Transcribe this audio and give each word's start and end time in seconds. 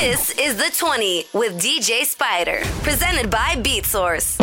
This 0.00 0.30
is 0.32 0.56
the 0.56 0.70
20 0.76 1.24
with 1.32 1.58
DJ 1.58 2.04
Spider, 2.04 2.60
presented 2.82 3.30
by 3.30 3.54
BeatSource. 3.56 4.38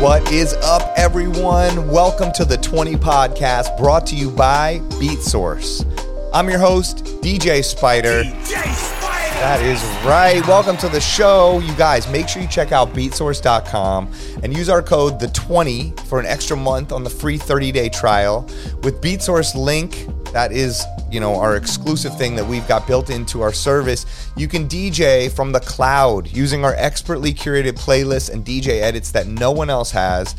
What 0.00 0.32
is 0.32 0.54
up, 0.54 0.90
everyone? 0.96 1.86
Welcome 1.90 2.32
to 2.32 2.46
the 2.46 2.56
20 2.56 2.94
podcast 2.94 3.76
brought 3.76 4.06
to 4.06 4.16
you 4.16 4.30
by 4.30 4.78
BeatSource. 4.92 5.84
I'm 6.32 6.48
your 6.48 6.58
host, 6.58 7.04
DJ 7.20 7.62
Spider. 7.62 8.22
DJ 8.22 8.74
Spider! 8.74 9.18
That 9.38 9.60
is 9.62 9.80
right. 10.04 10.44
Welcome 10.48 10.78
to 10.78 10.88
the 10.88 11.00
show. 11.00 11.58
You 11.60 11.74
guys, 11.74 12.10
make 12.10 12.26
sure 12.26 12.40
you 12.40 12.48
check 12.48 12.72
out 12.72 12.94
beatsource.com 12.94 14.10
and 14.42 14.56
use 14.56 14.70
our 14.70 14.82
code 14.82 15.20
the20 15.20 16.00
for 16.06 16.18
an 16.18 16.26
extra 16.26 16.56
month 16.56 16.90
on 16.90 17.04
the 17.04 17.10
free 17.10 17.38
30-day 17.38 17.90
trial. 17.90 18.48
With 18.82 19.00
BeatSource 19.02 19.54
link, 19.54 20.08
that 20.32 20.52
is, 20.52 20.84
you 21.10 21.20
know, 21.20 21.36
our 21.36 21.56
exclusive 21.56 22.16
thing 22.16 22.34
that 22.36 22.46
we've 22.46 22.66
got 22.68 22.86
built 22.86 23.10
into 23.10 23.42
our 23.42 23.52
service. 23.52 24.30
You 24.36 24.48
can 24.48 24.68
DJ 24.68 25.30
from 25.30 25.52
the 25.52 25.60
cloud 25.60 26.28
using 26.28 26.64
our 26.64 26.74
expertly 26.74 27.32
curated 27.32 27.72
playlists 27.72 28.30
and 28.30 28.44
DJ 28.44 28.82
edits 28.82 29.10
that 29.12 29.26
no 29.26 29.50
one 29.50 29.70
else 29.70 29.90
has. 29.90 30.34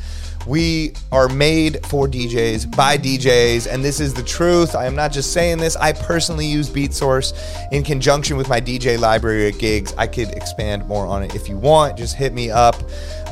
We 0.47 0.93
are 1.11 1.27
made 1.27 1.85
for 1.85 2.07
DJs 2.07 2.75
by 2.75 2.97
DJs, 2.97 3.71
and 3.71 3.83
this 3.83 3.99
is 3.99 4.13
the 4.13 4.23
truth. 4.23 4.73
I 4.73 4.85
am 4.85 4.95
not 4.95 5.11
just 5.11 5.33
saying 5.33 5.57
this. 5.57 5.75
I 5.75 5.91
personally 5.91 6.45
use 6.45 6.69
BeatSource 6.69 7.33
in 7.71 7.83
conjunction 7.83 8.37
with 8.37 8.47
my 8.47 8.61
DJ 8.61 8.97
library 8.97 9.49
at 9.49 9.59
gigs. 9.59 9.93
I 9.97 10.07
could 10.07 10.29
expand 10.29 10.87
more 10.87 11.05
on 11.05 11.23
it 11.23 11.35
if 11.35 11.49
you 11.49 11.57
want. 11.57 11.97
Just 11.97 12.15
hit 12.15 12.33
me 12.33 12.49
up. 12.49 12.75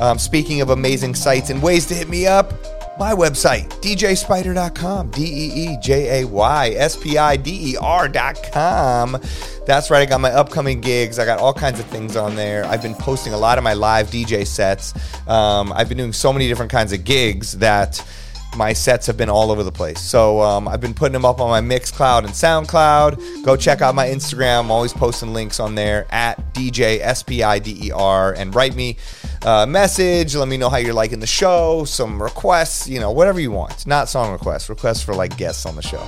Um, 0.00 0.18
speaking 0.18 0.60
of 0.60 0.70
amazing 0.70 1.14
sites 1.14 1.50
and 1.50 1.62
ways 1.62 1.86
to 1.86 1.94
hit 1.94 2.08
me 2.08 2.26
up, 2.26 2.52
my 2.98 3.12
website, 3.12 3.68
djspider.com, 3.80 5.10
D 5.10 5.22
E 5.22 5.72
E 5.72 5.76
J 5.80 6.22
A 6.22 6.26
Y 6.26 6.68
S 6.70 6.96
P 6.96 7.18
I 7.18 7.36
D 7.36 7.72
E 7.72 7.76
R.com. 7.76 9.20
That's 9.66 9.90
right, 9.90 10.02
I 10.02 10.06
got 10.06 10.20
my 10.20 10.30
upcoming 10.30 10.80
gigs. 10.80 11.18
I 11.18 11.24
got 11.24 11.38
all 11.38 11.52
kinds 11.52 11.78
of 11.78 11.86
things 11.86 12.16
on 12.16 12.36
there. 12.36 12.64
I've 12.64 12.82
been 12.82 12.94
posting 12.94 13.32
a 13.32 13.38
lot 13.38 13.58
of 13.58 13.64
my 13.64 13.74
live 13.74 14.08
DJ 14.08 14.46
sets. 14.46 14.94
Um, 15.28 15.72
I've 15.72 15.88
been 15.88 15.98
doing 15.98 16.12
so 16.12 16.32
many 16.32 16.48
different 16.48 16.72
kinds 16.72 16.92
of 16.92 17.04
gigs 17.04 17.52
that 17.58 18.02
my 18.56 18.72
sets 18.72 19.06
have 19.06 19.16
been 19.16 19.28
all 19.28 19.50
over 19.50 19.62
the 19.62 19.72
place. 19.72 20.00
So 20.00 20.40
um, 20.40 20.66
I've 20.66 20.80
been 20.80 20.94
putting 20.94 21.12
them 21.12 21.24
up 21.24 21.40
on 21.40 21.48
my 21.48 21.60
Mixcloud 21.60 22.20
and 22.20 22.30
SoundCloud. 22.30 23.44
Go 23.44 23.56
check 23.56 23.82
out 23.82 23.94
my 23.94 24.08
Instagram. 24.08 24.60
I'm 24.60 24.70
always 24.70 24.92
posting 24.92 25.32
links 25.32 25.60
on 25.60 25.74
there 25.74 26.06
at 26.10 26.54
DJ 26.54 27.00
S 27.00 27.22
P 27.22 27.42
I 27.42 27.58
D 27.58 27.88
E 27.88 27.90
R 27.92 28.32
and 28.32 28.54
write 28.54 28.74
me 28.74 28.96
a 29.42 29.66
message. 29.66 30.34
Let 30.34 30.48
me 30.48 30.56
know 30.56 30.68
how 30.68 30.78
you're 30.78 30.94
liking 30.94 31.20
the 31.20 31.26
show. 31.26 31.84
Some 31.84 32.22
requests, 32.22 32.88
you 32.88 33.00
know, 33.00 33.10
whatever 33.10 33.40
you 33.40 33.50
want. 33.50 33.86
Not 33.86 34.08
song 34.08 34.32
requests, 34.32 34.68
requests 34.68 35.02
for 35.02 35.14
like 35.14 35.36
guests 35.36 35.66
on 35.66 35.76
the 35.76 35.82
show. 35.82 36.02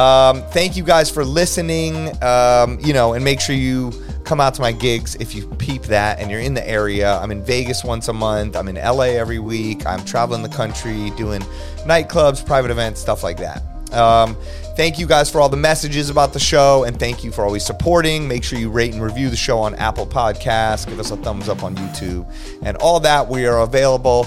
Um, 0.00 0.42
thank 0.50 0.76
you 0.76 0.84
guys 0.84 1.10
for 1.10 1.24
listening. 1.24 2.10
Um, 2.22 2.78
you 2.80 2.92
know, 2.92 3.14
and 3.14 3.24
make 3.24 3.40
sure 3.40 3.54
you 3.54 3.92
come 4.24 4.40
out 4.40 4.54
to 4.54 4.60
my 4.60 4.72
gigs 4.72 5.16
if 5.16 5.34
you 5.34 5.46
peep 5.56 5.82
that 5.82 6.20
and 6.20 6.30
you're 6.30 6.40
in 6.40 6.54
the 6.54 6.68
area. 6.68 7.16
I'm 7.18 7.30
in 7.30 7.44
Vegas 7.44 7.84
once 7.84 8.08
a 8.08 8.12
month. 8.12 8.56
I'm 8.56 8.68
in 8.68 8.76
LA 8.76 9.16
every 9.16 9.38
week. 9.38 9.84
I'm 9.86 10.04
traveling 10.04 10.42
the 10.42 10.48
country 10.48 11.10
doing 11.16 11.40
nightclubs, 11.80 12.44
private 12.44 12.70
events, 12.70 13.00
stuff 13.00 13.22
like 13.22 13.38
that. 13.38 13.62
Um, 13.92 14.36
thank 14.80 14.98
you 14.98 15.06
guys 15.06 15.30
for 15.30 15.42
all 15.42 15.48
the 15.50 15.58
messages 15.58 16.08
about 16.08 16.32
the 16.32 16.38
show 16.38 16.84
and 16.84 16.98
thank 16.98 17.22
you 17.22 17.30
for 17.30 17.44
always 17.44 17.62
supporting. 17.62 18.26
Make 18.26 18.42
sure 18.42 18.58
you 18.58 18.70
rate 18.70 18.94
and 18.94 19.02
review 19.02 19.28
the 19.28 19.36
show 19.36 19.58
on 19.58 19.74
Apple 19.74 20.06
Podcasts. 20.06 20.88
Give 20.88 20.98
us 20.98 21.10
a 21.10 21.18
thumbs 21.18 21.50
up 21.50 21.62
on 21.62 21.76
YouTube 21.76 22.26
and 22.62 22.78
all 22.78 22.98
that. 23.00 23.28
We 23.28 23.44
are 23.44 23.60
available 23.60 24.26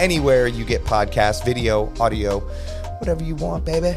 anywhere 0.00 0.48
you 0.48 0.64
get 0.64 0.82
podcasts, 0.82 1.44
video, 1.44 1.92
audio, 2.00 2.40
whatever 2.98 3.22
you 3.22 3.36
want, 3.36 3.64
baby. 3.64 3.96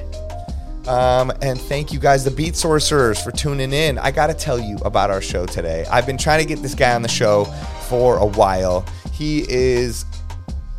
Um, 0.87 1.31
and 1.41 1.59
thank 1.59 1.91
you 1.91 1.97
guys, 1.97 2.23
the 2.23 2.29
Beat 2.29 2.55
Sorcerers, 2.55 3.19
for 3.19 3.31
tuning 3.31 3.73
in. 3.73 3.97
I 3.97 4.11
got 4.11 4.27
to 4.27 4.35
tell 4.35 4.59
you 4.59 4.77
about 4.85 5.09
our 5.09 5.23
show 5.23 5.47
today. 5.47 5.87
I've 5.89 6.05
been 6.05 6.19
trying 6.19 6.39
to 6.39 6.45
get 6.47 6.61
this 6.61 6.75
guy 6.75 6.93
on 6.93 7.01
the 7.01 7.07
show 7.07 7.45
for 7.89 8.17
a 8.17 8.27
while. 8.27 8.85
He 9.11 9.43
is 9.51 10.05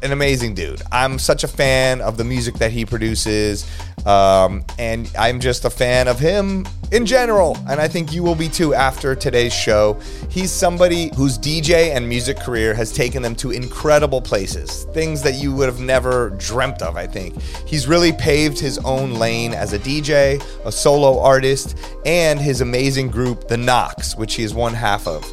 an 0.02 0.12
amazing 0.12 0.54
dude. 0.54 0.82
I'm 0.92 1.18
such 1.18 1.44
a 1.44 1.48
fan 1.48 2.00
of 2.00 2.16
the 2.16 2.24
music 2.24 2.56
that 2.56 2.70
he 2.70 2.84
produces, 2.84 3.66
um, 4.04 4.64
and 4.78 5.10
I'm 5.18 5.40
just 5.40 5.64
a 5.64 5.70
fan 5.70 6.06
of 6.06 6.18
him 6.18 6.66
in 6.92 7.06
general. 7.06 7.56
And 7.68 7.80
I 7.80 7.88
think 7.88 8.12
you 8.12 8.22
will 8.22 8.34
be 8.34 8.48
too 8.48 8.74
after 8.74 9.14
today's 9.14 9.54
show. 9.54 9.98
He's 10.28 10.52
somebody 10.52 11.10
whose 11.16 11.38
DJ 11.38 11.94
and 11.94 12.08
music 12.08 12.38
career 12.38 12.74
has 12.74 12.92
taken 12.92 13.22
them 13.22 13.34
to 13.36 13.50
incredible 13.50 14.20
places, 14.20 14.84
things 14.92 15.22
that 15.22 15.34
you 15.34 15.54
would 15.54 15.66
have 15.66 15.80
never 15.80 16.30
dreamt 16.30 16.82
of, 16.82 16.96
I 16.96 17.06
think. 17.06 17.40
He's 17.66 17.88
really 17.88 18.12
paved 18.12 18.58
his 18.58 18.78
own 18.78 19.14
lane 19.14 19.54
as 19.54 19.72
a 19.72 19.78
DJ, 19.78 20.42
a 20.64 20.70
solo 20.70 21.20
artist, 21.20 21.76
and 22.04 22.38
his 22.38 22.60
amazing 22.60 23.08
group, 23.08 23.48
The 23.48 23.56
Knocks, 23.56 24.16
which 24.16 24.34
he 24.34 24.42
is 24.42 24.54
one 24.54 24.74
half 24.74 25.06
of. 25.08 25.24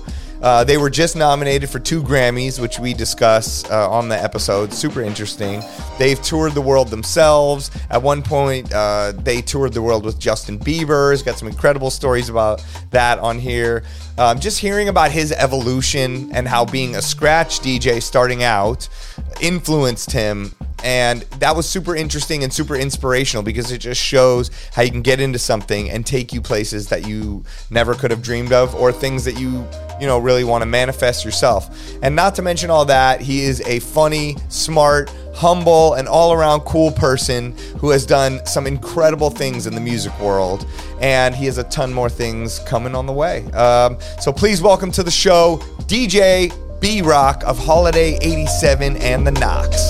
Uh, 0.43 0.61
they 0.61 0.75
were 0.75 0.89
just 0.89 1.15
nominated 1.15 1.69
for 1.69 1.79
two 1.79 2.03
Grammys, 2.03 2.59
which 2.59 2.77
we 2.77 2.93
discuss 2.93 3.63
uh, 3.71 3.89
on 3.89 4.09
the 4.09 4.21
episode. 4.21 4.73
Super 4.73 5.01
interesting. 5.01 5.63
They've 5.97 6.21
toured 6.21 6.51
the 6.51 6.61
world 6.61 6.89
themselves. 6.89 7.71
At 7.89 8.03
one 8.03 8.21
point, 8.21 8.73
uh, 8.73 9.13
they 9.15 9.41
toured 9.41 9.71
the 9.71 9.81
world 9.81 10.03
with 10.03 10.19
Justin 10.19 10.59
Bieber. 10.59 11.11
He's 11.11 11.23
got 11.23 11.39
some 11.39 11.47
incredible 11.47 11.89
stories 11.89 12.27
about 12.27 12.61
that 12.91 13.19
on 13.19 13.39
here. 13.39 13.83
Um, 14.17 14.37
just 14.37 14.59
hearing 14.59 14.89
about 14.89 15.11
his 15.11 15.31
evolution 15.31 16.29
and 16.33 16.45
how 16.45 16.65
being 16.65 16.97
a 16.97 17.01
scratch 17.01 17.61
DJ 17.61 18.01
starting 18.01 18.43
out 18.43 18.89
influenced 19.41 20.11
him 20.11 20.53
and 20.83 21.21
that 21.39 21.55
was 21.55 21.67
super 21.67 21.95
interesting 21.95 22.43
and 22.43 22.53
super 22.53 22.75
inspirational 22.75 23.41
because 23.41 23.71
it 23.71 23.77
just 23.77 24.01
shows 24.01 24.51
how 24.73 24.81
you 24.81 24.91
can 24.91 25.01
get 25.01 25.21
into 25.21 25.39
something 25.39 25.89
and 25.89 26.05
take 26.05 26.33
you 26.33 26.41
places 26.41 26.89
that 26.89 27.07
you 27.07 27.43
never 27.71 27.95
could 27.95 28.11
have 28.11 28.21
dreamed 28.21 28.51
of 28.51 28.75
or 28.75 28.91
things 28.91 29.23
that 29.23 29.39
you 29.39 29.65
you 29.99 30.07
know 30.07 30.19
really 30.19 30.43
want 30.43 30.61
to 30.61 30.65
manifest 30.65 31.23
yourself. 31.23 31.69
And 32.01 32.15
not 32.15 32.35
to 32.35 32.41
mention 32.41 32.69
all 32.69 32.83
that 32.85 33.21
he 33.21 33.43
is 33.43 33.61
a 33.61 33.79
funny 33.79 34.35
smart 34.49 35.09
humble 35.33 35.93
and 35.93 36.07
all-around 36.07 36.59
cool 36.61 36.91
person 36.91 37.57
who 37.79 37.89
has 37.89 38.05
done 38.05 38.45
some 38.45 38.67
incredible 38.67 39.31
things 39.31 39.65
in 39.65 39.73
the 39.73 39.81
music 39.81 40.17
world 40.19 40.67
and 41.01 41.33
he 41.33 41.45
has 41.45 41.57
a 41.57 41.63
ton 41.65 41.91
more 41.91 42.09
things 42.09 42.59
coming 42.59 42.93
on 42.93 43.07
the 43.07 43.13
way. 43.13 43.43
Um, 43.53 43.97
so 44.19 44.31
please 44.31 44.61
welcome 44.61 44.91
to 44.91 45.01
the 45.01 45.09
show 45.11 45.57
dj 45.83 46.51
B-Roc 46.83 47.45
of 47.45 47.59
Holiday87 47.59 48.99
and 48.99 49.25
the 49.25 49.31
Knocks. 49.31 49.87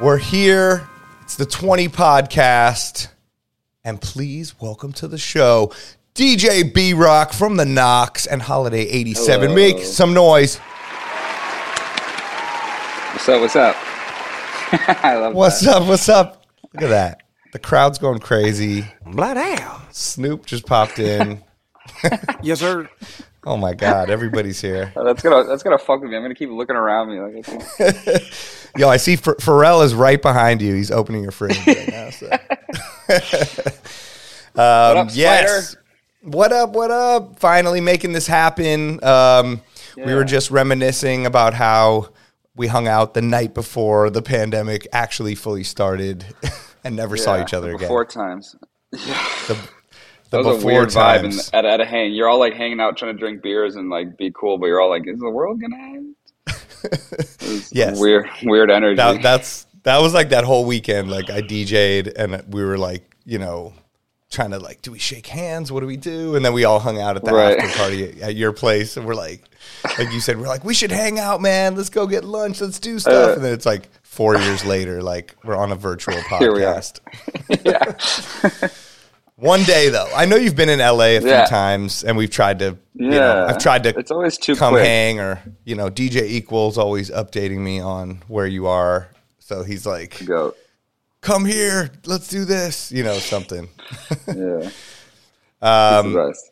We're 0.00 0.18
here. 0.18 0.88
It's 1.22 1.36
the 1.36 1.46
20 1.46 1.86
podcast. 1.86 3.06
And 3.84 4.00
please 4.00 4.60
welcome 4.60 4.92
to 4.94 5.06
the 5.06 5.18
show 5.18 5.72
DJ 6.16 6.74
B-Roc 6.74 7.32
from 7.32 7.56
the 7.56 7.64
Knocks 7.64 8.26
and 8.26 8.42
Holiday87. 8.42 9.14
Hello. 9.14 9.54
Make 9.54 9.84
some 9.84 10.12
noise. 10.12 10.56
What's 13.12 13.28
up? 13.28 13.40
What's 13.40 13.54
up? 13.54 13.76
I 15.04 15.16
love 15.16 15.32
What's 15.32 15.60
that. 15.60 15.76
up? 15.76 15.86
What's 15.86 16.08
up? 16.08 16.44
Look 16.74 16.82
at 16.82 16.88
that. 16.88 17.22
The 17.52 17.60
crowd's 17.60 17.98
going 17.98 18.18
crazy. 18.18 18.84
Bloody 19.06 19.62
Snoop 19.92 20.44
just 20.44 20.66
popped 20.66 20.98
in. 20.98 21.40
Yes, 22.42 22.60
sir. 22.60 22.88
Oh 23.44 23.56
my 23.56 23.74
God, 23.74 24.10
everybody's 24.10 24.60
here. 24.60 24.92
That's 24.96 25.22
gonna 25.22 25.44
that's 25.48 25.62
gonna 25.62 25.78
fuck 25.78 26.00
with 26.00 26.10
me. 26.10 26.16
I'm 26.16 26.22
gonna 26.22 26.34
keep 26.34 26.50
looking 26.50 26.74
around 26.76 27.10
me 27.10 27.20
like 27.20 27.46
Yo, 28.76 28.88
I 28.88 28.96
see 28.96 29.16
Ph- 29.16 29.36
Pharrell 29.38 29.84
is 29.84 29.94
right 29.94 30.20
behind 30.20 30.60
you. 30.60 30.74
He's 30.74 30.90
opening 30.90 31.22
your 31.22 31.30
fridge 31.30 31.64
right 31.66 31.88
now. 31.88 32.10
So. 32.10 32.26
um, 34.56 34.98
up, 34.98 35.08
yes. 35.12 35.70
Spider? 35.70 35.82
What 36.22 36.52
up? 36.52 36.70
What 36.70 36.90
up? 36.90 37.38
Finally 37.38 37.80
making 37.80 38.12
this 38.12 38.26
happen. 38.26 39.02
Um, 39.04 39.62
We 39.96 40.14
were 40.14 40.24
just 40.24 40.50
reminiscing 40.50 41.24
about 41.24 41.54
how 41.54 42.08
we 42.56 42.66
hung 42.66 42.88
out 42.88 43.14
the 43.14 43.22
night 43.22 43.54
before 43.54 44.10
the 44.10 44.22
pandemic 44.22 44.86
actually 44.92 45.34
fully 45.34 45.62
started 45.62 46.26
and 46.84 46.96
never 46.96 47.16
saw 47.16 47.40
each 47.40 47.54
other 47.54 47.70
the 47.70 47.76
again. 47.76 47.88
Four 47.88 48.04
times. 48.04 48.56
the 48.90 49.56
That 50.30 50.38
was 50.38 50.46
a 50.46 50.50
before 50.54 50.72
weird 50.72 50.88
vibe 50.88 51.20
times. 51.22 51.50
and 51.52 51.66
at, 51.66 51.72
at 51.72 51.80
a 51.80 51.84
hang. 51.84 52.12
You're 52.12 52.28
all 52.28 52.38
like 52.38 52.54
hanging 52.54 52.80
out 52.80 52.96
trying 52.96 53.14
to 53.14 53.18
drink 53.18 53.42
beers 53.42 53.76
and 53.76 53.88
like 53.90 54.16
be 54.18 54.30
cool, 54.34 54.58
but 54.58 54.66
you're 54.66 54.80
all 54.80 54.90
like, 54.90 55.06
is 55.06 55.18
the 55.20 55.30
world 55.30 55.60
gonna 55.60 55.76
end? 55.76 56.14
It 56.84 57.42
was 57.42 57.72
Yes. 57.72 57.98
Weird 58.00 58.28
weird 58.42 58.70
energy. 58.70 58.96
that, 58.96 59.22
that's 59.22 59.66
that 59.84 60.00
was 60.00 60.14
like 60.14 60.30
that 60.30 60.44
whole 60.44 60.64
weekend. 60.64 61.10
Like 61.10 61.30
I 61.30 61.40
DJ'd 61.42 62.08
and 62.16 62.42
we 62.52 62.64
were 62.64 62.76
like, 62.78 63.16
you 63.24 63.38
know, 63.38 63.72
trying 64.30 64.50
to 64.50 64.58
like, 64.58 64.82
do 64.82 64.90
we 64.92 64.98
shake 64.98 65.26
hands? 65.28 65.70
What 65.72 65.80
do 65.80 65.86
we 65.86 65.96
do? 65.96 66.34
And 66.36 66.44
then 66.44 66.52
we 66.52 66.64
all 66.64 66.78
hung 66.80 67.00
out 67.00 67.16
at 67.16 67.24
the 67.24 67.32
Right. 67.32 67.58
after 67.58 67.78
party 67.78 68.20
at 68.22 68.34
your 68.36 68.52
place, 68.52 68.96
and 68.96 69.06
we're 69.06 69.14
like, 69.14 69.44
like 69.98 70.12
you 70.12 70.20
said, 70.20 70.38
we're 70.38 70.48
like, 70.48 70.64
we 70.64 70.74
should 70.74 70.90
hang 70.90 71.18
out, 71.20 71.40
man. 71.40 71.76
Let's 71.76 71.88
go 71.90 72.06
get 72.06 72.24
lunch. 72.24 72.60
Let's 72.60 72.78
do 72.80 72.98
stuff. 72.98 73.30
Uh, 73.30 73.32
and 73.34 73.44
then 73.44 73.52
it's 73.52 73.66
like 73.66 73.88
four 74.02 74.36
years 74.36 74.64
later, 74.64 75.02
like 75.02 75.34
we're 75.44 75.56
on 75.56 75.70
a 75.72 75.76
virtual 75.76 76.20
Here 76.38 76.52
we 76.52 76.64
are. 76.64 76.74
podcast. 76.74 77.00
yeah. 78.62 78.68
One 79.38 79.62
day 79.64 79.90
though, 79.90 80.10
I 80.14 80.24
know 80.24 80.36
you've 80.36 80.56
been 80.56 80.70
in 80.70 80.78
LA 80.78 81.16
a 81.16 81.20
few 81.20 81.28
Yeah. 81.28 81.44
times, 81.44 82.02
and 82.04 82.16
we've 82.16 82.30
tried 82.30 82.58
to, 82.60 82.76
you 82.94 83.10
know, 83.10 83.16
Yeah. 83.16 83.46
I've 83.46 83.58
tried 83.58 83.82
to 83.82 83.90
It's 83.98 84.10
always 84.10 84.38
too 84.38 84.56
come 84.56 84.72
quick. 84.72 84.86
hang 84.86 85.20
or 85.20 85.42
you 85.64 85.74
know 85.74 85.90
dj 85.90 86.22
equals 86.22 86.78
always 86.78 87.10
updating 87.10 87.58
me 87.58 87.78
on 87.78 88.22
where 88.28 88.46
you 88.46 88.66
are 88.66 89.08
so 89.38 89.62
he's 89.62 89.84
like 89.86 90.24
Go. 90.24 90.54
come 91.20 91.44
here, 91.44 91.90
let's 92.06 92.28
do 92.28 92.44
this, 92.46 92.90
you 92.90 93.02
know, 93.04 93.18
something. 93.18 93.68
Yeah. 94.26 94.70
Um, 95.62 96.04
He's 96.06 96.14
the 96.14 96.26
best. 96.28 96.50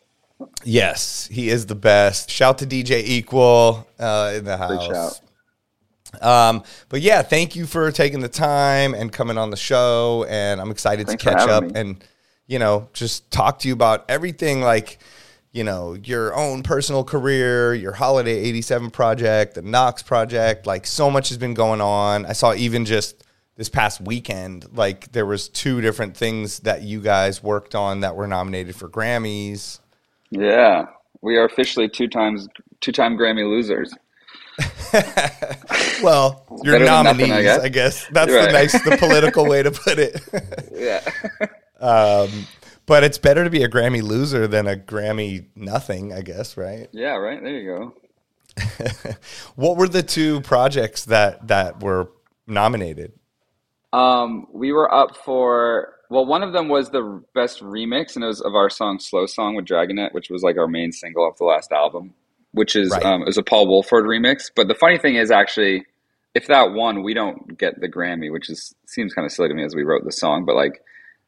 Yes, 0.64 1.28
he 1.30 1.50
is 1.50 1.66
the 1.66 1.75
best. 1.75 2.30
Shout 2.30 2.56
to 2.58 2.66
DJ 2.66 3.02
Equal 3.04 3.87
uh, 4.00 4.32
in 4.34 4.44
the 4.46 4.56
house. 4.56 5.20
Um, 6.22 6.62
but 6.88 7.02
yeah, 7.02 7.20
thank 7.20 7.54
you 7.54 7.66
for 7.66 7.92
taking 7.92 8.20
the 8.20 8.30
time 8.30 8.94
and 8.94 9.12
coming 9.12 9.37
on 9.37 9.50
the 9.50 9.58
show. 9.58 10.25
And 10.28 10.58
I'm 10.58 10.70
excited 10.70 11.06
Thanks 11.06 11.22
to 11.22 11.30
catch 11.30 11.46
up 11.48 11.64
me. 11.64 11.72
and, 11.75 12.04
you 12.46 12.58
know, 12.58 12.88
just 12.93 13.31
talk 13.31 13.58
to 13.61 13.69
you 13.69 13.75
about 13.75 14.05
everything 14.08 14.61
like, 14.61 14.99
you 15.52 15.64
know, 15.64 15.94
your 15.94 16.35
own 16.35 16.62
personal 16.62 17.05
career, 17.05 17.75
your 17.75 17.93
Holiday87 17.93 18.93
project, 18.93 19.55
the 19.55 19.62
Knocks 19.62 20.02
project. 20.02 20.67
Like, 20.67 20.87
so 20.87 21.11
much 21.11 21.29
has 21.29 21.38
been 21.38 21.55
going 21.55 21.81
on. 21.81 22.26
I 22.26 22.32
saw 22.32 22.55
even 22.55 22.85
just 22.85 23.25
this 23.56 23.69
past 23.69 24.00
weekend, 24.00 24.67
like, 24.76 25.12
there 25.12 25.26
was 25.26 25.49
two 25.49 25.81
different 25.81 26.17
things 26.17 26.58
that 26.61 26.82
you 26.82 27.00
guys 27.00 27.43
worked 27.43 27.75
on 27.75 28.00
that 28.00 28.17
were 28.17 28.26
nominated 28.26 28.75
for 28.75 28.88
Grammys. 28.88 29.79
Yeah. 30.31 30.87
We 31.23 31.37
are 31.37 31.44
officially 31.44 31.88
two 31.88 32.08
times 32.08 32.49
two 32.81 32.93
time 32.93 33.17
Grammy 33.17 33.49
losers. 33.49 33.94
Well, 36.02 36.44
your 36.62 36.75
Better 36.75 36.85
than 36.85 37.05
nominees, 37.05 37.29
nothing, 37.29 37.32
I 37.32 37.38
I 37.38 37.43
guess. 37.43 37.69
guess. 37.69 38.06
That's 38.12 38.32
the 38.32 38.52
nice, 38.52 38.73
the 38.85 38.97
political 38.99 39.47
way 39.47 39.62
to 39.62 39.70
put 39.70 39.99
it. 39.99 40.20
Yeah. 40.75 41.00
um, 41.81 42.47
but 42.87 43.05
it's 43.05 43.19
better 43.19 43.44
to 43.44 43.50
be 43.50 43.62
a 43.62 43.69
Grammy 43.69 44.03
loser 44.03 44.47
than 44.47 44.67
a 44.67 44.76
Grammy 44.76 45.47
nothing, 45.55 46.12
I 46.12 46.23
guess, 46.23 46.56
right? 46.56 46.88
yeah, 46.93 47.15
right. 47.17 47.43
There 47.43 47.53
you 47.59 47.67
go. 47.76 47.94
What 49.56 49.76
were 49.76 49.88
the 49.88 50.03
two 50.03 50.41
projects 50.43 51.05
that 51.06 51.49
that 51.49 51.82
were 51.82 52.11
nominated? 52.47 53.12
Um, 53.93 54.47
we 54.53 54.73
were 54.73 54.93
up 54.93 55.17
for 55.17 55.94
well, 56.11 56.26
one 56.26 56.43
of 56.43 56.53
them 56.53 56.69
was 56.69 56.91
the 56.91 57.23
best 57.35 57.61
remix, 57.62 58.15
and 58.15 58.25
it 58.25 58.29
was 58.29 58.41
of 58.41 58.55
our 58.55 58.71
song 58.71 58.99
"Slow 59.00 59.26
Song" 59.26 59.55
with 59.56 59.65
Dragonette, 59.65 60.12
which 60.12 60.31
was 60.31 60.43
like 60.43 60.56
our 60.59 60.69
main 60.69 60.93
single 60.93 61.25
off 61.25 61.38
the 61.38 61.44
last 61.44 61.73
album, 61.73 62.15
which 62.53 62.76
is 62.76 62.91
Right. 62.91 63.05
um, 63.05 63.23
it 63.23 63.26
was 63.26 63.38
a 63.38 63.43
Paul 63.43 63.67
Woolford 63.69 64.05
remix. 64.05 64.50
But 64.55 64.69
the 64.69 64.75
funny 64.75 64.99
thing 64.99 65.17
is, 65.17 65.31
actually, 65.31 65.87
if 66.35 66.47
that 66.49 66.73
won, 66.73 67.03
we 67.03 67.15
don't 67.15 67.56
get 67.59 67.81
the 67.81 67.88
Grammy, 67.88 68.31
which 68.31 68.50
is 68.50 68.75
seems 68.87 69.15
kind 69.15 69.25
of 69.26 69.32
silly 69.32 69.49
to 69.49 69.55
me 69.55 69.65
as 69.65 69.75
we 69.75 69.82
wrote 69.85 70.05
the 70.05 70.12
song. 70.12 70.44
But 70.44 70.56
like 70.56 70.82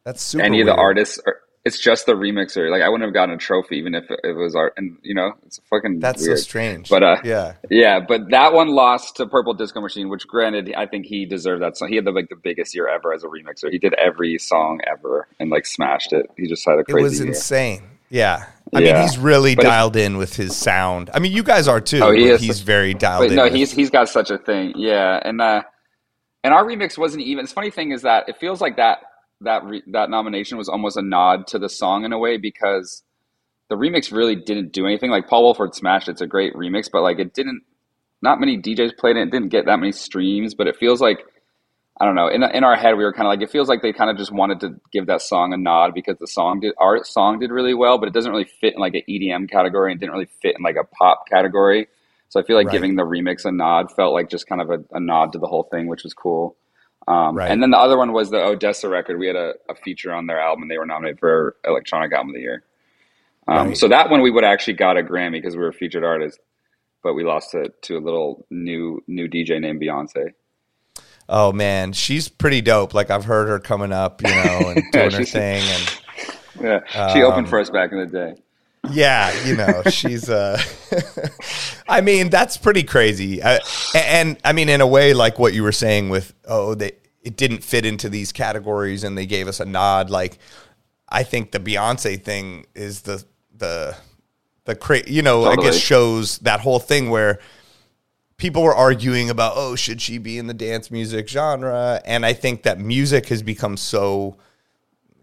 That's 0.06 0.22
super. 0.22 0.42
any 0.44 0.60
of 0.60 0.66
the 0.66 0.74
artists, 0.74 1.20
are, 1.26 1.40
it's 1.66 1.78
just 1.80 2.06
the 2.06 2.12
remixer. 2.14 2.70
Like 2.70 2.80
I 2.80 2.88
wouldn't 2.88 3.04
have 3.08 3.12
gotten 3.12 3.34
a 3.34 3.38
trophy 3.38 3.76
even 3.76 3.94
if 3.96 4.04
it, 4.08 4.36
was 4.36 4.54
art, 4.54 4.74
and 4.76 4.96
you 5.02 5.14
know, 5.16 5.32
it's 5.44 5.60
fucking 5.68 5.98
That's 5.98 6.24
weird. 6.24 6.38
so 6.38 6.42
strange. 6.44 6.88
But 6.88 7.02
uh, 7.02 7.16
yeah, 7.24 7.54
yeah, 7.68 7.98
but 7.98 8.30
that 8.30 8.52
one 8.52 8.68
lost 8.68 9.16
to 9.16 9.26
Purple 9.26 9.52
Disco 9.52 9.80
Machine, 9.80 10.08
which 10.08 10.28
granted, 10.28 10.72
I 10.76 10.86
think 10.86 11.06
he 11.06 11.26
deserved 11.26 11.62
that 11.62 11.76
song. 11.76 11.88
He 11.88 11.96
had 11.96 12.04
the 12.04 12.12
like 12.12 12.28
the 12.28 12.36
biggest 12.36 12.72
year 12.72 12.88
ever 12.88 13.12
as 13.12 13.24
a 13.24 13.26
remixer. 13.26 13.68
He 13.70 13.78
did 13.78 13.94
every 13.94 14.38
song 14.38 14.80
ever 14.86 15.26
and 15.40 15.50
like 15.50 15.66
smashed 15.66 16.12
it. 16.12 16.30
He 16.36 16.46
just 16.48 16.64
had 16.64 16.78
a 16.78 16.84
crazy. 16.84 17.00
it 17.00 17.02
was 17.02 17.18
year. 17.18 17.28
insane. 17.28 17.82
Yeah, 18.10 18.46
I 18.72 18.78
mean, 18.82 18.94
he's 19.02 19.18
really 19.18 19.56
But 19.56 19.62
dialed 19.64 19.96
in 19.96 20.16
with 20.18 20.36
his 20.36 20.54
sound. 20.56 21.10
I 21.12 21.18
mean, 21.18 21.32
you 21.32 21.42
guys 21.42 21.66
are 21.66 21.80
too. 21.80 21.98
Oh, 22.00 22.12
he 22.12 22.28
is. 22.28 22.40
He's 22.40 22.60
very 22.60 22.94
dialed 22.94 23.22
But 23.24 23.30
in. 23.30 23.36
no, 23.36 23.42
with- 23.44 23.54
he's 23.54 23.72
he's 23.72 23.90
got 23.90 24.08
such 24.08 24.30
a 24.30 24.38
thing. 24.38 24.74
Yeah, 24.76 25.18
and 25.20 25.40
uh, 25.42 25.64
and 26.44 26.54
our 26.54 26.64
remix 26.64 26.96
wasn't 26.96 27.24
even. 27.24 27.46
The 27.46 27.50
funny 27.50 27.70
thing 27.72 27.90
is 27.90 28.02
that 28.02 28.28
it 28.28 28.36
feels 28.38 28.60
like 28.60 28.76
that 28.76 28.98
that 29.42 29.64
re, 29.64 29.82
that 29.88 30.10
nomination 30.10 30.58
was 30.58 30.68
almost 30.68 30.96
a 30.96 31.02
nod 31.02 31.46
to 31.48 31.58
the 31.58 31.68
song 31.68 32.04
in 32.04 32.12
a 32.12 32.18
way 32.18 32.36
because 32.36 33.02
the 33.68 33.76
remix 33.76 34.12
really 34.12 34.36
didn't 34.36 34.72
do 34.72 34.86
anything. 34.86 35.10
Like 35.10 35.28
Paul 35.28 35.44
Woolford 35.44 35.74
smashed. 35.74 36.08
It's 36.08 36.20
a 36.20 36.26
great 36.26 36.54
remix, 36.54 36.88
but 36.90 37.02
like 37.02 37.18
it 37.18 37.34
didn't. 37.34 37.62
Not 38.22 38.40
many 38.40 38.58
DJs 38.60 38.96
played 38.96 39.16
it. 39.16 39.28
It 39.28 39.30
didn't 39.30 39.50
get 39.50 39.66
that 39.66 39.78
many 39.78 39.92
streams, 39.92 40.54
but 40.54 40.66
it 40.66 40.76
feels 40.76 41.00
like 41.00 41.20
I 42.00 42.04
don't 42.04 42.14
know. 42.14 42.28
In 42.28 42.42
in 42.42 42.64
our 42.64 42.76
head, 42.76 42.96
we 42.96 43.04
were 43.04 43.12
kind 43.12 43.26
of 43.26 43.30
like 43.30 43.42
it 43.42 43.50
feels 43.50 43.68
like 43.68 43.82
they 43.82 43.92
kind 43.92 44.10
of 44.10 44.18
just 44.18 44.32
wanted 44.32 44.60
to 44.60 44.80
give 44.92 45.06
that 45.06 45.22
song 45.22 45.52
a 45.52 45.56
nod 45.56 45.94
because 45.94 46.18
the 46.18 46.26
song 46.26 46.60
did 46.60 46.74
our 46.78 47.02
song 47.04 47.38
did 47.38 47.50
really 47.50 47.74
well, 47.74 47.98
but 47.98 48.08
it 48.08 48.14
doesn't 48.14 48.30
really 48.30 48.44
fit 48.60 48.74
in 48.74 48.80
like 48.80 48.94
an 48.94 49.02
EDM 49.08 49.50
category 49.50 49.92
and 49.92 50.00
didn't 50.00 50.12
really 50.12 50.28
fit 50.42 50.56
in 50.56 50.62
like 50.62 50.76
a 50.76 50.84
pop 50.84 51.28
category. 51.28 51.88
So 52.28 52.40
I 52.40 52.42
feel 52.44 52.56
like 52.56 52.68
Right. 52.68 52.70
giving 52.70 52.96
the 52.96 53.04
remix 53.04 53.44
a 53.46 53.52
nod 53.52 53.92
felt 53.92 54.12
like 54.12 54.28
just 54.28 54.46
kind 54.46 54.60
of 54.60 54.70
a, 54.70 54.84
a 54.92 55.00
nod 55.00 55.32
to 55.32 55.38
the 55.38 55.46
whole 55.46 55.62
thing, 55.64 55.86
which 55.86 56.02
was 56.04 56.12
cool. 56.12 56.56
Um, 57.08 57.36
Right. 57.36 57.50
And 57.50 57.62
then 57.62 57.70
the 57.70 57.78
other 57.78 57.96
one 57.96 58.12
was 58.12 58.30
the 58.30 58.38
ODESZA 58.38 58.90
record. 58.90 59.18
We 59.18 59.26
had 59.28 59.36
a, 59.36 59.54
a 59.68 59.74
feature 59.74 60.12
on 60.12 60.26
their 60.26 60.40
album. 60.40 60.62
and 60.62 60.70
They 60.70 60.78
were 60.78 60.86
nominated 60.86 61.20
for 61.20 61.56
Electronic 61.64 62.12
Album 62.12 62.30
of 62.30 62.34
the 62.34 62.40
Year. 62.40 62.64
Um, 63.48 63.68
Right. 63.68 63.76
So 63.76 63.88
that 63.88 64.10
one 64.10 64.22
we 64.22 64.30
would 64.30 64.44
actually 64.44 64.74
got 64.74 64.96
a 64.98 65.02
Grammy 65.02 65.32
because 65.32 65.54
we 65.56 65.62
were 65.62 65.68
a 65.68 65.72
featured 65.72 66.02
artist, 66.04 66.40
but 67.04 67.14
we 67.14 67.22
lost 67.24 67.54
it 67.54 67.80
to 67.82 67.96
a 67.96 68.00
little 68.00 68.44
new 68.50 69.02
new 69.06 69.28
DJ 69.28 69.60
named 69.60 69.80
Beyonce. 69.80 70.32
oh 71.28 71.52
man, 71.52 71.92
she's 71.92 72.28
pretty 72.28 72.60
dope. 72.60 72.92
Like 72.94 73.10
I've 73.10 73.24
heard 73.24 73.48
her 73.48 73.60
coming 73.60 73.92
up, 73.92 74.20
you 74.22 74.28
know, 74.28 74.70
and 74.70 74.82
doing 74.92 75.10
her 75.12 75.24
thing, 75.24 75.62
and 75.62 76.00
Yeah, 76.88 77.12
she 77.12 77.22
opened 77.22 77.46
Um, 77.46 77.50
for 77.50 77.60
us 77.60 77.70
back 77.70 77.92
in 77.92 77.98
the 77.98 78.06
day. 78.06 78.34
Yeah, 78.92 79.32
you 79.44 79.56
know, 79.56 79.82
she's 79.90 80.28
uh 80.28 80.60
I 81.88 82.00
mean, 82.00 82.30
that's 82.30 82.56
pretty 82.56 82.82
crazy. 82.82 83.42
I, 83.42 83.60
and 83.94 84.38
I 84.44 84.52
mean 84.52 84.68
in 84.68 84.80
a 84.80 84.86
way 84.86 85.14
like 85.14 85.38
what 85.38 85.54
you 85.54 85.62
were 85.62 85.72
saying 85.72 86.08
with 86.08 86.34
oh 86.46 86.74
they 86.74 86.92
it 87.22 87.36
didn't 87.36 87.64
fit 87.64 87.84
into 87.84 88.08
these 88.08 88.32
categories 88.32 89.02
and 89.02 89.18
they 89.18 89.26
gave 89.26 89.48
us 89.48 89.58
a 89.60 89.64
nod 89.64 90.10
like 90.10 90.38
I 91.08 91.22
think 91.22 91.52
the 91.52 91.60
Beyonce 91.60 92.22
thing 92.22 92.66
is 92.74 93.02
the 93.02 93.24
the 93.54 93.96
the 94.64 94.74
cra- 94.74 95.08
you 95.08 95.22
know, 95.22 95.44
I 95.44 95.50
Totally. 95.50 95.66
guess 95.68 95.78
shows 95.78 96.38
that 96.38 96.60
whole 96.60 96.80
thing 96.80 97.10
where 97.10 97.38
people 98.36 98.62
were 98.62 98.74
arguing 98.74 99.30
about 99.30 99.54
oh 99.56 99.76
should 99.76 100.00
she 100.02 100.18
be 100.18 100.38
in 100.38 100.46
the 100.46 100.54
dance 100.54 100.90
music 100.90 101.28
genre 101.28 102.00
and 102.04 102.26
I 102.26 102.32
think 102.32 102.64
that 102.64 102.78
music 102.78 103.28
has 103.28 103.42
become 103.42 103.76
so 103.76 104.36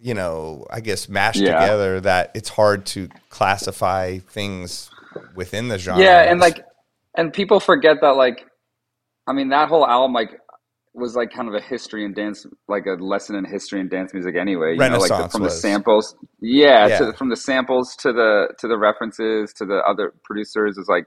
you 0.04 0.14
know, 0.14 0.66
I 0.70 0.82
guess 0.82 1.08
mashed 1.08 1.40
Yeah. 1.40 1.62
together 1.62 2.02
that 2.02 2.32
it's 2.36 2.50
hard 2.50 2.86
to 2.88 3.08
classify 3.30 4.18
things 4.18 4.92
within 5.34 5.70
the 5.70 5.78
genre. 5.80 6.04
Yeah, 6.04 6.30
and 6.30 6.42
like, 6.42 6.66
and 7.16 7.32
people 7.32 7.62
forget 7.62 7.98
that 8.02 8.18
like, 8.18 8.46
I 9.28 9.32
mean, 9.34 9.48
that 9.50 9.70
whole 9.70 9.88
album 9.88 10.12
like 10.12 10.32
was 10.94 11.16
like 11.16 11.32
kind 11.32 11.48
of 11.48 11.56
a 11.56 11.62
history 11.62 12.04
and 12.04 12.14
dance, 12.14 12.46
like 12.68 12.86
a 12.86 13.02
lesson 13.02 13.38
in 13.38 13.46
history 13.46 13.80
and 13.80 13.90
dance 13.90 14.14
music 14.14 14.36
anyway. 14.36 14.74
You 14.74 14.78
know, 14.78 14.84
like 15.00 15.08
the, 15.08 15.14
Renaissance 15.14 15.32
from 15.32 15.44
the 15.44 15.50
samples, 15.50 16.16
yeah, 16.42 16.88
Yeah. 16.88 16.98
To, 17.00 17.14
from 17.14 17.30
the 17.30 17.38
samples 17.38 17.96
to 18.00 18.12
the 18.12 18.50
to 18.60 18.68
the 18.68 18.78
references 18.78 19.54
to 19.54 19.66
the 19.66 19.78
other 19.88 20.14
producers 20.26 20.78
is 20.78 20.90
like 20.90 21.06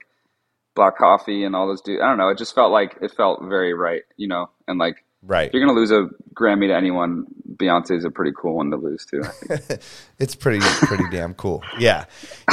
Black 0.75 0.97
Coffee 0.97 1.45
and 1.45 1.55
all 1.55 1.67
those 1.67 1.83
dudes. 1.83 2.01
I 2.03 2.09
don't 2.09 2.17
know. 2.17 2.31
It 2.31 2.39
just 2.39 2.55
felt 2.55 2.73
like 2.73 2.97
it 3.03 3.13
felt 3.15 3.41
very 3.45 3.75
right, 3.75 4.03
you 4.17 4.27
know, 4.27 4.47
and 4.67 4.79
like. 4.79 5.05
Right. 5.27 5.49
If 5.49 5.53
you're 5.55 5.65
gonna 5.67 5.79
lose 5.79 5.91
a 5.91 6.09
Grammy 6.35 6.69
to 6.69 6.75
anyone, 6.77 7.27
Beyonce 7.57 7.97
is 7.97 8.05
a 8.05 8.11
pretty 8.11 8.33
cool 8.37 8.57
one 8.57 8.71
to 8.71 8.77
lose 8.77 9.05
to. 9.07 9.23
I 9.23 9.57
think. 9.57 9.81
It's 10.19 10.35
pretty 10.35 10.61
pretty 10.87 11.05
damn 11.11 11.35
cool. 11.35 11.63
Yeah. 11.79 12.07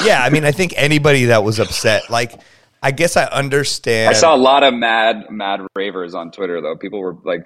Yeah, 0.03 0.21
I 0.21 0.29
mean 0.29 0.43
I 0.43 0.51
think 0.51 0.73
anybody 0.75 1.25
that 1.25 1.43
was 1.43 1.59
upset 1.59 2.09
like 2.09 2.41
I 2.81 2.91
guess 2.91 3.15
I 3.15 3.23
understand 3.25 4.09
I 4.09 4.13
saw 4.13 4.35
a 4.35 4.37
lot 4.37 4.63
of 4.63 4.73
mad, 4.73 5.27
mad 5.29 5.61
ravers 5.75 6.13
on 6.13 6.31
Twitter 6.31 6.61
though. 6.61 6.75
People 6.75 6.99
were 6.99 7.15
like, 7.23 7.45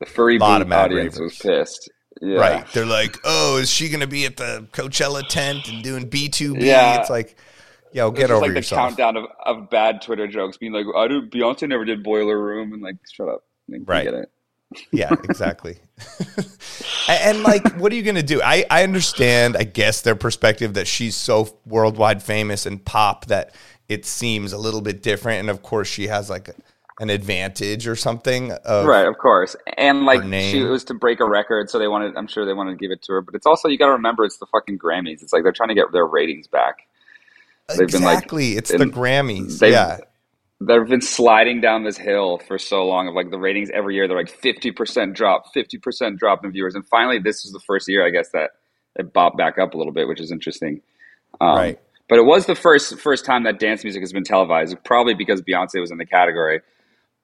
the 0.00 0.06
furry 0.06 0.38
Lot 0.38 0.58
boot 0.58 0.62
of 0.62 0.68
mad 0.68 0.92
audience 0.92 1.18
was 1.20 1.36
pissed. 1.36 1.90
Yeah. 2.20 2.38
Right. 2.38 2.66
They're 2.72 2.86
like, 2.86 3.18
"Oh, 3.24 3.58
is 3.58 3.70
she 3.70 3.88
going 3.88 4.00
to 4.00 4.06
be 4.06 4.24
at 4.24 4.36
the 4.36 4.66
Coachella 4.72 5.26
tent 5.28 5.68
and 5.68 5.82
doing 5.82 6.08
B2B?" 6.08 6.62
Yeah. 6.62 7.00
It's 7.00 7.10
like, 7.10 7.36
"Yo, 7.92 8.10
get 8.10 8.22
was 8.22 8.28
just 8.30 8.32
over 8.32 8.54
like 8.54 8.64
the 8.64 8.74
countdown 8.74 9.16
of, 9.16 9.24
of 9.44 9.68
bad 9.68 10.00
Twitter 10.00 10.26
jokes, 10.26 10.56
being 10.56 10.72
like, 10.72 10.86
"I 10.96 11.08
do 11.08 11.28
Beyonce 11.28 11.68
never 11.68 11.84
did 11.84 12.02
Boiler 12.02 12.40
Room," 12.40 12.72
and 12.72 12.82
like, 12.82 12.96
shut 13.12 13.28
up. 13.28 13.42
Right. 13.68 14.08
Yeah, 14.90 15.12
exactly. 15.24 15.78
and, 17.08 17.42
like, 17.42 17.76
what 17.76 17.92
are 17.92 17.94
you 17.94 18.02
going 18.02 18.16
to 18.16 18.22
do? 18.22 18.42
I, 18.42 18.64
I 18.70 18.82
understand, 18.82 19.56
I 19.56 19.64
guess, 19.64 20.00
their 20.00 20.16
perspective 20.16 20.74
that 20.74 20.86
she's 20.86 21.14
so 21.14 21.58
worldwide 21.64 22.22
famous 22.22 22.66
and 22.66 22.84
pop 22.84 23.26
that 23.26 23.54
it 23.88 24.04
seems 24.04 24.52
a 24.52 24.58
little 24.58 24.80
bit 24.80 25.02
different. 25.02 25.40
And 25.40 25.50
of 25.50 25.62
course, 25.62 25.88
she 25.88 26.08
has 26.08 26.30
like 26.30 26.50
an 27.00 27.10
advantage 27.10 27.86
or 27.86 27.96
something. 27.96 28.52
Of, 28.52 28.86
Right, 28.86 29.06
of 29.06 29.18
course. 29.18 29.56
And 29.76 30.04
like, 30.04 30.22
she 30.22 30.60
it 30.60 30.64
was 30.64 30.84
to 30.84 30.94
break 30.94 31.20
a 31.20 31.28
record, 31.28 31.70
so 31.70 31.78
they 31.78 31.88
wanted. 31.88 32.16
I'm 32.16 32.26
sure 32.26 32.44
they 32.44 32.54
wanted 32.54 32.72
to 32.72 32.76
give 32.76 32.90
it 32.90 33.02
to 33.02 33.12
her, 33.12 33.20
but 33.20 33.34
it's 33.34 33.46
also 33.46 33.68
you 33.68 33.78
got 33.78 33.86
to 33.86 33.92
remember 33.92 34.24
it's 34.24 34.38
the 34.38 34.46
fucking 34.46 34.78
Grammys. 34.78 35.22
It's 35.22 35.32
like 35.32 35.42
they're 35.42 35.52
trying 35.52 35.70
to 35.70 35.74
get 35.74 35.92
their 35.92 36.06
ratings 36.06 36.46
back. 36.46 36.86
They've 37.68 37.88
been, 37.88 38.02
like, 38.02 38.18
Exactly. 38.18 38.56
it's 38.56 38.70
the 38.70 38.78
Grammys. 38.84 39.60
Yeah. 39.62 39.98
They've 40.60 40.86
been 40.88 41.00
sliding 41.00 41.60
down 41.60 41.84
this 41.84 41.98
hill 41.98 42.38
for 42.38 42.58
so 42.58 42.84
long 42.86 43.08
of 43.08 43.14
like 43.14 43.30
the 43.30 43.38
ratings 43.38 43.70
every 43.74 43.94
year 43.96 44.06
they're 44.08 44.16
like 44.16 44.30
50% 44.40 45.14
drop 45.14 45.52
50% 45.54 46.16
drop 46.18 46.44
in 46.44 46.52
viewers. 46.52 46.74
And 46.74 46.86
finally 46.86 47.18
this 47.18 47.44
is 47.44 47.52
the 47.52 47.60
first 47.60 47.88
year 47.88 48.06
i 48.06 48.10
guess 48.10 48.30
that 48.30 48.52
it 48.96 49.12
bopped 49.12 49.36
back 49.36 49.58
up 49.58 49.74
a 49.74 49.76
little 49.76 49.92
bit 49.92 50.06
which 50.08 50.20
is 50.20 50.30
interesting. 50.30 50.80
Um, 51.40 51.56
Right. 51.56 51.80
but 52.08 52.18
it 52.18 52.24
was 52.24 52.46
the 52.46 52.54
first 52.54 52.98
first 53.00 53.24
time 53.24 53.42
that 53.44 53.58
dance 53.58 53.82
music 53.84 54.00
has 54.02 54.12
been 54.12 54.24
televised 54.24 54.76
probably 54.84 55.14
because 55.14 55.42
beyonce 55.42 55.80
was 55.80 55.90
in 55.90 55.98
the 55.98 56.06
category. 56.06 56.60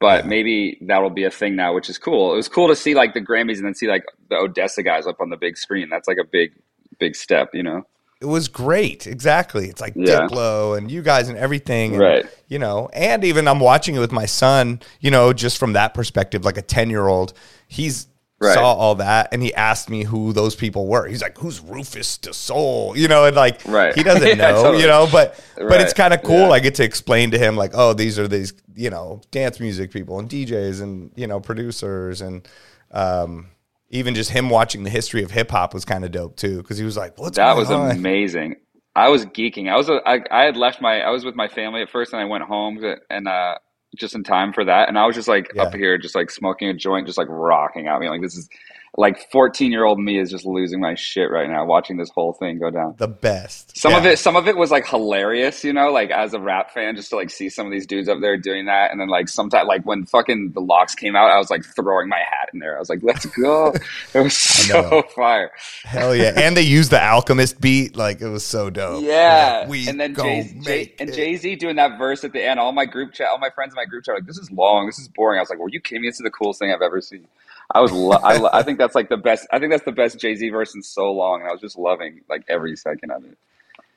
But 0.01 0.25
Yeah. 0.25 0.29
maybe 0.29 0.79
that'll 0.83 1.11
be 1.11 1.25
a 1.25 1.31
thing 1.31 1.55
now 1.57 1.73
which 1.75 1.89
is 1.89 1.99
cool. 1.99 2.33
It 2.33 2.37
was 2.37 2.49
cool 2.49 2.69
to 2.69 2.77
see 2.77 2.95
like 2.95 3.15
the 3.15 3.21
grammys 3.21 3.57
and 3.59 3.65
then 3.67 3.75
see 3.75 3.87
like 3.87 4.05
the 4.29 4.37
ODESZA 4.37 4.85
guys 4.85 5.07
up 5.07 5.21
on 5.21 5.31
the 5.31 5.37
big 5.37 5.57
screen. 5.57 5.89
That's 5.89 6.09
like 6.09 6.19
a 6.21 6.25
big 6.25 6.53
big 6.99 7.15
step 7.17 7.51
you 7.55 7.63
know 7.63 7.87
It 8.21 8.27
was 8.27 8.49
great. 8.49 9.07
Exactly. 9.07 9.69
It's 9.69 9.81
like 9.81 9.95
Yeah. 9.97 10.21
Diplo 10.29 10.77
and 10.77 10.91
you 10.91 11.00
guys 11.03 11.29
and 11.29 11.39
everything. 11.39 11.93
And, 11.93 12.00
Right. 12.03 12.27
You 12.49 12.59
know, 12.59 12.91
and 12.93 13.25
even 13.25 13.49
I'm 13.49 13.61
watching 13.61 13.95
it 13.95 13.99
with 13.99 14.12
my 14.12 14.27
son, 14.27 14.81
you 15.00 15.11
know, 15.11 15.33
just 15.33 15.57
from 15.59 15.73
that 15.73 15.95
perspective, 15.95 16.45
like 16.45 16.59
a 16.59 16.62
10 16.62 16.91
year 16.91 17.07
old, 17.09 17.33
he's 17.67 18.07
Right. 18.43 18.55
saw 18.55 18.73
all 18.73 18.95
that 18.95 19.29
and 19.33 19.43
he 19.43 19.53
asked 19.55 19.91
me 19.91 20.05
who 20.05 20.33
those 20.33 20.55
people 20.55 20.87
were. 20.87 21.07
He's 21.07 21.21
like, 21.21 21.37
"Who's 21.37 21.61
Rufus 21.61 22.17
Du 22.17 22.33
Sol?" 22.33 22.97
You 22.97 23.07
know, 23.07 23.27
and 23.27 23.37
like 23.37 23.61
Right. 23.67 23.95
he 23.95 24.03
doesn't 24.03 24.27
Yeah, 24.29 24.35
know, 24.53 24.62
totally. 24.62 24.81
you 24.83 24.89
know, 24.89 25.07
but 25.12 25.39
but 25.59 25.83
it's 25.83 25.93
kind 25.93 26.15
of 26.15 26.23
cool. 26.23 26.47
Yeah. 26.49 26.53
I 26.53 26.61
get 26.61 26.75
to 26.77 26.83
explain 26.85 27.31
to 27.33 27.39
him 27.39 27.55
like, 27.57 27.73
"Oh, 27.75 27.93
these 27.93 28.19
are 28.19 28.27
these, 28.27 28.55
you 28.75 28.89
know, 28.89 29.21
dance 29.31 29.61
music 29.61 29.91
people 29.91 30.19
and 30.19 30.27
DJs 30.27 30.81
and, 30.81 31.11
you 31.17 31.27
know, 31.27 31.39
producers 31.39 32.23
and 32.23 32.49
um 32.93 33.49
even 33.91 34.15
just 34.15 34.31
him 34.31 34.49
watching 34.51 34.85
the 34.85 34.91
history 34.91 35.23
of 35.23 35.31
hip 35.33 35.51
hop 35.51 35.75
was 35.75 35.85
kind 35.85 36.05
of 36.05 36.13
dope 36.13 36.37
too 36.37 36.59
because 36.59 36.79
he 36.79 36.85
was 36.85 36.97
like, 36.97 37.19
"What's 37.19 37.37
That 37.37 37.57
was 37.57 37.71
on?" 37.71 37.91
amazing. 37.91 38.57
I 38.97 39.09
was 39.09 39.25
geeking. 39.27 39.69
I 39.71 39.77
was 39.77 39.89
a, 39.89 40.01
I, 40.07 40.21
I 40.31 40.45
had 40.45 40.57
left 40.57 40.81
my 40.81 41.01
I 41.01 41.11
was 41.11 41.25
with 41.25 41.35
my 41.37 41.49
family 41.49 41.83
at 41.83 41.91
first 41.91 42.13
and 42.13 42.21
I 42.21 42.25
went 42.25 42.45
home 42.45 42.79
and 43.09 43.29
uh 43.29 43.55
just 43.97 44.15
in 44.15 44.23
time 44.23 44.53
for 44.53 44.65
that 44.65 44.89
and 44.89 44.99
I 44.99 45.07
was 45.07 45.17
just 45.17 45.29
like 45.29 45.51
Yeah. 45.55 45.63
up 45.65 45.75
here 45.75 45.99
just 45.99 46.15
like 46.15 46.31
smoking 46.31 46.69
a 46.69 46.75
joint 46.75 47.07
just 47.07 47.19
like 47.19 47.29
rocking 47.29 47.89
out 47.89 48.01
me 48.01 48.09
like 48.09 48.21
this 48.23 48.37
is 48.37 48.49
like 48.97 49.31
14 49.31 49.71
year 49.71 49.85
old 49.85 49.99
me 49.99 50.19
is 50.19 50.31
just 50.31 50.45
losing 50.45 50.81
my 50.81 50.95
shit 50.95 51.31
right 51.31 51.49
now 51.49 51.65
watching 51.65 51.97
this 51.97 52.11
whole 52.11 52.33
thing 52.33 52.59
go 52.59 52.71
down. 52.71 52.95
The 52.99 53.09
best. 53.09 53.77
Some 53.77 53.95
of 53.95 54.05
it 54.05 54.19
some 54.19 54.37
of 54.37 54.49
it 54.49 54.57
was 54.57 54.71
like 54.71 54.87
hilarious, 54.87 55.65
you 55.65 55.73
know, 55.73 55.91
like 55.91 56.11
as 56.11 56.35
a 56.35 56.41
rap 56.41 56.73
fan 56.73 56.97
just 56.97 57.11
to 57.11 57.17
like 57.17 57.31
see 57.31 57.49
some 57.49 57.67
of 57.67 57.73
these 57.73 57.87
dudes 57.87 58.09
up 58.09 58.19
there 58.21 58.37
doing 58.37 58.67
that 58.67 58.91
and 58.91 59.01
then 59.01 59.09
like 59.09 59.29
sometimes 59.29 59.69
like 59.69 59.85
when 59.87 60.07
fucking 60.07 60.53
the 60.55 60.61
Lox 60.61 60.95
came 60.95 61.15
out 61.15 61.31
I 61.31 61.39
was 61.39 61.51
like 61.51 61.65
throwing 61.65 62.09
my 62.09 62.19
hat 62.19 62.51
in 62.53 62.59
there. 62.59 62.77
I 62.77 62.79
was 62.81 62.89
like, 62.89 63.01
"Let's 63.03 63.27
go." 63.27 63.75
It 64.13 64.21
was 64.21 64.37
so 64.37 65.03
fire. 65.15 65.51
Hell 65.85 66.17
yeah. 66.17 66.33
And 66.35 66.57
they 66.57 66.63
used 66.63 66.91
the 66.91 67.03
Alchemist 67.03 67.61
beat. 67.61 67.97
Like 67.97 68.21
it 68.21 68.29
was 68.29 68.45
so 68.45 68.71
dope. 68.71 69.05
Yeah, 69.05 69.61
Like, 69.61 69.69
we 69.69 69.89
and 69.89 70.01
then 70.01 70.13
go 70.13 70.25
Jay, 70.25 70.95
and 70.99 71.11
it. 71.11 71.15
Jay 71.15 71.37
Z 71.37 71.57
doing 71.57 71.77
that 71.77 71.99
verse 71.99 72.25
at 72.25 72.33
the 72.33 72.43
end. 72.43 72.59
All 72.59 72.73
my 72.73 72.87
group 72.87 73.13
chat, 73.13 73.29
all 73.31 73.39
my 73.39 73.51
friends 73.51 73.73
in 73.73 73.77
my 73.77 73.85
group 73.85 74.05
chat, 74.05 74.17
like 74.17 74.27
this 74.27 74.39
is 74.39 74.51
long, 74.51 74.87
this 74.87 74.99
is 74.99 75.09
boring. 75.09 75.39
I 75.39 75.43
was 75.43 75.51
like, 75.51 75.59
were 75.59 75.69
you 75.69 75.81
kidding 75.81 76.03
me? 76.03 76.09
This 76.09 76.17
is 76.17 76.25
the 76.25 76.31
coolest 76.31 76.59
thing 76.59 76.73
I've 76.73 76.83
ever 76.83 77.01
seen. 77.01 77.27
I 77.73 77.81
was, 77.81 77.93
lo- 77.93 78.19
I, 78.23 78.37
lo- 78.37 78.50
I 78.53 78.62
think 78.65 78.79
that's 78.79 78.95
like 78.95 79.09
the 79.09 79.17
best. 79.17 79.47
I 79.53 79.59
think 79.59 79.71
that's 79.73 79.85
the 79.85 79.93
best 79.93 80.19
Jay 80.19 80.35
Z 80.35 80.49
verse 80.50 80.75
in 80.75 80.83
so 80.83 81.12
long, 81.12 81.41
and 81.41 81.49
I 81.49 81.53
was 81.53 81.61
just 81.61 81.79
loving 81.79 82.21
like 82.29 82.45
every 82.49 82.77
second 82.77 83.11
of 83.12 83.25
it. 83.25 83.39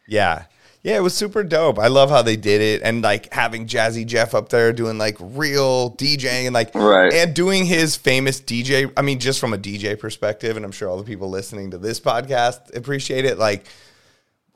Yeah. 0.07 0.45
Yeah, 0.83 0.97
it 0.97 1.01
was 1.01 1.13
super 1.15 1.45
dope. 1.45 1.79
I 1.79 1.87
love 1.87 2.09
how 2.09 2.21
they 2.21 2.35
did 2.35 2.59
it 2.59 2.81
and 2.83 3.01
like 3.01 3.31
having 3.33 3.67
Jazzy 3.67 4.05
Jeff 4.05 4.35
up 4.35 4.49
there 4.49 4.73
doing 4.73 4.97
like 4.97 5.15
real 5.17 5.91
DJing 5.91 6.43
and 6.45 6.53
like 6.53 6.75
Right. 6.75 7.13
and 7.13 7.33
doing 7.33 7.65
his 7.65 7.95
famous 7.95 8.41
DJ. 8.41 8.91
I 8.97 9.01
mean, 9.01 9.19
just 9.21 9.39
from 9.39 9.53
a 9.53 9.57
DJ 9.57 9.97
perspective, 9.97 10.57
and 10.57 10.65
I'm 10.65 10.73
sure 10.73 10.89
all 10.89 10.97
the 10.97 11.05
people 11.05 11.29
listening 11.29 11.71
to 11.71 11.77
this 11.77 12.01
podcast 12.01 12.75
appreciate 12.75 13.23
it. 13.23 13.37
Like 13.37 13.65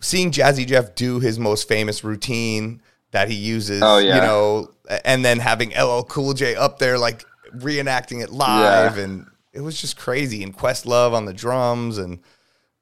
seeing 0.01 0.31
Jazzy 0.31 0.67
Jeff 0.67 0.95
do 0.95 1.21
his 1.21 1.39
most 1.39 1.67
famous 1.67 2.03
routine 2.03 2.81
that 3.11 3.29
he 3.29 3.35
uses, 3.35 3.81
Oh, 3.81 3.97
yeah. 3.97 4.15
you 4.15 4.21
know, 4.21 4.71
and 5.05 5.23
then 5.23 5.39
having 5.39 5.69
LL 5.79 6.01
Cool 6.03 6.33
J 6.33 6.55
up 6.55 6.77
there 6.79 6.97
like 6.99 7.23
reenacting 7.55 8.21
it 8.23 8.31
live 8.31 8.97
Yeah. 8.97 9.03
and 9.03 9.27
it 9.53 9.61
was 9.61 9.79
just 9.79 9.97
crazy 9.97 10.43
and 10.43 10.55
Questlove 10.55 11.13
on 11.13 11.25
the 11.25 11.33
drums 11.33 11.97
and 11.97 12.19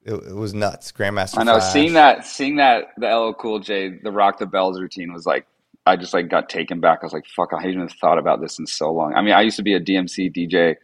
it, 0.04 0.14
it 0.14 0.34
was 0.36 0.54
nuts. 0.54 0.92
Grandmaster 0.92 1.38
I 1.38 1.44
know 1.44 1.54
Flash. 1.58 1.72
seeing 1.72 1.92
that, 1.94 2.26
seeing 2.26 2.56
that 2.56 2.88
the 2.96 3.08
LL 3.08 3.32
Cool 3.34 3.58
J, 3.60 3.88
the 4.02 4.12
Rock 4.12 4.38
the 4.38 4.46
Bells 4.46 4.80
routine 4.80 5.12
was 5.12 5.26
like, 5.26 5.46
I 5.84 5.96
just 5.96 6.12
like 6.14 6.28
got 6.28 6.48
taken 6.48 6.80
back. 6.80 6.98
I 7.02 7.06
was 7.06 7.12
like, 7.12 7.26
fuck, 7.26 7.52
I 7.52 7.56
haven't 7.58 7.74
even 7.74 7.88
thought 7.88 8.18
about 8.18 8.40
this 8.40 8.58
in 8.58 8.66
so 8.66 8.92
long. 8.92 9.14
I 9.14 9.22
mean, 9.22 9.34
I 9.34 9.42
used 9.42 9.56
to 9.56 9.62
be 9.62 9.74
a 9.74 9.80
DMC 9.80 10.34
DJ, 10.34 10.76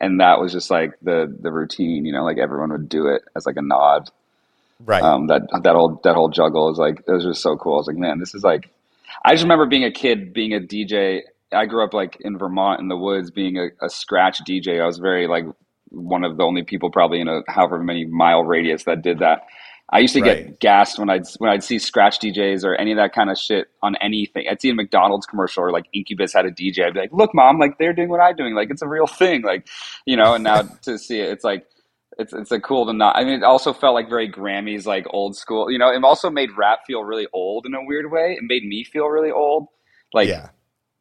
and 0.00 0.20
that 0.20 0.40
was 0.40 0.52
just 0.52 0.68
like 0.70 0.92
the 1.00 1.32
the 1.40 1.52
routine. 1.52 2.04
You 2.04 2.12
know, 2.12 2.24
like 2.24 2.38
everyone 2.38 2.70
would 2.72 2.88
do 2.88 3.06
it 3.06 3.22
as 3.36 3.46
like 3.46 3.56
a 3.56 3.62
nod. 3.62 4.10
right. 4.84 5.02
um, 5.02 5.28
that 5.28 5.42
that 5.62 5.74
whole 5.74 6.00
that 6.02 6.14
whole 6.14 6.28
juggle 6.28 6.70
is 6.70 6.78
like 6.78 7.02
it 7.06 7.10
was 7.12 7.24
just 7.24 7.40
so 7.42 7.56
cool. 7.56 7.74
I 7.74 7.76
was 7.78 7.86
like, 7.86 7.96
man, 7.96 8.18
this 8.18 8.34
is 8.34 8.42
like. 8.42 8.68
I 9.24 9.32
just 9.32 9.42
remember 9.44 9.66
being 9.66 9.84
a 9.84 9.92
kid, 9.92 10.32
being 10.32 10.54
a 10.54 10.58
DJ. 10.60 11.20
I 11.52 11.66
grew 11.66 11.84
up 11.84 11.94
like 11.94 12.16
in 12.20 12.38
Vermont 12.38 12.80
in 12.80 12.88
the 12.88 12.96
woods, 12.96 13.30
being 13.30 13.56
a, 13.58 13.68
a 13.84 13.88
scratch 13.90 14.40
DJ. 14.44 14.82
I 14.82 14.86
was 14.86 14.98
very 14.98 15.26
like 15.26 15.44
one 15.90 16.24
of 16.24 16.36
the 16.36 16.44
only 16.44 16.62
people 16.62 16.90
probably 16.90 17.20
in 17.20 17.28
a 17.28 17.42
however 17.48 17.78
many 17.82 18.06
mile 18.06 18.42
radius 18.44 18.84
that 18.84 19.02
did 19.02 19.18
that. 19.20 19.42
I 19.90 19.98
used 19.98 20.14
to 20.14 20.22
Right. 20.22 20.46
get 20.46 20.60
gassed 20.60 20.98
when 20.98 21.10
I'd 21.10 21.24
when 21.38 21.50
I'd 21.50 21.62
see 21.62 21.78
scratch 21.78 22.18
DJs 22.18 22.64
or 22.64 22.74
any 22.76 22.92
of 22.92 22.96
that 22.96 23.12
kind 23.12 23.30
of 23.30 23.36
shit 23.36 23.66
on 23.82 23.94
anything. 24.00 24.46
I'd 24.50 24.60
see 24.60 24.70
a 24.70 24.74
McDonald's 24.74 25.26
commercial 25.26 25.64
or 25.64 25.70
like 25.70 25.84
Incubus 25.92 26.32
had 26.32 26.46
a 26.46 26.50
DJ. 26.50 26.86
I'd 26.86 26.94
be 26.94 27.00
like, 27.00 27.12
"Look, 27.12 27.34
mom, 27.34 27.58
like 27.58 27.76
they're 27.78 27.92
doing 27.92 28.08
what 28.08 28.20
I'm 28.20 28.34
doing. 28.34 28.54
Like 28.54 28.70
it's 28.70 28.80
a 28.80 28.88
real 28.88 29.06
thing." 29.06 29.42
Like, 29.42 29.68
you 30.06 30.16
know. 30.16 30.34
And 30.34 30.44
now 30.44 30.62
to 30.82 30.98
see 30.98 31.20
it, 31.20 31.28
it's 31.30 31.44
like 31.44 31.66
it's 32.18 32.32
it's 32.32 32.50
a 32.52 32.58
cool 32.60 32.86
to 32.86 32.94
not. 32.94 33.16
I 33.16 33.24
mean, 33.24 33.34
it 33.34 33.42
also 33.42 33.74
felt 33.74 33.92
like 33.92 34.08
very 34.08 34.30
Grammys, 34.32 34.86
like 34.86 35.04
old 35.10 35.36
school. 35.36 35.70
You 35.70 35.78
know, 35.78 35.90
it 35.90 36.02
also 36.02 36.30
made 36.30 36.50
rap 36.56 36.80
feel 36.86 37.04
really 37.04 37.26
old 37.34 37.66
in 37.66 37.74
a 37.74 37.84
weird 37.84 38.10
way. 38.10 38.38
It 38.38 38.44
made 38.44 38.64
me 38.64 38.84
feel 38.84 39.08
really 39.08 39.30
old. 39.30 39.66
Like 40.14 40.28
yeah. 40.28 40.48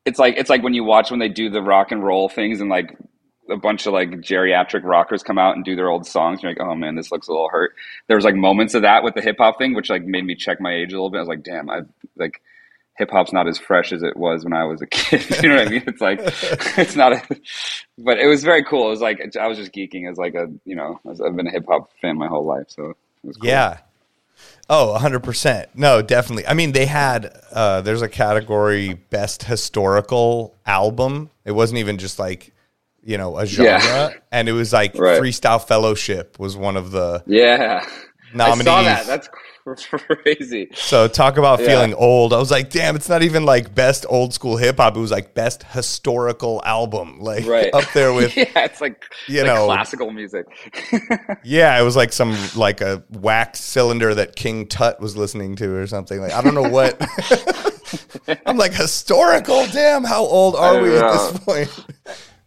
It's 0.05 0.19
like 0.19 0.35
it's 0.37 0.49
like 0.49 0.63
when 0.63 0.73
you 0.73 0.83
watch 0.83 1.11
when 1.11 1.19
they 1.19 1.29
do 1.29 1.49
the 1.49 1.61
rock 1.61 1.91
and 1.91 2.03
roll 2.03 2.29
things 2.29 2.61
and 2.61 2.69
like 2.69 2.97
a 3.49 3.57
bunch 3.57 3.85
of 3.85 3.93
like 3.93 4.09
geriatric 4.09 4.83
rockers 4.83 5.23
come 5.23 5.37
out 5.37 5.55
and 5.55 5.65
do 5.65 5.75
their 5.75 5.89
old 5.89 6.07
songs. 6.07 6.41
You're 6.41 6.51
like, 6.51 6.61
oh 6.61 6.75
man, 6.75 6.95
this 6.95 7.11
looks 7.11 7.27
a 7.27 7.31
little 7.31 7.49
hurt. 7.49 7.75
There 8.07 8.15
was 8.15 8.25
like 8.25 8.35
moments 8.35 8.73
of 8.73 8.83
that 8.83 9.03
with 9.03 9.15
the 9.15 9.21
hip 9.21 9.37
hop 9.37 9.57
thing, 9.57 9.75
which 9.75 9.89
like 9.89 10.03
made 10.03 10.25
me 10.25 10.35
check 10.35 10.61
my 10.61 10.73
age 10.73 10.93
a 10.93 10.95
little 10.95 11.09
bit. 11.09 11.17
I 11.17 11.21
was 11.21 11.27
like, 11.27 11.43
damn, 11.43 11.69
I 11.69 11.81
like 12.15 12.41
hip 12.97 13.09
hop's 13.11 13.33
not 13.33 13.47
as 13.47 13.57
fresh 13.57 13.91
as 13.91 14.03
it 14.03 14.15
was 14.15 14.43
when 14.43 14.53
I 14.53 14.63
was 14.63 14.81
a 14.81 14.87
kid. 14.87 15.43
you 15.43 15.49
know 15.49 15.55
what 15.55 15.67
I 15.67 15.69
mean? 15.71 15.83
It's 15.85 16.01
like 16.01 16.19
it's 16.77 16.95
not, 16.95 17.13
a, 17.13 17.21
but 17.97 18.19
it 18.19 18.27
was 18.27 18.43
very 18.43 18.63
cool. 18.63 18.87
It 18.87 18.91
was 18.91 19.01
like 19.01 19.35
I 19.39 19.47
was 19.47 19.57
just 19.57 19.73
geeking 19.73 20.09
as 20.09 20.17
like 20.17 20.35
a 20.35 20.47
you 20.65 20.75
know 20.75 20.99
I've 21.07 21.35
been 21.35 21.47
a 21.47 21.51
hip 21.51 21.65
hop 21.67 21.91
fan 22.01 22.17
my 22.17 22.27
whole 22.27 22.45
life, 22.45 22.67
so 22.69 22.91
it 22.91 22.97
was 23.23 23.37
cool. 23.37 23.49
Yeah. 23.49 23.79
Oh, 24.69 24.97
100%. 24.99 25.65
No, 25.75 26.01
definitely. 26.01 26.47
I 26.47 26.53
mean, 26.53 26.71
they 26.71 26.85
had, 26.85 27.37
uh, 27.51 27.81
there's 27.81 28.01
a 28.01 28.07
category 28.07 28.93
best 29.09 29.43
historical 29.43 30.55
album. 30.65 31.29
It 31.43 31.51
wasn't 31.51 31.79
even 31.79 31.97
just 31.97 32.19
like, 32.19 32.53
you 33.03 33.17
know, 33.17 33.37
a 33.37 33.45
genre. 33.45 33.71
Yeah. 33.71 34.09
And 34.31 34.47
it 34.47 34.53
was 34.53 34.71
like 34.71 34.95
Right. 34.97 35.21
Freestyle 35.21 35.61
Fellowship 35.61 36.39
was 36.39 36.55
one 36.55 36.77
of 36.77 36.91
the 36.91 37.21
yeah. 37.27 37.81
I 37.83 37.87
saw 37.87 38.37
nominees. 38.55 38.65
that. 38.65 39.07
That's 39.07 39.29
crazy. 39.65 40.69
So 40.73 41.07
talk 41.07 41.37
about 41.37 41.59
Yeah. 41.59 41.67
feeling 41.67 41.93
old. 41.93 42.33
I 42.33 42.37
was 42.37 42.51
like, 42.51 42.69
damn, 42.69 42.95
it's 42.95 43.07
not 43.09 43.21
even 43.23 43.45
like 43.45 43.73
best 43.75 44.05
old 44.09 44.33
school 44.33 44.57
hip 44.57 44.77
hop. 44.77 44.95
It 44.97 44.99
was 44.99 45.11
like 45.11 45.33
best 45.33 45.63
historical 45.63 46.61
album. 46.65 47.19
Like 47.21 47.45
Right 47.45 47.73
up 47.73 47.83
there 47.93 48.13
with 48.13 48.35
yeah, 48.37 48.45
it's 48.55 48.81
like 48.81 49.03
you 49.27 49.43
like 49.43 49.47
know- 49.47 49.65
classical 49.65 50.11
music. 50.11 50.45
Yeah, 51.43 51.79
it 51.79 51.83
was 51.83 51.95
like 51.95 52.11
some 52.11 52.35
like 52.55 52.81
a 52.81 53.03
wax 53.11 53.59
cylinder 53.61 54.13
that 54.15 54.35
King 54.35 54.67
Tut 54.67 54.99
was 54.99 55.15
listening 55.15 55.55
to 55.57 55.75
or 55.75 55.87
something. 55.87 56.19
Like 56.19 56.33
I 56.33 56.41
don't 56.41 56.55
know 56.55 56.69
what. 56.69 56.99
I'm 58.45 58.57
like 58.57 58.73
historical. 58.73 59.65
Damn, 59.67 60.03
how 60.03 60.23
old 60.23 60.55
are 60.55 60.81
we 60.81 60.95
at 60.97 61.11
this 61.11 61.39
point? 61.39 61.85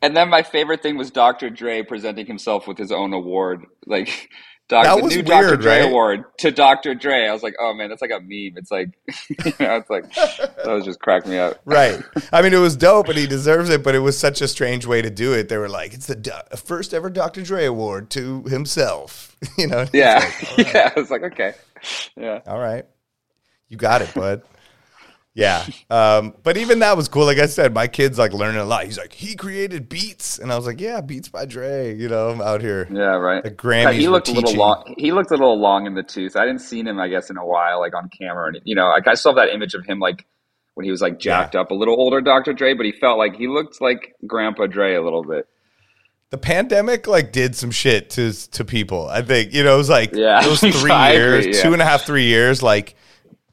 And 0.02 0.16
then 0.16 0.28
my 0.28 0.42
favorite 0.42 0.82
thing 0.82 0.96
was 0.98 1.10
Dr. 1.10 1.48
Dre 1.50 1.82
presenting 1.82 2.26
himself 2.26 2.66
with 2.66 2.76
his 2.76 2.92
own 2.92 3.12
award, 3.14 3.64
like 3.86 4.28
doc, 4.68 4.84
That 4.84 4.96
the 4.96 5.02
was 5.02 5.14
new 5.16 5.22
Dr. 5.22 5.46
weird, 5.46 5.60
Dre 5.60 5.78
right? 5.80 5.88
award 5.88 6.24
to 6.38 6.50
Dr. 6.50 6.94
Dre. 6.94 7.26
I 7.26 7.32
was 7.32 7.42
like, 7.42 7.54
oh 7.60 7.74
man, 7.74 7.88
that's 7.90 8.02
like 8.02 8.10
a 8.10 8.20
meme. 8.20 8.56
It's 8.56 8.70
like, 8.70 8.90
you 9.28 9.52
know, 9.60 9.76
it's 9.76 9.90
like 9.90 10.12
that 10.14 10.66
was 10.66 10.84
just 10.84 11.00
cracked 11.00 11.26
me 11.26 11.38
up. 11.38 11.60
Right. 11.64 12.02
I 12.32 12.42
mean, 12.42 12.52
it 12.54 12.58
was 12.58 12.76
dope, 12.76 13.08
and 13.08 13.18
he 13.18 13.26
deserves 13.26 13.70
it. 13.70 13.82
But 13.82 13.94
it 13.94 14.00
was 14.00 14.18
such 14.18 14.40
a 14.40 14.48
strange 14.48 14.86
way 14.86 15.02
to 15.02 15.10
do 15.10 15.32
it. 15.32 15.48
They 15.48 15.58
were 15.58 15.68
like, 15.68 15.94
"It's 15.94 16.06
the 16.06 16.16
do- 16.16 16.32
first 16.56 16.94
ever 16.94 17.10
Dr. 17.10 17.42
Dre 17.42 17.64
award 17.64 18.10
to 18.10 18.42
himself." 18.44 19.36
You 19.58 19.66
know? 19.66 19.84
Yeah, 19.92 20.24
like, 20.56 20.72
yeah. 20.72 20.92
I 20.96 20.98
was 20.98 21.10
like, 21.10 21.22
okay, 21.22 21.52
yeah. 22.16 22.40
All 22.46 22.58
right. 22.58 22.86
You 23.68 23.76
got 23.76 24.00
it, 24.00 24.12
bud. 24.14 24.40
Yeah. 25.34 25.66
Um, 25.90 26.34
but 26.44 26.56
even 26.56 26.78
that 26.78 26.96
was 26.96 27.08
cool. 27.08 27.24
Like 27.24 27.38
I 27.38 27.46
said, 27.46 27.74
my 27.74 27.88
kid's 27.88 28.18
like 28.18 28.32
learning 28.32 28.60
a 28.60 28.64
lot. 28.64 28.84
He's 28.84 28.96
like, 28.98 29.12
he 29.12 29.34
created 29.34 29.88
beats. 29.88 30.38
And 30.38 30.52
I 30.52 30.56
was 30.56 30.64
like, 30.64 30.80
yeah, 30.80 31.00
beats 31.00 31.28
by 31.28 31.44
Dre. 31.44 31.92
You 31.96 32.08
know, 32.08 32.30
I'm 32.30 32.40
out 32.40 32.60
here. 32.60 32.86
Yeah, 32.90 33.16
right. 33.16 33.42
The 33.42 33.50
Grammys 33.50 33.94
he 33.94 34.06
were 34.06 34.12
looked 34.14 34.28
a 34.28 34.32
little 34.32 34.54
long. 34.54 34.94
He 34.96 35.10
looked 35.10 35.32
a 35.32 35.34
little 35.34 35.58
long 35.58 35.86
in 35.86 35.94
the 35.94 36.04
tooth. 36.04 36.36
I 36.36 36.46
didn't 36.46 36.60
see 36.60 36.80
him, 36.80 37.00
I 37.00 37.08
guess, 37.08 37.30
in 37.30 37.36
a 37.36 37.44
while, 37.44 37.80
like 37.80 37.94
on 37.96 38.08
camera. 38.16 38.46
And 38.48 38.60
you 38.64 38.76
know, 38.76 38.86
like 38.86 39.08
I 39.08 39.14
still 39.14 39.32
have 39.34 39.44
that 39.44 39.52
image 39.52 39.74
of 39.74 39.84
him, 39.84 39.98
like 39.98 40.24
when 40.74 40.84
he 40.84 40.92
was 40.92 41.00
like 41.02 41.18
jacked 41.18 41.56
up, 41.56 41.72
a 41.72 41.74
little 41.74 41.96
older, 42.00 42.20
Dr. 42.20 42.52
Dre. 42.52 42.74
But 42.74 42.86
he 42.86 42.92
felt 42.92 43.18
like 43.18 43.34
he 43.34 43.48
looked 43.48 43.80
like 43.80 44.14
Grandpa 44.26 44.66
Dre 44.66 44.94
a 44.94 45.02
little 45.02 45.24
bit. 45.24 45.48
The 46.30 46.38
pandemic 46.38 47.08
like 47.08 47.32
did 47.32 47.56
some 47.56 47.72
shit 47.72 48.10
to 48.10 48.32
to 48.52 48.64
people. 48.64 49.08
I 49.08 49.22
think, 49.22 49.52
you 49.52 49.64
know, 49.64 49.74
it 49.74 49.78
was 49.78 49.90
like 49.90 50.14
Yeah. 50.14 50.42
those 50.42 50.60
three 50.80 50.90
I 50.92 51.10
agree, 51.10 51.44
years, 51.44 51.56
yeah. 51.56 51.62
two 51.64 51.72
and 51.72 51.82
a 51.82 51.84
half, 51.84 52.02
three 52.04 52.26
years, 52.26 52.62
like 52.62 52.94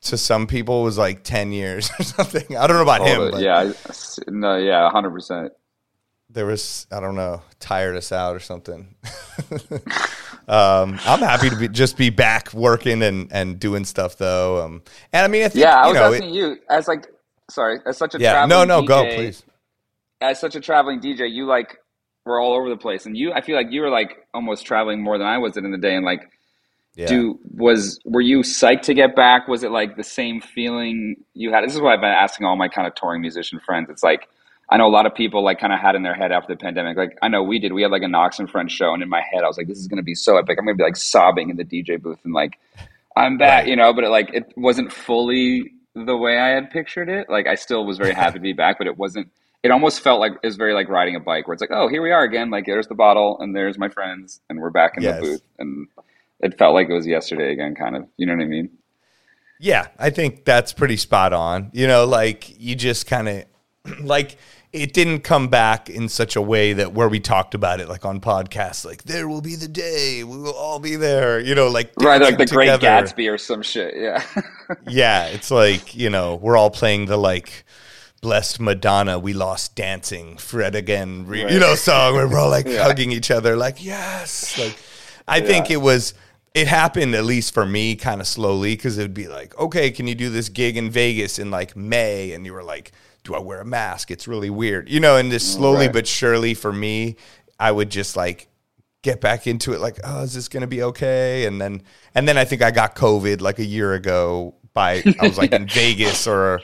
to 0.01 0.17
some 0.17 0.47
people 0.47 0.83
was 0.83 0.97
like 0.97 1.23
10 1.23 1.51
years 1.51 1.89
or 1.99 2.03
something. 2.03 2.55
I 2.57 2.67
don't 2.67 2.77
know 2.77 2.83
about 2.83 3.01
him, 3.05 3.31
but 3.31 3.41
yeah, 3.41 3.71
no, 4.27 4.57
yeah, 4.57 4.89
hundred 4.89 5.11
percent. 5.11 5.51
there 6.29 6.45
was, 6.45 6.87
I 6.91 6.99
don't 6.99 7.15
know, 7.15 7.41
tired 7.59 7.95
us 7.95 8.11
out 8.11 8.35
or 8.35 8.39
something. 8.39 8.95
um, 10.47 10.99
I'm 11.05 11.19
happy 11.19 11.49
to 11.49 11.55
be 11.55 11.67
just 11.67 11.97
be 11.97 12.09
back 12.09 12.53
working 12.53 13.01
and, 13.03 13.31
and 13.31 13.59
doing 13.59 13.85
stuff 13.85 14.17
though. 14.17 14.63
Um, 14.65 14.81
and 15.13 15.23
I 15.23 15.27
mean, 15.27 15.43
I 15.43 15.49
think, 15.49 15.63
Yeah, 15.63 15.75
I 15.75 15.87
you 15.87 15.93
was 15.93 15.95
know, 15.95 16.13
asking 16.13 16.29
it- 16.29 16.35
you 16.35 16.57
as 16.69 16.87
like, 16.87 17.07
sorry, 17.49 17.79
as 17.85 17.97
such 17.97 18.15
a 18.15 18.19
yeah, 18.19 18.31
traveling 18.33 18.67
no, 18.67 18.81
no, 18.81 18.87
go 18.87 19.03
please. 19.15 19.43
As 20.19 20.39
such 20.39 20.55
a 20.55 20.61
traveling 20.61 20.99
DJ, 20.99 21.31
you 21.31 21.45
like 21.47 21.77
were 22.25 22.39
all 22.39 22.53
over 22.53 22.69
the 22.69 22.77
place, 22.77 23.05
and 23.07 23.17
you, 23.17 23.33
I 23.33 23.41
feel 23.41 23.55
like 23.55 23.67
you 23.71 23.81
were 23.81 23.89
like 23.89 24.17
almost 24.33 24.65
traveling 24.65 25.01
more 25.01 25.17
than 25.17 25.27
I 25.27 25.37
was 25.39 25.57
in 25.57 25.69
the 25.71 25.77
day, 25.77 25.95
and 25.95 26.05
like. 26.05 26.21
Yeah. 26.95 27.07
Do 27.07 27.39
was 27.55 27.99
were 28.03 28.21
you 28.21 28.39
psyched 28.39 28.81
to 28.83 28.93
get 28.93 29.15
back? 29.15 29.47
Was 29.47 29.63
it 29.63 29.71
like 29.71 29.95
the 29.95 30.03
same 30.03 30.41
feeling 30.41 31.15
you 31.33 31.51
had? 31.51 31.63
This 31.63 31.73
is 31.73 31.81
what 31.81 31.93
I've 31.93 32.01
been 32.01 32.09
asking 32.09 32.45
all 32.45 32.55
my 32.57 32.67
kind 32.67 32.85
of 32.85 32.95
touring 32.95 33.21
musician 33.21 33.59
friends. 33.65 33.89
It's 33.89 34.03
like 34.03 34.27
I 34.69 34.77
know 34.77 34.87
a 34.87 34.89
lot 34.91 35.05
of 35.05 35.13
people 35.15 35.43
like 35.43 35.59
kind 35.59 35.71
of 35.73 35.79
had 35.79 35.95
in 35.95 36.03
their 36.03 36.13
head 36.13 36.31
after 36.31 36.53
the 36.53 36.57
pandemic. 36.57 36.97
Like 36.97 37.17
I 37.21 37.27
know 37.29 37.43
we 37.43 37.59
did. 37.59 37.71
We 37.73 37.81
had 37.81 37.91
like 37.91 38.03
a 38.03 38.07
Knocks 38.09 38.39
and 38.39 38.49
Friends 38.49 38.73
show, 38.73 38.93
and 38.93 39.01
in 39.01 39.09
my 39.09 39.21
head, 39.21 39.43
I 39.43 39.47
was 39.47 39.57
like, 39.57 39.67
"This 39.67 39.77
is 39.79 39.87
going 39.87 39.97
to 39.97 40.03
be 40.03 40.15
so 40.15 40.37
epic. 40.37 40.57
I'm 40.59 40.65
going 40.65 40.77
to 40.77 40.81
be 40.81 40.85
like 40.85 40.97
sobbing 40.97 41.49
in 41.49 41.55
the 41.57 41.63
DJ 41.65 42.01
booth 42.01 42.19
and 42.25 42.33
like 42.33 42.59
I'm 43.15 43.37
back," 43.37 43.61
Right. 43.61 43.67
you 43.69 43.75
know. 43.77 43.93
But 43.93 44.03
it, 44.05 44.09
like 44.09 44.33
it 44.33 44.51
wasn't 44.57 44.91
fully 44.91 45.71
the 45.95 46.15
way 46.17 46.39
I 46.39 46.49
had 46.49 46.71
pictured 46.71 47.07
it. 47.09 47.29
Like 47.29 47.47
I 47.47 47.55
still 47.55 47.85
was 47.85 47.97
very 47.97 48.13
happy 48.13 48.33
to 48.33 48.39
be 48.41 48.53
back, 48.53 48.77
but 48.77 48.87
it 48.87 48.97
wasn't. 48.97 49.29
It 49.63 49.71
almost 49.71 50.01
felt 50.01 50.19
like 50.19 50.33
it 50.41 50.45
was 50.47 50.55
very 50.57 50.73
like 50.73 50.89
riding 50.89 51.15
a 51.15 51.19
bike, 51.21 51.47
where 51.47 51.53
it's 51.53 51.61
like, 51.61 51.71
"Oh, 51.73 51.87
here 51.87 52.01
we 52.01 52.11
are 52.11 52.23
again. 52.23 52.49
Like 52.49 52.65
there's 52.65 52.87
the 52.87 52.95
bottle, 52.95 53.37
and 53.39 53.55
there's 53.55 53.77
my 53.77 53.87
friends, 53.89 54.41
and 54.49 54.59
we're 54.59 54.69
back 54.71 54.97
in 54.97 55.03
Yes. 55.03 55.15
the 55.15 55.21
booth." 55.21 55.41
And 55.59 55.87
it 56.41 56.57
felt 56.57 56.73
like 56.73 56.89
it 56.89 56.93
was 56.93 57.07
yesterday 57.07 57.51
again, 57.51 57.75
kind 57.75 57.95
of. 57.95 58.07
You 58.17 58.25
know 58.25 58.35
what 58.35 58.43
I 58.43 58.47
mean? 58.47 58.69
Yeah, 59.59 59.87
I 59.99 60.09
think 60.09 60.43
that's 60.45 60.73
pretty 60.73 60.97
spot 60.97 61.33
on. 61.33 61.69
You 61.73 61.87
know, 61.87 62.05
like 62.05 62.59
you 62.59 62.75
just 62.75 63.05
kind 63.07 63.29
of 63.29 63.45
like 64.01 64.37
it 64.73 64.93
didn't 64.93 65.19
come 65.19 65.49
back 65.49 65.89
in 65.89 66.07
such 66.07 66.35
a 66.37 66.41
way 66.41 66.71
that 66.73 66.93
where 66.93 67.09
we 67.09 67.19
talked 67.19 67.53
about 67.53 67.81
it 67.81 67.89
like 67.89 68.05
on 68.05 68.21
podcasts 68.21 68.85
like 68.85 69.03
there 69.03 69.27
will 69.27 69.41
be 69.41 69.55
the 69.55 69.67
day 69.67 70.23
we 70.23 70.37
will 70.37 70.53
all 70.53 70.79
be 70.79 70.95
there 70.95 71.41
you 71.41 71.53
know 71.53 71.67
like 71.67 71.91
Right, 71.99 72.21
like 72.21 72.37
the 72.37 72.45
dancing 72.45 72.55
Great. 72.55 72.79
Gatsby 72.79 73.29
or 73.33 73.37
some 73.37 73.61
shit. 73.61 73.95
Yeah. 73.97 74.23
yeah 74.87 75.25
it's 75.25 75.51
like 75.51 75.93
you 75.93 76.09
know 76.09 76.35
we're 76.35 76.55
all 76.55 76.69
playing 76.69 77.07
the 77.07 77.17
like 77.17 77.65
blessed 78.21 78.61
madonna 78.61 79.19
we 79.19 79.33
lost 79.33 79.75
dancing 79.75 80.37
fred 80.37 80.73
again 80.75 81.25
re- 81.27 81.51
you 81.51 81.59
know 81.59 81.75
song 81.75 82.13
where 82.13 82.27
we're 82.27 82.39
all 82.39 82.49
like 82.49 82.65
Yeah. 82.69 82.83
hugging 82.83 83.11
each 83.11 83.29
other 83.31 83.57
like 83.57 83.83
yes 83.83 84.57
like 84.57 84.77
i 85.27 85.41
think 85.41 85.69
it 85.69 85.81
was 85.81 86.13
it 86.53 86.67
happened 86.67 87.15
at 87.15 87.23
least 87.23 87.53
for 87.53 87.65
me 87.65 87.95
kind 87.95 88.19
of 88.21 88.27
slowly 88.27 88.75
because 88.75 88.97
it'd 88.97 89.13
be 89.13 89.27
like 89.27 89.57
okay 89.57 89.89
can 89.91 90.07
you 90.07 90.15
do 90.15 90.29
this 90.29 90.49
gig 90.49 90.77
in 90.77 90.89
vegas 90.89 91.39
in 91.39 91.49
like 91.51 91.75
may? 91.75 92.33
And 92.33 92.45
you 92.45 92.53
were 92.53 92.63
like 92.63 92.91
do 93.23 93.35
i 93.35 93.39
wear 93.39 93.61
a 93.61 93.65
mask? 93.65 94.09
It's 94.11 94.27
really 94.27 94.49
weird. 94.49 94.89
You 94.89 94.99
know 94.99 95.15
and 95.17 95.31
just 95.31 95.47
mm, 95.53 95.57
slowly 95.57 95.85
Right. 95.85 95.93
but 95.93 96.07
surely 96.07 96.53
for 96.53 96.73
me 96.73 97.15
i 97.59 97.71
would 97.71 97.89
just 97.89 98.15
like 98.17 98.47
get 99.03 99.19
back 99.21 99.47
into 99.47 99.73
it 99.73 99.79
like 99.79 99.99
oh 100.03 100.23
is 100.23 100.33
this 100.33 100.47
going 100.47 100.61
to 100.61 100.67
be 100.67 100.83
okay? 100.83 101.45
And 101.45 101.59
then 101.61 101.81
and 102.15 102.27
then 102.27 102.37
i 102.37 102.45
think 102.45 102.61
i 102.61 102.71
got 102.71 102.95
covid 102.95 103.41
like 103.41 103.59
a 103.59 103.65
year 103.65 103.93
ago 103.93 104.55
by 104.73 105.03
i 105.19 105.25
was 105.25 105.37
like 105.37 105.53
in 105.59 105.67
vegas 105.67 106.27
or 106.27 106.63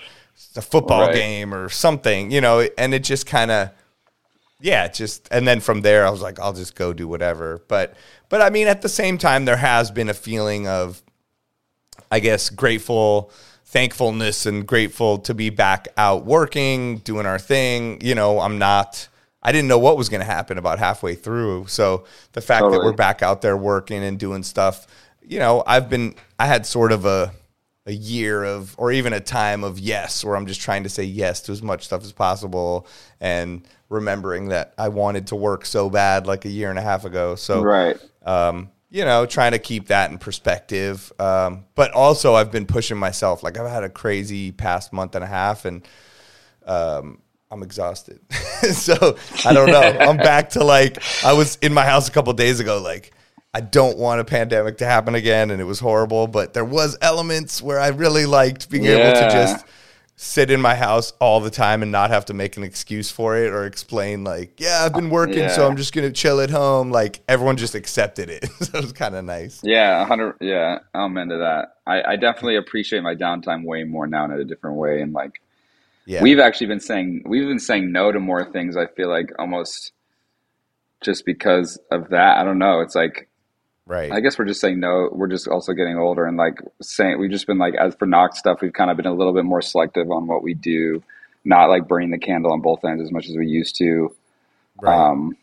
a 0.55 0.61
football 0.61 1.07
Right. 1.07 1.13
game 1.15 1.53
or 1.53 1.69
something 1.69 2.29
you 2.31 2.41
know 2.41 2.67
and 2.77 2.93
it 2.93 3.03
just 3.03 3.25
kind 3.25 3.49
of 3.51 3.69
yeah 4.59 4.87
just 4.87 5.27
and 5.31 5.47
then 5.47 5.59
from 5.59 5.81
there 5.81 6.05
i 6.05 6.09
was 6.09 6.21
like 6.21 6.39
i'll 6.39 6.53
just 6.53 6.75
go 6.75 6.93
do 6.93 7.07
whatever. 7.07 7.61
But 7.67 7.95
but 8.29 8.41
i 8.41 8.49
mean 8.49 8.67
at 8.67 8.81
the 8.81 8.89
same 8.89 9.17
time 9.17 9.45
there 9.45 9.57
has 9.57 9.91
been 9.91 10.09
a 10.09 10.13
feeling 10.13 10.67
of 10.67 11.01
i 12.11 12.19
guess 12.19 12.49
grateful 12.49 13.31
thankfulness 13.65 14.45
and 14.45 14.65
grateful 14.65 15.19
to 15.19 15.33
be 15.33 15.49
back 15.49 15.89
out 15.97 16.25
working 16.25 16.99
doing 16.99 17.25
our 17.25 17.39
thing. 17.39 17.99
You 18.01 18.15
know 18.15 18.39
i'm 18.39 18.57
not 18.57 19.07
i 19.43 19.51
didn't 19.51 19.67
know 19.67 19.79
what 19.79 19.97
was 19.97 20.09
going 20.09 20.21
to 20.21 20.25
happen 20.25 20.57
about 20.57 20.79
halfway 20.79 21.15
through. 21.15 21.67
So 21.67 22.05
the 22.33 22.41
fact 22.41 22.71
that 22.71 22.79
we're 22.79 22.93
back 22.93 23.21
out 23.21 23.41
there 23.41 23.57
working 23.57 24.03
and 24.03 24.17
doing 24.17 24.43
stuff 24.43 24.87
you 25.27 25.39
know 25.39 25.63
i've 25.67 25.89
been 25.89 26.15
i 26.39 26.45
had 26.45 26.65
sort 26.65 26.91
of 26.91 27.05
a 27.05 27.31
a 27.87 27.91
year 27.91 28.43
of 28.43 28.75
or 28.77 28.91
even 28.91 29.13
a 29.13 29.19
time 29.19 29.63
of 29.63 29.79
yes 29.79 30.23
where 30.23 30.35
i'm 30.35 30.45
just 30.45 30.61
trying 30.61 30.83
to 30.83 30.89
say 30.89 31.03
yes 31.03 31.41
to 31.41 31.51
as 31.51 31.63
much 31.63 31.85
stuff 31.85 32.03
as 32.03 32.11
possible 32.11 32.85
and 33.19 33.67
remembering 33.89 34.49
that 34.49 34.73
i 34.77 34.87
wanted 34.89 35.25
to 35.27 35.35
work 35.35 35.65
so 35.65 35.89
bad 35.89 36.27
like 36.27 36.45
a 36.45 36.49
year 36.49 36.69
and 36.69 36.77
a 36.77 36.81
half 36.81 37.05
ago 37.05 37.35
so 37.35 37.63
right. 37.63 37.97
um, 38.25 38.69
you 38.89 39.03
know, 39.03 39.25
trying 39.25 39.51
to 39.51 39.59
keep 39.59 39.87
that 39.87 40.11
in 40.11 40.17
perspective. 40.17 41.11
Um, 41.19 41.65
but 41.75 41.91
also, 41.91 42.35
I've 42.35 42.51
been 42.51 42.65
pushing 42.65 42.97
myself. 42.97 43.43
Like 43.43 43.57
I've 43.57 43.69
had 43.69 43.83
a 43.83 43.89
crazy 43.89 44.51
past 44.51 44.93
month 44.93 45.15
and 45.15 45.23
a 45.23 45.27
half, 45.27 45.65
and 45.65 45.85
um, 46.65 47.19
I'm 47.51 47.63
exhausted. 47.63 48.19
so 48.71 49.17
I 49.45 49.53
don't 49.53 49.69
know. 49.69 49.81
I'm 49.99 50.17
back 50.17 50.51
to 50.51 50.63
like 50.63 51.01
I 51.23 51.33
was 51.33 51.57
in 51.57 51.73
my 51.73 51.85
house 51.85 52.07
a 52.07 52.11
couple 52.11 52.31
days 52.33 52.59
ago. 52.59 52.81
Like 52.81 53.11
I 53.57 53.61
don't 53.61 53.97
want 53.97 54.21
a 54.21 54.23
pandemic 54.23 54.77
to 54.77 54.85
happen 54.85 55.15
again, 55.15 55.49
and 55.49 55.59
it 55.59 55.63
was 55.63 55.79
horrible. 55.79 56.27
But 56.27 56.53
there 56.53 56.63
was 56.63 56.95
elements 57.01 57.59
where 57.59 57.79
I 57.79 57.87
really 57.87 58.27
liked 58.27 58.69
being 58.69 58.85
able 58.85 59.13
to 59.13 59.29
just 59.31 59.65
sit 60.15 60.51
in 60.51 60.61
my 60.61 60.75
house 60.75 61.11
all 61.19 61.39
the 61.39 61.49
time 61.49 61.81
and 61.81 61.91
not 61.91 62.11
have 62.11 62.25
to 62.25 62.35
make 62.35 62.55
an 62.55 62.61
excuse 62.61 63.09
for 63.09 63.35
it 63.35 63.51
or 63.51 63.65
explain 63.65 64.23
like, 64.23 64.59
yeah, 64.59 64.83
I've 64.85 64.93
been 64.93 65.09
working, 65.09 65.49
so 65.49 65.67
I'm 65.67 65.75
just 65.75 65.91
gonna 65.91 66.11
chill 66.11 66.39
at 66.39 66.51
home. 66.51 66.91
Like 66.91 67.21
everyone 67.27 67.57
just 67.57 67.73
accepted 67.73 68.29
it, 68.29 68.45
so 68.61 68.77
it 68.77 68.83
was 68.83 68.93
kind 68.93 69.15
of 69.15 69.25
nice. 69.25 69.59
Yeah, 69.63 70.05
hundred. 70.05 70.35
Yeah, 70.39 70.77
I'm 70.93 71.17
into 71.17 71.37
that. 71.37 71.77
I, 71.87 72.11
I 72.11 72.15
definitely 72.15 72.57
appreciate 72.57 73.01
my 73.01 73.15
downtime 73.15 73.65
way 73.65 73.85
more 73.85 74.05
now 74.05 74.25
in 74.25 74.31
a 74.33 74.45
different 74.45 74.77
way, 74.77 75.01
and 75.01 75.13
like 75.13 75.41
Yeah, 76.05 76.21
we've 76.21 76.37
actually 76.37 76.67
been 76.67 76.79
saying 76.79 77.23
we've 77.25 77.47
been 77.47 77.57
saying 77.57 77.91
no 77.91 78.11
to 78.11 78.19
more 78.19 78.45
things. 78.45 78.77
I 78.77 78.85
feel 78.85 79.09
like 79.09 79.31
almost 79.39 79.93
just 81.01 81.25
because 81.25 81.79
of 81.91 82.09
that. 82.09 82.37
I 82.37 82.43
don't 82.43 82.59
know. 82.59 82.81
It's 82.81 82.95
like 82.95 83.26
right. 83.87 84.11
I 84.11 84.19
guess 84.21 84.39
we're 84.39 84.45
just 84.45 84.61
saying 84.61 84.79
no. 84.79 85.09
We're 85.11 85.27
just 85.27 85.47
also 85.47 85.73
getting 85.73 85.97
older 85.97 86.25
and 86.25 86.37
like 86.37 86.59
saying 86.81 87.19
we've 87.19 87.31
just 87.31 87.47
been 87.47 87.57
like 87.59 87.75
as 87.75 87.95
for 87.95 88.05
Knocks 88.05 88.39
stuff, 88.39 88.59
we've 88.61 88.73
kind 88.73 88.91
of 88.91 88.97
been 88.97 89.07
a 89.07 89.13
little 89.13 89.33
bit 89.33 89.45
more 89.45 89.61
selective 89.61 90.11
on 90.11 90.27
what 90.27 90.43
we 90.43 90.53
do, 90.53 91.03
not 91.45 91.67
like 91.67 91.87
burning 91.87 92.11
the 92.11 92.19
candle 92.19 92.51
on 92.53 92.61
both 92.61 92.85
ends 92.85 93.03
as 93.03 93.11
much 93.11 93.29
as 93.29 93.35
we 93.37 93.47
used 93.47 93.75
to. 93.77 94.15
right. 94.81 95.07
Um, 95.11 95.37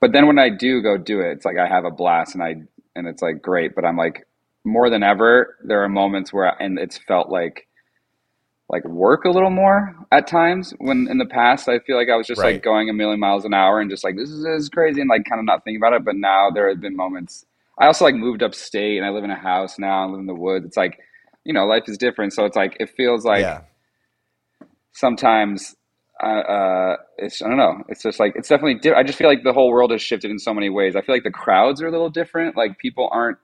but 0.00 0.12
then 0.12 0.26
when 0.26 0.38
I 0.38 0.50
do 0.50 0.82
go 0.82 0.98
do 0.98 1.20
it, 1.20 1.32
it's 1.32 1.44
like 1.44 1.58
I 1.58 1.68
have 1.68 1.84
a 1.84 1.90
blast 1.90 2.34
and 2.34 2.42
I 2.42 2.62
and 2.96 3.06
it's 3.06 3.22
like 3.22 3.42
great. 3.42 3.74
But 3.74 3.84
I'm 3.84 3.96
like 3.96 4.26
more 4.64 4.90
than 4.90 5.02
ever, 5.02 5.56
there 5.64 5.82
are 5.84 5.88
moments 5.88 6.32
where 6.32 6.46
I, 6.52 6.56
and 6.64 6.78
it's 6.78 6.98
felt 6.98 7.30
like 7.30 7.66
like 8.68 8.84
work 8.84 9.24
a 9.24 9.30
little 9.30 9.50
more 9.50 9.94
at 10.12 10.26
times. 10.28 10.72
When 10.78 11.08
in 11.10 11.18
the 11.18 11.26
past, 11.26 11.68
I 11.68 11.80
feel 11.80 11.96
like 11.96 12.08
I 12.08 12.16
was 12.16 12.26
just 12.26 12.40
Right. 12.40 12.54
like 12.54 12.62
going 12.62 12.88
a 12.88 12.92
million 12.92 13.20
miles 13.20 13.44
an 13.44 13.54
hour 13.54 13.80
and 13.80 13.90
just 13.90 14.04
like 14.04 14.16
this 14.16 14.30
is, 14.30 14.44
this 14.44 14.62
is 14.62 14.68
crazy 14.68 15.00
and 15.00 15.10
like 15.10 15.24
kind 15.24 15.40
of 15.40 15.44
not 15.44 15.64
thinking 15.64 15.80
about 15.80 15.94
it. 15.94 16.04
But 16.04 16.16
now 16.16 16.50
there 16.50 16.68
have 16.68 16.80
been 16.80 16.96
moments. 16.96 17.44
I 17.80 17.86
also 17.86 18.04
like 18.04 18.14
moved 18.14 18.42
upstate 18.42 18.98
and 18.98 19.06
I 19.06 19.10
live 19.10 19.24
in 19.24 19.30
a 19.30 19.38
house 19.38 19.78
now. 19.78 20.04
I 20.04 20.06
live 20.10 20.20
in 20.20 20.26
the 20.26 20.34
woods. 20.34 20.66
It's 20.66 20.76
like 20.76 20.98
you 21.44 21.52
know 21.54 21.64
life 21.66 21.84
is 21.88 21.98
different. 21.98 22.32
So 22.34 22.44
it's 22.44 22.56
like 22.56 22.76
it 22.80 22.90
feels 22.96 23.24
like 23.24 23.42
yeah, 23.42 23.62
sometimes 24.92 25.74
uh, 26.22 26.26
uh, 26.26 26.96
it's 27.18 27.40
I 27.42 27.48
don't 27.48 27.56
know. 27.56 27.82
It's 27.88 28.02
just 28.02 28.20
like 28.20 28.34
it's 28.36 28.48
definitely. 28.48 28.74
Di- 28.74 28.92
I 28.94 29.02
just 29.02 29.18
feel 29.18 29.28
like 29.28 29.42
the 29.42 29.52
whole 29.54 29.70
world 29.70 29.90
has 29.90 30.02
shifted 30.02 30.30
in 30.30 30.38
so 30.38 30.52
many 30.52 30.68
ways. 30.68 30.94
I 30.96 31.00
feel 31.00 31.14
like 31.14 31.24
the 31.24 31.30
crowds 31.30 31.80
are 31.82 31.88
a 31.88 31.90
little 31.90 32.10
different. 32.10 32.56
Like 32.56 32.78
people 32.78 33.08
aren't. 33.10 33.38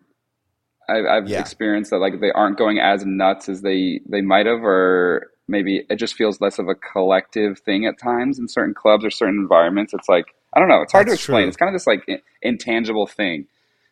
I, 0.88 1.01
I've 1.07 1.29
Yeah. 1.29 1.40
experienced 1.40 1.90
that 1.90 1.99
like 1.99 2.20
they 2.20 2.31
aren't 2.33 2.59
going 2.59 2.79
as 2.79 3.05
nuts 3.07 3.49
as 3.49 3.62
they 3.62 4.01
they 4.09 4.20
might 4.20 4.46
have, 4.46 4.62
or 4.62 5.31
maybe 5.49 5.85
it 5.88 5.96
just 5.96 6.14
feels 6.14 6.40
less 6.40 6.59
of 6.59 6.68
a 6.68 6.75
collective 6.75 7.59
thing 7.61 7.87
at 7.87 7.99
times 7.99 8.38
in 8.38 8.49
certain 8.49 8.75
clubs 8.75 9.05
or 9.05 9.11
certain 9.11 9.37
environments. 9.37 9.94
It's 9.94 10.09
like 10.09 10.27
I 10.55 10.61
don't 10.61 10.68
know. 10.68 10.83
It's 10.83 10.92
hard 10.92 11.07
That's 11.07 11.12
to 11.12 11.14
explain. 11.14 11.42
true. 11.44 11.49
It's 11.49 11.57
kind 11.57 11.68
of 11.70 11.75
this 11.75 11.87
like 11.87 12.05
in- 12.07 12.20
intangible 12.42 13.07
thing. 13.07 13.46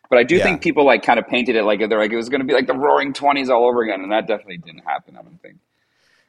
But 0.09 0.19
I 0.19 0.23
do 0.23 0.35
Yeah. 0.37 0.43
think 0.43 0.61
people 0.61 0.85
like 0.85 1.03
kind 1.03 1.19
of 1.19 1.27
painted 1.27 1.55
it 1.55 1.63
like 1.63 1.79
they're 1.79 1.97
like 1.99 2.11
it 2.11 2.15
was 2.15 2.29
going 2.29 2.41
to 2.41 2.47
be 2.47 2.53
like 2.53 2.67
the 2.67 2.73
Roaring 2.75 3.13
Twenties 3.13 3.49
all 3.49 3.65
over 3.67 3.81
again, 3.83 4.01
and 4.01 4.11
that 4.11 4.27
definitely 4.27 4.57
didn't 4.57 4.83
happen. 4.85 5.17
I 5.17 5.21
don't 5.23 5.41
think 5.41 5.55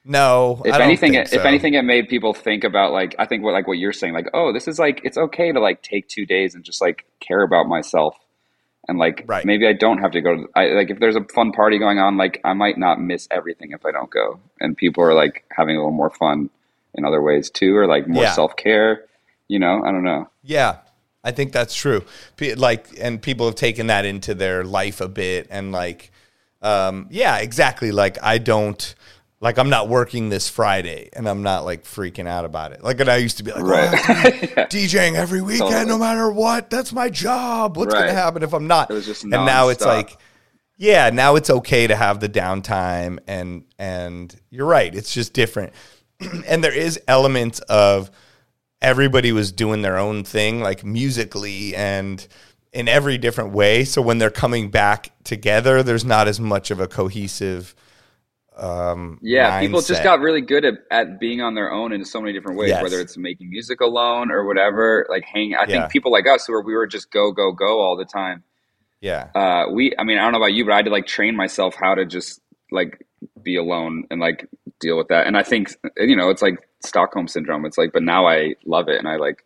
no. 0.04 0.62
if 0.64 0.72
I 0.74 0.78
don't 0.78 0.86
anything, 0.88 1.14
if 1.14 1.28
so. 1.28 1.40
anything, 1.42 1.74
it 1.74 1.82
made 1.82 2.08
people 2.08 2.32
think 2.32 2.64
about 2.64 2.92
like 2.92 3.14
I 3.18 3.26
think 3.26 3.42
what 3.42 3.52
like 3.52 3.66
what 3.66 3.78
you're 3.78 3.92
saying, 3.92 4.14
like 4.14 4.28
oh, 4.34 4.52
this 4.52 4.68
is 4.68 4.78
like 4.78 5.00
it's 5.04 5.18
okay 5.18 5.52
to 5.52 5.60
like 5.60 5.82
take 5.82 6.08
two 6.08 6.26
days 6.26 6.54
and 6.54 6.64
just 6.64 6.80
like 6.80 7.04
care 7.20 7.42
about 7.42 7.66
myself, 7.66 8.16
and 8.88 8.98
like 8.98 9.24
Right. 9.26 9.44
maybe 9.44 9.66
I 9.66 9.72
don't 9.72 9.98
have 9.98 10.12
to 10.12 10.20
go. 10.20 10.34
To, 10.36 10.46
I 10.54 10.66
like 10.68 10.90
if 10.90 10.98
there's 11.00 11.16
a 11.16 11.24
fun 11.34 11.52
party 11.52 11.78
going 11.78 11.98
on, 11.98 12.16
like 12.16 12.40
I 12.44 12.52
might 12.54 12.78
not 12.78 13.00
miss 13.00 13.26
everything 13.30 13.72
if 13.72 13.84
I 13.84 13.90
don't 13.92 14.10
go, 14.10 14.38
and 14.60 14.76
people 14.76 15.02
are 15.04 15.14
like 15.14 15.44
having 15.50 15.76
a 15.76 15.80
little 15.80 15.90
more 15.92 16.10
fun 16.10 16.50
in 16.94 17.04
other 17.04 17.20
ways 17.20 17.50
too, 17.50 17.76
or 17.76 17.86
like 17.86 18.06
more 18.08 18.22
Yeah. 18.24 18.32
self 18.32 18.56
care. 18.56 19.04
You 19.48 19.58
know, 19.60 19.82
I 19.84 19.92
don't 19.92 20.02
know. 20.04 20.28
Yeah, 20.42 20.78
I 21.26 21.32
think 21.32 21.52
that's 21.52 21.74
true. 21.74 22.04
Like, 22.56 22.86
and 23.00 23.20
people 23.20 23.46
have 23.46 23.56
taken 23.56 23.88
that 23.88 24.04
into 24.06 24.32
their 24.34 24.64
life 24.64 25.00
a 25.00 25.08
bit, 25.08 25.48
and 25.50 25.72
like, 25.72 26.10
um, 26.62 27.08
yeah, 27.10 27.38
exactly. 27.38 27.90
Like, 27.92 28.22
I 28.22 28.38
don't. 28.38 28.94
Like 29.38 29.58
I'm 29.58 29.68
not 29.68 29.90
working 29.90 30.30
this 30.30 30.48
Friday, 30.48 31.10
and 31.12 31.28
I'm 31.28 31.42
not 31.42 31.66
like 31.66 31.84
freaking 31.84 32.26
out 32.26 32.46
about 32.46 32.72
it. 32.72 32.82
Like, 32.82 32.98
and 33.00 33.10
I 33.10 33.16
used 33.18 33.36
to 33.36 33.42
be 33.44 33.52
like, 33.52 33.62
Right. 33.62 33.90
"Oh, 33.92 33.96
have 34.02 34.68
DJing 34.70 35.14
every 35.14 35.42
weekend, 35.42 35.70
Totally. 35.72 35.88
no 35.90 35.98
matter 35.98 36.30
what. 36.30 36.70
That's 36.70 36.90
my 36.90 37.10
job. 37.10 37.76
What's 37.76 37.92
Right. 37.92 38.06
gonna 38.06 38.14
happen 38.14 38.42
if 38.42 38.54
I'm 38.54 38.66
not? 38.66 38.90
It 38.90 38.94
was 38.94 39.04
just 39.04 39.24
and 39.24 39.32
now 39.32 39.68
it's 39.68 39.84
like, 39.84 40.16
yeah, 40.78 41.10
now 41.10 41.36
it's 41.36 41.50
okay 41.50 41.86
to 41.86 41.94
have 41.94 42.18
the 42.20 42.30
downtime, 42.30 43.18
and 43.28 43.64
and 43.78 44.34
you're 44.48 44.66
right. 44.66 44.92
It's 44.94 45.12
just 45.12 45.34
different, 45.34 45.74
and 46.46 46.64
there 46.64 46.74
is 46.74 46.98
elements 47.06 47.58
of 47.68 48.10
everybody 48.86 49.32
was 49.32 49.52
doing 49.52 49.82
their 49.82 49.98
own 49.98 50.24
thing, 50.24 50.60
like 50.60 50.84
musically 50.84 51.74
and 51.76 52.26
in 52.72 52.88
every 52.88 53.18
different 53.18 53.52
way. 53.52 53.84
So 53.84 54.02
when 54.02 54.18
they're 54.18 54.30
coming 54.30 54.70
back 54.70 55.10
together, 55.24 55.82
there's 55.82 56.04
not 56.04 56.28
as 56.28 56.40
much 56.40 56.70
of 56.70 56.80
a 56.80 56.86
cohesive. 56.88 57.74
Um, 58.56 59.20
Yeah, 59.22 59.50
people 59.58 59.80
just 59.82 60.02
got 60.02 60.20
really 60.20 60.40
good 60.42 60.64
at, 60.64 60.74
at 60.90 61.18
being 61.18 61.40
on 61.42 61.54
their 61.54 61.72
own 61.72 61.92
in 61.92 62.04
so 62.04 62.20
many 62.20 62.32
different 62.32 62.58
ways, 62.58 62.70
Yes. 62.70 62.80
whether 62.80 63.00
it's 63.00 63.16
making 63.16 63.50
music 63.50 63.80
alone 63.80 64.30
or 64.30 64.44
whatever. 64.46 65.06
Like 65.10 65.24
hang, 65.24 65.54
I 65.54 65.66
Yeah. 65.66 65.72
think 65.72 65.90
people 65.90 66.12
like 66.12 66.26
us 66.28 66.46
who 66.46 66.52
were 66.52 66.62
we 66.62 66.74
were 66.74 66.86
just 66.86 67.10
go 67.10 67.32
go 67.32 67.52
go 67.52 67.80
all 67.80 67.96
the 67.96 68.04
time. 68.04 68.44
yeah, 69.00 69.28
uh 69.34 69.66
we 69.72 69.92
i 69.98 70.04
mean 70.04 70.18
i 70.18 70.22
don't 70.22 70.32
know 70.32 70.38
about 70.38 70.52
you 70.54 70.64
but 70.64 70.72
i 70.72 70.76
had 70.76 70.84
to 70.86 70.90
like 70.90 71.06
train 71.06 71.36
myself 71.36 71.74
how 71.74 71.94
to 71.94 72.06
just 72.06 72.40
like 72.70 73.06
be 73.42 73.56
alone 73.56 74.04
and 74.10 74.20
like 74.20 74.48
deal 74.80 74.96
with 74.96 75.08
that 75.08 75.26
and 75.26 75.36
i 75.36 75.42
think 75.42 75.74
you 75.98 76.16
know 76.16 76.30
it's 76.30 76.42
like 76.42 76.65
Stockholm 76.86 77.28
syndrome. 77.28 77.64
It's 77.66 77.76
like, 77.78 77.92
but 77.92 78.02
now 78.02 78.26
I 78.26 78.54
love 78.64 78.88
it 78.88 78.98
and 78.98 79.08
I 79.08 79.16
like 79.16 79.44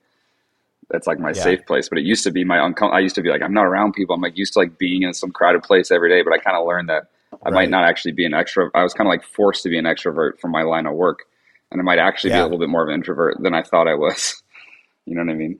that's 0.91 1.07
like 1.07 1.19
my 1.21 1.29
Yeah. 1.29 1.43
safe 1.43 1.67
place. 1.67 1.89
But 1.89 1.99
it 1.99 2.05
used 2.05 2.25
to 2.25 2.31
be 2.33 2.45
my 2.45 2.57
uncom- 2.59 2.93
I 2.93 2.99
used 3.01 3.15
to 3.17 3.23
be 3.23 3.29
like 3.31 3.43
I'm 3.43 3.53
not 3.55 3.65
around 3.67 3.93
people. 3.93 4.15
I'm 4.15 4.21
like 4.21 4.37
used 4.37 4.53
to 4.55 4.59
like 4.59 4.79
being 4.79 5.03
in 5.03 5.15
some 5.15 5.31
crowded 5.31 5.63
place 5.63 5.91
every 5.91 6.09
day. 6.11 6.23
But 6.23 6.33
I 6.33 6.39
kind 6.39 6.57
of 6.57 6.67
learned 6.67 6.89
that 6.89 7.05
I 7.33 7.37
Right. 7.51 7.55
might 7.55 7.71
not 7.71 7.85
actually 7.85 8.13
be 8.13 8.25
an 8.25 8.33
extrovert. 8.33 8.71
I 8.75 8.83
was 8.83 8.93
kind 8.93 9.07
of 9.07 9.11
like 9.13 9.23
forced 9.23 9.63
to 9.63 9.69
be 9.69 9.79
an 9.79 9.85
extrovert 9.85 10.41
from 10.41 10.51
my 10.51 10.63
line 10.63 10.87
of 10.87 10.95
work, 10.95 11.21
and 11.71 11.81
I 11.81 11.85
might 11.85 11.99
actually 12.01 12.31
be 12.31 12.39
a 12.39 12.43
little 12.43 12.59
bit 12.59 12.69
more 12.69 12.83
of 12.83 12.89
an 12.89 12.95
introvert 12.95 13.37
than 13.41 13.55
I 13.55 13.63
thought 13.63 13.89
I 13.89 13.95
was. 13.95 14.43
You 15.07 15.17
know 15.17 15.23
what 15.25 15.33
I 15.33 15.35
mean? 15.35 15.59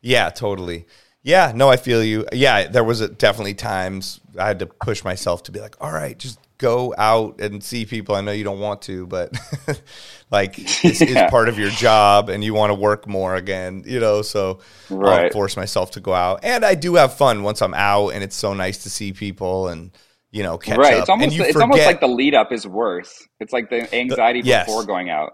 Yeah, 0.00 0.30
totally. 0.30 0.86
Yeah, 1.22 1.52
no, 1.54 1.68
I 1.68 1.76
feel 1.76 2.02
you. 2.02 2.24
Yeah, 2.32 2.66
there 2.68 2.84
was 2.84 3.02
a, 3.02 3.08
definitely 3.08 3.52
times 3.54 4.20
I 4.38 4.46
had 4.46 4.58
to 4.60 4.66
push 4.66 5.04
myself 5.04 5.42
to 5.42 5.52
be 5.52 5.60
like, 5.60 5.76
all 5.82 5.92
right, 5.92 6.16
just 6.16 6.38
go 6.60 6.94
out 6.98 7.40
and 7.40 7.64
see 7.64 7.86
people. 7.86 8.14
I 8.14 8.20
know 8.20 8.32
you 8.32 8.44
don't 8.44 8.60
want 8.60 8.82
to, 8.82 9.06
but 9.06 9.32
like 10.30 10.54
it's, 10.84 11.00
Yeah. 11.00 11.24
is 11.24 11.30
part 11.30 11.48
of 11.48 11.58
your 11.58 11.70
job 11.70 12.28
and 12.28 12.44
you 12.44 12.54
want 12.54 12.70
to 12.70 12.74
work 12.74 13.08
more 13.08 13.34
again, 13.34 13.82
you 13.86 13.98
know, 13.98 14.22
so 14.22 14.60
I'll 14.90 15.30
force 15.30 15.56
myself 15.56 15.90
to 15.92 16.00
go 16.00 16.12
out. 16.14 16.40
And 16.44 16.64
I 16.64 16.74
do 16.74 16.94
have 16.94 17.14
fun 17.14 17.42
once 17.42 17.62
I'm 17.62 17.74
out 17.74 18.10
and 18.10 18.22
it's 18.22 18.36
so 18.36 18.52
nice 18.52 18.82
to 18.84 18.90
see 18.90 19.12
people 19.12 19.68
and, 19.68 19.90
you 20.30 20.42
know, 20.42 20.58
catch 20.58 20.78
right. 20.78 20.94
up. 20.94 21.00
It's 21.00 21.08
almost 21.08 21.36
it's 21.36 21.56
almost 21.56 21.86
like 21.86 22.00
the 22.00 22.08
lead 22.08 22.34
up 22.34 22.52
is 22.52 22.66
worse. 22.66 23.26
It's 23.40 23.52
like 23.52 23.70
the 23.70 23.92
anxiety 23.94 24.42
yes. 24.44 24.66
before 24.66 24.84
going 24.84 25.08
out. 25.08 25.32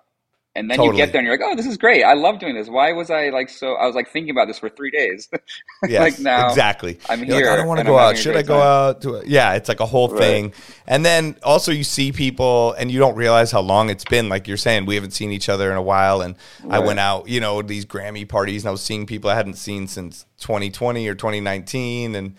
And 0.57 0.71
then 0.71 0.79
Totally. 0.79 0.97
you 0.97 1.05
get 1.05 1.12
there 1.12 1.21
and 1.21 1.27
you're 1.27 1.37
like, 1.37 1.47
oh, 1.47 1.55
this 1.55 1.66
is 1.66 1.77
great. 1.77 2.03
I 2.03 2.14
love 2.14 2.38
doing 2.38 2.55
this. 2.55 2.69
Why 2.69 2.92
was 2.92 3.11
I 3.11 3.29
like 3.29 3.51
so? 3.51 3.75
I 3.75 3.87
was 3.87 3.95
like 3.95 4.11
thinking 4.11 4.31
about 4.31 4.49
this 4.49 4.59
for 4.59 4.69
three 4.69 4.90
days. 4.90 5.29
Yes, 5.87 6.01
like 6.01 6.19
now 6.19 6.49
exactly. 6.49 6.99
I'm 7.09 7.23
You're 7.23 7.35
like, 7.35 7.45
here 7.45 7.53
I 7.53 7.57
don't 7.57 7.69
want 7.69 7.81
to 7.81 7.85
go 7.85 7.99
I'm 7.99 8.11
out. 8.11 8.16
Should 8.16 8.35
I 8.35 8.42
go 8.42 8.55
time. 8.55 8.66
out? 8.66 9.03
To 9.03 9.23
yeah, 9.27 9.53
it's 9.53 9.69
like 9.69 9.81
a 9.81 9.87
whole 9.87 10.09
Right. 10.09 10.19
thing. 10.19 10.53
And 10.87 11.05
then 11.05 11.37
also 11.42 11.71
you 11.71 11.85
see 11.85 12.12
people 12.12 12.73
and 12.73 12.90
you 12.90 12.99
don't 12.99 13.14
realize 13.14 13.53
how 13.53 13.61
long 13.61 13.90
it's 13.90 14.05
been. 14.05 14.31
Like 14.31 14.49
you're 14.49 14.57
saying, 14.57 14.87
we 14.87 14.95
haven't 14.95 15.11
seen 15.11 15.31
each 15.33 15.51
other 15.51 15.71
in 15.71 15.77
a 15.77 15.83
while. 15.83 16.23
And 16.23 16.35
I 16.71 16.79
went 16.79 16.99
out, 16.99 17.29
you 17.29 17.40
know, 17.40 17.61
these 17.61 17.85
Grammy 17.85 18.27
parties 18.27 18.64
and 18.64 18.69
I 18.69 18.73
was 18.73 18.81
seeing 18.81 19.05
people 19.07 19.29
I 19.29 19.35
hadn't 19.35 19.55
seen 19.55 19.87
since 19.87 20.25
2020 20.40 21.07
or 21.07 21.14
2019. 21.14 22.14
And 22.14 22.37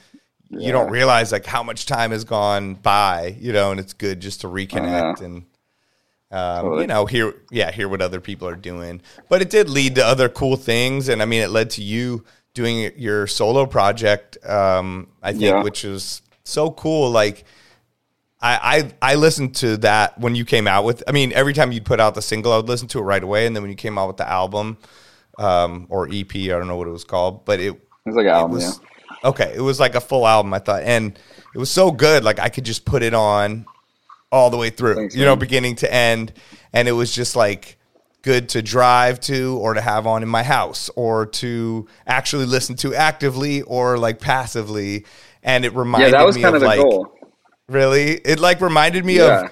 you 0.49 0.71
don't 0.71 0.89
realize 0.89 1.31
like 1.31 1.45
how 1.45 1.61
much 1.61 1.85
time 1.85 2.11
has 2.11 2.23
gone 2.23 2.73
by, 2.73 3.35
you 3.39 3.53
know, 3.53 3.71
and 3.71 3.79
it's 3.79 3.93
good 3.93 4.19
just 4.19 4.41
to 4.41 4.47
reconnect 4.47 5.17
uh-huh. 5.17 5.25
and 5.25 5.45
um, 6.31 6.61
Totally. 6.63 6.81
you 6.81 6.87
know, 6.87 7.05
hear 7.05 7.33
yeah, 7.51 7.71
hear 7.71 7.87
what 7.87 8.01
other 8.01 8.19
people 8.19 8.47
are 8.47 8.55
doing. 8.55 9.01
But 9.29 9.41
it 9.41 9.49
did 9.49 9.69
lead 9.69 9.95
to 9.95 10.05
other 10.05 10.29
cool 10.29 10.57
things, 10.57 11.07
and 11.09 11.21
I 11.21 11.25
mean, 11.25 11.41
it 11.41 11.49
led 11.49 11.69
to 11.71 11.81
you 11.83 12.25
doing 12.53 12.91
your 12.97 13.27
solo 13.27 13.65
project. 13.65 14.37
Um, 14.45 15.07
I 15.23 15.31
think, 15.31 15.43
Yeah. 15.43 15.63
which 15.63 15.85
is 15.85 16.21
so 16.43 16.71
cool. 16.71 17.11
Like, 17.11 17.45
I, 18.41 18.91
I 19.01 19.11
I 19.13 19.15
listened 19.15 19.55
to 19.57 19.77
that 19.77 20.19
when 20.19 20.35
you 20.35 20.43
came 20.45 20.67
out 20.67 20.83
with. 20.83 21.01
I 21.07 21.11
mean, 21.11 21.31
every 21.33 21.53
time 21.53 21.71
you'd 21.71 21.85
put 21.85 21.99
out 21.99 22.13
the 22.15 22.21
single, 22.21 22.51
I 22.51 22.57
would 22.57 22.67
listen 22.67 22.87
to 22.89 22.99
it 22.99 23.03
right 23.03 23.23
away, 23.23 23.47
and 23.47 23.55
then 23.55 23.63
when 23.63 23.69
you 23.71 23.77
came 23.77 23.97
out 23.97 24.07
with 24.07 24.17
the 24.17 24.29
album 24.29 24.77
um, 25.39 25.87
or 25.89 26.07
EP, 26.11 26.35
I 26.35 26.47
don't 26.47 26.67
know 26.67 26.75
what 26.77 26.87
it 26.87 26.91
was 26.91 27.03
called, 27.03 27.45
but 27.45 27.59
it 27.59 27.71
was 28.05 28.15
like 28.15 28.25
an 28.25 28.31
album, 28.33 28.51
was 28.51 28.79
yeah. 29.23 29.29
okay. 29.29 29.53
It 29.55 29.61
was 29.61 29.79
like 29.79 29.95
a 29.95 30.01
full 30.01 30.27
album, 30.27 30.53
I 30.53 30.59
thought, 30.59 30.83
and 30.83 31.17
it 31.55 31.57
was 31.57 31.69
so 31.71 31.89
good. 31.91 32.23
Like 32.23 32.39
I 32.39 32.49
could 32.49 32.65
just 32.65 32.85
put 32.85 33.01
it 33.01 33.13
on 33.13 33.65
all 34.31 34.49
the 34.49 34.57
way 34.57 34.69
through, 34.69 34.95
Thanks, 34.95 35.15
you 35.15 35.23
know, 35.25 35.35
beginning 35.35 35.75
to 35.77 35.93
end, 35.93 36.33
and 36.73 36.87
it 36.87 36.91
was 36.93 37.13
just 37.13 37.35
like 37.35 37.77
good 38.23 38.49
to 38.49 38.61
drive 38.61 39.19
to 39.21 39.57
or 39.61 39.73
to 39.73 39.81
have 39.81 40.05
on 40.05 40.21
in 40.23 40.27
my 40.29 40.43
house 40.43 40.89
or 40.95 41.25
to 41.25 41.87
actually 42.05 42.45
listen 42.45 42.75
to 42.75 42.93
actively 42.93 43.61
or 43.61 43.97
like 43.97 44.19
passively. 44.19 45.05
And 45.43 45.63
it 45.63 45.71
Yeah, 45.71 45.79
reminded 45.79 46.13
that 46.13 46.25
was 46.25 46.35
me 46.35 46.41
kind 46.41 46.55
of 46.55 46.61
of 46.61 46.67
like 46.67 46.81
goal. 46.81 47.07
really, 47.69 48.13
it 48.15 48.39
like 48.39 48.59
reminded 48.59 49.05
me 49.05 49.17
Yeah. 49.17 49.45
of 49.45 49.51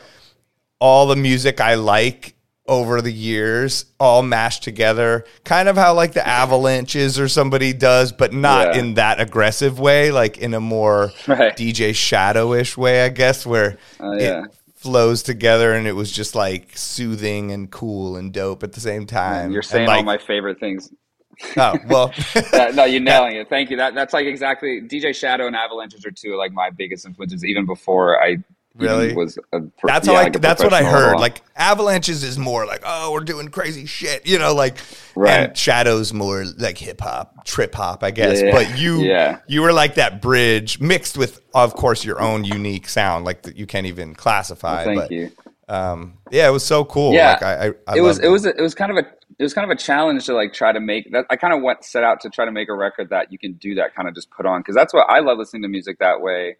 all 0.82 1.08
the 1.08 1.16
music 1.16 1.62
I 1.62 1.76
like 1.76 2.34
over 2.68 3.02
the 3.02 3.14
years, 3.14 3.86
all 4.00 4.24
mashed 4.24 4.64
together. 4.64 5.24
Kind 5.46 5.70
of 5.70 5.78
how 5.78 5.94
like 5.94 6.12
the 6.14 6.28
Avalanches 6.28 7.18
or 7.18 7.30
somebody 7.30 7.72
does, 7.72 8.12
but 8.12 8.34
not 8.34 8.74
Yeah. 8.76 8.82
in 8.82 8.96
that 8.96 9.22
aggressive 9.22 9.80
way, 9.80 10.12
like 10.12 10.38
in 10.40 10.54
a 10.54 10.60
more 10.60 11.12
Right. 11.28 11.56
DJ 11.56 11.92
Shadowish 11.92 12.76
way, 12.76 13.06
I 13.06 13.10
guess, 13.10 13.46
where 13.46 13.78
Oh, 14.02 14.12
yeah. 14.18 14.44
it 14.46 14.52
flows 14.86 15.24
together 15.24 15.74
and 15.74 15.88
it 15.88 15.94
was 15.94 16.12
just 16.12 16.36
like 16.36 16.78
soothing 16.78 17.52
and 17.52 17.72
cool 17.72 18.16
and 18.18 18.32
dope 18.32 18.62
at 18.62 18.74
the 18.74 18.80
same 18.80 19.08
time. 19.08 19.52
You're 19.52 19.64
saying 19.64 19.88
like, 19.88 19.98
all 19.98 20.04
my 20.04 20.20
favorite 20.20 20.60
things. 20.60 20.94
oh 21.58 21.76
well, 21.88 22.14
That- 22.52 22.76
no, 22.76 22.86
you're 22.86 23.02
nailing 23.12 23.36
it. 23.36 23.50
Thank 23.50 23.72
you. 23.72 23.78
That 23.78 23.96
that's 23.96 24.14
like 24.14 24.28
exactly 24.28 24.82
DJ 24.82 25.16
Shadow 25.16 25.48
and 25.48 25.56
Avalanches 25.56 26.06
are 26.06 26.12
two 26.12 26.34
of 26.34 26.38
like 26.38 26.52
my 26.52 26.70
biggest 26.70 27.04
influences, 27.06 27.44
even 27.44 27.66
before 27.66 28.22
I 28.24 28.38
Really? 28.78 29.14
was. 29.14 29.38
A 29.54 29.62
That's 29.84 30.08
yeah, 30.08 30.14
how 30.14 30.20
I. 30.20 30.24
like 30.24 30.42
that's 30.42 30.64
what 30.64 30.74
I 30.74 30.84
heard. 30.84 31.20
Like 31.20 31.42
avalanches 31.56 32.24
is 32.24 32.38
more 32.38 32.66
like, 32.66 32.84
oh, 32.86 33.12
we're 33.14 33.22
doing 33.22 33.48
crazy 33.48 33.86
shit, 33.86 34.28
you 34.28 34.38
know, 34.38 34.54
like. 34.54 34.78
Right. 35.16 35.32
And 35.32 35.58
shadows 35.58 36.12
more 36.12 36.44
like 36.58 36.78
hip 36.78 37.00
hop, 37.00 37.46
trip 37.46 37.74
hop, 37.74 38.04
I 38.04 38.12
guess. 38.12 38.42
Yeah. 38.42 38.52
But 38.52 38.78
you, 38.78 39.02
Yeah. 39.02 39.40
you 39.48 39.62
were 39.62 39.72
like 39.72 39.96
that 39.96 40.22
bridge 40.22 40.82
mixed 40.82 41.18
with, 41.18 41.42
of 41.54 41.74
course, 41.74 42.04
your 42.04 42.20
own 42.20 42.44
unique 42.44 42.90
sound, 42.90 43.24
like 43.24 43.44
that 43.44 43.56
you 43.56 43.66
can't 43.66 43.88
even 43.88 44.14
classify. 44.14 44.84
Thank 44.84 45.00
but, 45.00 45.12
you. 45.12 45.32
Um, 45.68 46.18
yeah, 46.32 46.48
it 46.48 46.52
was 46.52 46.66
so 46.66 46.86
cool. 46.86 47.14
Yeah. 47.14 47.32
Like 47.32 47.44
I, 47.44 47.54
I, 47.54 47.74
I 47.88 47.98
it 47.98 48.02
was 48.02 48.20
it 48.20 48.28
was 48.28 48.46
a, 48.46 48.56
it 48.56 48.62
was 48.62 48.76
kind 48.76 48.92
of 48.92 48.98
a 48.98 49.08
it 49.40 49.44
was 49.44 49.54
kind 49.54 49.70
of 49.70 49.76
a 49.76 49.80
challenge 49.80 50.26
to 50.26 50.34
like 50.34 50.54
try 50.54 50.72
to 50.72 50.80
make 50.80 51.12
that 51.12 51.26
I 51.30 51.38
kind 51.38 51.54
of 51.54 51.64
went 51.64 51.84
set 51.84 52.04
out 52.04 52.22
to 52.22 52.30
try 52.30 52.46
to 52.46 52.52
make 52.52 52.70
a 52.70 52.74
record 52.74 53.10
that 53.10 53.32
you 53.32 53.40
can 53.40 53.54
do 53.54 53.76
that 53.76 53.96
kind 53.96 54.08
of 54.08 54.14
just 54.14 54.30
put 54.30 54.46
on 54.46 54.62
because 54.62 54.76
that's 54.76 54.94
what 54.94 55.10
I 55.10 55.22
love 55.22 55.38
listening 55.38 55.64
to 55.64 55.68
music 55.68 56.00
that 56.00 56.22
way. 56.22 56.58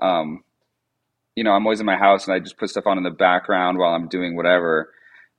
Um, 0.00 0.42
you 1.36 1.44
know, 1.44 1.52
I'm 1.52 1.64
always 1.66 1.80
in 1.80 1.86
my 1.86 1.96
house 1.96 2.26
and 2.26 2.34
I 2.34 2.38
just 2.40 2.56
put 2.58 2.70
stuff 2.70 2.86
on 2.86 2.98
in 2.98 3.04
the 3.04 3.10
background 3.10 3.78
while 3.78 3.94
I'm 3.94 4.08
doing 4.08 4.34
whatever, 4.36 4.92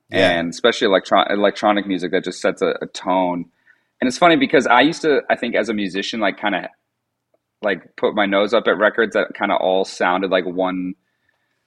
Yeah. 0.10 0.31
and 0.31 0.49
especially 0.49 0.86
electron 0.88 1.29
electronic 1.31 1.88
music 1.88 2.12
that 2.12 2.23
just 2.23 2.39
sets 2.39 2.62
a, 2.62 2.75
a 2.81 2.88
tone. 2.88 3.45
And 3.99 4.07
it's 4.07 4.17
funny 4.17 4.36
because 4.38 4.67
I 4.67 4.81
used 4.81 5.01
to 5.01 5.21
I 5.29 5.36
think 5.36 5.55
as 5.55 5.69
a 5.69 5.73
musician 5.73 6.19
like 6.19 6.39
kind 6.39 6.55
of 6.55 6.65
like 7.63 7.95
put 7.97 8.13
my 8.15 8.25
nose 8.27 8.53
up 8.53 8.67
at 8.67 8.77
records 8.77 9.13
that 9.13 9.33
kind 9.33 9.51
of 9.51 9.60
all 9.60 9.83
sounded 9.83 10.29
like 10.29 10.45
one 10.45 10.93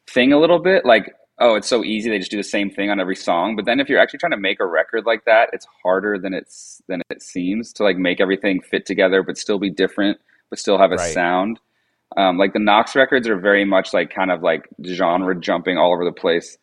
thing 0.08 0.32
a 0.32 0.38
little 0.38 0.60
bit 0.60 0.84
like 0.86 1.12
oh 1.40 1.56
it's 1.56 1.66
so 1.68 1.82
easy 1.84 2.08
they 2.08 2.18
just 2.18 2.30
do 2.30 2.36
the 2.36 2.44
same 2.44 2.70
thing 2.70 2.90
on 2.90 3.00
every 3.00 3.16
song 3.16 3.56
but 3.56 3.64
then 3.64 3.80
if 3.80 3.88
you're 3.88 3.98
actually 4.00 4.18
trying 4.18 4.30
to 4.30 4.36
make 4.36 4.60
a 4.60 4.66
record 4.66 5.04
like 5.04 5.24
that 5.24 5.50
it's 5.52 5.66
harder 5.82 6.16
than 6.16 6.32
it's 6.32 6.80
than 6.88 7.02
it 7.10 7.20
seems 7.20 7.72
to 7.72 7.82
like 7.82 7.96
make 7.96 8.20
everything 8.20 8.60
fit 8.60 8.86
together 8.86 9.22
but 9.24 9.36
still 9.36 9.58
be 9.58 9.70
different 9.70 10.16
but 10.48 10.58
still 10.60 10.78
have 10.78 10.92
a 10.92 10.96
Right. 10.96 11.12
sound 11.12 11.58
um, 12.16 12.38
like 12.38 12.52
the 12.52 12.58
Knocks 12.58 12.96
records 12.96 13.28
are 13.28 13.36
very 13.38 13.64
much 13.64 13.92
like 13.94 14.10
kind 14.12 14.30
of 14.30 14.42
like 14.42 14.68
genre 14.84 15.38
jumping 15.38 15.78
all 15.78 15.92
over 15.92 16.04
the 16.04 16.12
place. 16.12 16.58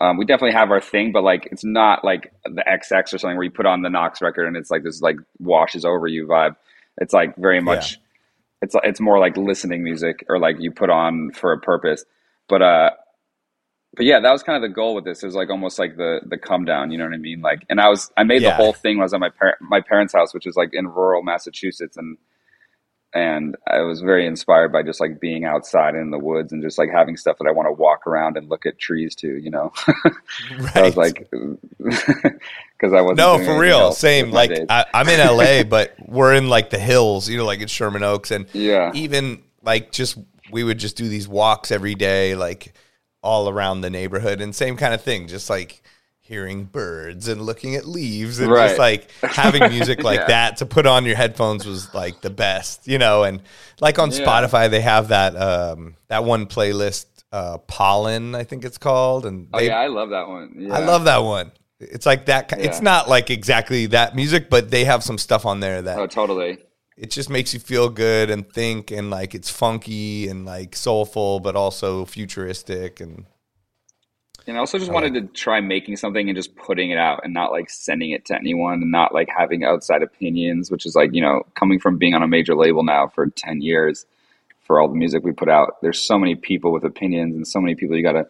Um, 0.00 0.16
we 0.16 0.24
definitely 0.24 0.54
have 0.54 0.70
our 0.70 0.80
thing 0.80 1.12
but 1.12 1.22
like 1.22 1.48
it's 1.52 1.64
not 1.64 2.02
like 2.04 2.32
the 2.44 2.62
XX 2.66 3.12
or 3.12 3.18
something 3.18 3.36
where 3.36 3.44
you 3.44 3.50
put 3.50 3.66
on 3.66 3.82
the 3.82 3.90
Knocks 3.90 4.22
record 4.22 4.46
and 4.46 4.56
it's 4.56 4.70
like 4.70 4.82
this 4.84 5.02
like 5.02 5.16
washes 5.38 5.84
over 5.84 6.06
you 6.06 6.26
vibe. 6.26 6.56
It's 6.98 7.12
like 7.12 7.36
very 7.36 7.60
much 7.60 7.98
it's 8.62 8.74
it's 8.84 9.00
more 9.00 9.18
like 9.18 9.36
listening 9.36 9.82
music 9.84 10.24
or 10.28 10.38
like 10.38 10.56
you 10.60 10.70
put 10.70 10.88
on 10.88 11.32
for 11.32 11.52
a 11.52 11.58
purpose. 11.60 12.04
But 12.48 12.62
uh 12.62 12.90
but 13.94 14.06
yeah 14.06 14.20
that 14.20 14.32
was 14.32 14.42
kind 14.42 14.56
of 14.56 14.66
the 14.68 14.74
goal 14.74 14.94
with 14.94 15.04
this. 15.04 15.22
It 15.22 15.26
was 15.26 15.34
like 15.34 15.50
almost 15.50 15.78
like 15.78 15.96
the 15.96 16.20
the 16.26 16.38
come 16.38 16.64
down 16.64 16.90
you 16.90 16.96
know 16.96 17.04
what 17.04 17.12
i 17.12 17.18
mean? 17.18 17.42
Like 17.42 17.66
and 17.68 17.78
i 17.80 17.88
was 17.88 18.10
i 18.16 18.22
made 18.24 18.40
Yeah. 18.40 18.50
the 18.50 18.54
whole 18.56 18.72
thing 18.72 18.96
when 18.96 19.02
i 19.02 19.04
was 19.04 19.12
at 19.14 19.20
my 19.20 19.28
par- 19.28 19.58
my 19.60 19.80
parents 19.82 20.14
house 20.14 20.32
which 20.32 20.46
is 20.46 20.56
like 20.56 20.70
in 20.72 20.86
rural 20.86 21.22
massachusetts 21.22 21.96
and 21.98 22.16
and 23.14 23.56
i 23.66 23.80
was 23.80 24.00
very 24.00 24.26
inspired 24.26 24.72
by 24.72 24.82
just 24.82 25.00
like 25.00 25.20
being 25.20 25.44
outside 25.44 25.94
in 25.94 26.10
the 26.10 26.18
woods 26.18 26.52
and 26.52 26.62
just 26.62 26.78
like 26.78 26.90
having 26.90 27.16
stuff 27.16 27.36
that 27.38 27.46
i 27.46 27.52
want 27.52 27.66
to 27.66 27.72
walk 27.72 28.06
around 28.06 28.36
and 28.36 28.48
look 28.48 28.64
at 28.66 28.78
trees 28.78 29.14
to 29.14 29.36
you 29.38 29.50
know 29.50 29.72
Right. 30.58 30.76
i 30.76 30.82
was 30.82 30.96
like 30.96 31.28
because 31.78 32.92
i 32.92 33.00
wasn't 33.00 33.18
no, 33.18 33.38
for 33.38 33.58
real. 33.58 33.92
Same. 33.92 34.30
Like. 34.30 34.50
I, 34.68 34.84
I'm 34.92 35.08
in 35.08 35.20
LA, 35.20 35.62
but 35.68 35.94
we're 36.04 36.34
in 36.34 36.48
like 36.48 36.70
the 36.70 36.78
hills, 36.78 37.28
you 37.28 37.36
know, 37.38 37.44
like 37.44 37.60
in 37.60 37.68
Sherman 37.68 38.02
Oaks, 38.02 38.30
and 38.30 38.46
Yeah. 38.52 38.90
even 38.94 39.42
like 39.62 39.92
just 39.92 40.18
we 40.50 40.64
would 40.64 40.78
just 40.78 40.96
do 40.96 41.08
these 41.08 41.28
walks 41.28 41.70
every 41.70 41.94
day, 41.94 42.34
like 42.34 42.72
all 43.22 43.48
around 43.48 43.82
the 43.82 43.90
neighborhood, 43.90 44.40
and 44.40 44.54
same 44.54 44.76
kind 44.76 44.92
of 44.94 45.02
thing, 45.02 45.28
just 45.28 45.48
like 45.48 45.82
hearing 46.22 46.64
birds 46.64 47.28
and 47.28 47.42
looking 47.42 47.74
at 47.74 47.84
leaves, 47.86 48.38
and 48.40 48.48
just 48.48 48.78
like 48.78 49.10
having 49.22 49.68
music 49.70 50.02
like 50.04 50.20
Yeah. 50.20 50.26
that 50.28 50.56
to 50.58 50.66
put 50.66 50.86
on 50.86 51.04
your 51.04 51.16
headphones 51.16 51.66
was 51.66 51.92
like 51.94 52.20
the 52.22 52.30
best, 52.30 52.86
you 52.88 52.96
know. 52.98 53.24
And 53.24 53.42
like 53.80 53.98
on 53.98 54.10
Yeah. 54.10 54.18
Spotify, 54.24 54.70
they 54.70 54.80
have 54.80 55.08
that 55.08 55.36
um 55.36 55.96
that 56.08 56.24
one 56.24 56.46
playlist, 56.46 57.06
uh, 57.32 57.58
Pollen, 57.58 58.34
I 58.34 58.44
think 58.44 58.64
it's 58.64 58.78
called, 58.78 59.26
and 59.26 59.48
oh 59.52 59.60
yeah 59.60 59.76
i 59.78 59.88
love 59.88 60.10
that 60.10 60.28
one 60.28 60.54
yeah. 60.58 60.74
I 60.74 60.78
love 60.78 61.04
that 61.04 61.18
one. 61.18 61.52
It's 61.80 62.06
like 62.06 62.26
that. 62.26 62.52
It's 62.58 62.80
not 62.80 63.08
like 63.08 63.28
exactly 63.28 63.86
that 63.86 64.14
music, 64.14 64.48
but 64.48 64.70
they 64.70 64.84
have 64.84 65.02
some 65.02 65.18
stuff 65.18 65.44
on 65.44 65.58
there 65.58 65.82
that 65.82 65.98
oh 65.98 66.06
totally 66.06 66.58
it 66.96 67.10
just 67.10 67.28
makes 67.30 67.52
you 67.54 67.58
feel 67.58 67.88
good 67.88 68.30
and 68.30 68.48
think, 68.52 68.90
and 68.92 69.10
like 69.10 69.34
it's 69.34 69.50
funky 69.50 70.28
and 70.28 70.46
like 70.46 70.76
soulful, 70.76 71.40
but 71.40 71.56
also 71.56 72.04
futuristic 72.04 73.00
and 73.00 73.24
And 74.46 74.56
I 74.56 74.60
also 74.60 74.78
just 74.78 74.90
I 74.90 74.94
wanted 74.94 75.14
to 75.14 75.22
try 75.32 75.60
making 75.60 75.96
something 75.96 76.28
and 76.28 76.36
just 76.36 76.54
putting 76.56 76.90
it 76.90 76.98
out 76.98 77.20
and 77.24 77.32
not 77.32 77.52
like 77.52 77.70
sending 77.70 78.10
it 78.10 78.24
to 78.26 78.34
anyone 78.36 78.74
and 78.74 78.90
not 78.90 79.14
like 79.14 79.28
having 79.36 79.64
outside 79.64 80.02
opinions, 80.02 80.70
which 80.70 80.84
is 80.86 80.94
like, 80.96 81.14
you 81.14 81.22
know, 81.22 81.42
coming 81.54 81.78
from 81.78 81.98
being 81.98 82.14
on 82.14 82.22
a 82.22 82.28
major 82.28 82.54
label 82.54 82.82
now 82.82 83.06
for 83.08 83.26
10 83.28 83.60
years 83.60 84.04
for 84.64 84.80
all 84.80 84.88
the 84.88 84.94
music 84.94 85.22
we 85.24 85.32
put 85.32 85.48
out. 85.48 85.80
There's 85.82 86.02
so 86.02 86.18
many 86.18 86.34
people 86.34 86.72
with 86.72 86.84
opinions 86.84 87.34
and 87.36 87.46
so 87.46 87.60
many 87.60 87.74
people 87.74 87.96
you 87.96 88.02
got 88.02 88.12
to 88.12 88.26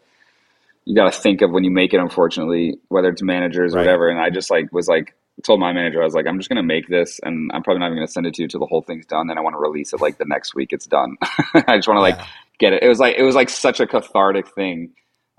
you 0.84 0.96
got 0.96 1.12
to 1.12 1.18
think 1.18 1.42
of 1.42 1.50
when 1.52 1.62
you 1.64 1.70
make 1.70 1.94
it. 1.94 2.00
Unfortunately, 2.00 2.76
whether 2.88 3.08
it's 3.08 3.22
managers 3.22 3.72
or 3.74 3.78
Right. 3.78 3.86
whatever. 3.86 4.08
And 4.08 4.20
I 4.20 4.30
just 4.30 4.50
like 4.50 4.72
was 4.72 4.88
like 4.88 5.14
told 5.44 5.60
my 5.60 5.72
manager 5.72 6.02
I 6.02 6.04
was 6.04 6.14
like 6.14 6.26
I'm 6.26 6.38
just 6.38 6.48
gonna 6.48 6.62
make 6.62 6.88
this, 6.88 7.20
and 7.22 7.50
I'm 7.54 7.62
probably 7.62 7.80
not 7.80 7.86
even 7.86 7.98
gonna 7.98 8.08
send 8.08 8.26
it 8.26 8.34
to 8.34 8.42
you 8.42 8.48
till 8.48 8.60
the 8.60 8.66
whole 8.66 8.82
thing's 8.82 9.06
done. 9.06 9.28
Then 9.28 9.38
I 9.38 9.40
want 9.42 9.54
to 9.54 9.60
release 9.60 9.92
it 9.92 10.00
like 10.00 10.18
the 10.18 10.24
next 10.24 10.54
week 10.54 10.72
it's 10.72 10.86
done. 10.86 11.16
I 11.54 11.76
just 11.76 11.88
want 11.88 11.98
to 11.98 12.02
like 12.02 12.18
get 12.58 12.72
it. 12.72 12.82
It 12.82 12.88
was 12.88 12.98
like 12.98 13.16
it 13.16 13.22
was 13.22 13.34
like 13.34 13.48
such 13.48 13.80
a 13.80 13.86
cathartic 13.86 14.48
thing. 14.54 14.90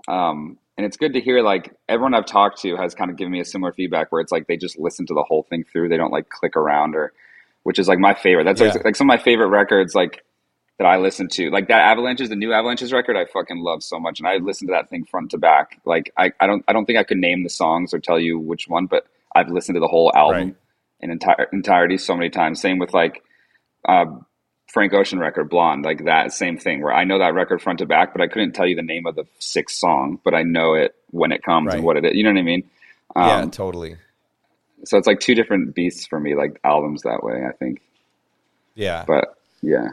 Um, 0.08 0.58
and 0.76 0.84
it's 0.86 0.96
good 0.96 1.12
to 1.14 1.20
hear 1.20 1.42
like 1.42 1.72
everyone 1.88 2.14
I've 2.14 2.26
talked 2.26 2.60
to 2.62 2.76
has 2.76 2.94
kind 2.94 3.10
of 3.10 3.16
given 3.16 3.32
me 3.32 3.40
a 3.40 3.44
similar 3.44 3.72
feedback 3.72 4.10
where 4.10 4.20
it's 4.20 4.32
like 4.32 4.46
they 4.46 4.56
just 4.56 4.78
listen 4.78 5.06
to 5.06 5.14
the 5.14 5.22
whole 5.22 5.44
thing 5.44 5.64
through. 5.70 5.88
They 5.88 5.96
don't 5.96 6.12
like 6.12 6.28
click 6.28 6.56
around 6.56 6.94
or, 6.96 7.12
which 7.62 7.78
is 7.78 7.88
like 7.88 7.98
my 7.98 8.14
favorite. 8.14 8.44
That's 8.44 8.60
Yeah. 8.60 8.68
like, 8.72 8.84
like 8.84 8.96
some 8.96 9.08
of 9.08 9.16
my 9.16 9.22
favorite 9.22 9.48
records 9.48 9.94
like 9.94 10.24
that 10.78 10.86
I 10.86 10.96
listen 10.96 11.28
to. 11.28 11.50
Like 11.50 11.68
that 11.68 11.80
Avalanches, 11.82 12.28
the 12.28 12.36
new 12.36 12.52
Avalanches 12.52 12.92
record, 12.92 13.16
I 13.16 13.24
fucking 13.26 13.58
love 13.58 13.82
so 13.84 14.00
much, 14.00 14.18
and 14.18 14.26
I 14.26 14.36
listen 14.36 14.66
to 14.66 14.72
that 14.72 14.90
thing 14.90 15.04
front 15.04 15.30
to 15.30 15.38
back. 15.38 15.80
Like 15.84 16.12
I, 16.18 16.32
I 16.40 16.46
don't 16.48 16.64
I 16.66 16.72
don't 16.72 16.84
think 16.86 16.98
I 16.98 17.04
could 17.04 17.18
name 17.18 17.44
the 17.44 17.50
songs 17.50 17.94
or 17.94 18.00
tell 18.00 18.18
you 18.18 18.38
which 18.40 18.66
one, 18.66 18.86
but 18.86 19.06
I've 19.36 19.50
listened 19.50 19.76
to 19.76 19.80
the 19.80 19.86
whole 19.88 20.10
album 20.16 20.36
Right. 20.48 20.56
in 21.00 21.10
entire 21.12 21.48
entirety 21.52 21.96
so 21.98 22.14
many 22.16 22.30
times. 22.30 22.60
Same 22.60 22.78
with 22.78 22.92
like. 22.92 23.22
Uh, 23.88 24.06
Frank 24.72 24.92
Ocean 24.92 25.18
record, 25.20 25.48
Blonde, 25.50 25.84
like 25.84 26.04
that 26.04 26.32
same 26.32 26.58
thing 26.58 26.82
where 26.82 26.92
I 26.92 27.04
know 27.04 27.18
that 27.20 27.34
record 27.34 27.62
front 27.62 27.78
to 27.78 27.86
back, 27.86 28.12
but 28.12 28.20
I 28.20 28.26
couldn't 28.28 28.52
tell 28.52 28.66
you 28.66 28.74
the 28.76 28.82
name 28.82 29.06
of 29.06 29.14
the 29.14 29.24
sixth 29.38 29.76
song, 29.76 30.18
but 30.24 30.34
I 30.34 30.42
know 30.42 30.74
it 30.74 30.94
when 31.10 31.30
it 31.32 31.42
comes 31.42 31.68
Right. 31.68 31.76
and 31.76 31.84
what 31.84 31.96
it 31.96 32.04
is. 32.04 32.12
You 32.14 32.24
know 32.24 32.30
what 32.30 32.38
I 32.38 32.42
mean? 32.42 32.64
Um, 33.14 33.28
yeah, 33.28 33.46
totally. 33.46 33.96
So 34.84 34.98
it's 34.98 35.06
like 35.06 35.20
two 35.20 35.34
different 35.34 35.74
beasts 35.74 36.06
for 36.06 36.18
me, 36.18 36.34
like 36.34 36.60
albums 36.64 37.02
that 37.02 37.22
way, 37.22 37.44
I 37.48 37.52
think. 37.52 37.80
Yeah. 38.74 39.04
But 39.06 39.36
yeah. 39.62 39.88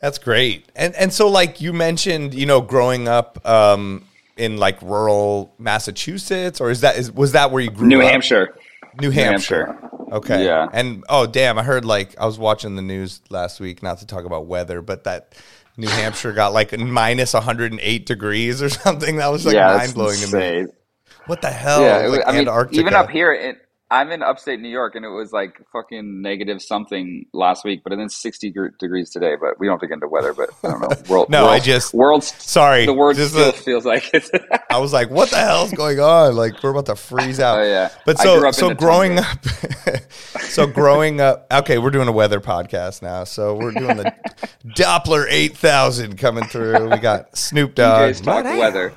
That's 0.00 0.18
great. 0.18 0.66
And 0.76 0.94
and 0.94 1.12
so 1.12 1.28
like 1.28 1.60
you 1.60 1.72
mentioned, 1.72 2.34
you 2.34 2.46
know, 2.46 2.60
growing 2.60 3.08
up 3.08 3.44
um 3.46 4.04
in 4.36 4.56
like 4.58 4.80
rural 4.82 5.52
Massachusetts 5.58 6.60
or 6.60 6.70
is 6.70 6.80
that 6.82 6.96
is 6.96 7.10
was 7.10 7.32
that 7.32 7.50
where 7.50 7.62
you 7.62 7.70
grew 7.70 7.88
New 7.88 8.00
up? 8.02 8.10
Hampshire. 8.10 8.56
New 9.00 9.10
Hampshire. 9.10 9.78
Okay. 10.12 10.44
Yeah. 10.44 10.68
And 10.72 11.04
oh 11.08 11.26
damn, 11.26 11.58
I 11.58 11.62
heard 11.62 11.84
like 11.84 12.18
I 12.18 12.26
was 12.26 12.38
watching 12.38 12.76
the 12.76 12.82
news 12.82 13.20
last 13.30 13.60
week, 13.60 13.82
not 13.82 13.98
to 13.98 14.06
talk 14.06 14.24
about 14.24 14.46
weather, 14.46 14.80
but 14.82 15.04
that 15.04 15.34
New 15.76 15.88
Hampshire 15.88 16.32
got 16.32 16.52
like 16.52 16.76
minus 16.78 17.34
108 17.34 18.06
degrees 18.06 18.62
or 18.62 18.68
something. 18.70 19.16
That 19.16 19.28
was 19.28 19.44
like 19.44 19.54
yeah, 19.54 19.76
mind 19.76 19.94
blowing 19.94 20.18
to 20.18 20.36
me. 20.36 20.66
What 21.26 21.40
the 21.40 21.50
hell? 21.50 21.82
yeah, 21.82 22.06
like 22.06 22.20
I 22.26 22.32
mean, 22.32 22.40
Antarctica. 22.42 22.80
even 22.80 22.94
up 22.94 23.10
here, 23.10 23.32
it, 23.32 23.63
I'm 23.94 24.10
in 24.10 24.22
upstate 24.22 24.60
New 24.60 24.68
York, 24.68 24.96
and 24.96 25.04
it 25.04 25.08
was 25.08 25.32
like 25.32 25.60
fucking 25.72 26.20
negative 26.20 26.60
something 26.60 27.26
last 27.32 27.64
week, 27.64 27.82
but 27.84 27.96
then 27.96 28.08
60 28.08 28.52
degrees 28.80 29.10
today. 29.10 29.34
But 29.40 29.60
we 29.60 29.66
don't 29.68 29.74
have 29.74 29.80
to 29.82 29.86
get 29.86 29.94
into 29.94 30.08
weather. 30.08 30.32
But 30.32 30.50
I 30.64 30.70
don't 30.72 30.80
know. 30.80 30.88
World, 31.08 31.30
No, 31.30 31.42
world, 31.44 31.54
I 31.54 31.58
just- 31.60 31.94
world's 31.94 32.34
Sorry. 32.42 32.86
the 32.86 32.92
word 32.92 33.16
just 33.16 33.34
uh, 33.36 33.38
still 33.38 33.52
the- 33.52 33.58
feels 33.58 33.84
like 33.84 34.10
it's. 34.12 34.30
I 34.70 34.78
was 34.78 34.92
like, 34.92 35.10
what 35.10 35.30
the 35.30 35.36
hell's 35.36 35.72
going 35.72 36.00
on? 36.00 36.34
Like 36.34 36.60
we're 36.62 36.70
about 36.70 36.86
to 36.86 36.96
freeze 36.96 37.38
out. 37.38 37.58
Oh, 37.58 37.62
yeah. 37.62 37.90
But 38.04 38.18
so 38.18 38.50
so 38.50 38.74
growing 38.74 39.18
up 39.18 39.44
so 40.40 40.66
growing 40.66 41.20
up 41.20 41.46
okay, 41.52 41.78
we're 41.78 41.90
doing 41.92 42.08
a 42.08 42.12
weather 42.12 42.40
podcast 42.40 43.00
now. 43.02 43.22
So 43.24 43.54
we're 43.54 43.70
doing 43.72 43.96
the 43.98 44.12
Doppler 44.66 45.26
8000 45.30 46.16
coming 46.18 46.44
through. 46.44 46.90
We 46.90 46.98
got 46.98 47.36
Snoop 47.36 47.76
Dogg. 47.76 48.10
DJ's 48.10 48.20
talk 48.22 48.44
weather. 48.44 48.92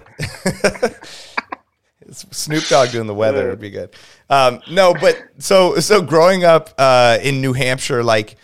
Snoop 2.12 2.63
Dogg 2.65 2.89
doing 2.91 3.08
the 3.08 3.13
weather 3.13 3.50
would 3.50 3.60
be 3.60 3.70
good. 3.70 3.89
Um, 4.30 4.62
no, 4.70 4.93
but 4.93 5.17
so 5.39 5.76
so 5.80 6.02
growing 6.02 6.43
up 6.43 6.70
uh, 6.78 7.17
in 7.22 7.41
New 7.41 7.54
Hampshire, 7.54 8.04
like 8.04 8.38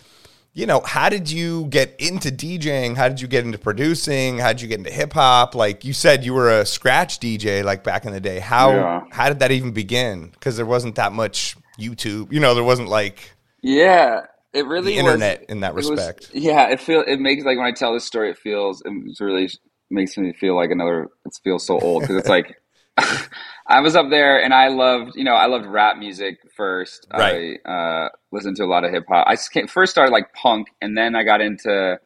you 0.56 0.66
know, 0.66 0.80
how 0.84 1.08
did 1.08 1.28
you 1.30 1.64
get 1.66 1.96
into 1.98 2.30
DJing? 2.30 2.96
How 2.96 3.08
did 3.08 3.20
you 3.20 3.26
get 3.26 3.44
into 3.44 3.58
producing? 3.58 4.38
How 4.38 4.48
did 4.52 4.60
you 4.62 4.68
get 4.68 4.78
into 4.78 4.90
hip 4.92 5.12
hop? 5.12 5.54
Like 5.56 5.84
you 5.84 5.92
said, 5.92 6.24
you 6.24 6.32
were 6.32 6.60
a 6.60 6.64
scratch 6.64 7.18
DJ 7.18 7.64
like 7.64 7.82
back 7.82 8.04
in 8.04 8.12
the 8.12 8.20
day. 8.20 8.38
How 8.38 8.70
Yeah. 8.70 9.00
how 9.10 9.28
did 9.28 9.40
that 9.40 9.50
even 9.50 9.72
begin? 9.72 10.28
Because 10.28 10.56
there 10.56 10.66
wasn't 10.66 10.94
that 10.94 11.12
much 11.12 11.56
YouTube. 11.78 12.32
You 12.32 12.38
know, 12.40 12.54
there 12.54 12.62
wasn't 12.62 12.88
like 12.88 13.32
Yeah, 13.62 14.20
it 14.52 14.64
really 14.66 14.94
the 14.94 15.02
was- 15.02 15.12
internet 15.14 15.44
in 15.48 15.60
that 15.60 15.70
it 15.70 15.74
was- 15.74 15.90
respect. 15.90 16.30
yeah, 16.32 16.68
it 16.68 16.80
feel 16.80 17.02
it 17.04 17.18
makes 17.18 17.44
like 17.44 17.58
when 17.58 17.66
I 17.66 17.72
tell 17.72 17.92
this 17.92 18.04
story, 18.04 18.30
it 18.30 18.38
feels 18.38 18.80
it 18.84 18.92
really 19.20 19.50
makes 19.90 20.16
me 20.16 20.32
feel 20.34 20.54
like 20.54 20.70
another. 20.70 21.08
It 21.26 21.36
feels 21.42 21.66
so 21.66 21.80
old 21.80 22.02
because 22.02 22.14
it's 22.16 22.28
like 22.28 22.54
I 23.66 23.80
was 23.80 23.96
up 23.96 24.10
there 24.10 24.42
and 24.42 24.52
I 24.52 24.68
loved 24.68 25.12
you 25.14 25.24
know 25.24 25.34
I 25.34 25.46
loved 25.46 25.66
rap 25.66 25.96
music 25.96 26.38
first. 26.56 27.06
Right. 27.12 27.58
I 27.64 27.70
uh, 27.70 28.08
listened 28.30 28.56
to 28.56 28.64
a 28.64 28.66
lot 28.66 28.84
of 28.84 28.92
hip 28.92 29.04
hop. 29.08 29.26
I 29.28 29.36
came- 29.36 29.68
first 29.68 29.92
started 29.92 30.12
like 30.12 30.32
punk, 30.34 30.68
and 30.82 30.96
then 30.96 31.14
I 31.14 31.24
got 31.24 31.40
into 31.40 31.98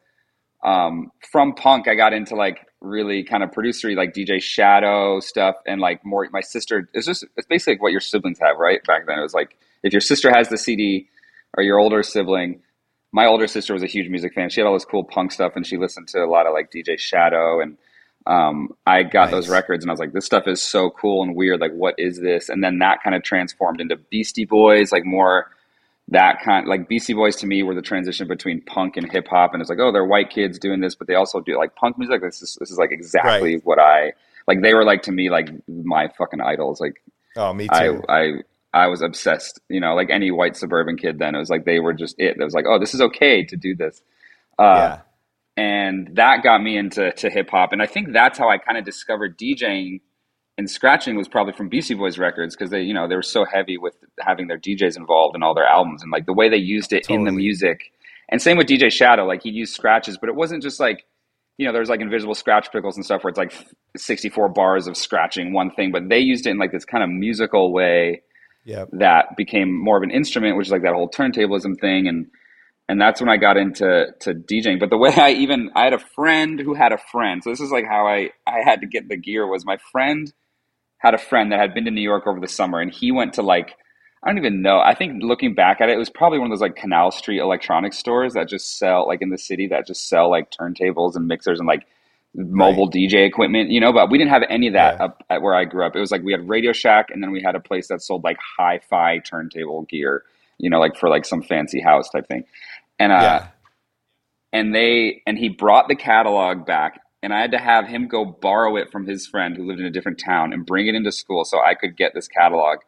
um, 0.64 1.10
from 1.30 1.54
punk. 1.54 1.88
I 1.88 1.94
got 1.94 2.12
into 2.12 2.36
like 2.36 2.66
really 2.80 3.24
kind 3.24 3.42
of 3.42 3.50
producery 3.50 3.96
like 3.96 4.14
DJ 4.14 4.40
Shadow 4.40 5.20
stuff 5.20 5.56
and 5.66 5.80
like 5.80 6.04
more. 6.04 6.28
My 6.32 6.40
sister 6.40 6.88
it's 6.94 7.06
just 7.06 7.24
it's 7.36 7.46
basically 7.46 7.74
like 7.74 7.82
what 7.82 7.92
your 7.92 8.00
siblings 8.00 8.38
have 8.40 8.56
right 8.58 8.82
back 8.84 9.06
then. 9.06 9.18
It 9.18 9.22
was 9.22 9.34
like 9.34 9.56
if 9.82 9.92
your 9.92 10.00
sister 10.00 10.30
has 10.34 10.48
the 10.48 10.58
CD 10.58 11.08
or 11.56 11.62
your 11.62 11.78
older 11.78 12.02
sibling. 12.02 12.60
My 13.10 13.24
older 13.24 13.46
sister 13.46 13.72
was 13.72 13.82
a 13.82 13.86
huge 13.86 14.10
music 14.10 14.34
fan. 14.34 14.50
She 14.50 14.60
had 14.60 14.66
all 14.66 14.74
this 14.74 14.84
cool 14.84 15.02
punk 15.02 15.32
stuff, 15.32 15.52
and 15.56 15.66
she 15.66 15.78
listened 15.78 16.08
to 16.08 16.22
a 16.22 16.28
lot 16.28 16.46
of 16.46 16.52
like 16.52 16.70
DJ 16.70 16.98
Shadow 16.98 17.58
and 17.60 17.78
um, 18.28 18.74
I 18.86 19.02
got 19.04 19.30
those 19.30 19.48
records 19.48 19.82
and 19.82 19.90
I 19.90 19.92
was 19.92 19.98
like, 20.00 20.12
this 20.12 20.26
stuff 20.26 20.46
is 20.46 20.60
so 20.62 20.90
cool 20.90 21.22
and 21.22 21.34
weird. 21.34 21.60
Like, 21.60 21.72
what 21.72 21.94
is 21.98 22.20
this? 22.20 22.48
And 22.50 22.62
then 22.62 22.78
that 22.80 23.02
kind 23.02 23.16
of 23.16 23.22
transformed 23.22 23.80
into 23.80 23.96
Beastie 23.96 24.44
Boys, 24.44 24.92
like 24.92 25.04
more 25.04 25.50
that 26.08 26.42
kind. 26.44 26.66
Like 26.68 26.88
Beastie 26.88 27.14
Boys 27.14 27.36
to 27.36 27.46
me 27.46 27.62
were 27.62 27.74
the 27.74 27.82
transition 27.82 28.28
between 28.28 28.60
punk 28.60 28.96
and 28.98 29.10
hip 29.10 29.26
hop. 29.28 29.54
And 29.54 29.60
it's 29.62 29.70
like, 29.70 29.78
oh, 29.80 29.92
they're 29.92 30.04
white 30.04 30.30
kids 30.30 30.58
doing 30.58 30.80
this, 30.80 30.94
but 30.94 31.06
they 31.06 31.14
also 31.14 31.40
do 31.40 31.56
like 31.56 31.74
punk 31.74 31.98
music. 31.98 32.20
This 32.20 32.42
is 32.42 32.56
this 32.60 32.70
is 32.70 32.76
like 32.78 32.92
exactly 32.92 33.54
Right. 33.54 33.64
what 33.64 33.78
I 33.78 34.12
like. 34.46 34.60
They 34.60 34.74
were 34.74 34.84
like 34.84 35.02
to 35.02 35.12
me 35.12 35.30
like 35.30 35.48
my 35.66 36.08
fucking 36.18 36.40
idols. 36.40 36.80
Like 36.80 37.02
Oh, 37.36 37.52
me 37.54 37.66
I 37.70 37.86
too. 37.86 38.02
I 38.08 38.32
I 38.74 38.88
was 38.88 39.00
obsessed. 39.00 39.60
You 39.70 39.80
know, 39.80 39.94
like 39.94 40.10
any 40.10 40.30
white 40.30 40.56
suburban 40.56 40.98
kid. 40.98 41.18
Then 41.18 41.34
it 41.34 41.38
was 41.38 41.48
like 41.50 41.64
they 41.64 41.80
were 41.80 41.94
just 41.94 42.14
it. 42.18 42.36
It 42.38 42.44
was 42.44 42.52
like, 42.54 42.66
oh, 42.68 42.78
this 42.78 42.92
is 42.94 43.00
okay 43.00 43.44
to 43.44 43.56
do 43.56 43.74
this. 43.74 44.02
Uh, 44.58 44.62
yeah. 44.76 45.00
And 45.58 46.10
that 46.16 46.44
got 46.44 46.62
me 46.62 46.78
into 46.78 47.12
to 47.12 47.30
hip 47.30 47.50
hop. 47.50 47.72
And 47.72 47.82
I 47.82 47.86
think 47.86 48.12
that's 48.12 48.38
how 48.38 48.48
I 48.48 48.58
kind 48.58 48.78
of 48.78 48.84
discovered 48.84 49.38
DJing 49.38 50.00
and 50.56 50.70
scratching 50.70 51.16
was 51.16 51.28
probably 51.28 51.52
from 51.54 51.68
Beastie 51.68 51.94
Boys 51.94 52.18
records 52.18 52.56
because 52.56 52.70
they, 52.70 52.82
you 52.82 52.94
know, 52.94 53.08
they 53.08 53.16
were 53.16 53.22
so 53.22 53.44
heavy 53.44 53.78
with 53.78 53.96
having 54.20 54.48
their 54.48 54.58
DJs 54.58 54.96
involved 54.96 55.36
in 55.36 55.42
all 55.42 55.54
their 55.54 55.66
albums 55.66 56.02
and 56.02 56.12
like 56.12 56.26
the 56.26 56.32
way 56.32 56.48
they 56.48 56.58
used 56.58 56.92
it 56.92 57.06
in 57.10 57.24
the 57.24 57.32
music. 57.32 57.92
And 58.30 58.40
same 58.42 58.56
with 58.58 58.68
DJ 58.68 58.92
Shadow, 58.92 59.26
like 59.26 59.42
he 59.42 59.50
used 59.50 59.74
scratches, 59.74 60.18
but 60.18 60.28
it 60.28 60.36
wasn't 60.36 60.62
just 60.62 60.80
like, 60.80 61.04
you 61.58 61.66
know, 61.66 61.72
there's 61.72 61.88
like 61.90 62.00
Invisibl 62.00 62.40
Skratch 62.40 62.70
Piklz 62.72 62.96
and 62.96 63.04
stuff 63.04 63.24
where 63.24 63.30
it's 63.30 63.38
like 63.38 63.52
64 63.96 64.50
bars 64.50 64.86
of 64.88 64.96
scratching 64.96 65.52
one 65.54 65.72
thing, 65.72 65.92
but 65.92 66.08
they 66.08 66.20
used 66.20 66.46
it 66.46 66.50
in 66.50 66.58
like 66.58 66.72
this 66.72 66.86
kind 66.86 67.04
of 67.04 67.10
musical 67.10 67.72
way 67.72 68.22
Yep. 68.64 68.90
that 68.92 69.36
became 69.36 69.72
more 69.72 69.96
of 69.96 70.04
an 70.04 70.10
instrument, 70.10 70.56
which 70.56 70.68
is 70.68 70.72
like 70.72 70.82
that 70.82 70.94
whole 70.94 71.10
turntablism 71.10 71.80
thing, 71.80 72.06
and 72.08 72.26
and 72.88 73.00
that's 73.00 73.20
when 73.20 73.30
I 73.30 73.36
got 73.36 73.56
into 73.56 74.08
to 74.20 74.34
DJing. 74.34 74.80
But 74.80 74.90
the 74.90 74.98
way 74.98 75.12
I 75.16 75.30
even 75.30 75.70
I 75.74 75.84
had 75.84 75.94
a 75.94 75.98
friend 75.98 76.60
who 76.60 76.74
had 76.74 76.92
a 76.92 76.98
friend, 76.98 77.42
so 77.44 77.50
this 77.50 77.60
is 77.60 77.70
like 77.72 77.86
how 77.86 78.06
I 78.06 78.30
I 78.46 78.60
had 78.64 78.80
to 78.82 78.86
get 78.86 79.08
the 79.08 79.16
gear 79.16 79.46
was 79.46 79.64
my 79.66 79.78
friend 79.92 80.32
had 80.98 81.14
a 81.14 81.18
friend 81.18 81.52
that 81.52 81.60
had 81.60 81.74
been 81.74 81.84
to 81.86 81.90
New 81.90 82.02
York 82.02 82.26
over 82.26 82.40
the 82.40 82.48
summer, 82.48 82.80
and 82.80 82.92
he 82.92 83.12
went 83.12 83.34
to 83.34 83.42
like 83.42 83.76
I 84.24 84.28
don't 84.30 84.38
even 84.38 84.62
know. 84.62 84.80
I 84.80 84.94
think 84.94 85.22
looking 85.22 85.54
back 85.54 85.80
at 85.80 85.90
it, 85.90 85.94
it 85.94 85.98
was 85.98 86.10
probably 86.10 86.38
one 86.40 86.48
of 86.48 86.52
those 86.52 86.62
like 86.62 86.76
Canal 86.76 87.12
Street 87.12 87.40
electronics 87.40 87.98
stores 87.98 88.34
that 88.34 88.48
just 88.48 88.78
sell 88.78 89.06
like 89.06 89.22
in 89.22 89.30
the 89.30 89.38
city 89.38 89.68
that 89.68 89.86
just 89.86 90.08
sell 90.08 90.30
like 90.30 90.50
turntables 90.50 91.16
and 91.16 91.28
mixers 91.28 91.60
and 91.60 91.68
like 91.68 91.86
mobile 92.34 92.90
DJ 92.90 93.26
equipment, 93.26 93.70
you 93.70 93.80
know, 93.80 93.92
but 93.92 94.10
we 94.10 94.18
didn't 94.18 94.30
have 94.30 94.42
any 94.50 94.68
of 94.68 94.74
that 94.74 94.96
Yeah. 94.96 95.00
up 95.00 95.24
at 95.30 95.42
where 95.42 95.54
I 95.54 95.64
grew 95.64 95.86
up. 95.86 95.96
It 95.96 96.00
was 96.00 96.10
like 96.10 96.22
we 96.22 96.32
had 96.32 96.48
Radio 96.48 96.72
Shack 96.72 97.10
and 97.10 97.22
then 97.22 97.30
we 97.32 97.42
had 97.42 97.54
a 97.54 97.60
place 97.60 97.88
that 97.88 98.02
sold 98.02 98.24
like 98.24 98.38
hi-fi 98.58 99.18
turntable 99.20 99.82
gear, 99.84 100.24
you 100.58 100.70
know, 100.70 100.80
like 100.80 100.96
for 100.96 101.08
like 101.08 101.24
some 101.24 101.42
fancy 101.42 101.80
house 101.80 102.10
type 102.10 102.26
thing. 102.28 102.44
And 102.98 103.12
uh 103.12 103.20
Yeah. 103.22 103.48
and 104.52 104.74
they 104.74 105.22
and 105.26 105.38
he 105.38 105.48
brought 105.48 105.88
the 105.88 105.94
catalog 105.96 106.66
back 106.66 107.00
and 107.22 107.34
I 107.34 107.40
had 107.40 107.50
to 107.52 107.58
have 107.58 107.86
him 107.88 108.08
go 108.08 108.24
borrow 108.24 108.76
it 108.76 108.90
from 108.90 109.06
his 109.06 109.26
friend 109.26 109.56
who 109.56 109.66
lived 109.66 109.80
in 109.80 109.86
a 109.86 109.90
different 109.90 110.18
town 110.18 110.52
and 110.52 110.64
bring 110.64 110.86
it 110.86 110.94
into 110.94 111.12
school 111.12 111.44
so 111.44 111.60
I 111.62 111.74
could 111.74 111.96
get 111.96 112.14
this 112.14 112.28
catalog 112.28 112.78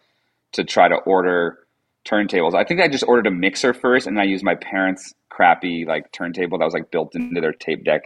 to 0.53 0.65
try 0.65 0.89
to 0.89 0.97
order 0.97 1.59
turntables. 2.07 2.55
I 2.55 2.65
think 2.65 2.81
I 2.81 2.89
just 2.89 3.05
ordered 3.07 3.27
a 3.27 3.31
mixer 3.31 3.75
first 3.75 4.07
and 4.07 4.19
I 4.21 4.25
used 4.25 4.45
my 4.45 4.55
parents' 4.55 5.15
crappy 5.29 5.85
like 5.85 6.11
turntable 6.13 6.59
that 6.59 6.65
was 6.65 6.75
like 6.75 6.91
built 6.91 7.15
into 7.15 7.41
their 7.41 7.53
tape 7.53 7.85
deck. 7.85 8.03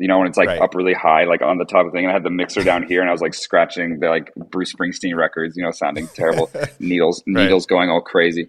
You 0.00 0.06
know, 0.06 0.18
when 0.18 0.28
it's 0.28 0.38
like 0.38 0.50
Right. 0.50 0.60
up 0.60 0.74
really 0.76 0.94
high, 0.94 1.24
like 1.24 1.42
on 1.42 1.58
the 1.58 1.64
top 1.64 1.84
of 1.84 1.92
the 1.92 1.96
thing, 1.96 2.04
and 2.04 2.10
I 2.10 2.14
had 2.14 2.22
the 2.22 2.30
mixer 2.30 2.62
down 2.62 2.84
here, 2.84 3.00
and 3.00 3.08
I 3.08 3.12
was 3.12 3.20
like 3.20 3.34
scratching 3.34 3.98
the 3.98 4.08
like 4.08 4.32
Bruce 4.36 4.72
Springsteen 4.72 5.16
records, 5.16 5.56
you 5.56 5.64
know, 5.64 5.72
sounding 5.72 6.08
terrible, 6.14 6.52
needles, 6.78 7.22
Right. 7.26 7.26
needles 7.26 7.66
going 7.66 7.90
all 7.90 8.00
crazy. 8.00 8.48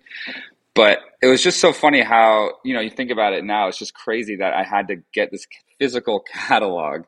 But 0.76 1.00
it 1.22 1.28
was 1.28 1.42
just 1.44 1.60
so 1.60 1.74
funny 1.74 2.02
how 2.02 2.52
you 2.64 2.74
know 2.74 2.80
you 2.80 2.90
think 2.90 3.12
about 3.12 3.34
it 3.34 3.44
now. 3.44 3.68
It's 3.68 3.78
just 3.80 3.94
crazy 3.94 4.36
that 4.38 4.54
I 4.54 4.64
had 4.64 4.88
to 4.90 4.98
get 5.14 5.32
this 5.32 5.46
physical 5.80 6.22
catalog 6.34 7.04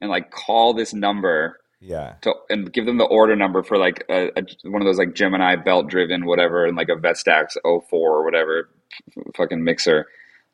and 0.00 0.10
like 0.10 0.30
call 0.30 0.74
this 0.74 0.94
number 0.94 1.60
Yeah. 1.80 2.14
to, 2.22 2.34
and 2.48 2.72
give 2.72 2.86
them 2.86 2.98
the 2.98 3.04
order 3.04 3.36
number 3.36 3.62
for 3.62 3.76
like 3.78 4.04
a, 4.08 4.28
a, 4.36 4.42
one 4.68 4.80
of 4.82 4.86
those 4.86 4.98
like 4.98 5.14
Gemini 5.14 5.56
belt 5.56 5.88
driven 5.88 6.24
whatever 6.26 6.66
and 6.66 6.76
like 6.76 6.88
a 6.88 6.96
Vestax 6.96 7.56
04 7.64 7.82
or 7.92 8.24
whatever 8.24 8.68
f- 9.16 9.24
fucking 9.36 9.62
mixer. 9.64 10.06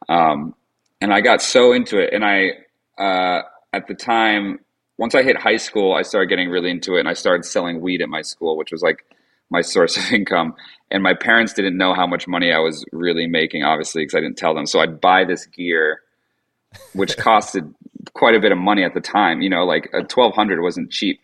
Um, 0.09 0.55
and 1.01 1.13
I 1.13 1.21
got 1.21 1.43
so 1.43 1.73
into 1.73 1.99
it, 1.99 2.13
and 2.15 2.25
I 2.25 2.51
uh, 2.99 3.43
at 3.73 3.87
the 3.87 3.95
time 3.95 4.61
once 4.99 5.15
I 5.15 5.23
hit 5.23 5.37
high 5.37 5.59
school, 5.59 5.93
I 5.93 6.03
started 6.03 6.29
getting 6.29 6.49
really 6.49 6.71
into 6.71 6.97
it, 6.97 7.01
and 7.01 7.09
I 7.09 7.13
started 7.13 7.45
selling 7.45 7.81
weed 7.81 8.01
at 8.01 8.09
my 8.09 8.23
school, 8.23 8.57
which 8.57 8.73
was 8.73 8.81
like 8.83 9.05
my 9.51 9.61
source 9.63 9.97
of 9.97 10.13
income. 10.13 10.55
And 10.91 11.03
my 11.03 11.15
parents 11.15 11.53
didn't 11.53 11.77
know 11.77 11.95
how 11.95 12.07
much 12.07 12.29
money 12.29 12.53
I 12.53 12.59
was 12.59 12.85
really 12.93 13.27
making, 13.27 13.65
obviously, 13.65 14.03
because 14.03 14.15
I 14.15 14.21
didn't 14.21 14.39
tell 14.39 14.55
them. 14.55 14.67
So 14.67 14.79
I'd 14.81 15.01
buy 15.01 15.25
this 15.25 15.45
gear, 15.47 16.01
which 16.95 17.17
costed 17.17 17.75
quite 18.15 18.35
a 18.37 18.41
bit 18.41 18.53
of 18.53 18.59
money 18.59 18.85
at 18.85 18.95
the 18.95 19.01
time. 19.01 19.41
You 19.43 19.51
know, 19.51 19.65
like 19.65 19.89
a 19.93 20.03
twelve 20.05 20.35
hundred 20.35 20.63
wasn't 20.63 20.91
cheap. 20.93 21.19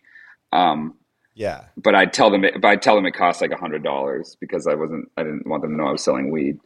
Um, 0.52 0.94
Yeah. 1.34 1.64
but 1.76 1.94
I'd 1.94 2.12
tell 2.12 2.30
them, 2.30 2.44
it, 2.44 2.60
but 2.60 2.68
I'd 2.68 2.82
tell 2.82 2.94
them 2.96 3.06
it 3.06 3.12
cost 3.12 3.40
like 3.40 3.52
a 3.52 3.56
hundred 3.56 3.82
dollars 3.84 4.36
because 4.40 4.66
I 4.66 4.74
wasn't, 4.74 5.10
I 5.16 5.22
didn't 5.22 5.46
want 5.46 5.62
them 5.62 5.70
to 5.72 5.76
know 5.76 5.88
I 5.88 5.92
was 5.92 6.02
selling 6.04 6.30
weed. 6.30 6.58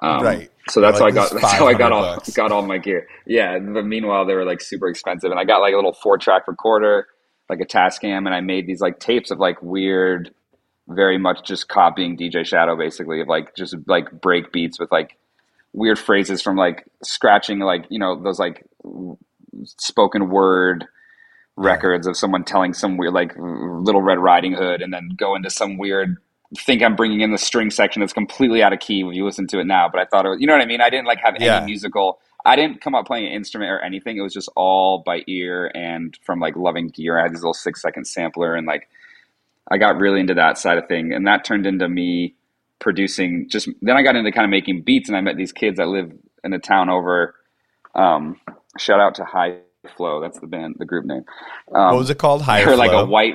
Um, 0.00 0.22
Right. 0.22 0.50
So 0.68 0.80
that's 0.80 1.00
Like, 1.00 1.14
how 1.14 1.22
I 1.22 1.28
got. 1.28 1.32
That's 1.40 1.52
how 1.54 1.66
I 1.68 1.74
got 1.74 1.90
all 1.92 2.02
bucks. 2.16 2.30
got 2.36 2.52
all 2.52 2.62
my 2.66 2.78
gear. 2.78 3.08
Yeah. 3.26 3.58
But 3.58 3.84
meanwhile, 3.86 4.26
they 4.26 4.34
were 4.34 4.44
like 4.44 4.60
super 4.60 4.88
expensive, 4.88 5.30
and 5.30 5.40
I 5.40 5.44
got 5.44 5.58
like 5.58 5.72
a 5.72 5.76
little 5.76 5.94
four 5.94 6.18
track 6.18 6.46
recorder, 6.46 7.06
like 7.48 7.60
a 7.60 7.66
Tascam, 7.66 8.26
and 8.26 8.34
I 8.34 8.40
made 8.40 8.66
these 8.66 8.80
like 8.80 9.00
tapes 9.00 9.30
of 9.32 9.38
like 9.38 9.60
weird, 9.62 10.32
very 10.88 11.18
much 11.18 11.46
just 11.46 11.68
copying 11.68 12.16
DJ 12.16 12.44
Shadow, 12.44 12.76
basically 12.76 13.20
of 13.20 13.28
like 13.28 13.54
just 13.56 13.74
like 13.86 14.10
break 14.20 14.52
beats 14.52 14.78
with 14.80 14.90
like 14.92 15.16
weird 15.72 15.98
phrases 15.98 16.42
from 16.42 16.56
like 16.56 16.84
scratching 17.02 17.58
like 17.60 17.84
you 17.88 17.98
know 17.98 18.20
those 18.22 18.38
like 18.38 18.64
spoken 19.64 20.28
word 20.30 20.86
records 21.56 22.06
of 22.06 22.16
someone 22.16 22.44
telling 22.44 22.72
some 22.74 22.96
weird 22.96 23.12
like 23.14 23.32
little 23.38 24.02
red 24.02 24.18
riding 24.18 24.52
hood 24.54 24.82
and 24.82 24.92
then 24.92 25.10
go 25.16 25.34
into 25.34 25.50
some 25.50 25.78
weird 25.78 26.16
think 26.66 26.82
i'm 26.82 26.96
bringing 26.96 27.20
in 27.20 27.30
the 27.32 27.38
string 27.38 27.70
section 27.70 28.00
that's 28.00 28.12
completely 28.12 28.62
out 28.62 28.72
of 28.72 28.78
key 28.80 29.04
when 29.04 29.14
you 29.14 29.24
listen 29.24 29.46
to 29.46 29.60
it 29.60 29.66
now 29.66 29.88
but 29.90 30.00
i 30.00 30.04
thought 30.06 30.26
it 30.26 30.30
was 30.30 30.40
you 30.40 30.46
know 30.46 30.52
what 30.54 30.62
i 30.62 30.66
mean? 30.66 30.80
I 30.80 30.90
didn't 30.90 31.06
like 31.06 31.18
have 31.24 31.36
Yeah. 31.38 31.58
any 31.58 31.66
musical 31.66 32.20
i 32.44 32.56
didn't 32.56 32.80
come 32.80 32.94
up 32.94 33.06
playing 33.06 33.26
an 33.26 33.32
instrument 33.32 33.70
or 33.70 33.80
anything. 33.80 34.16
It 34.18 34.22
was 34.22 34.32
just 34.34 34.50
all 34.56 35.02
by 35.04 35.22
ear 35.28 35.70
and 35.74 36.18
from 36.24 36.40
like 36.40 36.56
loving 36.56 36.88
gear. 36.88 37.18
I 37.18 37.22
had 37.22 37.32
this 37.32 37.40
little 37.40 37.54
six 37.54 37.80
second 37.80 38.06
sampler 38.06 38.54
and 38.54 38.66
like 38.66 38.88
i 39.70 39.78
got 39.78 39.96
really 39.98 40.20
into 40.20 40.34
that 40.34 40.58
side 40.58 40.78
of 40.78 40.86
thing 40.88 41.12
and 41.12 41.26
that 41.26 41.44
turned 41.44 41.66
into 41.66 41.88
me 41.88 42.34
producing 42.78 43.48
just 43.48 43.68
then 43.80 43.96
i 43.96 44.02
got 44.02 44.16
into 44.16 44.30
kind 44.32 44.44
of 44.44 44.50
making 44.50 44.82
beats 44.82 45.08
and 45.08 45.16
i 45.16 45.20
met 45.20 45.36
these 45.36 45.52
kids 45.52 45.76
that 45.76 45.88
live 45.88 46.12
in 46.44 46.52
a 46.52 46.58
town 46.58 46.88
over 46.88 47.34
um, 47.94 48.40
shout 48.78 49.00
out 49.00 49.14
to 49.16 49.24
high 49.24 49.58
flow 49.96 50.20
that's 50.20 50.38
the 50.40 50.46
band 50.46 50.76
the 50.78 50.84
group 50.84 51.04
name 51.04 51.24
um, 51.74 51.90
what 51.90 51.96
was 51.98 52.10
it 52.10 52.18
called? 52.18 52.42
High. 52.42 52.64
they're 52.64 52.76
like 52.76 52.92
a 52.92 53.04
white 53.04 53.34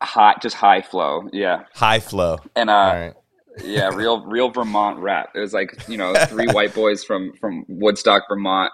hot 0.00 0.40
just 0.40 0.56
high 0.56 0.80
flow 0.82 1.28
yeah 1.32 1.64
High 1.74 2.00
flow. 2.00 2.38
and 2.56 2.70
uh 2.70 3.12
yeah 3.64 3.90
real 3.92 4.24
real 4.24 4.50
vermont 4.50 4.98
rap 4.98 5.30
it 5.34 5.40
was 5.40 5.52
like 5.52 5.88
you 5.88 5.96
know 5.98 6.14
three 6.26 6.46
white 6.52 6.74
boys 6.74 7.04
from 7.04 7.32
from 7.34 7.64
woodstock 7.68 8.24
vermont 8.28 8.72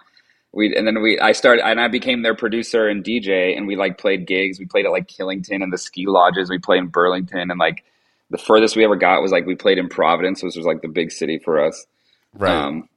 we 0.54 0.74
and 0.76 0.86
then 0.86 1.02
we 1.02 1.18
i 1.20 1.32
started 1.32 1.66
and 1.66 1.80
i 1.80 1.88
became 1.88 2.22
their 2.22 2.34
producer 2.34 2.88
and 2.88 3.04
dj 3.04 3.56
and 3.56 3.66
we 3.66 3.76
like 3.76 3.98
played 3.98 4.26
gigs 4.26 4.58
we 4.58 4.66
played 4.66 4.86
at 4.86 4.92
like 4.92 5.08
killington 5.08 5.62
and 5.62 5.72
the 5.72 5.78
ski 5.78 6.06
lodges 6.06 6.50
we 6.50 6.58
played 6.58 6.78
in 6.78 6.88
burlington 6.88 7.50
and 7.50 7.58
like 7.58 7.84
the 8.30 8.38
furthest 8.38 8.76
we 8.76 8.84
ever 8.84 8.96
got 8.96 9.22
was 9.22 9.32
like 9.32 9.46
we 9.46 9.54
played 9.56 9.78
in 9.78 9.88
providence 9.88 10.42
which 10.42 10.56
was 10.56 10.66
like 10.66 10.82
the 10.82 10.88
big 10.88 11.12
city 11.12 11.38
for 11.38 11.64
us 11.64 11.86
Right. 12.34 12.66
um, 12.66 12.88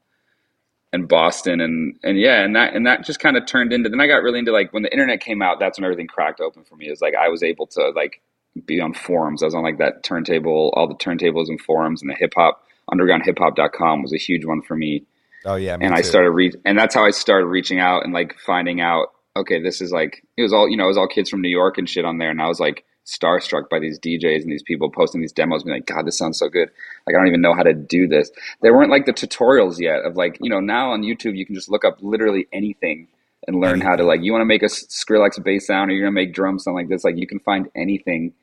and 0.94 1.08
Boston 1.08 1.62
and 1.62 1.98
and 2.04 2.20
yeah, 2.20 2.44
and 2.44 2.56
that 2.56 2.74
and 2.76 2.86
that 2.88 3.06
just 3.06 3.20
kind 3.20 3.38
of 3.38 3.46
turned 3.46 3.74
into. 3.74 3.90
Then 3.90 4.02
I 4.02 4.08
got 4.08 4.24
really 4.24 4.40
into 4.40 4.52
like 4.52 4.74
when 4.74 4.84
the 4.84 4.92
internet 4.92 5.20
came 5.22 5.42
out. 5.42 5.60
That's 5.60 5.78
when 5.78 5.86
everything 5.86 6.08
cracked 6.08 6.40
open 6.42 6.64
for 6.64 6.76
me. 6.76 6.88
Is 6.90 7.02
like 7.02 7.16
I 7.16 7.30
was 7.30 7.44
able 7.44 7.68
to 7.68 7.90
like 7.90 8.22
be 8.66 8.80
on 8.80 8.94
forums. 8.94 9.44
I 9.44 9.48
was 9.48 9.56
on 9.56 9.64
like 9.64 9.78
that 9.80 10.04
turntable, 10.04 10.74
all 10.76 10.88
the 10.88 10.96
turntables 10.96 11.50
and 11.50 11.62
forums, 11.62 12.02
and 12.02 12.10
the 12.10 12.16
hip 12.16 12.34
hop 12.36 12.64
underground 12.92 13.24
hip 13.26 13.38
hop.com 13.38 14.02
was 14.02 14.14
a 14.14 14.18
huge 14.18 14.46
one 14.46 14.62
for 14.62 14.76
me. 14.76 15.04
Oh 15.48 15.56
yeah. 15.56 15.78
And 15.80 15.94
I 15.94 15.98
too. 15.98 16.08
started 16.08 16.32
re- 16.32 16.54
and 16.66 16.78
that's 16.78 16.94
how 16.94 17.06
I 17.06 17.12
started 17.12 17.48
reaching 17.48 17.80
out 17.80 18.04
and 18.04 18.14
like 18.14 18.38
finding 18.40 18.82
out. 18.82 19.08
Okay, 19.36 19.62
this 19.62 19.82
is 19.82 19.92
like 19.92 20.24
it 20.36 20.44
was 20.44 20.54
all 20.54 20.70
you 20.70 20.78
know. 20.78 20.86
It 20.86 20.90
was 20.90 20.98
all 20.98 21.08
kids 21.08 21.30
from 21.30 21.42
New 21.42 21.50
York 21.50 21.78
and 21.78 21.90
shit 21.90 22.06
on 22.06 22.18
there, 22.18 22.30
and 22.30 22.42
I 22.42 22.48
was 22.48 22.60
like 22.60 22.86
starstruck 23.08 23.70
by 23.70 23.80
these 23.80 23.98
DJs 24.00 24.42
and 24.42 24.52
these 24.52 24.64
people 24.64 24.90
posting 24.92 25.22
these 25.22 25.32
demos, 25.32 25.64
being 25.64 25.78
like, 25.78 25.86
God, 25.86 26.06
this 26.06 26.18
sounds 26.18 26.38
so 26.38 26.50
good. 26.50 26.70
Like 27.06 27.16
I 27.16 27.20
don't 27.20 27.28
even 27.28 27.42
know 27.42 27.54
how 27.54 27.64
to 27.64 27.74
do 27.74 28.08
this. 28.08 28.30
There 28.62 28.74
weren't 28.76 28.92
like 28.92 29.06
the 29.06 29.14
tutorials 29.14 29.80
yet 29.80 30.02
of 30.02 30.16
like 30.16 30.38
you 30.42 30.50
know 30.50 30.60
now 30.60 30.92
on 30.92 31.02
YouTube 31.02 31.38
you 31.38 31.46
can 31.46 31.56
just 31.56 31.70
look 31.70 31.86
up 31.86 31.98
literally 32.02 32.48
anything 32.52 33.08
and 33.48 33.62
learn 33.62 33.80
how 33.80 33.96
to 33.96 34.04
like 34.04 34.22
you 34.22 34.32
want 34.32 34.42
to 34.42 34.46
make 34.46 34.64
a 34.64 34.68
Skrillex 34.68 35.42
bass 35.44 35.68
sound 35.68 35.90
or 35.90 35.94
you're 35.94 36.04
gonna 36.06 36.12
make 36.12 36.34
drums 36.34 36.64
sound 36.64 36.76
like 36.76 36.90
this. 36.90 37.04
Like 37.04 37.18
you 37.18 37.28
can 37.28 37.40
find 37.40 37.70
anything 37.76 38.34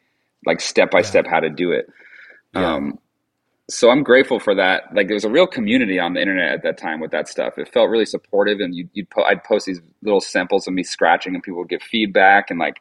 like 0.46 0.60
step 0.60 0.90
by 0.90 1.02
step 1.02 1.26
how 1.26 1.40
to 1.40 1.50
do 1.50 1.72
it. 1.72 1.88
Yeah. 2.54 2.74
Um, 2.74 2.98
so 3.70 3.90
I'm 3.90 4.02
grateful 4.02 4.38
for 4.40 4.54
that. 4.56 4.94
Like 4.94 5.08
there 5.08 5.14
was 5.14 5.24
a 5.24 5.30
real 5.30 5.46
community 5.46 5.98
on 5.98 6.14
the 6.14 6.20
internet 6.20 6.52
at 6.52 6.62
that 6.64 6.78
time 6.78 7.00
with 7.00 7.12
that 7.12 7.28
stuff. 7.28 7.58
It 7.58 7.72
felt 7.72 7.90
really 7.90 8.06
supportive, 8.06 8.60
and 8.60 8.74
you'd, 8.74 8.90
you'd 8.92 9.10
po- 9.10 9.24
I'd 9.24 9.44
post 9.44 9.66
these 9.66 9.80
little 10.02 10.20
samples 10.20 10.66
of 10.68 10.74
me 10.74 10.82
scratching, 10.82 11.34
and 11.34 11.42
people 11.42 11.60
would 11.60 11.70
give 11.70 11.82
feedback 11.82 12.50
and 12.50 12.60
like 12.60 12.80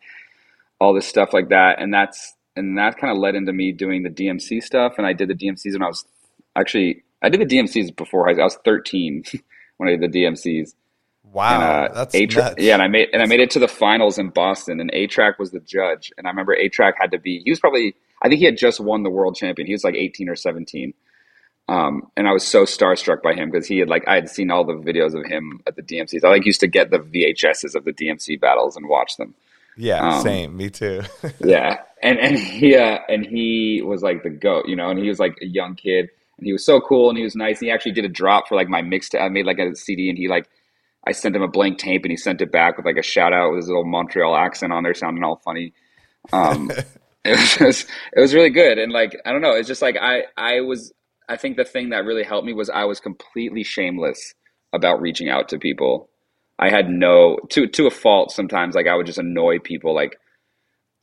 all 0.80 0.94
this 0.94 1.08
stuff 1.08 1.34
like 1.34 1.50
that. 1.50 1.82
And 1.82 1.94
that's 1.94 2.36
and 2.56 2.78
that 2.78 2.98
kind 2.98 3.12
of 3.12 3.18
led 3.20 3.36
into 3.36 3.54
me 3.54 3.72
doing 3.72 4.04
the 4.04 4.10
DMC 4.10 4.64
stuff. 4.64 4.96
And 4.98 5.08
I 5.08 5.14
did 5.14 5.30
the 5.30 5.36
DMCs 5.36 5.74
when 5.74 5.84
I 5.84 5.88
was 5.88 6.06
actually 6.56 7.04
I 7.22 7.30
did 7.30 7.42
the 7.42 7.56
DMCs 7.58 7.96
before 7.96 8.28
I 8.30 8.34
was, 8.34 8.40
I 8.40 8.44
was 8.44 8.58
13 8.66 9.24
when 9.78 9.90
I 9.90 9.96
did 9.96 10.12
the 10.12 10.20
DMCs. 10.24 10.74
Wow. 11.34 11.54
And, 11.56 11.64
uh, 11.92 11.94
that's 11.96 12.16
A-Tra- 12.16 12.42
nuts. 12.44 12.56
yeah, 12.60 12.74
and 12.76 12.82
I 12.84 12.88
made 12.88 13.10
and 13.12 13.22
I 13.22 13.26
made 13.26 13.40
it 13.40 13.50
to 13.52 13.60
the 13.60 13.68
finals 13.68 14.18
in 14.18 14.30
Boston, 14.30 14.80
and 14.80 14.90
A-Trak 14.94 15.40
was 15.40 15.52
the 15.52 15.60
judge. 15.60 16.12
And 16.18 16.28
I 16.28 16.30
remember 16.30 16.54
A-Trak 16.54 16.94
had 17.00 17.12
to 17.12 17.18
be 17.20 17.42
he 17.44 17.50
was 17.50 17.60
probably 17.60 17.96
I 18.22 18.30
think 18.30 18.40
he 18.40 18.46
had 18.46 18.58
just 18.58 18.80
won 18.80 19.04
the 19.04 19.10
world 19.10 19.36
champion. 19.36 19.66
He 19.66 19.74
was 19.74 19.84
like 19.84 19.96
18 19.96 20.30
or 20.30 20.36
17. 20.36 20.94
Um, 21.70 22.12
and 22.18 22.28
I 22.28 22.34
was 22.34 22.46
so 22.46 22.66
starstruck 22.66 23.22
by 23.22 23.34
him 23.34 23.50
because 23.50 23.66
he 23.68 23.80
had 23.80 23.90
like 23.90 24.08
I 24.08 24.16
had 24.16 24.30
seen 24.30 24.52
all 24.52 24.64
the 24.66 24.74
videos 24.74 25.18
of 25.18 25.26
him 25.26 25.62
at 25.66 25.76
the 25.76 25.82
DMCs. 25.82 26.24
I 26.24 26.30
like 26.30 26.46
used 26.46 26.60
to 26.60 26.68
get 26.68 26.92
the 26.92 27.00
VHSs 27.00 27.74
of 27.76 27.86
the 27.86 27.94
DMC 27.94 28.40
battles 28.40 28.76
and 28.76 28.88
watch 28.88 29.18
them. 29.18 29.34
Yeah. 29.78 30.08
um, 30.08 30.22
same. 30.22 30.56
Me 30.58 30.70
too. 30.70 31.02
Yeah, 31.40 31.78
and 32.02 32.20
and 32.20 32.38
he 32.38 32.76
uh, 32.76 33.00
and 33.10 33.26
he 33.26 33.82
was 33.84 34.04
like 34.04 34.24
the 34.24 34.30
goat, 34.30 34.68
you 34.68 34.76
know. 34.76 34.90
And 34.90 35.00
he 35.00 35.08
was 35.08 35.20
like 35.20 35.38
a 35.42 35.46
young 35.48 35.76
kid, 35.76 36.10
and 36.38 36.46
he 36.46 36.52
was 36.52 36.66
so 36.66 36.80
cool, 36.82 37.10
and 37.10 37.18
he 37.18 37.24
was 37.24 37.36
nice. 37.36 37.60
And 37.60 37.68
he 37.68 37.72
actually 37.72 37.94
did 37.94 38.06
a 38.06 38.10
drop 38.10 38.48
for 38.50 38.56
like 38.56 38.68
my 38.68 38.82
mixtape. 38.82 39.22
I 39.22 39.30
made 39.30 39.46
like 39.46 39.58
a 39.60 39.74
CD, 39.76 40.10
and 40.10 40.18
he 40.18 40.28
like 40.28 40.48
I 41.06 41.12
sent 41.12 41.36
him 41.36 41.42
a 41.42 41.48
blank 41.48 41.78
tape, 41.80 42.04
and 42.04 42.12
he 42.12 42.18
sent 42.18 42.42
it 42.42 42.52
back 42.52 42.78
with 42.78 42.86
like 42.86 42.98
a 42.98 43.04
shout 43.04 43.34
out 43.34 43.52
with 43.52 43.58
his 43.58 43.68
little 43.68 43.86
Montreal 43.86 44.36
accent 44.36 44.72
on 44.72 44.84
there, 44.84 44.94
sounding 44.94 45.24
all 45.24 45.42
funny. 45.44 45.74
Um, 46.32 46.72
it 47.26 47.32
was 47.32 47.58
just, 47.58 47.90
it 48.14 48.20
was 48.20 48.34
really 48.34 48.50
good, 48.50 48.78
and 48.78 48.92
like 48.92 49.20
I 49.26 49.32
don't 49.32 49.42
know, 49.42 49.54
it's 49.54 49.68
just 49.68 49.82
like 49.82 49.98
I 50.00 50.24
I 50.38 50.62
was 50.62 50.94
I 51.28 51.38
think 51.38 51.58
the 51.58 51.66
thing 51.66 51.90
that 51.90 52.06
really 52.06 52.24
helped 52.24 52.46
me 52.46 52.54
was 52.54 52.70
I 52.70 52.86
was 52.86 53.00
completely 53.00 53.64
shameless 53.64 54.34
about 54.74 55.02
reaching 55.02 55.30
out 55.30 55.50
to 55.50 55.60
people. 55.60 56.10
I 56.60 56.70
had 56.70 56.90
no 56.90 57.38
to 57.50 57.68
to 57.68 57.88
a 57.88 57.92
fault 57.92 58.32
sometimes 58.32 58.76
like 58.76 58.88
I 58.88 58.96
would 58.96 59.06
just 59.06 59.18
annoy 59.20 59.60
people 59.60 59.94
like 59.94 60.18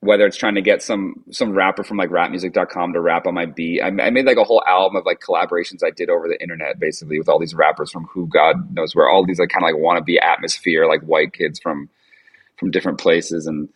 whether 0.01 0.27
it's 0.27 0.37
trying 0.37 0.55
to 0.55 0.63
get 0.63 0.83
some 0.83 1.23
some 1.31 1.53
rapper 1.53 1.85
from 1.85 1.97
like 1.99 2.11
rapmusic.com 2.11 2.93
to 2.95 3.01
rap 3.01 3.27
on 3.27 3.35
my 3.35 3.47
beat. 3.47 3.83
I, 3.83 3.89
I 3.89 4.11
made 4.11 4.25
like 4.27 4.39
a 4.39 4.45
whole 4.45 4.63
album 4.67 4.97
of 4.97 5.05
like 5.07 5.21
collaborations 5.21 5.85
I 5.85 5.91
did 5.91 6.09
over 6.11 6.27
the 6.29 6.41
internet 6.43 6.79
basically 6.79 7.19
with 7.19 7.29
all 7.29 7.39
these 7.39 7.55
rappers 7.55 7.91
from 7.91 8.05
who 8.07 8.27
God 8.27 8.75
knows 8.75 8.95
where 8.95 9.09
all 9.09 9.25
these 9.27 9.39
like 9.39 9.51
kind 9.51 9.63
of 9.65 9.75
like 9.75 9.83
wannabe 9.83 10.21
atmosphere 10.23 10.87
like 10.87 11.03
white 11.03 11.33
kids 11.35 11.59
from 11.61 11.89
from 12.59 12.71
different 12.71 12.99
places 12.99 13.47
and 13.47 13.69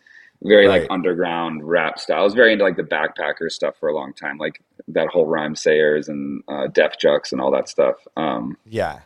very 0.43 0.67
Right. 0.67 0.81
like 0.81 0.91
underground 0.91 1.63
rap 1.67 1.97
style. 1.97 2.19
I 2.19 2.23
was 2.23 2.33
very 2.33 2.51
into 2.53 2.63
like 2.65 2.75
the 2.75 2.83
backpacker 2.83 3.49
stuff 3.49 3.75
for 3.79 3.89
a 3.89 3.95
long 3.95 4.13
time, 4.13 4.37
like 4.37 4.61
that 4.89 5.07
whole 5.07 5.25
Rhymesayers 5.27 6.07
and 6.09 6.43
uh, 6.47 6.67
Def 6.67 6.93
Jux 7.03 7.31
and 7.31 7.39
all 7.41 7.51
that 7.51 7.69
stuff. 7.69 7.95
Um, 8.17 8.57
yeah. 8.65 8.99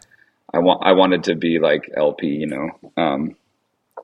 I 0.53 0.59
want 0.59 0.81
I 0.83 0.93
wanted 0.93 1.23
to 1.25 1.35
be 1.35 1.59
like 1.59 1.89
El-P, 1.95 2.27
you 2.27 2.47
know. 2.47 2.69
Um, 2.97 3.35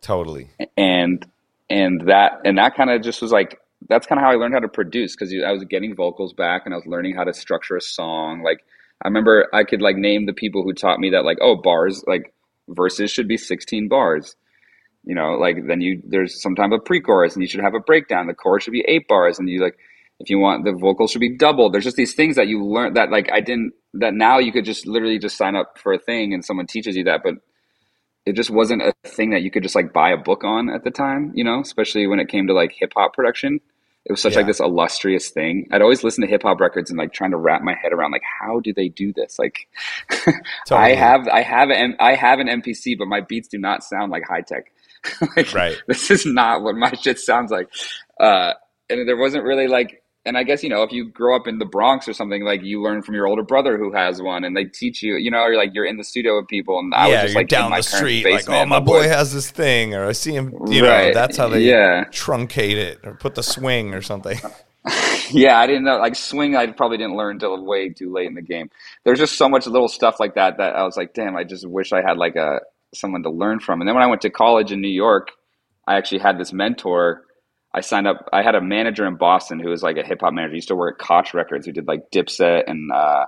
Totally. 0.02 0.50
and 0.78 1.26
and 1.70 2.08
that 2.08 2.40
and 2.46 2.58
that 2.58 2.76
kind 2.76 2.90
of 2.90 3.02
just 3.02 3.22
was 3.22 3.32
like 3.32 3.60
that's 3.88 4.08
kind 4.08 4.20
of 4.20 4.26
how 4.26 4.32
I 4.32 4.36
learned 4.36 4.54
how 4.54 4.60
to 4.60 4.68
produce 4.68 5.16
because 5.16 5.34
I 5.46 5.52
was 5.52 5.64
getting 5.66 5.96
vocals 5.96 6.34
back 6.34 6.64
and 6.66 6.74
I 6.74 6.78
was 6.78 6.86
learning 6.86 7.16
how 7.16 7.24
to 7.24 7.34
structure 7.34 7.76
a 7.76 7.82
song. 7.82 8.42
Like 8.44 8.64
I 9.04 9.08
remember 9.08 9.48
I 9.54 9.64
could 9.64 9.82
like 9.82 9.96
name 9.96 10.26
the 10.26 10.34
people 10.34 10.64
who 10.64 10.74
taught 10.74 11.00
me 11.00 11.12
that 11.12 11.26
like 11.26 11.38
oh 11.42 11.56
bars 11.56 12.04
like 12.08 12.34
verses 12.70 13.12
should 13.12 13.28
be 13.28 13.38
16 13.38 13.88
bars. 13.90 14.36
You 15.04 15.14
know, 15.14 15.34
like 15.34 15.58
then 15.68 15.82
you 15.82 16.02
there's 16.06 16.42
sometimes 16.42 16.74
a 16.74 16.80
pre-chorus 16.80 17.36
and 17.36 17.44
you 17.44 17.48
should 17.48 17.62
have 17.62 17.76
a 17.76 17.80
breakdown. 17.80 18.28
The 18.28 18.34
chorus 18.34 18.64
should 18.64 18.74
be 18.74 18.86
eight 18.88 19.08
bars 19.08 19.40
and 19.40 19.50
you 19.50 19.62
like 19.62 19.78
if 20.20 20.30
you 20.30 20.40
want 20.40 20.66
the 20.66 20.72
vocals 20.72 21.12
should 21.12 21.22
be 21.22 21.36
doubled. 21.36 21.74
There's 21.74 21.84
just 21.84 21.98
these 21.98 22.16
things 22.16 22.38
that 22.38 22.48
you 22.48 22.64
learn 22.66 22.94
that 22.94 23.12
like 23.12 23.30
I 23.32 23.42
didn't 23.42 23.74
that 23.96 24.14
now 24.14 24.40
you 24.40 24.52
could 24.52 24.66
just 24.66 24.88
literally 24.88 25.20
just 25.20 25.38
sign 25.38 25.56
up 25.56 25.78
for 25.78 25.94
a 25.94 26.00
thing 26.00 26.34
and 26.34 26.44
someone 26.44 26.68
teaches 26.68 26.96
you 26.96 27.04
that, 27.06 27.22
but 27.24 27.36
it 28.26 28.34
just 28.34 28.50
wasn't 28.50 28.82
a 28.82 28.94
thing 29.06 29.32
that 29.32 29.42
you 29.44 29.52
could 29.52 29.64
just 29.64 29.76
like 29.76 29.94
buy 29.94 30.10
a 30.12 30.18
book 30.18 30.44
on 30.44 30.70
at 30.70 30.84
the 30.84 30.92
time, 30.92 31.32
you 31.36 31.44
know, 31.44 31.60
especially 31.62 32.08
when 32.08 32.20
it 32.20 32.28
came 32.28 32.48
to 32.48 32.54
like 32.54 32.72
hip 32.72 32.94
hop 32.96 33.14
production. 33.14 33.60
It 34.08 34.12
was 34.12 34.22
such 34.22 34.34
Yeah. 34.34 34.40
like 34.40 34.48
this 34.48 34.60
illustrious 34.60 35.30
thing. 35.32 35.68
I'd 35.72 35.82
always 35.82 36.04
listen 36.04 36.22
to 36.22 36.28
hip 36.28 36.44
hop 36.44 36.60
records 36.60 36.92
and 36.92 37.00
like 37.00 37.12
trying 37.12 37.32
to 37.32 37.38
wrap 37.38 37.62
my 37.64 37.74
head 37.74 37.92
around 37.92 38.12
like 38.12 38.22
how 38.40 38.60
do 38.60 38.72
they 38.74 38.88
do 38.90 39.12
this? 39.14 39.40
Like 39.40 39.68
I 40.72 40.94
have 40.94 41.28
I 41.28 41.42
have 41.42 41.70
an 41.70 41.96
I 42.00 42.14
have 42.16 42.40
an 42.40 42.48
MPC, 42.48 42.98
but 42.98 43.08
my 43.08 43.22
beats 43.22 43.48
do 43.48 43.58
not 43.58 43.84
sound 43.84 44.12
like 44.12 44.24
Hi-Tek. 44.28 44.72
like, 45.36 45.54
Right. 45.54 45.76
This 45.88 46.10
is 46.12 46.26
not 46.26 46.62
what 46.62 46.76
my 46.76 46.92
shit 46.94 47.20
sounds 47.20 47.52
like. 47.52 47.68
Uh, 48.20 48.54
and 48.90 49.08
there 49.08 49.18
wasn't 49.18 49.44
really 49.44 49.68
like 49.68 50.04
and 50.26 50.38
I 50.38 50.44
guess 50.44 50.64
you 50.64 50.70
know 50.70 50.84
if 50.84 50.92
you 50.92 51.06
grow 51.06 51.36
up 51.36 51.48
in 51.48 51.60
the 51.60 51.66
Bronx 51.66 52.08
or 52.08 52.14
something, 52.14 52.44
like 52.44 52.64
you 52.64 52.82
learn 52.82 53.02
from 53.02 53.16
your 53.16 53.28
older 53.28 53.44
brother 53.44 53.78
who 53.78 53.92
has 53.94 54.22
one, 54.22 54.44
and 54.44 54.56
they 54.56 54.66
teach 54.66 55.04
you. 55.04 55.16
You 55.16 55.32
know, 55.32 55.40
or 55.40 55.56
like 55.56 55.72
you're 55.74 55.86
in 55.86 55.98
the 55.98 56.04
studio 56.04 56.38
with 56.38 56.48
people, 56.48 56.80
and 56.80 56.94
I 56.94 57.08
yeah, 57.08 57.14
was 57.14 57.22
just 57.22 57.34
you're 57.34 57.42
like 57.42 57.52
in 57.52 57.60
down 57.60 57.72
my 57.72 57.78
the 57.78 57.84
street, 57.84 58.26
like, 58.26 58.50
oh, 58.50 58.66
my 58.66 58.80
boy 58.80 59.04
has 59.04 59.34
this 59.34 59.52
thing, 59.52 59.94
or 59.94 60.06
I 60.06 60.12
see 60.14 60.34
him. 60.34 60.54
You 60.68 60.82
know, 60.82 61.14
that's 61.14 61.38
how 61.38 61.48
they 61.48 61.62
yeah. 61.62 62.06
truncate 62.06 62.76
it 62.76 63.00
or 63.04 63.14
put 63.14 63.36
the 63.36 63.44
swing 63.44 63.94
or 63.94 64.02
something. 64.02 64.40
Yeah, 65.32 65.60
I 65.60 65.66
didn't 65.66 65.86
know. 65.86 65.98
Like 65.98 66.16
swing, 66.16 66.56
I 66.56 66.68
probably 66.68 66.98
didn't 66.98 67.16
learn 67.16 67.38
until 67.38 67.60
way 67.64 67.90
too 67.90 68.14
late 68.14 68.28
in 68.28 68.36
the 68.36 68.42
game. 68.42 68.70
There's 69.04 69.20
just 69.20 69.38
so 69.38 69.50
much 69.50 69.66
little 69.66 69.88
stuff 69.88 70.20
like 70.20 70.36
that 70.36 70.58
that 70.58 70.76
I 70.76 70.84
was 70.84 70.98
like, 70.98 71.14
damn, 71.14 71.36
I 71.36 71.44
just 71.44 71.68
wish 71.68 71.92
I 71.92 72.02
had 72.02 72.18
like 72.18 72.36
a 72.36 72.60
someone 72.94 73.24
to 73.24 73.30
learn 73.30 73.60
from. 73.60 73.82
And 73.82 73.88
then 73.88 73.96
when 73.96 74.04
I 74.04 74.08
went 74.08 74.22
to 74.22 74.30
college 74.30 74.72
in 74.72 74.82
New 74.82 74.88
York, 74.88 75.32
I 75.88 75.98
actually 75.98 76.20
had 76.20 76.38
this 76.38 76.54
mentor. 76.54 77.25
I 77.76 77.82
signed 77.82 78.08
up. 78.08 78.30
I 78.32 78.42
had 78.42 78.56
a 78.56 78.62
manager 78.62 79.06
in 79.06 79.18
Boston 79.18 79.60
who 79.60 79.70
was 79.70 79.84
like 79.84 79.98
a 79.98 80.04
hip 80.04 80.22
hop 80.22 80.34
manager. 80.34 80.54
He 80.54 80.58
used 80.58 80.70
to 80.70 80.76
work 80.76 80.98
at 80.98 81.06
Koch 81.06 81.34
Records, 81.34 81.66
who 81.66 81.74
did 81.74 81.88
like 81.88 82.10
Dipset 82.10 82.64
and 82.68 82.90
uh, 82.90 83.26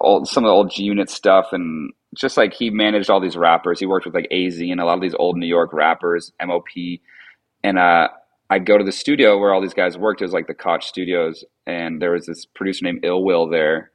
all 0.00 0.26
some 0.26 0.44
of 0.44 0.48
the 0.48 0.52
old 0.52 0.70
G 0.70 0.82
Unit 0.82 1.08
stuff, 1.08 1.46
and 1.52 1.92
just 2.14 2.36
like 2.36 2.52
he 2.52 2.68
managed 2.68 3.08
all 3.08 3.20
these 3.20 3.38
rappers. 3.38 3.80
He 3.80 3.86
worked 3.86 4.04
with 4.04 4.14
like 4.14 4.28
AZ 4.30 4.60
and 4.60 4.80
a 4.80 4.84
lot 4.84 4.94
of 4.94 5.00
these 5.00 5.14
old 5.14 5.38
New 5.38 5.46
York 5.46 5.72
rappers, 5.72 6.30
MOP, 6.44 6.68
and 7.64 7.78
uh, 7.78 8.08
I'd 8.50 8.66
go 8.66 8.76
to 8.76 8.84
the 8.84 8.92
studio 8.92 9.38
where 9.38 9.54
all 9.54 9.62
these 9.62 9.74
guys 9.74 9.96
worked. 9.96 10.20
It 10.20 10.26
was 10.26 10.34
like 10.34 10.46
the 10.46 10.54
Koch 10.54 10.82
Studios, 10.82 11.42
and 11.66 12.02
there 12.02 12.12
was 12.12 12.26
this 12.26 12.44
producer 12.44 12.84
named 12.84 13.00
Ill 13.02 13.24
Will 13.24 13.48
there, 13.48 13.92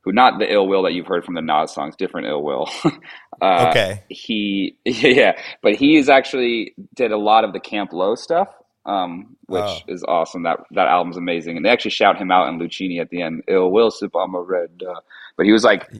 who 0.00 0.12
not 0.12 0.38
the 0.38 0.50
Ill 0.50 0.66
Will 0.66 0.82
that 0.84 0.94
you've 0.94 1.06
heard 1.06 1.26
from 1.26 1.34
the 1.34 1.42
Nas 1.42 1.74
songs, 1.74 1.94
different 1.96 2.26
Ill 2.26 2.42
Will. 2.42 2.70
uh, 3.42 3.66
Okay. 3.68 4.02
He, 4.08 4.76
yeah, 4.86 5.38
but 5.62 5.74
he 5.74 5.98
is 5.98 6.08
actually 6.08 6.74
did 6.94 7.12
a 7.12 7.18
lot 7.18 7.44
of 7.44 7.52
the 7.52 7.60
Camp 7.60 7.92
Lo 7.92 8.14
stuff, 8.14 8.48
um, 8.86 9.36
which 9.46 9.62
Oh. 9.62 9.78
is 9.88 10.04
awesome. 10.04 10.42
That 10.44 10.60
that 10.72 10.88
album's 10.88 11.16
amazing, 11.16 11.56
and 11.56 11.64
they 11.64 11.70
actually 11.70 11.90
shout 11.92 12.16
him 12.18 12.30
out 12.30 12.48
in 12.48 12.58
Luchini 12.58 13.00
at 13.00 13.10
the 13.10 13.22
end. 13.22 13.42
Ill 13.48 13.70
Will 13.70 13.90
sip 13.90 14.14
on 14.14 14.32
my 14.32 14.40
red, 14.40 14.70
uh, 14.88 15.00
but 15.36 15.46
he 15.46 15.52
was 15.52 15.64
like, 15.64 15.90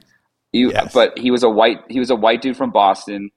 you, 0.53 0.71
Yes. 0.71 0.93
but 0.93 1.17
he 1.17 1.31
was 1.31 1.43
a 1.43 1.49
white, 1.49 1.79
he 1.89 1.99
was 1.99 2.09
a 2.09 2.15
white 2.15 2.41
dude 2.41 2.57
from 2.57 2.71
Boston 2.71 3.31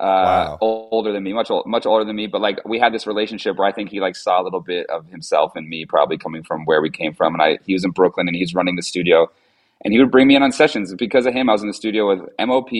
uh, 0.00 0.02
Wow. 0.04 0.58
older 0.60 1.12
than 1.12 1.22
me, 1.22 1.32
much 1.32 1.50
much 1.66 1.86
older 1.86 2.04
than 2.04 2.16
me. 2.16 2.26
But 2.26 2.40
like 2.40 2.58
we 2.66 2.78
had 2.80 2.92
this 2.92 3.06
relationship 3.06 3.56
where 3.56 3.68
I 3.68 3.72
think 3.72 3.90
he 3.90 4.00
like 4.00 4.16
saw 4.16 4.40
a 4.40 4.44
little 4.44 4.60
bit 4.60 4.88
of 4.90 5.06
himself 5.06 5.54
and 5.54 5.68
me, 5.68 5.86
probably 5.86 6.18
coming 6.18 6.42
from 6.42 6.64
where 6.64 6.82
we 6.82 6.90
came 6.90 7.14
from. 7.14 7.32
And 7.34 7.42
I 7.42 7.58
he 7.64 7.74
was 7.74 7.84
in 7.84 7.92
Brooklyn 7.92 8.26
and 8.28 8.36
he's 8.36 8.54
running 8.54 8.74
the 8.76 8.82
studio, 8.82 9.30
and 9.84 9.92
he 9.92 10.00
would 10.00 10.10
bring 10.10 10.26
me 10.26 10.34
in 10.34 10.42
on 10.42 10.50
sessions. 10.52 10.92
Because 10.94 11.26
of 11.26 11.32
him, 11.34 11.48
I 11.48 11.52
was 11.52 11.62
in 11.62 11.68
the 11.68 11.74
studio 11.74 12.08
with 12.08 12.28
MOP, 12.40 12.70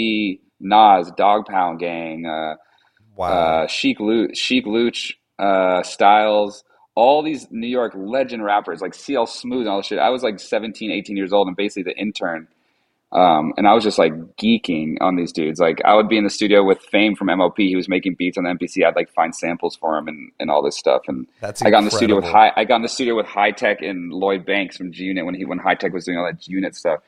Nas, 0.61 1.11
Dog 1.17 1.47
Pound 1.47 1.79
Gang, 1.79 2.27
uh, 2.27 2.57
Wow. 3.17 3.29
uh, 3.29 3.67
Sheek 3.69 4.01
Louch, 4.01 4.37
Sheek 4.37 4.67
Louch, 4.67 5.13
uh, 5.39 5.83
Styles. 5.83 6.65
All 6.97 7.23
these 7.23 7.49
New 7.51 7.67
York 7.67 7.93
legend 7.97 8.45
rappers 8.45 8.81
like 8.81 8.95
CL 8.95 9.27
Smooth 9.27 9.63
and 9.63 9.69
all 9.69 9.79
this 9.79 9.87
shit. 9.87 9.99
I 9.99 10.11
was 10.11 10.23
like 10.23 10.39
17, 10.39 10.93
18 10.93 11.17
years 11.17 11.33
old 11.33 11.49
and 11.49 11.57
basically 11.57 11.83
the 11.83 11.99
intern. 11.99 12.47
Um, 13.11 13.53
and 13.57 13.67
I 13.69 13.75
was 13.75 13.85
just 13.85 13.99
like 13.99 14.13
geeking 14.37 14.97
on 15.01 15.15
these 15.17 15.31
dudes. 15.33 15.61
Like 15.61 15.81
I 15.85 15.95
would 15.95 16.09
be 16.09 16.19
in 16.19 16.25
the 16.25 16.31
studio 16.31 16.65
with 16.65 16.81
Fame 16.81 17.15
from 17.15 17.29
MOP. 17.29 17.57
He 17.59 17.77
was 17.77 17.89
making 17.89 18.15
beats 18.15 18.37
on 18.37 18.45
the 18.45 18.51
MPC. 18.51 18.85
I'd 18.85 18.97
like 18.97 19.09
find 19.13 19.35
samples 19.35 19.77
for 19.77 19.97
him 19.97 20.09
and, 20.09 20.33
and 20.41 20.51
all 20.51 20.63
this 20.63 20.77
stuff. 20.77 21.03
And 21.07 21.27
That's 21.41 21.63
I 21.63 21.71
got 21.71 21.79
in 21.79 21.85
the 21.85 21.91
studio 21.93 22.17
with 22.17 22.25
high. 22.25 22.53
I 22.57 22.65
got 22.65 22.77
in 22.77 22.83
the 22.83 22.89
studio 22.89 23.15
with 23.17 23.27
Hi-Tek 23.27 23.83
and 23.83 24.13
Lloyd 24.13 24.45
Banks 24.45 24.77
from 24.77 24.91
G 24.93 25.05
Unit 25.05 25.25
when 25.25 25.35
he 25.35 25.45
when 25.45 25.59
Hi-Tek 25.59 25.93
was 25.93 26.05
doing 26.05 26.19
all 26.19 26.25
that 26.27 26.41
G 26.41 26.53
Unit 26.53 26.75
stuff. 26.75 27.01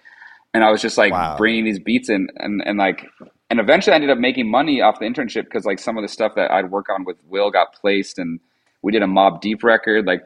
And 0.55 0.63
I 0.63 0.71
was 0.71 0.81
just 0.81 0.97
like 0.97 1.13
Wow. 1.13 1.37
bringing 1.37 1.65
these 1.65 1.81
beats 1.81 2.09
in 2.09 2.29
and 2.37 2.63
and 2.65 2.79
like 2.79 3.07
and 3.51 3.61
eventually 3.61 3.93
I 3.93 3.97
ended 3.97 4.11
up 4.11 4.19
making 4.19 4.51
money 4.51 4.81
off 4.81 4.99
the 4.99 5.07
internship 5.07 5.45
because 5.45 5.65
like 5.65 5.79
some 5.79 5.97
of 5.97 6.03
the 6.03 6.09
stuff 6.09 6.33
that 6.37 6.51
I'd 6.51 6.71
work 6.71 6.89
on 6.89 7.05
with 7.05 7.17
Will 7.29 7.51
got 7.51 7.73
placed 7.75 8.19
and 8.19 8.41
we 8.83 8.93
did 8.93 9.03
a 9.03 9.07
Mobb 9.07 9.41
Deep 9.41 9.63
record 9.63 10.07
like 10.07 10.23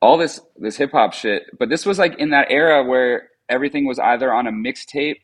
all 0.00 0.18
this 0.18 0.40
this 0.56 0.76
hip 0.76 0.92
hop 0.92 1.12
shit. 1.12 1.44
But 1.58 1.68
this 1.68 1.86
was 1.86 1.98
like 1.98 2.18
in 2.18 2.30
that 2.30 2.48
era 2.50 2.84
where 2.84 3.28
everything 3.48 3.86
was 3.86 3.98
either 3.98 4.32
on 4.32 4.46
a 4.46 4.52
mixtape 4.52 5.20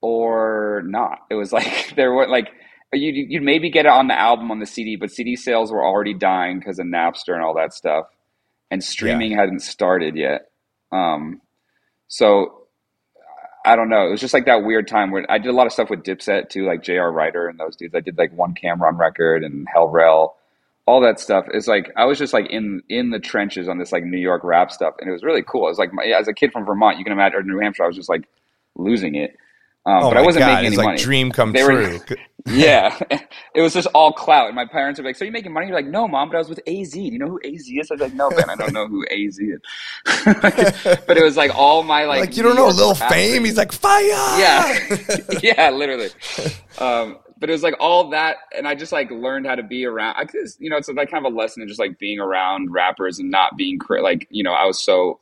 or 0.00 0.82
not. 0.86 1.20
It 1.30 1.34
was 1.34 1.52
like 1.58 1.94
there 1.96 2.12
were 2.12 2.28
like 2.28 2.52
you 2.92 3.12
you'd 3.12 3.42
maybe 3.42 3.70
get 3.70 3.86
it 3.86 3.92
on 3.92 4.08
the 4.08 4.18
album 4.18 4.50
on 4.50 4.58
the 4.58 4.66
CD, 4.66 4.96
but 4.96 5.10
CD 5.10 5.36
sales 5.36 5.70
were 5.70 5.84
already 5.84 6.14
dying 6.14 6.58
because 6.58 6.78
of 6.78 6.86
Napster 6.86 7.34
and 7.34 7.42
all 7.42 7.54
that 7.54 7.72
stuff, 7.72 8.06
and 8.70 8.82
streaming 8.82 9.32
hadn't 9.36 9.60
started 9.60 10.16
yet. 10.16 10.50
Um, 10.90 11.40
so 12.08 12.59
I 13.64 13.76
don't 13.76 13.88
know. 13.88 14.06
It 14.06 14.10
was 14.10 14.20
just 14.20 14.34
like 14.34 14.46
that 14.46 14.64
weird 14.64 14.88
time 14.88 15.10
where 15.10 15.26
I 15.30 15.38
did 15.38 15.48
a 15.48 15.52
lot 15.52 15.66
of 15.66 15.72
stuff 15.72 15.90
with 15.90 16.02
Dipset 16.02 16.48
too, 16.48 16.66
like 16.66 16.82
J.R. 16.82 17.12
Writer 17.12 17.46
and 17.46 17.58
those 17.58 17.76
dudes. 17.76 17.94
I 17.94 18.00
did 18.00 18.16
like 18.16 18.32
one 18.32 18.54
Cam'ron 18.54 18.98
record 18.98 19.44
and 19.44 19.66
Hell 19.72 19.88
Rell, 19.88 20.36
all 20.86 21.00
that 21.02 21.20
stuff. 21.20 21.44
It's 21.52 21.66
like 21.66 21.92
I 21.96 22.06
was 22.06 22.18
just 22.18 22.32
like 22.32 22.46
in 22.50 22.82
in 22.88 23.10
the 23.10 23.18
trenches 23.18 23.68
on 23.68 23.78
this 23.78 23.92
like 23.92 24.04
New 24.04 24.18
York 24.18 24.44
rap 24.44 24.70
stuff, 24.70 24.94
and 24.98 25.08
it 25.08 25.12
was 25.12 25.22
really 25.22 25.42
cool. 25.46 25.66
It 25.66 25.70
was 25.70 25.78
like 25.78 25.92
my, 25.92 26.04
as 26.04 26.26
a 26.26 26.32
kid 26.32 26.52
from 26.52 26.64
Vermont, 26.64 26.98
you 26.98 27.04
can 27.04 27.12
imagine, 27.12 27.38
or 27.38 27.42
New 27.42 27.58
Hampshire, 27.58 27.84
I 27.84 27.86
was 27.86 27.96
just 27.96 28.08
like 28.08 28.28
losing 28.76 29.14
it. 29.14 29.36
Um, 29.86 29.94
oh 30.04 30.08
but 30.10 30.14
my 30.16 30.20
I 30.20 30.24
wasn't 30.24 30.40
God, 30.44 30.54
making 30.56 30.64
it's 30.66 30.72
any 30.72 30.76
like 30.76 30.86
money. 30.94 30.98
dream 31.02 31.32
come 31.32 31.52
They 31.52 31.64
were- 31.64 31.98
true. 31.98 32.16
yeah, 32.46 32.98
it 33.54 33.60
was 33.60 33.72
just 33.74 33.86
all 33.94 34.12
clout. 34.12 34.46
And 34.46 34.54
my 34.56 34.66
parents 34.66 34.98
were 35.00 35.04
like, 35.06 35.16
"So 35.16 35.24
you 35.24 35.32
making 35.32 35.52
money?" 35.52 35.66
You're 35.66 35.76
like, 35.76 35.86
"No, 35.86 36.06
mom, 36.08 36.28
but 36.30 36.36
I 36.36 36.38
was 36.38 36.48
with 36.48 36.60
AZ. 36.66 36.90
Do 36.92 37.00
you 37.00 37.18
know 37.18 37.28
who 37.28 37.40
AZ 37.44 37.66
is?" 37.68 37.90
I 37.90 37.94
was 37.94 38.00
like, 38.00 38.14
"No, 38.14 38.30
man, 38.30 38.48
I 38.50 38.56
don't 38.56 38.72
know 38.72 38.86
who 38.88 39.04
AZ 39.10 39.38
is." 39.38 39.60
but 41.06 41.16
it 41.16 41.22
was 41.22 41.36
like 41.36 41.50
all 41.54 41.82
my 41.82 42.04
like, 42.04 42.20
Like, 42.20 42.36
you 42.36 42.42
don't 42.42 42.56
know 42.56 42.68
Lil 42.68 42.94
Fame? 42.94 43.44
He's 43.44 43.56
like 43.56 43.72
fire. 43.72 44.02
yeah, 44.02 44.78
yeah, 45.42 45.70
literally. 45.70 46.08
Um, 46.78 47.18
but 47.38 47.48
it 47.48 47.52
was 47.52 47.62
like 47.62 47.74
all 47.80 48.10
that, 48.10 48.36
and 48.56 48.68
I 48.68 48.74
just 48.74 48.92
like 48.92 49.10
learned 49.10 49.46
how 49.46 49.54
to 49.54 49.62
be 49.62 49.84
around. 49.86 50.16
I 50.16 50.24
just, 50.24 50.60
you 50.60 50.68
know, 50.70 50.76
it's 50.76 50.88
like 50.90 51.10
kind 51.10 51.24
of 51.26 51.32
a 51.32 51.36
lesson 51.36 51.62
in 51.62 51.68
just 51.68 51.80
like 51.80 51.98
being 51.98 52.20
around 52.20 52.70
rappers 52.72 53.18
and 53.18 53.30
not 53.30 53.56
being 53.56 53.78
like, 54.00 54.26
you 54.30 54.42
know, 54.44 54.52
I 54.52 54.66
was 54.66 54.78
so 54.80 55.20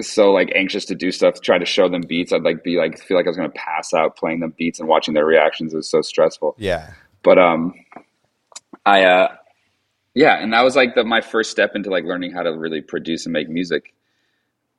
so 0.00 0.32
like 0.32 0.50
anxious 0.54 0.84
to 0.86 0.94
do 0.94 1.10
stuff, 1.10 1.40
try 1.40 1.58
to 1.58 1.64
show 1.66 1.88
them 1.88 2.02
beats. 2.02 2.32
I'd 2.32 2.42
like 2.42 2.62
be 2.62 2.76
like 2.76 2.98
feel 2.98 3.16
like 3.16 3.26
I 3.26 3.30
was 3.30 3.36
gonna 3.36 3.50
pass 3.50 3.92
out 3.94 4.16
playing 4.16 4.40
them 4.40 4.54
beats 4.58 4.78
and 4.80 4.88
watching 4.88 5.14
their 5.14 5.26
reactions. 5.26 5.72
It 5.72 5.76
was 5.76 5.88
so 5.88 6.02
stressful. 6.02 6.54
Yeah. 6.58 6.92
But 7.22 7.38
um, 7.38 7.74
I 8.86 9.04
uh, 9.04 9.36
yeah, 10.14 10.42
and 10.42 10.52
that 10.52 10.62
was 10.62 10.76
like 10.76 10.94
the 10.94 11.04
my 11.04 11.20
first 11.20 11.50
step 11.50 11.74
into 11.74 11.90
like 11.90 12.04
learning 12.04 12.32
how 12.32 12.42
to 12.42 12.50
really 12.56 12.80
produce 12.80 13.26
and 13.26 13.32
make 13.32 13.48
music. 13.48 13.94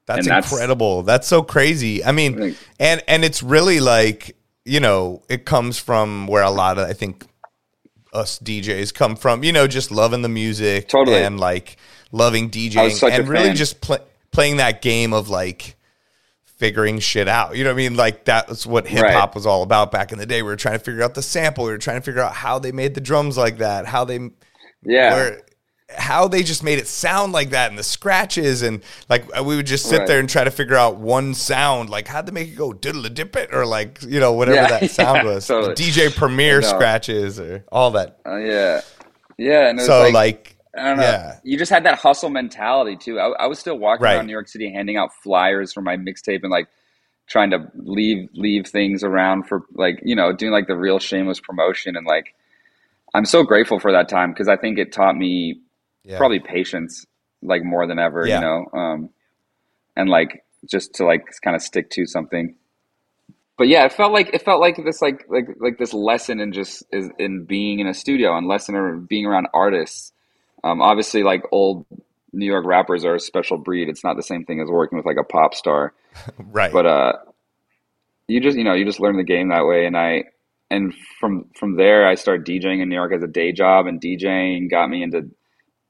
That's, 0.05 0.25
incredible. 0.25 1.03
That's 1.03 1.27
so 1.27 1.43
crazy. 1.43 2.03
I 2.03 2.11
mean, 2.11 2.39
Like- 2.39 2.57
and 2.79 3.03
and 3.07 3.23
it's 3.23 3.43
really 3.43 3.79
like 3.79 4.35
you 4.65 4.79
know, 4.79 5.23
it 5.29 5.45
comes 5.45 5.79
from 5.79 6.27
where 6.27 6.43
a 6.43 6.49
lot 6.49 6.77
of 6.77 6.87
I 6.89 6.93
think 6.93 7.25
us 8.13 8.39
DJs 8.39 8.93
come 8.93 9.15
from. 9.15 9.43
You 9.43 9.51
know, 9.51 9.67
just 9.67 9.91
loving 9.91 10.21
the 10.21 10.29
music, 10.29 10.87
Totally. 10.87 11.21
and 11.21 11.39
like 11.39 11.77
loving 12.11 12.45
I 12.45 12.47
was 12.83 12.99
DJing, 12.99 13.11
and 13.19 13.27
really 13.27 13.47
fan. 13.47 13.55
just 13.55 13.81
pl- 13.81 14.05
playing 14.31 14.57
that 14.57 14.81
game 14.81 15.13
of 15.13 15.29
like 15.29 15.75
figuring 16.45 16.99
shit 16.99 17.27
out. 17.27 17.55
You 17.55 17.63
know 17.63 17.69
what 17.69 17.75
I 17.75 17.77
mean? 17.77 17.95
Like 17.95 18.25
that 18.25 18.49
was 18.49 18.67
what 18.67 18.87
hip 18.87 19.05
hop 19.05 19.29
Right. 19.29 19.35
was 19.35 19.45
all 19.45 19.63
about 19.63 19.91
back 19.91 20.11
in 20.11 20.17
the 20.17 20.25
day. 20.25 20.41
We 20.41 20.49
were 20.49 20.55
trying 20.55 20.77
to 20.77 20.83
figure 20.83 21.03
out 21.03 21.13
the 21.15 21.21
sample. 21.21 21.65
We 21.65 21.71
were 21.71 21.77
trying 21.77 21.97
to 21.97 22.01
figure 22.05 22.21
out 22.21 22.33
how 22.33 22.59
they 22.59 22.71
made 22.71 22.95
the 22.95 23.01
drums 23.01 23.37
like 23.37 23.57
that, 23.59 23.85
how 23.85 24.03
they 24.05 24.17
Yeah, 24.83 25.13
where 25.13 25.41
how 25.97 26.27
they 26.27 26.43
just 26.43 26.63
made 26.63 26.77
it 26.77 26.87
sound 26.87 27.33
like 27.33 27.49
that 27.49 27.69
and 27.71 27.79
the 27.79 27.83
scratches 27.83 28.61
and 28.61 28.83
like 29.09 29.25
we 29.43 29.55
would 29.55 29.65
just 29.65 29.87
sit 29.89 29.97
Right. 29.99 30.07
there 30.07 30.19
and 30.19 30.29
try 30.29 30.43
to 30.43 30.51
figure 30.51 30.75
out 30.75 30.97
one 30.97 31.33
sound 31.33 31.89
like 31.89 32.07
how'd 32.07 32.27
they 32.27 32.31
make 32.31 32.49
it 32.49 32.55
go 32.55 32.73
diddle 32.73 33.03
a 33.07 33.09
dip 33.09 33.35
it 33.35 33.49
or 33.51 33.65
like 33.65 33.99
you 34.03 34.19
know 34.19 34.33
whatever 34.33 34.57
Yeah, 34.57 34.67
that 34.79 34.91
sound 34.91 35.23
yeah, 35.23 35.33
was 35.33 35.47
totally. 35.47 35.73
The 35.73 35.81
dj 35.81 36.15
premier 36.15 36.57
I 36.57 36.61
know. 36.61 36.67
scratches 36.67 37.39
or 37.39 37.65
all 37.71 37.89
that 37.91 38.19
uh, 38.23 38.35
yeah, 38.35 38.81
yeah. 39.39 39.69
And 39.69 39.79
it 39.79 39.81
was 39.81 39.87
so 39.87 40.01
like, 40.03 40.13
like, 40.13 40.55
I 40.79 40.87
don't 40.89 40.97
know. 40.97 41.03
yeah. 41.03 41.39
You 41.43 41.57
just 41.57 41.71
had 41.71 41.83
that 41.85 41.99
hustle 41.99 42.29
mentality 42.29 42.95
too. 42.97 43.19
I, 43.19 43.29
I 43.43 43.47
was 43.47 43.59
still 43.59 43.77
walking 43.77 44.03
Right. 44.05 44.15
around 44.15 44.27
New 44.27 44.33
York 44.33 44.47
City 44.47 44.71
handing 44.71 44.97
out 44.97 45.13
flyers 45.23 45.73
for 45.73 45.81
my 45.81 45.97
mixtape 45.97 46.39
and 46.43 46.51
like 46.51 46.67
trying 47.27 47.51
to 47.51 47.67
leave 47.75 48.29
leave 48.33 48.65
things 48.67 49.03
around 49.03 49.43
for 49.47 49.63
like 49.73 49.99
you 50.03 50.15
know 50.15 50.33
doing 50.33 50.51
like 50.51 50.67
the 50.67 50.75
real 50.75 50.97
shameless 50.99 51.39
promotion 51.39 51.95
and 51.95 52.05
like 52.07 52.33
I'm 53.13 53.25
so 53.25 53.43
grateful 53.43 53.79
for 53.79 53.91
that 53.91 54.09
time 54.09 54.31
because 54.31 54.47
I 54.47 54.55
think 54.57 54.77
it 54.79 54.91
taught 54.91 55.15
me 55.15 55.61
yeah. 56.03 56.17
probably 56.17 56.39
patience 56.39 57.05
like 57.43 57.63
more 57.63 57.85
than 57.87 57.99
ever 57.99 58.25
Yeah. 58.27 58.35
you 58.35 58.41
know 58.41 58.65
um 58.79 59.09
and 59.95 60.09
like 60.09 60.43
just 60.69 60.95
to 60.95 61.05
like 61.05 61.27
kind 61.43 61.55
of 61.55 61.61
stick 61.61 61.89
to 61.91 62.05
something 62.05 62.55
but 63.57 63.67
yeah 63.67 63.85
it 63.85 63.93
felt 63.93 64.11
like 64.11 64.33
it 64.33 64.41
felt 64.41 64.59
like 64.59 64.77
this 64.83 65.01
like 65.01 65.25
like 65.29 65.47
like 65.59 65.77
this 65.77 65.93
lesson 65.93 66.39
in 66.39 66.51
just 66.51 66.83
is 66.91 67.09
in 67.19 67.45
being 67.45 67.79
in 67.79 67.87
a 67.87 67.93
studio 67.93 68.35
and 68.37 68.47
lesson 68.47 68.75
in 68.75 69.05
being 69.05 69.25
around 69.25 69.47
artists 69.53 70.11
um 70.63 70.81
obviously 70.81 71.23
like 71.23 71.43
old 71.51 71.85
new 72.33 72.45
york 72.45 72.65
rappers 72.65 73.05
are 73.05 73.15
a 73.15 73.19
special 73.19 73.57
breed. 73.57 73.89
It's 73.89 74.03
not 74.03 74.15
the 74.15 74.23
same 74.23 74.45
thing 74.45 74.61
as 74.61 74.69
working 74.69 74.97
with 74.97 75.05
like 75.05 75.17
a 75.19 75.23
pop 75.23 75.53
star. 75.53 75.93
Right. 76.39 76.71
But 76.71 76.85
uh 76.85 77.13
you 78.27 78.39
just 78.39 78.57
you 78.57 78.63
know 78.63 78.73
you 78.73 78.85
just 78.85 78.99
learn 78.99 79.17
the 79.17 79.23
game 79.23 79.49
that 79.49 79.65
way. 79.65 79.85
And 79.85 79.97
i 79.97 80.25
and 80.71 80.93
from 81.19 81.45
from 81.55 81.77
there 81.77 82.07
i 82.07 82.15
started 82.15 82.45
djing 82.45 82.81
in 82.81 82.89
new 82.89 82.95
york 82.95 83.13
as 83.13 83.23
a 83.23 83.27
day 83.27 83.51
job. 83.51 83.87
And 83.87 84.01
djing 84.01 84.69
got 84.69 84.89
me 84.89 85.03
into 85.03 85.29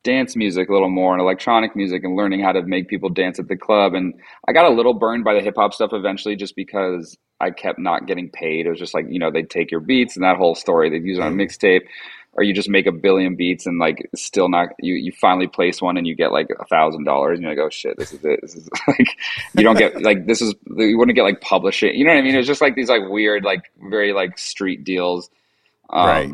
dance 0.04 0.36
music 0.36 0.70
a 0.70 0.74
little 0.74 0.90
more 0.90 1.14
and 1.14 1.22
electronic 1.22 1.76
music 1.76 2.04
and 2.06 2.16
learning 2.16 2.42
how 2.42 2.54
to 2.54 2.62
make 2.62 2.88
people 2.88 3.10
dance 3.10 3.38
at 3.38 3.48
the 3.48 3.58
club. 3.58 3.94
And 3.94 4.14
i 4.48 4.54
got 4.54 4.66
a 4.66 4.74
little 4.74 4.94
burned 4.94 5.24
by 5.24 5.34
the 5.34 5.42
hip 5.42 5.56
hop 5.58 5.74
stuff 5.74 5.92
eventually 5.94 6.36
just 6.36 6.56
because 6.56 7.18
i 7.42 7.50
kept 7.50 7.80
not 7.80 8.08
getting 8.08 8.30
paid. 8.30 8.66
It 8.66 8.70
was 8.70 8.80
just 8.80 8.94
like 8.94 9.06
you 9.10 9.20
know 9.20 9.32
they'd 9.32 9.50
take 9.50 9.72
your 9.72 9.82
beats 9.82 10.16
and 10.16 10.24
that 10.24 10.38
whole 10.38 10.56
story. 10.56 10.90
They'd 10.90 11.04
use 11.04 11.18
it 11.18 11.24
on 11.24 11.34
a 11.34 11.36
mixtape 11.36 11.82
or 12.40 12.44
you 12.44 12.54
just 12.54 12.70
make 12.70 12.86
a 12.86 12.92
billion 12.94 13.36
beats 13.36 13.66
and 13.66 13.80
like 13.80 14.10
still 14.16 14.48
not 14.48 14.70
you 14.80 14.94
you 14.94 15.12
finally 15.12 15.46
place 15.46 15.82
one 15.82 15.98
and 15.98 16.08
you 16.08 16.16
get 16.16 16.32
like 16.32 16.48
a 16.58 16.66
thousand 16.68 17.04
dollars 17.04 17.38
and 17.38 17.44
you're 17.44 17.52
like 17.52 17.60
oh 17.62 17.70
shit 17.70 17.98
this 17.98 18.14
is 18.14 18.24
it 18.24 18.40
this 18.42 18.56
is 18.56 18.70
like 18.88 19.10
you 19.58 19.62
don't 19.64 19.78
get 19.78 20.02
like 20.02 20.26
this 20.26 20.42
is 20.42 20.56
you 20.78 20.98
wouldn't 20.98 21.18
get 21.18 21.24
like 21.24 21.42
publish 21.42 21.84
it 21.84 21.96
you 21.96 22.06
know 22.06 22.14
what 22.14 22.20
I 22.20 22.22
mean 22.22 22.36
it's 22.36 22.48
just 22.48 22.62
like 22.62 22.76
these 22.76 22.88
like 22.88 23.02
weird 23.10 23.44
like 23.44 23.64
very 23.90 24.14
like 24.14 24.38
street 24.38 24.86
deals 24.86 25.30
um, 25.90 26.08
Right. 26.08 26.32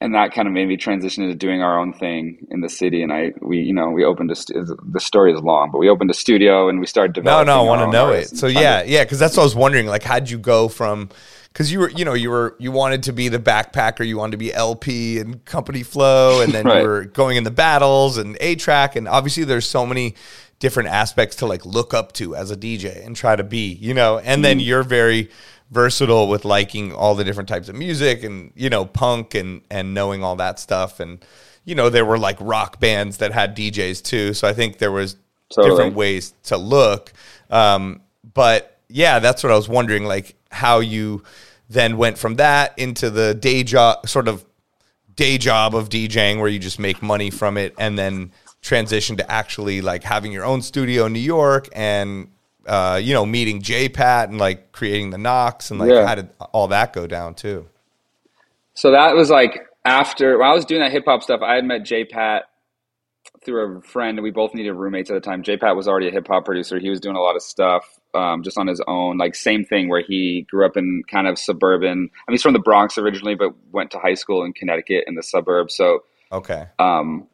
and 0.00 0.14
that 0.16 0.32
kind 0.32 0.48
of 0.48 0.54
made 0.54 0.66
me 0.66 0.76
transition 0.76 1.22
into 1.22 1.36
doing 1.36 1.62
our 1.62 1.78
own 1.78 1.92
thing 1.92 2.44
in 2.50 2.62
the 2.62 2.68
city 2.68 3.04
and 3.04 3.12
I 3.12 3.32
we 3.40 3.58
you 3.60 3.72
know 3.72 3.90
we 3.90 4.04
opened 4.04 4.32
a 4.32 4.34
st- 4.34 4.66
the 4.92 4.98
story 5.00 5.32
is 5.32 5.40
long 5.40 5.70
but 5.70 5.78
we 5.78 5.88
opened 5.88 6.10
a 6.10 6.14
studio 6.14 6.68
and 6.68 6.80
we 6.80 6.86
started 6.86 7.12
developing 7.12 7.46
no, 7.46 7.58
no, 7.58 7.64
I 7.64 7.68
want 7.68 7.82
to 7.82 7.92
know 7.96 8.10
it. 8.10 8.28
So 8.36 8.48
yeah, 8.48 8.82
yeah, 8.82 9.04
because 9.04 9.20
that's 9.20 9.36
what 9.36 9.44
I 9.44 9.46
was 9.46 9.54
wondering. 9.54 9.86
Like, 9.86 10.02
how'd 10.02 10.28
you 10.28 10.38
go 10.38 10.66
from? 10.66 11.10
Because 11.52 11.70
you 11.70 11.80
were, 11.80 11.90
you 11.90 12.04
know, 12.04 12.14
you 12.14 12.30
were, 12.30 12.56
you 12.58 12.72
wanted 12.72 13.02
to 13.04 13.12
be 13.12 13.28
the 13.28 13.38
backpacker, 13.38 14.06
you 14.06 14.16
wanted 14.16 14.32
to 14.32 14.36
be 14.38 14.54
El-P 14.54 15.18
and 15.18 15.44
Company 15.44 15.82
Flow, 15.82 16.40
and 16.40 16.52
then 16.52 16.64
Right. 16.66 16.80
you 16.80 16.86
were 16.88 17.04
going 17.04 17.36
in 17.36 17.44
the 17.44 17.50
battles 17.50 18.16
and 18.16 18.36
A-Trak, 18.40 18.96
and 18.96 19.06
obviously 19.06 19.44
there's 19.44 19.68
so 19.68 19.84
many 19.84 20.14
different 20.60 20.88
aspects 20.88 21.36
to 21.36 21.46
like 21.46 21.66
look 21.66 21.92
up 21.92 22.12
to 22.12 22.34
as 22.36 22.50
a 22.50 22.56
DJ 22.56 23.04
and 23.04 23.14
try 23.16 23.36
to 23.36 23.44
be, 23.44 23.72
you 23.74 23.92
know. 23.94 24.18
And 24.18 24.44
then 24.44 24.58
Mm-hmm. 24.58 24.66
you're 24.66 24.82
very 24.82 25.28
versatile 25.70 26.28
with 26.28 26.44
liking 26.44 26.92
all 26.94 27.14
the 27.14 27.24
different 27.24 27.48
types 27.48 27.68
of 27.68 27.74
music 27.74 28.22
and 28.22 28.52
you 28.54 28.68
know 28.68 28.84
punk 28.84 29.34
and 29.34 29.62
and 29.70 29.94
knowing 29.94 30.22
all 30.22 30.36
that 30.36 30.58
stuff 30.58 31.00
and 31.00 31.24
you 31.64 31.74
know 31.74 31.88
there 31.88 32.04
were 32.04 32.18
like 32.18 32.36
rock 32.40 32.78
bands 32.78 33.16
that 33.16 33.32
had 33.32 33.56
DJs 33.56 34.02
too 34.04 34.34
so 34.34 34.46
I 34.46 34.52
think 34.52 34.76
there 34.78 34.92
was 34.92 35.16
Totally. 35.54 35.70
different 35.70 35.96
ways 35.96 36.34
to 36.44 36.56
look. 36.58 37.12
Um, 37.50 38.00
but 38.34 38.78
yeah, 38.88 39.18
that's 39.18 39.42
what 39.42 39.50
I 39.52 39.56
was 39.56 39.68
wondering, 39.68 40.04
like 40.04 40.34
how 40.52 40.80
you 40.80 41.22
then 41.68 41.96
went 41.96 42.18
from 42.18 42.36
that 42.36 42.78
into 42.78 43.10
the 43.10 43.34
day 43.34 43.62
job, 43.64 44.08
sort 44.08 44.28
of 44.28 44.44
day 45.14 45.38
job 45.38 45.74
of 45.74 45.88
DJing, 45.88 46.38
where 46.38 46.48
you 46.48 46.58
just 46.58 46.78
make 46.78 47.02
money 47.02 47.30
from 47.30 47.56
it, 47.56 47.74
and 47.78 47.98
then 47.98 48.32
transition 48.60 49.16
to 49.16 49.30
actually 49.30 49.80
like 49.80 50.02
having 50.04 50.32
your 50.32 50.44
own 50.44 50.62
studio 50.62 51.06
in 51.06 51.12
New 51.12 51.20
York 51.20 51.68
and. 51.74 52.28
Uh, 52.64 53.00
you 53.02 53.12
know, 53.12 53.26
meeting 53.26 53.60
J 53.60 53.88
Pat 53.88 54.28
and 54.28 54.38
like 54.38 54.70
creating 54.70 55.10
the 55.10 55.18
Knocks 55.18 55.72
and 55.72 55.80
like 55.80 55.90
Yeah. 55.90 56.06
how 56.06 56.14
did 56.14 56.28
all 56.52 56.68
that 56.68 56.92
go 56.92 57.08
down 57.08 57.34
too? 57.34 57.66
So 58.74 58.92
that 58.92 59.16
was 59.16 59.30
like 59.30 59.66
after 59.84 60.40
I 60.40 60.54
was 60.54 60.64
doing 60.64 60.80
that 60.80 60.92
hip 60.92 61.06
hop 61.06 61.24
stuff, 61.24 61.40
I 61.42 61.56
had 61.56 61.64
met 61.64 61.82
J 61.84 62.04
Pat 62.04 62.44
through 63.44 63.78
a 63.78 63.80
friend. 63.82 64.20
We 64.22 64.30
both 64.30 64.54
needed 64.54 64.74
roommates 64.74 65.10
at 65.10 65.14
the 65.14 65.20
time. 65.20 65.42
J 65.42 65.56
Pat 65.56 65.74
was 65.74 65.88
already 65.88 66.06
a 66.06 66.12
hip 66.12 66.28
hop 66.28 66.44
producer. 66.44 66.78
He 66.78 66.88
was 66.88 67.00
doing 67.00 67.16
a 67.16 67.20
lot 67.20 67.34
of 67.34 67.42
stuff 67.42 67.84
um, 68.14 68.42
just 68.42 68.58
on 68.58 68.66
his 68.66 68.80
own. 68.86 69.18
Like 69.18 69.34
same 69.34 69.64
thing 69.64 69.88
where 69.88 70.02
he 70.02 70.46
grew 70.50 70.66
up 70.66 70.76
in 70.76 71.02
kind 71.10 71.26
of 71.26 71.38
suburban. 71.38 71.90
I 71.90 72.30
mean, 72.30 72.34
he's 72.34 72.42
from 72.42 72.52
the 72.52 72.58
Bronx 72.58 72.98
originally, 72.98 73.34
but 73.34 73.54
went 73.72 73.90
to 73.92 73.98
high 73.98 74.14
school 74.14 74.44
in 74.44 74.52
Connecticut 74.52 75.04
in 75.06 75.14
the 75.14 75.22
suburbs. 75.22 75.74
So 75.74 76.00
Okay, 76.30 76.66
um, 76.78 77.28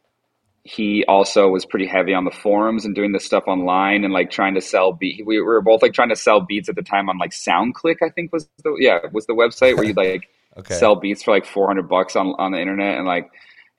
he 0.64 1.05
also 1.07 1.49
was 1.49 1.64
pretty 1.64 1.87
heavy 1.87 2.12
on 2.12 2.24
the 2.24 2.31
forums 2.31 2.85
and 2.85 2.95
doing 2.95 3.12
this 3.12 3.24
stuff 3.24 3.45
online 3.47 4.05
and 4.05 4.12
like 4.12 4.31
trying 4.31 4.55
to 4.55 4.61
sell 4.61 4.93
beat. 4.93 5.24
We 5.24 5.41
were 5.41 5.62
both 5.62 5.83
like 5.83 5.95
trying 5.95 6.11
to 6.11 6.16
sell 6.16 6.41
beats 6.41 6.68
at 6.68 6.74
the 6.76 6.83
time 6.83 7.09
on 7.09 7.16
like 7.18 7.31
SoundClick, 7.31 7.97
I 8.03 8.11
think 8.11 8.33
was 8.33 8.49
the 8.64 8.76
yeah 8.79 8.99
was 9.12 9.26
the 9.26 9.35
website 9.35 9.76
where 9.76 9.85
you 9.85 9.95
like 9.95 10.29
Okay. 10.57 10.74
sell 10.74 10.97
beats 10.97 11.22
for 11.22 11.33
like 11.33 11.47
four 11.47 11.68
hundred 11.68 11.89
bucks 11.89 12.16
on 12.16 12.35
on 12.39 12.51
the 12.53 12.61
internet 12.61 12.99
and 12.99 13.07
like 13.07 13.31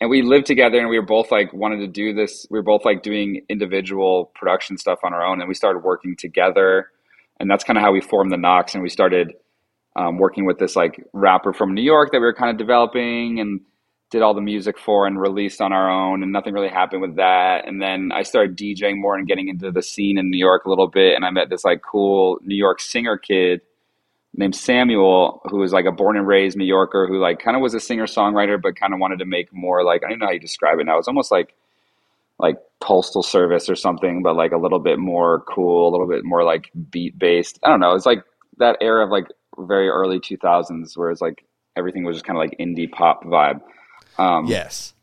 and 0.01 0.09
we 0.09 0.21
lived 0.21 0.45
together 0.45 0.79
and 0.79 0.89
we 0.89 0.97
were 0.97 1.05
both 1.05 1.31
like 1.31 1.51
wanted 1.53 1.77
to 1.77 1.87
do 1.87 2.13
this. 2.13 2.47
We 2.49 2.59
were 2.59 2.63
both 2.63 2.85
like 2.85 3.03
doing 3.03 3.45
individual 3.49 4.31
production 4.35 4.77
stuff 4.77 4.99
on 5.03 5.13
our 5.13 5.25
own 5.25 5.41
and 5.41 5.47
we 5.47 5.53
started 5.55 5.79
working 5.79 6.15
together 6.15 6.89
and 7.39 7.49
that's 7.49 7.63
kind 7.63 7.77
of 7.77 7.83
how 7.83 7.91
we 7.91 8.01
formed 8.01 8.31
the 8.31 8.37
Knocks 8.37 8.73
and 8.73 8.83
we 8.83 8.89
started 8.89 9.33
um, 9.95 10.17
working 10.17 10.45
with 10.45 10.59
this 10.59 10.75
like 10.75 11.03
rapper 11.13 11.53
from 11.53 11.73
New 11.73 11.81
York 11.81 12.11
that 12.11 12.19
we 12.19 12.25
were 12.25 12.33
kind 12.33 12.51
of 12.51 12.57
developing 12.57 13.39
and 13.39 13.61
did 14.09 14.21
all 14.21 14.33
the 14.33 14.41
music 14.41 14.77
for 14.77 15.05
and 15.05 15.19
released 15.21 15.61
on 15.61 15.71
our 15.71 15.89
own 15.89 16.23
and 16.23 16.31
nothing 16.31 16.53
really 16.53 16.69
happened 16.69 17.01
with 17.01 17.15
that 17.15 17.67
and 17.67 17.81
then 17.81 18.11
i 18.11 18.23
started 18.23 18.57
djing 18.57 18.97
more 18.97 19.15
and 19.15 19.27
getting 19.27 19.49
into 19.49 19.71
the 19.71 19.83
scene 19.83 20.17
in 20.17 20.29
new 20.29 20.37
york 20.37 20.65
a 20.65 20.69
little 20.69 20.87
bit 20.87 21.15
and 21.15 21.23
i 21.25 21.29
met 21.29 21.49
this 21.49 21.63
like 21.63 21.81
cool 21.81 22.39
new 22.43 22.55
york 22.55 22.81
singer 22.81 23.17
kid 23.17 23.61
named 24.39 24.55
samuel 24.55 25.41
who 25.49 25.57
was 25.57 25.71
like 25.71 25.85
a 25.85 25.91
born 25.91 26.17
and 26.17 26.25
raised 26.25 26.57
new 26.57 26.65
yorker 26.65 27.07
who 27.07 27.19
like 27.19 27.39
kind 27.39 27.55
of 27.55 27.61
was 27.61 27.73
a 27.73 27.79
singer 27.79 28.05
songwriter 28.05 28.59
but 28.59 28.75
kind 28.75 28.93
of 28.93 28.99
wanted 28.99 29.19
to 29.19 29.25
make 29.25 29.53
more 29.53 29.83
like 29.83 30.03
i 30.03 30.09
don't 30.09 30.19
know 30.19 30.25
how 30.25 30.31
you 30.31 30.39
describe 30.39 30.79
it 30.79 30.85
now. 30.85 30.97
It's 30.97 31.07
almost 31.07 31.31
like 31.31 31.53
like 32.39 32.55
postal 32.79 33.21
service 33.21 33.69
or 33.69 33.75
something 33.75 34.23
but 34.23 34.35
like 34.35 34.53
a 34.53 34.57
little 34.57 34.79
bit 34.79 34.97
more 34.97 35.41
cool 35.41 35.89
a 35.89 35.91
little 35.91 36.07
bit 36.07 36.23
more 36.23 36.43
like 36.43 36.71
beat 36.89 37.19
based 37.19 37.59
i 37.63 37.69
don't 37.69 37.79
know. 37.79 37.93
It's 37.93 38.05
like 38.05 38.23
that 38.57 38.77
era 38.81 39.03
of 39.03 39.09
like 39.09 39.27
very 39.57 39.89
early 39.89 40.19
2000s 40.19 40.95
where 40.95 41.11
it's 41.11 41.21
like 41.21 41.43
everything 41.75 42.03
was 42.03 42.15
just 42.15 42.25
kind 42.25 42.37
of 42.37 42.41
like 42.41 42.57
indie 42.59 42.91
pop 42.91 43.23
vibe. 43.23 43.61
Um, 44.17 44.45
yes, 44.45 44.93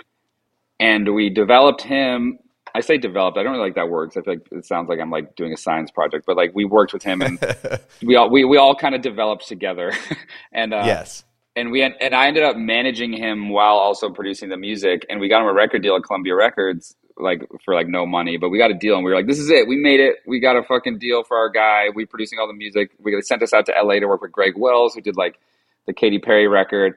and 0.79 1.15
we 1.15 1.31
developed 1.31 1.83
him. 1.83 2.39
I 2.77 2.81
say 2.81 2.99
developed. 2.99 3.39
I 3.39 3.43
don't 3.43 3.53
really 3.53 3.65
like 3.65 3.75
that 3.77 3.89
word 3.89 4.11
'cause 4.11 4.19
I 4.19 4.23
feel 4.23 4.35
like 4.35 4.47
it 4.53 4.67
sounds 4.67 4.89
like 4.89 5.01
I'm 5.01 5.11
like 5.11 5.35
doing 5.37 5.53
a 5.53 5.57
science 5.57 5.91
project. 5.91 6.25
But 6.27 6.37
like 6.37 6.53
we 6.55 6.65
worked 6.65 6.93
with 6.93 7.03
him, 7.03 7.23
and 7.23 7.39
we 8.03 8.17
all 8.17 8.31
we, 8.31 8.45
we 8.45 8.57
all 8.59 8.75
kind 8.75 8.95
of 8.95 9.03
developed 9.03 9.49
together. 9.49 9.93
and 10.53 10.75
uh, 10.75 10.83
yes, 10.85 11.25
and 11.57 11.71
we 11.71 11.83
and 11.83 12.15
I 12.15 12.27
ended 12.29 12.43
up 12.43 12.57
managing 12.57 13.13
him 13.13 13.49
while 13.49 13.77
also 13.77 14.11
producing 14.11 14.51
the 14.51 14.57
music. 14.59 15.07
And 15.09 15.21
we 15.21 15.29
got 15.29 15.41
him 15.41 15.49
a 15.49 15.55
record 15.55 15.83
deal 15.83 15.97
at 15.97 16.03
Columbia 16.03 16.35
Records, 16.35 16.95
like 17.17 17.43
for 17.65 17.75
like 17.75 17.89
no 17.89 18.05
money. 18.07 18.37
But 18.37 18.51
we 18.51 18.59
got 18.59 18.71
a 18.71 18.75
deal, 18.75 18.97
and 18.97 19.05
we 19.05 19.11
were 19.11 19.17
like, 19.17 19.27
"This 19.27 19.39
is 19.39 19.51
it. 19.51 19.67
We 19.67 19.77
made 19.77 20.01
it. 20.01 20.17
We 20.27 20.39
got 20.39 20.57
a 20.57 20.63
fucking 20.63 20.99
deal 20.99 21.25
for 21.25 21.39
our 21.39 21.49
guy. 21.49 21.87
We 21.95 22.05
producing 22.05 22.39
all 22.39 22.47
the 22.47 22.53
music. 22.55 22.91
We 22.99 23.13
they 23.15 23.23
sent 23.23 23.43
us 23.43 23.55
out 23.55 23.67
to 23.67 23.75
LA 23.83 24.01
to 24.01 24.07
work 24.07 24.21
with 24.21 24.33
Greg 24.33 24.55
Wells, 24.57 24.95
who 24.95 25.01
did 25.01 25.17
like 25.17 25.39
the 25.87 25.95
Katy 25.95 26.19
Perry 26.19 26.47
record 26.47 26.95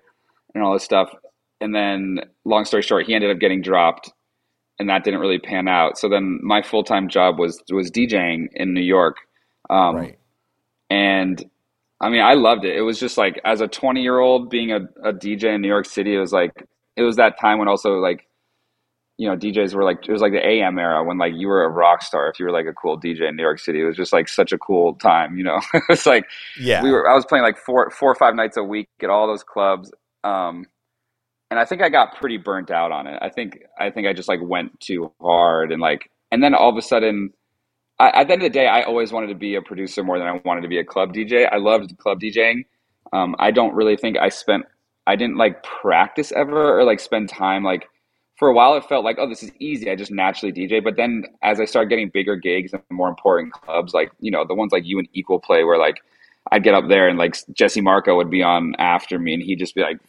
and 0.54 0.64
all 0.64 0.74
this 0.74 0.84
stuff. 0.84 1.14
And 1.62 1.74
then, 1.76 2.20
long 2.46 2.66
story 2.66 2.84
short, 2.84 3.06
he 3.06 3.14
ended 3.14 3.32
up 3.32 3.40
getting 3.40 3.62
dropped, 3.62 4.12
and 4.80 4.90
that 4.90 5.04
didn't 5.04 5.20
really 5.20 5.40
pan 5.40 5.68
out. 5.68 5.98
So 5.98 6.10
then, 6.10 6.40
my 6.42 6.62
full 6.62 6.84
time 6.84 7.10
job 7.10 7.38
was 7.38 7.62
was 7.72 7.92
DJing 7.92 8.48
in 8.54 8.74
New 8.74 8.82
York. 8.82 9.18
Um, 9.70 9.96
right. 9.96 10.20
and 10.90 11.44
I 12.02 12.10
mean, 12.10 12.22
I 12.22 12.34
loved 12.34 12.66
it. 12.66 12.76
It 12.76 12.82
was 12.82 13.00
just 13.00 13.18
like 13.18 13.40
as 13.44 13.62
a 13.62 13.68
20 13.68 14.02
year 14.02 14.20
old 14.20 14.50
being 14.50 14.72
a, 14.72 14.80
a 15.04 15.14
DJ 15.14 15.56
in 15.56 15.62
New 15.62 15.68
York 15.68 15.86
City, 15.86 16.16
it 16.16 16.20
was 16.20 16.32
like 16.32 16.66
it 16.96 17.04
was 17.04 17.18
that 17.18 17.40
time 17.40 17.60
when 17.60 17.68
also 17.68 17.96
like 17.96 18.26
you 19.18 19.28
know 19.28 19.36
DJs 19.36 19.74
were 19.76 19.84
like 19.84 19.98
it 20.08 20.12
was 20.12 20.22
like 20.22 20.32
the 20.32 20.46
AM 20.46 20.80
era 20.80 21.04
when 21.04 21.18
like 21.18 21.34
you 21.36 21.50
were 21.50 21.64
a 21.64 21.70
rock 21.70 22.02
star 22.02 22.30
if 22.30 22.40
you 22.40 22.46
were 22.46 22.52
like 22.52 22.66
a 22.66 22.74
cool 22.74 22.98
DJ 22.98 23.28
in 23.28 23.36
New 23.36 23.44
York 23.44 23.60
City. 23.60 23.82
It 23.82 23.86
was 23.86 23.98
just 23.98 24.14
like 24.14 24.30
such 24.30 24.54
a 24.54 24.58
cool 24.58 24.96
time, 24.96 25.38
you 25.38 25.44
know. 25.44 25.60
it's 25.90 26.06
like 26.06 26.26
Yeah, 26.58 26.82
we 26.82 26.92
were 26.92 27.08
I 27.08 27.14
was 27.14 27.26
playing 27.26 27.44
like 27.44 27.58
four 27.58 27.90
four 27.92 28.10
or 28.10 28.16
five 28.16 28.34
nights 28.34 28.56
a 28.56 28.64
week 28.64 28.88
at 29.04 29.10
all 29.10 29.28
those 29.28 29.44
clubs. 29.44 29.92
Um 30.24 30.66
and 31.50 31.60
I 31.60 31.66
think 31.66 31.82
I 31.82 31.90
got 31.90 32.16
pretty 32.16 32.38
burnt 32.38 32.72
out 32.72 32.92
on 32.92 33.08
it. 33.08 33.18
I 33.22 33.30
think 33.30 33.60
I 33.80 33.90
think 33.90 34.08
I 34.08 34.14
just 34.14 34.30
like 34.30 34.40
went 34.42 34.80
too 34.80 35.12
hard 35.22 35.72
and 35.72 35.82
like 35.82 36.10
and 36.32 36.44
then 36.44 36.54
all 36.54 36.70
of 36.70 36.78
a 36.78 36.82
sudden 36.82 37.32
I, 38.00 38.10
at 38.22 38.28
the 38.28 38.34
end 38.34 38.44
of 38.44 38.52
the 38.52 38.58
day 38.58 38.68
I 38.68 38.84
always 38.84 39.12
wanted 39.12 39.28
to 39.28 39.36
be 39.36 39.56
a 39.56 39.62
producer 39.62 40.04
more 40.04 40.20
than 40.20 40.28
I 40.28 40.42
wanted 40.46 40.62
to 40.62 40.68
be 40.68 40.80
a 40.80 40.86
club 40.86 41.14
DJ. 41.14 41.50
I 41.52 41.58
loved 41.58 41.98
club 41.98 42.20
DJing. 42.22 42.66
Um 43.14 43.36
I 43.40 43.52
don't 43.52 43.74
really 43.74 43.98
think 43.98 44.18
I 44.18 44.30
spent 44.30 44.66
I 45.08 45.16
didn't 45.16 45.38
like 45.38 45.64
practice 45.64 46.32
ever 46.32 46.80
or 46.80 46.84
like 46.84 47.00
spend 47.00 47.30
time 47.30 47.64
like 47.64 47.88
for 48.38 48.48
a 48.48 48.54
while 48.54 48.76
it 48.76 48.86
felt 48.86 49.04
like 49.04 49.18
oh 49.20 49.28
this 49.28 49.44
is 49.44 49.52
easy 49.60 49.92
i 49.92 49.96
just 49.96 50.12
naturally 50.12 50.54
dj 50.54 50.82
but 50.82 50.96
then 50.96 51.24
as 51.44 51.60
i 51.60 51.66
started 51.66 51.90
getting 51.90 52.10
bigger 52.10 52.38
gigs 52.38 52.72
and 52.72 52.82
more 52.90 53.10
important 53.10 53.52
clubs 53.52 53.94
like 53.94 54.12
you 54.20 54.32
know 54.32 54.46
the 54.48 54.56
ones 54.56 54.72
like 54.72 54.86
you 54.86 54.98
and 54.98 55.10
equal 55.14 55.40
play 55.40 55.66
where 55.66 55.78
like 55.78 55.98
i'd 56.54 56.64
get 56.64 56.74
up 56.74 56.88
there 56.88 57.10
and 57.10 57.20
like 57.20 57.36
jesse 57.54 57.82
marco 57.82 58.16
would 58.16 58.30
be 58.30 58.42
on 58.42 58.74
after 58.80 59.20
me 59.20 59.34
and 59.34 59.44
he'd 59.44 59.60
just 59.60 59.76
be 59.76 59.82
like 59.82 60.00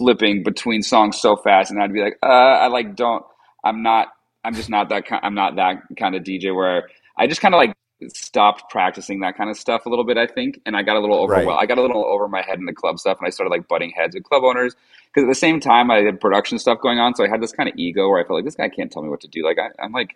flipping 0.00 0.42
between 0.42 0.82
songs 0.82 1.20
so 1.20 1.36
fast 1.36 1.70
and 1.70 1.82
i'd 1.82 1.92
be 1.92 2.00
like 2.00 2.18
uh 2.22 2.26
i 2.64 2.66
like 2.68 2.96
don't 2.96 3.24
i'm 3.64 3.82
not 3.82 4.08
i'm 4.44 4.54
just 4.54 4.70
not 4.70 4.88
that 4.88 5.06
kind 5.06 5.20
i'm 5.22 5.34
not 5.34 5.56
that 5.56 5.76
kind 5.98 6.14
of 6.16 6.22
dj 6.24 6.54
where 6.56 6.88
i 7.18 7.26
just 7.26 7.40
kind 7.42 7.54
of 7.54 7.58
like 7.58 7.74
stopped 8.08 8.70
practicing 8.70 9.20
that 9.20 9.36
kind 9.36 9.50
of 9.50 9.56
stuff 9.58 9.84
a 9.84 9.90
little 9.90 10.06
bit 10.06 10.16
i 10.16 10.26
think 10.26 10.58
and 10.64 10.74
i 10.76 10.82
got 10.82 10.96
a 10.96 11.00
little 11.00 11.18
overwhelmed 11.18 11.48
Right. 11.48 11.58
i 11.62 11.66
got 11.66 11.78
a 11.78 11.82
little 11.82 12.04
over 12.04 12.28
my 12.28 12.42
head 12.42 12.58
in 12.58 12.64
the 12.64 12.72
club 12.72 12.98
stuff 12.98 13.18
and 13.20 13.26
i 13.26 13.30
started 13.30 13.50
like 13.50 13.68
butting 13.68 13.92
heads 13.94 14.14
with 14.14 14.24
club 14.24 14.42
owners 14.42 14.74
because 15.12 15.24
at 15.26 15.30
the 15.30 15.34
same 15.34 15.58
time 15.60 15.90
I 15.90 16.02
had 16.02 16.20
production 16.20 16.58
stuff 16.60 16.80
going 16.80 17.00
on, 17.00 17.16
so 17.16 17.24
I 17.24 17.28
had 17.28 17.42
this 17.42 17.50
kind 17.52 17.68
of 17.68 17.74
ego 17.76 18.08
where 18.08 18.20
I 18.20 18.24
felt 18.24 18.36
like 18.38 18.44
this 18.44 18.54
guy 18.54 18.68
can't 18.68 18.92
tell 18.92 19.02
me 19.02 19.08
what 19.08 19.20
to 19.22 19.28
do. 19.28 19.44
Like 19.44 19.58
I, 19.58 19.70
I'm 19.82 19.90
like, 19.90 20.14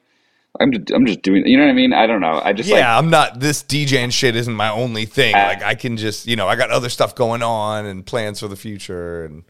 I'm 0.60 0.70
just, 0.70 0.92
I'm 0.92 1.04
just 1.04 1.22
doing. 1.22 1.44
You 1.48 1.56
know 1.56 1.64
what 1.64 1.70
I 1.70 1.74
mean? 1.74 1.92
I 1.92 2.06
don't 2.06 2.20
know. 2.20 2.40
I 2.44 2.52
just 2.52 2.68
yeah, 2.68 2.76
like 2.76 3.04
I'm 3.04 3.10
not 3.10 3.40
this 3.40 3.64
DJing 3.64 4.12
shit 4.12 4.36
isn't 4.36 4.54
my 4.54 4.68
only 4.70 5.04
thing. 5.04 5.34
Uh, 5.34 5.46
Like 5.48 5.64
I 5.64 5.74
can 5.74 5.96
just, 5.96 6.28
you 6.28 6.36
know, 6.36 6.46
I 6.46 6.54
got 6.54 6.70
other 6.70 6.88
stuff 6.88 7.16
going 7.16 7.42
on 7.42 7.86
and 7.86 8.06
plans 8.06 8.38
for 8.38 8.46
the 8.46 8.54
future 8.54 9.24
and 9.24 9.42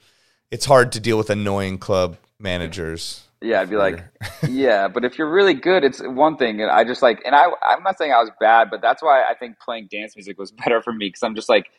it's 0.55 0.67
hard 0.67 0.93
to 0.93 1.01
deal 1.01 1.19
with 1.19 1.31
annoying 1.31 1.79
club 1.79 2.17
managers. 2.39 3.25
yeah. 3.41 3.61
I'd 3.61 3.71
be 3.71 3.75
like, 3.77 4.05
yeah. 4.49 4.87
But 4.87 5.05
if 5.05 5.19
you're 5.19 5.29
really 5.29 5.53
good, 5.53 5.83
it's 5.83 6.01
one 6.01 6.37
thing. 6.37 6.61
And 6.61 6.71
I 6.71 6.85
just 6.85 7.03
like, 7.03 7.21
and 7.27 7.35
I, 7.35 7.47
I'm 7.69 7.83
not 7.83 7.99
saying 7.99 8.13
I 8.13 8.21
was 8.21 8.31
bad, 8.39 8.71
but 8.71 8.81
that's 8.81 9.03
why 9.03 9.25
I 9.25 9.35
think 9.35 9.59
playing 9.59 9.89
dance 9.91 10.15
music 10.15 10.39
was 10.39 10.53
better 10.65 10.81
for 10.81 10.93
me 10.93 11.09
because 11.09 11.25
I'm 11.25 11.35
just 11.35 11.49
like, 11.49 11.71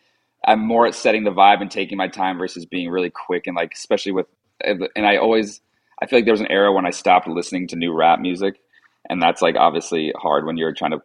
I'm 0.45 0.59
more 0.59 0.85
at 0.85 0.93
setting 0.93 1.23
the 1.23 1.31
vibe 1.31 1.61
and 1.61 1.71
taking 1.71 1.97
my 1.97 2.09
time 2.09 2.37
versus 2.37 2.65
being 2.65 2.89
really 2.89 3.09
quick 3.09 3.47
and 3.47 3.55
like, 3.55 3.73
especially 3.73 4.11
with, 4.11 4.27
and 4.61 5.05
I 5.05 5.15
always, 5.15 5.61
I 6.01 6.05
feel 6.05 6.17
like 6.19 6.25
there 6.25 6.33
was 6.33 6.41
an 6.41 6.51
era 6.51 6.73
when 6.73 6.85
I 6.85 6.91
stopped 6.91 7.29
listening 7.29 7.67
to 7.69 7.77
new 7.77 7.93
rap 7.93 8.19
music, 8.19 8.59
and 9.09 9.21
that's 9.21 9.41
like 9.41 9.55
obviously 9.55 10.11
hard 10.17 10.45
when 10.45 10.57
you're 10.57 10.73
trying 10.73 10.91
to 10.91 11.01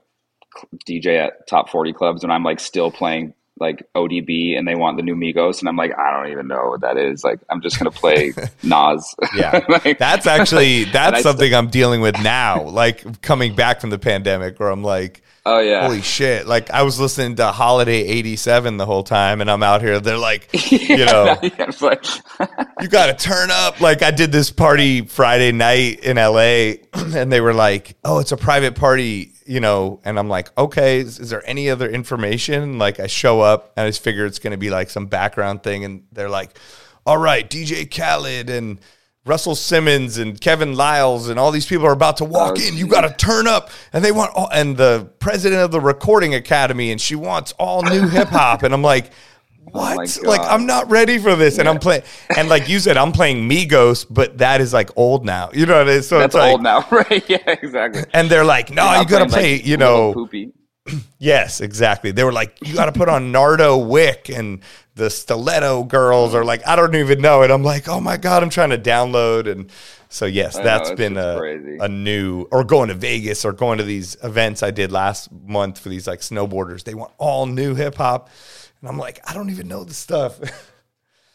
DJ 0.89 1.25
at 1.25 1.47
top 1.47 1.69
40 1.69 1.93
clubs 1.93 2.25
and 2.25 2.33
I'm 2.33 2.43
like 2.43 2.59
still 2.59 2.91
playing 2.91 3.35
like 3.61 3.87
ODB 3.95 4.57
and 4.59 4.67
they 4.67 4.75
want 4.75 4.97
the 4.97 5.03
new 5.03 5.15
Migos, 5.15 5.61
and 5.61 5.69
I'm 5.69 5.77
like, 5.77 5.93
I 5.99 6.11
don't 6.17 6.33
even 6.33 6.49
know 6.49 6.69
what 6.71 6.81
that 6.81 6.97
is. 6.97 7.23
Like, 7.23 7.41
I'm 7.51 7.61
just 7.61 7.79
gonna 7.79 7.91
play 7.91 8.33
Nas. 8.63 9.15
Yeah, 9.37 9.65
Like- 9.69 9.99
that's 9.99 10.27
actually 10.27 10.85
that's 10.93 11.19
I 11.19 11.23
something 11.23 11.55
I'm 11.55 11.69
dealing 11.69 12.01
with 12.01 12.21
now. 12.23 12.63
Like 12.63 13.23
coming 13.23 13.55
back 13.55 13.81
from 13.81 13.91
the 13.91 13.99
pandemic, 13.99 14.59
where 14.59 14.71
I'm 14.71 14.83
like, 14.83 15.23
Oh 15.47 15.59
yeah. 15.59 15.87
holy 15.87 16.03
shit! 16.03 16.47
Like 16.47 16.71
I 16.71 16.83
was 16.83 17.01
listening 17.01 17.37
to 17.37 17.45
Holiday87 17.45 18.77
the 18.77 18.85
whole 18.85 19.03
time, 19.03 19.41
and 19.41 19.51
I'm 19.51 19.63
out 19.63 19.81
here. 19.81 19.99
They're 19.99 20.19
like, 20.19 20.49
you 20.71 21.07
know, 21.07 21.39
Yeah, 21.43 21.71
like, 21.81 22.05
you 22.81 22.89
got 22.89 23.07
to 23.07 23.15
turn 23.15 23.51
up. 23.51 23.81
Like 23.81 24.03
I 24.03 24.11
did 24.11 24.33
this 24.33 24.51
party 24.51 25.03
Friday 25.03 25.53
night 25.53 26.01
in 26.01 26.17
LA, 26.17 26.75
and 27.17 27.33
they 27.33 27.41
were 27.41 27.55
like, 27.55 27.97
"Oh, 28.05 28.19
it's 28.19 28.33
a 28.33 28.37
private 28.37 28.75
party," 28.75 29.33
you 29.47 29.61
know. 29.61 30.01
And 30.05 30.19
I'm 30.19 30.29
like, 30.29 30.57
"Okay, 30.59 31.01
is, 31.01 31.19
is 31.19 31.31
there 31.31 31.43
any 31.49 31.71
other 31.71 31.89
information?" 31.89 32.79
Like 32.79 33.01
I 33.01 33.07
show 33.07 33.41
up, 33.41 33.73
and 33.77 33.87
I 33.87 33.89
just 33.89 34.03
figure 34.05 34.27
it's 34.27 34.39
going 34.41 34.53
to 34.53 34.59
be 34.59 34.71
like 34.71 34.91
some 34.91 35.07
background 35.07 35.63
thing, 35.63 35.85
and 35.85 36.05
they're 36.13 36.29
like, 36.29 36.59
"All 37.07 37.19
right, 37.19 37.49
DJ 37.49 37.91
Khaled 37.91 38.51
and." 38.51 38.79
Russell 39.27 39.55
Simmons 39.55 40.17
and 40.19 40.41
Kevin 40.41 40.75
Liles 40.75 41.29
and 41.29 41.39
all 41.39 41.51
these 41.51 41.67
people 41.67 41.87
are 41.87 41.93
about 41.93 42.17
to 42.19 42.25
walk 42.25 42.57
Oh, 42.59 42.67
in. 42.67 42.77
You 42.77 42.87
got 42.87 43.03
to 43.03 43.13
turn 43.15 43.47
up, 43.47 43.71
and 43.93 44.03
they 44.05 44.13
want 44.13 44.33
all, 44.35 44.49
and 44.53 44.77
the 44.77 45.11
president 45.19 45.61
of 45.61 45.71
the 45.71 45.81
Recording 45.81 46.35
Academy, 46.35 46.91
and 46.91 47.01
she 47.01 47.15
wants 47.15 47.53
all 47.59 47.83
new 47.83 48.09
hip 48.09 48.29
hop, 48.29 48.63
and 48.63 48.73
I'm 48.73 48.83
like, 48.83 49.11
oh 49.75 49.95
what? 49.97 50.19
Oh 50.25 50.29
like 50.29 50.41
I'm 50.41 50.65
not 50.65 50.89
ready 50.91 51.19
for 51.19 51.37
this, 51.37 51.59
and 51.59 51.69
I'm 51.69 51.79
playing, 51.79 52.03
and 52.37 52.49
like 52.49 52.69
you 52.69 52.79
said, 52.81 52.97
I'm 52.97 53.13
playing 53.13 53.49
Migos, 53.49 54.07
but 54.09 54.39
that 54.39 54.63
is 54.63 54.73
like 54.73 54.91
old 54.97 55.25
now. 55.27 55.51
You 55.53 55.67
know 55.67 55.79
what 55.79 55.89
it 55.89 55.97
is? 55.97 56.09
So 56.09 56.19
that's 56.19 56.35
it's 56.35 56.41
like, 56.41 56.53
old 56.53 56.63
now, 56.63 56.87
right? 56.91 57.23
Yeah, 57.29 57.39
exactly. 57.47 58.05
and 58.15 58.31
they're 58.31 58.45
like, 58.45 58.71
no, 58.71 58.91
You're 58.93 59.03
you 59.03 59.09
got 59.09 59.19
to 59.25 59.27
play. 59.29 59.57
like, 59.59 59.67
you 59.67 59.77
know, 59.77 60.15
Poopy. 60.15 60.53
yes, 61.19 61.61
exactly. 61.61 62.11
They 62.11 62.25
were 62.25 62.33
like, 62.33 62.57
you 62.63 62.75
got 62.75 62.87
to 62.87 62.93
put 62.93 63.11
on 63.11 63.31
Nardo 63.33 63.77
Wick 63.77 64.31
and 64.31 64.61
the 65.01 65.09
Stiletto 65.11 65.85
Girls, 65.85 66.35
or 66.35 66.45
like 66.45 66.67
I 66.69 66.77
don't 66.77 66.95
even 66.95 67.21
know. 67.21 67.43
And 67.43 67.51
I'm 67.51 67.63
like, 67.65 67.89
oh 67.89 68.01
my 68.01 68.19
god, 68.19 68.43
I'm 68.43 68.51
trying 68.51 68.71
to 68.71 68.79
download, 68.79 69.51
and 69.51 69.71
so 70.11 70.27
yes, 70.27 70.57
know, 70.57 70.63
that's 70.63 70.91
it's 70.91 70.99
been 70.99 71.17
a 71.17 71.41
a 71.81 71.89
new 71.89 72.47
or 72.53 72.63
going 72.65 72.89
to 72.89 72.95
Vegas 72.95 73.45
or 73.45 73.53
going 73.53 73.79
to 73.79 73.85
these 73.85 74.17
events 74.23 74.63
I 74.63 74.71
did 74.71 74.93
last 74.93 75.33
month 75.33 75.79
for 75.79 75.89
these 75.89 76.07
like 76.07 76.21
snowboarders. 76.21 76.85
They 76.85 76.95
want 76.95 77.13
all 77.17 77.47
new 77.47 77.75
hip 77.75 77.95
hop, 77.95 78.29
and 78.81 78.91
I'm 78.91 78.99
like, 78.99 79.21
I 79.29 79.33
don't 79.33 79.49
even 79.51 79.69
know 79.69 79.85
the 79.85 79.95
stuff. 79.95 80.39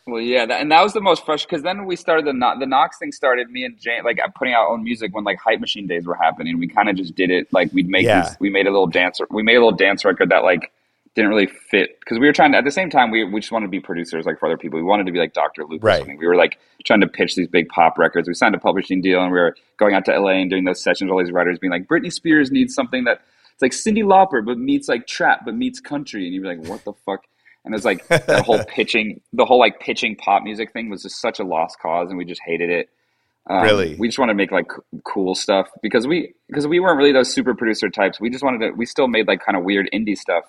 Well, 0.08 0.22
yeah, 0.22 0.46
that, 0.46 0.62
and 0.62 0.72
that 0.72 0.84
was 0.84 0.94
the 0.94 1.02
most 1.02 1.26
fresh 1.26 1.46
because 1.46 1.64
then 1.64 1.88
we 1.88 1.96
started 1.96 2.28
the 2.28 2.56
the 2.60 2.68
Knocks 2.68 3.00
thing. 3.00 3.12
Started 3.12 3.50
me 3.50 3.66
and 3.66 3.76
Jane 3.80 4.04
like 4.04 4.20
uh, 4.20 4.28
putting 4.36 4.54
out 4.54 4.68
our 4.68 4.68
own 4.68 4.84
music 4.84 5.16
when 5.16 5.24
like 5.24 5.40
Hype 5.40 5.60
Machine 5.60 5.88
days 5.88 6.06
were 6.06 6.14
happening. 6.14 6.60
We 6.60 6.68
kind 6.68 6.90
of 6.90 6.96
just 6.96 7.16
did 7.16 7.32
it 7.32 7.52
like 7.52 7.74
we'd 7.74 7.90
make 7.90 8.06
Yeah. 8.06 8.22
these. 8.22 8.38
We 8.40 8.52
made 8.52 8.68
a 8.68 8.70
little 8.70 8.86
dance. 8.86 9.20
We 9.32 9.42
made 9.42 9.56
a 9.56 9.60
little 9.66 9.76
dance 9.76 10.06
record 10.06 10.30
that 10.30 10.44
like 10.44 10.72
didn't 11.16 11.30
really 11.30 11.48
fit 11.48 11.98
because 12.02 12.20
we 12.20 12.28
were 12.28 12.34
trying 12.34 12.52
to 12.52 12.58
at 12.58 12.66
the 12.66 12.72
same 12.72 12.90
time 12.90 13.10
we 13.10 13.24
we 13.24 13.40
just 13.40 13.52
wanted 13.52 13.68
to 13.68 13.72
be 13.72 13.80
producers 13.80 14.26
like 14.26 14.38
for 14.38 14.48
other 14.48 14.58
people. 14.58 14.78
We 14.78 14.84
wanted 14.84 15.06
to 15.06 15.14
be 15.14 15.20
like 15.20 15.34
Dr. 15.34 15.64
Luke 15.66 15.82
or 15.82 15.88
something. 16.00 16.18
We 16.18 16.28
were 16.28 16.36
like 16.36 16.60
trying 16.84 17.02
to 17.02 17.08
pitch 17.08 17.36
these 17.36 17.48
big 17.48 17.70
pop 17.70 17.98
records. 17.98 18.28
We 18.28 18.34
signed 18.34 18.54
a 18.54 18.60
publishing 18.60 19.02
deal 19.02 19.22
and 19.22 19.32
we 19.32 19.40
were 19.40 19.56
going 19.78 19.96
out 19.96 20.06
to 20.06 20.20
LA 20.20 20.32
and 20.32 20.50
doing 20.50 20.66
those 20.66 20.84
sessions. 20.84 21.08
with 21.10 21.14
All 21.14 21.24
these 21.24 21.32
writers 21.32 21.58
being 21.58 21.72
like, 21.72 21.88
Britney 21.88 22.12
Spears 22.12 22.52
needs 22.52 22.76
something 22.76 23.06
that 23.06 23.22
it's 23.54 23.62
like 23.62 23.72
Cyndi 23.72 24.04
Lauper 24.04 24.46
but 24.46 24.58
meets 24.58 24.90
like 24.90 25.08
trap 25.08 25.42
but 25.46 25.56
meets 25.56 25.80
country, 25.80 26.26
and 26.26 26.34
you'd 26.34 26.44
be 26.44 26.50
like, 26.50 26.68
what 26.68 26.84
the 26.84 26.92
fuck. 27.06 27.24
And 27.64 27.74
it 27.74 27.78
was 27.78 27.86
like 27.86 28.06
that 28.10 28.46
whole 28.46 28.64
pitching, 28.68 29.22
the 29.32 29.46
whole 29.46 29.60
like 29.60 29.80
pitching 29.80 30.18
pop 30.18 30.44
music 30.44 30.74
thing 30.74 30.90
was 30.90 31.02
just 31.02 31.22
such 31.22 31.40
a 31.40 31.44
lost 31.44 31.80
cause, 31.80 32.10
and 32.10 32.18
we 32.18 32.26
just 32.26 32.42
hated 32.46 32.70
it. 32.70 32.90
Um, 33.48 33.62
Really? 33.64 33.96
we 33.96 34.08
just 34.08 34.20
want 34.20 34.30
to 34.30 34.34
make 34.34 34.52
like 34.52 34.68
cool 35.06 35.34
stuff 35.36 35.70
because 35.82 36.08
we 36.08 36.34
because 36.48 36.68
we 36.68 36.80
weren't 36.80 36.98
really 36.98 37.14
those 37.14 37.32
super 37.32 37.54
producer 37.56 37.90
types. 37.90 38.20
We 38.20 38.30
just 38.30 38.44
wanted 38.44 38.60
to. 38.60 38.72
We 38.72 38.86
still 38.86 39.08
made 39.08 39.28
like 39.28 39.40
kind 39.46 39.58
of 39.58 39.64
weird 39.64 39.90
indie 39.94 40.18
stuff 40.18 40.44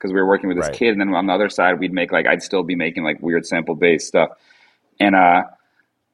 because 0.00 0.14
we 0.14 0.20
were 0.20 0.26
working 0.28 0.48
with 0.48 0.56
this 0.58 0.68
Right. 0.68 0.74
kid, 0.74 0.92
and 0.92 1.00
then 1.00 1.14
on 1.14 1.26
the 1.26 1.34
other 1.34 1.50
side, 1.50 1.78
we'd 1.78 1.92
make 1.92 2.12
like 2.12 2.26
I'd 2.26 2.42
still 2.42 2.62
be 2.64 2.74
making 2.76 3.04
like 3.04 3.20
weird 3.22 3.46
sample 3.46 3.76
based 3.76 4.08
stuff, 4.08 4.30
and 4.98 5.14
uh, 5.14 5.42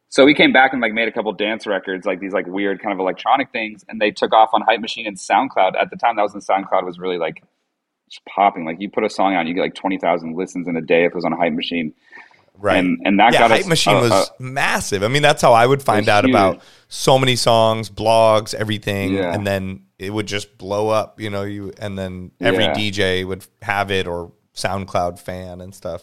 so 0.08 0.24
we 0.24 0.34
came 0.34 0.52
back 0.52 0.72
and 0.72 0.82
like 0.82 0.92
made 0.92 1.08
a 1.08 1.12
couple 1.12 1.32
dance 1.32 1.66
records, 1.66 2.06
like 2.06 2.20
these 2.20 2.32
like 2.32 2.46
weird 2.46 2.82
kind 2.82 2.92
of 2.92 3.00
electronic 3.00 3.52
things, 3.52 3.84
and 3.88 4.00
they 4.00 4.10
took 4.10 4.32
off 4.34 4.50
on 4.54 4.62
Hype 4.62 4.80
Machine 4.80 5.06
and 5.06 5.16
SoundCloud. 5.16 5.76
At 5.80 5.90
the 5.90 5.96
time, 5.96 6.16
that 6.16 6.22
was 6.22 6.34
when 6.34 6.42
SoundCloud 6.42 6.84
was 6.84 6.98
really 6.98 7.18
like 7.18 7.42
just 8.10 8.24
popping. 8.26 8.64
Like 8.64 8.80
you 8.80 8.90
put 8.90 9.04
a 9.04 9.10
song 9.10 9.34
out, 9.34 9.46
you 9.46 9.54
get 9.54 9.62
like 9.62 9.74
twenty 9.74 9.98
thousand 9.98 10.36
listens 10.36 10.68
in 10.68 10.76
a 10.76 10.82
day 10.82 11.04
if 11.04 11.12
it 11.12 11.14
was 11.14 11.24
on 11.24 11.32
Hype 11.32 11.52
Machine. 11.54 11.94
Right. 12.58 12.78
And- 12.78 13.00
and 13.04 13.18
that 13.20 13.32
yeah, 13.32 13.40
got 13.40 13.50
Hype 13.50 13.60
us, 13.60 13.66
Machine 13.66 13.96
uh, 13.96 14.00
was 14.02 14.12
uh, 14.12 14.24
massive. 14.38 15.02
I 15.02 15.08
mean, 15.08 15.22
that's 15.22 15.42
how 15.42 15.52
I 15.52 15.66
would 15.66 15.82
find 15.82 16.08
out 16.08 16.28
about 16.28 16.60
so 16.88 17.18
many 17.18 17.36
songs, 17.36 17.90
blogs, 17.90 18.54
everything, 18.54 19.14
Yeah. 19.14 19.34
and 19.34 19.46
then 19.46 19.84
it 19.98 20.10
would 20.10 20.26
just 20.26 20.58
blow 20.58 20.88
up. 20.88 21.20
You 21.20 21.30
know, 21.30 21.42
you 21.42 21.72
and 21.78 21.98
then 21.98 22.30
every 22.40 22.64
Yeah. 22.64 22.74
DJ 22.74 23.24
would 23.26 23.46
have 23.62 23.90
it 23.90 24.06
or 24.06 24.32
SoundCloud 24.54 25.18
fan 25.18 25.60
and 25.60 25.74
stuff. 25.74 26.02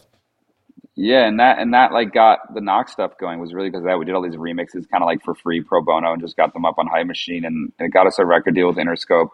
Yeah, 0.96 1.26
and 1.26 1.40
that 1.40 1.58
and 1.58 1.74
that 1.74 1.90
like 1.92 2.12
got 2.12 2.54
the 2.54 2.60
Knock 2.60 2.88
stuff 2.88 3.18
going 3.18 3.40
was 3.40 3.52
really 3.52 3.68
because 3.68 3.84
that 3.84 3.98
we 3.98 4.04
did 4.04 4.14
all 4.14 4.22
these 4.22 4.36
remixes 4.36 4.88
kind 4.88 5.02
of 5.02 5.06
like 5.06 5.22
for 5.24 5.34
free 5.34 5.60
pro 5.60 5.82
bono 5.82 6.12
and 6.12 6.22
just 6.22 6.36
got 6.36 6.52
them 6.52 6.64
up 6.64 6.78
on 6.78 6.86
Hype 6.86 7.06
Machine 7.08 7.44
and 7.44 7.72
it 7.80 7.88
got 7.92 8.06
us 8.06 8.18
a 8.20 8.24
record 8.24 8.54
deal 8.54 8.68
with 8.68 8.76
Interscope, 8.76 9.30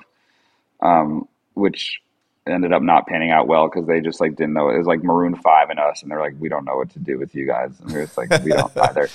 um, 0.81 1.29
which 1.55 2.01
ended 2.47 2.73
up 2.73 2.83
not 2.83 3.07
panning 3.07 3.31
out 3.31 3.47
well 3.47 3.69
because 3.69 3.87
they 3.87 4.01
just 4.01 4.21
like 4.21 4.35
didn't 4.37 4.55
know 4.55 4.71
it 4.71 4.79
was 4.79 4.87
like 4.87 5.03
Maroon 5.05 5.35
Five 5.37 5.71
and 5.71 5.79
us 5.79 6.03
and 6.03 6.11
they're 6.11 6.21
like 6.21 6.35
we 6.39 6.49
don't 6.49 6.65
know 6.65 6.77
what 6.77 6.91
to 6.91 6.99
do 6.99 7.19
with 7.19 7.35
you 7.35 7.47
guys 7.47 7.79
and 7.81 7.91
we 7.93 7.99
are 7.99 8.05
just 8.07 8.17
like 8.17 8.31
we 8.45 8.51
don't 8.53 8.77
either. 8.77 9.09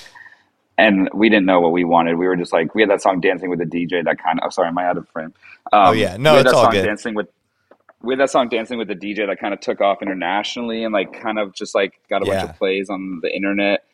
And 0.78 1.10
we 1.14 1.30
didn't 1.30 1.46
know 1.46 1.62
what 1.62 1.72
we 1.72 1.86
wanted. 1.86 2.18
We 2.18 2.28
were 2.28 2.36
just 2.36 2.52
like 2.52 2.76
we 2.76 2.82
had 2.82 2.90
that 2.90 3.02
song 3.02 3.22
"Dancing 3.22 3.50
with 3.50 3.60
the 3.60 3.66
DJ" 3.66 4.04
that 4.04 4.22
kind 4.22 4.40
of. 4.40 4.48
Oh, 4.48 4.50
sorry, 4.50 4.68
am 4.68 4.78
I 4.78 4.86
out 4.86 4.98
of 4.98 5.08
frame? 5.08 5.34
Um, 5.72 5.88
Oh, 5.88 5.92
yeah. 5.94 6.18
No, 6.18 6.34
we 6.34 6.38
had 6.38 6.46
it's 6.48 6.52
that 6.52 6.58
all 6.58 6.64
song 6.66 6.72
good. 6.74 6.86
"Dancing 6.86 7.16
with." 7.16 7.28
We 8.02 8.12
had 8.14 8.20
that 8.20 8.30
song 8.30 8.50
"Dancing 8.50 8.78
with 8.78 8.90
the 8.90 8.96
DJ" 8.96 9.26
that 9.26 9.40
kind 9.40 9.54
of 9.54 9.62
took 9.62 9.80
off 9.80 10.02
internationally 10.02 10.84
and 10.84 10.94
like 10.94 11.14
kind 11.22 11.40
of 11.40 11.54
just 11.54 11.76
like 11.76 11.94
got 12.10 12.24
a 12.24 12.26
bunch 12.26 12.44
of 12.50 12.58
plays 12.58 12.90
on 12.90 13.20
the 13.22 13.34
internet, 13.34 13.86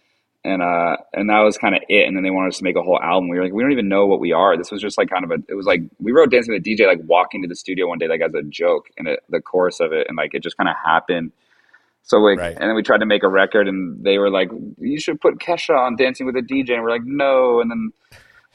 and 0.44 0.62
uh, 0.62 0.98
and 1.14 1.30
that 1.30 1.40
was 1.42 1.58
kind 1.58 1.76
of 1.76 1.82
it. 1.90 2.08
And 2.08 2.16
then 2.16 2.24
they 2.24 2.32
wanted 2.32 2.50
us 2.50 2.58
to 2.58 2.64
make 2.64 2.76
a 2.76 2.82
whole 2.82 3.00
album. 3.02 3.30
We 3.30 3.38
were 3.38 3.44
like, 3.44 3.54
we 3.54 3.62
don't 3.62 3.72
even 3.72 3.88
know 3.90 4.08
what 4.08 4.20
we 4.20 4.32
are. 4.32 4.58
This 4.58 4.72
was 4.72 4.82
just 4.82 4.98
like 4.98 5.10
kind 5.10 5.24
of 5.24 5.32
a. 5.32 5.36
It 5.48 5.56
was 5.56 5.66
like 5.66 5.82
we 6.00 6.12
wrote 6.12 6.32
"Dancing 6.32 6.54
with 6.54 6.64
the 6.64 6.76
DJ" 6.76 6.88
like 6.88 7.00
walking 7.06 7.42
to 7.44 7.48
the 7.48 7.56
studio 7.56 7.88
one 7.88 8.00
day 8.00 8.08
like 8.08 8.22
as 8.22 8.34
a 8.34 8.42
joke, 8.44 8.88
and 8.98 9.08
it, 9.08 9.20
the 9.30 9.40
chorus 9.42 9.80
of 9.80 9.94
it, 9.94 10.08
and 10.08 10.18
like 10.18 10.34
it 10.34 10.42
just 10.44 10.58
kind 10.58 10.70
of 10.70 10.76
happened. 10.84 11.32
So 12.04 12.18
like, 12.18 12.40
Right. 12.40 12.54
and 12.60 12.62
then 12.70 12.76
we 12.76 12.82
tried 12.82 12.98
to 13.02 13.06
make 13.06 13.22
a 13.24 13.30
record, 13.30 13.68
and 13.68 14.04
they 14.04 14.18
were 14.18 14.32
like, 14.32 14.50
"You 14.80 15.00
should 15.00 15.22
put 15.22 15.38
Kesha 15.38 15.78
on 15.78 15.96
Dancing 15.96 16.26
with 16.26 16.34
the 16.36 16.42
DJ," 16.42 16.72
and 16.74 16.82
we're 16.84 16.90
like, 16.90 17.06
"No." 17.06 17.62
And 17.62 17.70
then 17.70 17.92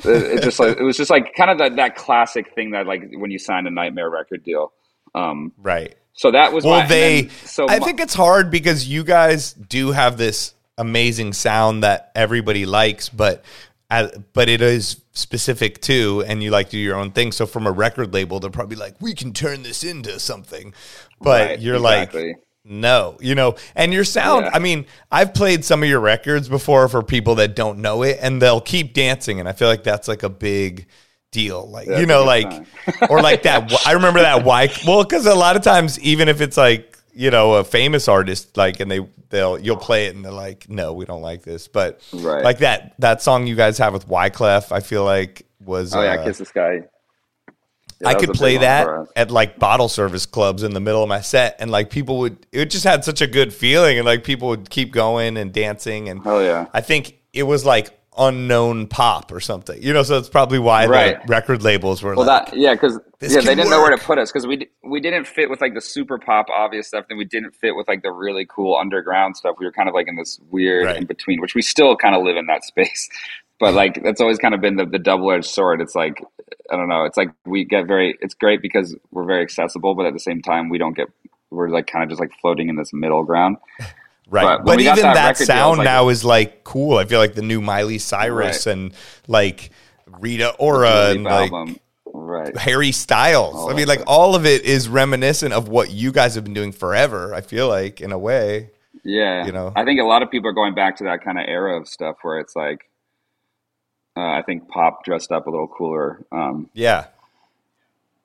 it, 0.05 0.39
it 0.39 0.43
just 0.43 0.59
like 0.59 0.77
it 0.79 0.83
was 0.83 0.97
just 0.97 1.11
like 1.11 1.35
kind 1.37 1.51
of 1.51 1.59
that 1.59 1.77
that 1.77 1.95
classic 1.95 2.53
thing 2.55 2.73
that 2.73 2.87
like 2.89 3.05
when 3.17 3.31
you 3.31 3.39
sign 3.39 3.67
a 3.69 3.71
Nightmare 3.71 4.11
record 4.11 4.43
deal. 4.43 4.73
Um, 5.15 5.53
Right. 5.57 5.95
so 6.15 6.33
that 6.33 6.53
was 6.53 6.65
Well, 6.65 6.81
my, 6.81 6.87
they. 6.89 7.21
then- 7.23 7.31
so 7.45 7.69
I 7.69 7.79
my- 7.79 7.87
think 7.87 8.01
it's 8.01 8.13
hard 8.15 8.51
because 8.51 8.89
you 8.89 9.05
guys 9.05 9.53
do 9.53 9.93
have 9.93 10.19
this 10.19 10.53
amazing 10.79 11.33
sound 11.33 11.83
that 11.83 12.11
everybody 12.15 12.67
likes, 12.67 13.09
but 13.09 13.45
uh, 13.91 14.09
but 14.33 14.49
it 14.49 14.61
is 14.61 15.01
specific 15.13 15.81
too, 15.81 16.25
and 16.27 16.43
you 16.43 16.51
like 16.51 16.71
do 16.71 16.79
your 16.79 16.97
own 16.97 17.13
thing. 17.13 17.33
So 17.33 17.47
from 17.47 17.67
a 17.67 17.73
record 17.73 18.13
label, 18.13 18.41
they're 18.41 18.51
probably 18.51 18.77
like, 18.77 18.97
"We 19.01 19.15
can 19.15 19.33
turn 19.33 19.63
this 19.63 19.85
into 19.85 20.19
something," 20.19 20.75
but 21.21 21.49
Right, 21.49 21.61
you're 21.61 21.77
exactly. 21.77 22.29
like. 22.29 22.37
No, 22.69 23.17
you 23.21 23.37
know, 23.37 23.55
and 23.77 23.93
your 23.93 24.03
sound. 24.03 24.47
Yeah. 24.47 24.51
I 24.55 24.59
mean, 24.59 24.87
I've 25.13 25.35
played 25.35 25.65
some 25.65 25.85
of 25.85 25.89
your 25.89 26.01
records 26.01 26.49
before 26.49 26.89
for 26.89 27.01
people 27.01 27.37
that 27.37 27.55
don't 27.55 27.79
know 27.79 28.03
it, 28.03 28.19
and 28.21 28.43
they'll 28.43 28.61
keep 28.61 28.93
dancing, 28.93 29.39
and 29.39 29.49
I 29.49 29.53
feel 29.53 29.69
like 29.69 29.85
that's 29.85 30.09
like 30.09 30.25
a 30.25 30.29
big 30.29 30.89
deal. 31.31 31.69
Like 31.71 31.87
That's 31.87 32.01
you 32.01 32.07
know, 32.07 32.25
like 32.25 32.67
or 33.09 33.23
like 33.23 33.43
that. 33.45 33.73
I 33.87 33.93
remember 33.93 34.21
that 34.21 34.45
why. 34.45 34.69
Well, 34.85 35.05
because 35.05 35.27
a 35.27 35.35
lot 35.37 35.55
of 35.55 35.63
times, 35.63 36.01
even 36.01 36.29
if 36.29 36.41
it's 36.41 36.57
like 36.57 36.96
you 37.17 37.31
know 37.31 37.55
a 37.55 37.65
famous 37.65 38.09
artist, 38.09 38.57
like 38.57 38.79
and 38.79 38.91
they 38.91 39.01
they'll 39.31 39.59
you'll 39.59 39.79
play 39.79 40.07
it 40.07 40.15
and 40.15 40.25
they're 40.25 40.33
like, 40.33 40.69
no, 40.69 40.93
we 40.93 41.07
don't 41.07 41.23
like 41.23 41.43
this. 41.43 41.67
But 41.67 42.01
Right. 42.13 42.45
like 42.45 42.59
that 42.59 42.95
that 42.99 43.23
song 43.23 43.47
you 43.47 43.57
guys 43.57 43.79
have 43.79 43.95
with 43.95 44.07
Wyclef, 44.07 44.71
I 44.71 44.81
feel 44.81 45.05
like 45.05 45.47
was. 45.65 45.95
oh 45.95 46.03
yeah, 46.03 46.17
uh, 46.17 46.25
Kiss 46.25 46.39
the 46.39 46.45
Sky. 46.45 46.83
Yeah, 48.01 48.09
I 48.09 48.15
could 48.15 48.35
play 48.35 48.59
that 48.59 48.87
at 49.17 49.31
like 49.31 49.59
bottle 49.59 49.89
service 49.89 50.27
clubs 50.27 50.63
in 50.63 50.75
the 50.75 50.81
middle 50.81 51.03
of 51.03 51.09
my 51.09 51.23
set, 51.23 51.57
and 51.59 51.71
like 51.71 51.89
people 51.89 52.19
would, 52.19 52.47
it 52.53 52.67
just 52.67 52.85
had 52.85 53.05
such 53.05 53.23
a 53.23 53.27
good 53.27 53.55
feeling, 53.55 53.97
and 53.97 54.05
like 54.05 54.23
people 54.23 54.49
would 54.49 54.69
keep 54.69 54.93
going 54.93 55.39
and 55.39 55.51
dancing, 55.51 56.11
and 56.11 56.21
oh 56.27 56.41
yeah. 56.41 56.67
I 56.75 56.83
think 56.83 57.19
it 57.33 57.45
was 57.45 57.65
like 57.65 57.99
unknown 58.19 58.87
pop 58.89 59.33
or 59.33 59.41
something, 59.41 59.81
you 59.83 59.93
know. 59.93 60.03
So 60.03 60.19
it's 60.19 60.29
probably 60.29 60.59
why 60.59 60.87
Right. 60.87 61.21
the 61.21 61.27
record 61.29 61.63
labels 61.63 62.03
were 62.03 62.15
Well, 62.15 62.27
like, 62.27 62.51
that 62.51 62.57
yeah, 62.57 62.75
because 62.75 62.99
yeah, 63.21 63.41
they 63.41 63.55
didn't 63.55 63.71
know 63.71 63.81
where 63.81 63.95
to 63.97 64.03
put 64.03 64.19
us 64.19 64.31
because 64.33 64.47
we 64.47 64.69
we 64.85 65.01
didn't 65.01 65.27
fit 65.27 65.51
with 65.51 65.61
like 65.61 65.75
the 65.75 65.81
super 65.81 66.19
pop 66.19 66.47
obvious 66.51 66.89
stuff, 66.89 67.07
and 67.11 67.19
we 67.19 67.25
didn't 67.25 67.53
fit 67.57 67.77
with 67.77 67.89
like 67.89 68.03
the 68.03 68.13
really 68.13 68.47
cool 68.49 68.77
underground 68.77 69.37
stuff. 69.37 69.57
We 69.59 69.67
were 69.67 69.73
kind 69.73 69.89
of 69.89 69.95
like 69.95 70.09
in 70.09 70.17
this 70.17 70.39
weird 70.51 70.87
Right. 70.87 70.97
in 70.97 71.07
between, 71.07 71.41
which 71.41 71.55
we 71.55 71.63
still 71.63 71.97
kind 71.97 72.15
of 72.15 72.23
live 72.23 72.37
in 72.37 72.47
that 72.47 72.65
space. 72.65 73.09
But 73.59 73.73
like 73.73 74.03
that's 74.05 74.21
always 74.21 74.39
kind 74.39 74.55
of 74.55 74.61
been 74.61 74.77
the, 74.77 74.85
the 74.85 74.99
double 74.99 75.33
edged 75.33 75.47
sword. 75.47 75.81
It's 75.81 75.95
like 75.95 76.23
I 76.71 76.77
don't 76.77 76.91
know. 76.91 77.05
It's 77.07 77.17
like 77.17 77.31
we 77.47 77.65
get 77.65 77.87
very. 77.87 78.15
It's 78.21 78.35
great 78.35 78.61
because 78.61 78.95
we're 79.13 79.25
very 79.25 79.41
accessible, 79.41 79.95
but 79.95 80.05
at 80.05 80.13
the 80.13 80.21
same 80.21 80.43
time, 80.43 80.69
we 80.69 80.77
don't 80.77 80.95
get. 80.95 81.09
We're 81.51 81.71
like 81.71 81.87
kind 81.87 82.03
of 82.03 82.11
just 82.11 82.21
like 82.21 82.33
floating 82.43 82.69
in 82.69 82.77
this 82.77 82.93
middle 82.93 83.25
ground. 83.25 83.57
Right. 84.29 84.43
But 84.45 84.57
But, 84.59 84.67
when 84.67 84.77
we 84.79 84.85
got 84.85 84.99
even 84.99 85.09
that 85.11 85.15
that, 85.15 85.25
record 85.29 85.39
deal, 85.39 85.47
sound 85.47 85.79
like- 85.79 85.85
now 85.85 86.09
is 86.09 86.25
like 86.25 86.65
cool. 86.65 86.99
I 86.99 87.05
feel 87.05 87.21
like 87.21 87.35
the 87.35 87.43
new 87.43 87.61
Miley 87.61 87.99
Cyrus 87.99 88.67
Right. 88.67 88.73
and 88.73 88.93
like 89.29 89.71
Rita 90.21 90.55
Ora 90.59 91.11
and 91.11 91.25
like 91.25 91.53
album. 91.53 91.79
right. 92.13 92.57
Harry 92.57 92.91
Styles. 92.93 93.55
All 93.55 93.71
I 93.71 93.75
mean, 93.75 93.87
like 93.87 94.03
all 94.07 94.35
of 94.35 94.45
it 94.47 94.65
is 94.65 94.89
reminiscent 94.89 95.53
of 95.53 95.69
what 95.69 95.91
you 95.91 96.11
guys 96.13 96.35
have 96.35 96.45
been 96.45 96.55
doing 96.55 96.73
forever. 96.73 97.35
I 97.35 97.41
feel 97.41 97.69
like 97.69 98.01
in 98.01 98.11
a 98.13 98.19
way. 98.19 98.71
Yeah, 99.05 99.47
You 99.47 99.53
know? 99.53 99.73
I 99.77 99.85
think 99.85 100.01
a 100.01 100.05
lot 100.05 100.23
of 100.25 100.31
people 100.33 100.51
are 100.51 100.53
going 100.55 100.75
back 100.75 100.97
to 100.97 101.05
that 101.05 101.23
kind 101.23 101.39
of 101.39 101.45
era 101.47 101.79
of 101.81 101.87
stuff 101.87 102.17
where 102.23 102.41
it's 102.41 102.57
like, 102.57 102.81
uh, 104.17 104.21
I 104.21 104.43
think 104.45 104.69
pop 104.69 105.05
dressed 105.05 105.31
up 105.31 105.47
a 105.47 105.51
little 105.51 105.69
cooler. 105.69 106.25
Um, 106.33 106.71
Yeah. 106.75 107.05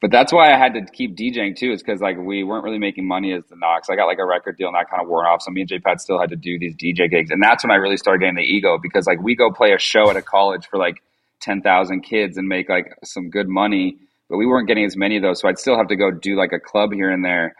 But 0.02 0.12
that's 0.12 0.34
why 0.34 0.52
I 0.54 0.58
had 0.58 0.74
to 0.74 0.82
keep 0.86 1.16
DJing 1.16 1.56
too, 1.56 1.72
is 1.72 1.84
because 1.84 2.02
like 2.02 2.18
we 2.18 2.43
weren't 2.43 2.64
really 2.64 2.80
making 2.80 3.08
money 3.08 3.34
as 3.34 3.45
the 3.45 3.56
Knocks. 3.56 3.89
I 3.89 3.95
got 3.95 4.06
like 4.08 4.20
a 4.20 4.26
record 4.26 4.58
deal 4.58 4.68
and 4.68 4.76
that 4.76 4.89
kind 4.89 5.02
of 5.02 5.08
wore 5.08 5.28
off. 5.28 5.43
So 5.43 5.52
me 5.52 5.62
and 5.62 5.70
J 5.70 5.80
Pat 5.80 6.02
still 6.02 6.20
had 6.20 6.30
to 6.32 6.36
do 6.36 6.60
these 6.60 6.76
DJ 6.76 7.10
gigs, 7.10 7.32
and 7.32 7.41
that's 7.41 7.64
when 7.64 7.72
I 7.72 7.76
really 7.76 7.97
started 7.97 8.20
getting 8.20 8.36
the 8.36 8.41
ego 8.43 8.80
because 8.82 9.08
like 9.08 9.22
we 9.22 9.36
go 9.36 9.52
play 9.52 9.74
a 9.74 9.80
show 9.80 10.10
at 10.10 10.18
a 10.18 10.22
college 10.24 10.68
for 10.68 10.78
like 10.80 11.04
ten 11.39 11.62
thousand 11.62 12.02
kids 12.02 12.38
and 12.38 12.47
make 12.47 12.68
like 12.70 12.95
some 13.04 13.30
good 13.30 13.47
money, 13.47 13.97
but 14.30 14.38
we 14.38 14.47
weren't 14.47 14.68
getting 14.68 14.86
as 14.86 14.97
many 14.97 15.18
of 15.18 15.24
those. 15.24 15.39
So 15.39 15.47
I'd 15.47 15.60
still 15.60 15.78
have 15.78 15.88
to 15.89 15.95
go 15.95 16.12
do 16.12 16.36
like 16.36 16.52
a 16.54 16.60
club 16.60 16.93
here 16.93 17.12
and 17.12 17.24
there. 17.24 17.56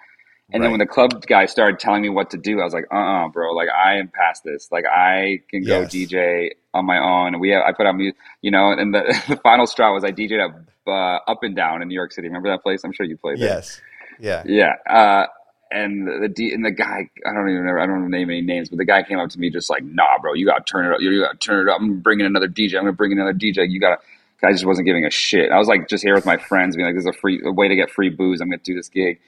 And 0.54 0.64
then 0.64 0.72
when 0.72 0.80
the 0.80 0.88
club 0.88 1.26
guy 1.28 1.46
started 1.46 1.80
telling 1.80 2.02
me 2.02 2.10
what 2.10 2.32
to 2.32 2.38
do, 2.38 2.62
I 2.62 2.66
was 2.66 2.74
like, 2.74 2.88
uh 2.92 2.98
uh 2.98 3.30
bro, 3.30 3.54
like 3.54 3.70
I 3.70 3.98
am 4.00 4.10
past 4.10 4.44
this. 4.44 4.70
Like 4.72 4.86
I 4.86 5.42
can 5.50 5.66
go 5.66 5.82
Yes. 5.82 5.92
DJ 5.92 6.52
on 6.74 6.86
my 6.86 6.98
own. 7.00 7.39
We 7.39 7.52
have, 7.52 7.64
I 7.66 7.74
put 7.74 7.86
out 7.88 7.96
music, 7.96 8.18
you 8.42 8.52
know, 8.52 8.72
and 8.72 8.94
the, 8.94 9.02
the 9.30 9.38
final 9.38 9.68
straw 9.68 9.94
was 9.94 10.04
I 10.04 10.12
DJed 10.12 10.44
up, 10.44 10.56
uh, 10.88 11.19
up 11.27 11.43
and 11.43 11.55
down 11.55 11.82
in 11.82 11.88
New 11.88 11.95
York 11.95 12.11
City. 12.11 12.27
Remember 12.27 12.49
that 12.49 12.63
place? 12.63 12.84
I'm 12.84 12.91
sure 12.91 13.05
you 13.05 13.17
played 13.17 13.39
there. 13.39 13.49
Yes. 13.49 13.82
Yeah. 14.19 14.43
Yeah. 14.45 14.75
Uh, 14.88 15.27
and 15.71 16.36
the, 16.36 16.53
and 16.53 16.65
the 16.65 16.71
guy, 16.71 17.09
I 17.25 17.34
don't 17.34 17.49
even 17.49 17.65
know, 17.65 17.82
I 17.82 17.86
don't 17.86 18.09
name 18.09 18.29
any 18.29 18.41
names, 18.41 18.69
but 18.69 18.77
the 18.77 18.86
guy 18.86 19.03
came 19.03 19.19
up 19.19 19.29
to 19.29 19.39
me 19.39 19.49
just 19.49 19.69
like, 19.69 19.84
nah, 19.84 20.19
bro, 20.21 20.34
you 20.34 20.45
got 20.45 20.65
to 20.65 20.71
turn 20.71 20.86
it 20.86 20.93
up. 20.93 20.99
You 20.99 21.21
got 21.21 21.39
to 21.39 21.47
turn 21.47 21.67
it 21.67 21.71
up. 21.71 21.79
I'm 21.79 21.99
bringing 21.99 22.25
another 22.25 22.47
DJ. 22.47 22.75
I'm 22.75 22.84
going 22.84 22.93
to 22.93 22.97
bring 22.97 23.13
another 23.13 23.34
DJ. 23.34 23.69
You 23.69 23.79
got 23.79 24.01
to, 24.01 24.47
I 24.47 24.51
just 24.51 24.65
wasn't 24.65 24.88
giving 24.88 25.05
a 25.05 25.09
shit. 25.09 25.51
I 25.51 25.57
was 25.57 25.67
like 25.67 25.88
just 25.88 26.03
here 26.03 26.15
with 26.15 26.25
my 26.25 26.38
friends 26.38 26.75
being 26.75 26.86
like, 26.86 26.95
this 26.95 27.03
is 27.03 27.09
a 27.09 27.13
free 27.13 27.41
a 27.45 27.51
way 27.51 27.67
to 27.67 27.75
get 27.75 27.89
free 27.89 28.09
booze. 28.09 28.41
I'm 28.41 28.49
going 28.49 28.59
to 28.59 28.63
do 28.63 28.75
this 28.75 28.89
gig. 28.89 29.19